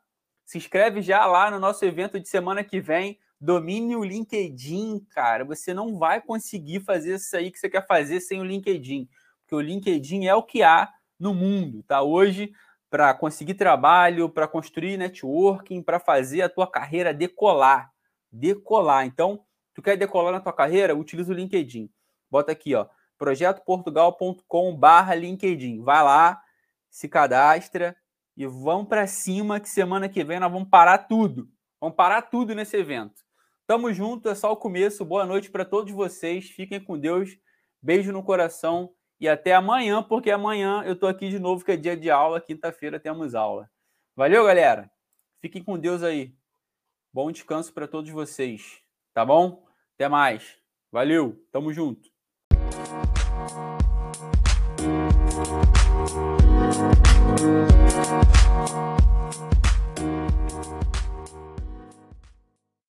Se 0.47 0.57
inscreve 0.57 1.03
já 1.03 1.27
lá 1.27 1.51
no 1.51 1.59
nosso 1.59 1.85
evento 1.85 2.19
de 2.19 2.29
semana 2.29 2.65
que 2.65 2.81
vem. 2.81 3.19
Domínio 3.41 4.03
LinkedIn, 4.03 5.01
cara. 5.11 5.45
Você 5.45 5.75
não 5.75 5.99
vai 5.99 6.21
conseguir 6.21 6.81
fazer 6.81 7.17
isso 7.17 7.37
aí 7.37 7.51
que 7.51 7.59
você 7.59 7.69
quer 7.69 7.87
fazer 7.87 8.21
sem 8.21 8.41
o 8.41 8.45
LinkedIn 8.45 9.09
porque 9.49 9.55
o 9.55 9.61
LinkedIn 9.63 10.27
é 10.27 10.35
o 10.35 10.43
que 10.43 10.63
há 10.63 10.93
no 11.19 11.33
mundo, 11.33 11.83
tá? 11.85 12.03
Hoje, 12.03 12.53
para 12.91 13.15
conseguir 13.15 13.55
trabalho, 13.55 14.29
para 14.29 14.47
construir 14.47 14.99
networking, 14.99 15.83
para 15.83 15.99
fazer 15.99 16.43
a 16.43 16.51
tua 16.51 16.71
carreira 16.71 17.15
decolar. 17.15 17.91
Decolar. 18.31 19.07
Então, 19.07 19.43
tu 19.73 19.81
quer 19.81 19.97
decolar 19.97 20.35
na 20.35 20.41
tua 20.41 20.53
carreira? 20.53 20.95
Utiliza 20.95 21.33
o 21.33 21.35
LinkedIn. 21.35 21.89
Bota 22.31 22.53
aqui, 22.53 22.75
ó, 22.75 22.89
projetoportugal.com/barra 23.17 25.15
LinkedIn. 25.15 25.81
Vai 25.83 26.05
lá, 26.05 26.43
se 26.91 27.09
cadastra 27.09 27.97
e 28.37 28.47
vamos 28.47 28.87
para 28.87 29.07
cima 29.07 29.59
que 29.59 29.71
semana 29.71 30.11
que 30.11 30.23
vem 30.23 30.39
nós 30.39 30.53
vamos 30.53 30.69
parar 30.69 30.99
tudo. 30.99 31.49
Vamos 31.81 31.97
parar 31.97 32.21
tudo 32.21 32.55
nesse 32.55 32.77
evento. 32.77 33.23
Tamo 33.67 33.91
junto, 33.95 34.29
é 34.29 34.35
só 34.35 34.53
o 34.53 34.57
começo. 34.57 35.07
Boa 35.07 35.25
noite 35.25 35.51
para 35.51 35.65
todos 35.65 35.91
vocês. 35.91 36.51
Fiquem 36.51 36.79
com 36.79 36.99
Deus. 36.99 37.39
Beijo 37.81 38.13
no 38.13 38.23
coração 38.23 38.93
e 39.21 39.29
até 39.29 39.55
amanhã, 39.55 40.03
porque 40.03 40.31
amanhã 40.31 40.83
eu 40.85 40.95
estou 40.95 41.09
aqui 41.09 41.29
de 41.29 41.39
novo, 41.39 41.65
que 41.65 41.73
é 41.73 41.77
dia 41.77 41.97
de 41.97 42.11
aula, 42.11 42.41
quinta-feira 42.41 43.01
temos 43.01 43.35
aula. 43.35 43.71
Valeu, 44.15 44.45
galera. 44.45 44.91
Fiquem 45.41 45.63
com 45.63 45.79
Deus 45.79 46.03
aí. 46.03 46.35
Bom 47.13 47.31
descanso 47.31 47.73
para 47.73 47.89
todos 47.89 48.11
vocês, 48.11 48.83
tá 49.15 49.25
bom? 49.25 49.67
Até 49.95 50.09
mais. 50.09 50.59
Valeu, 50.91 51.45
tamo 51.53 51.73
junto. 51.73 52.11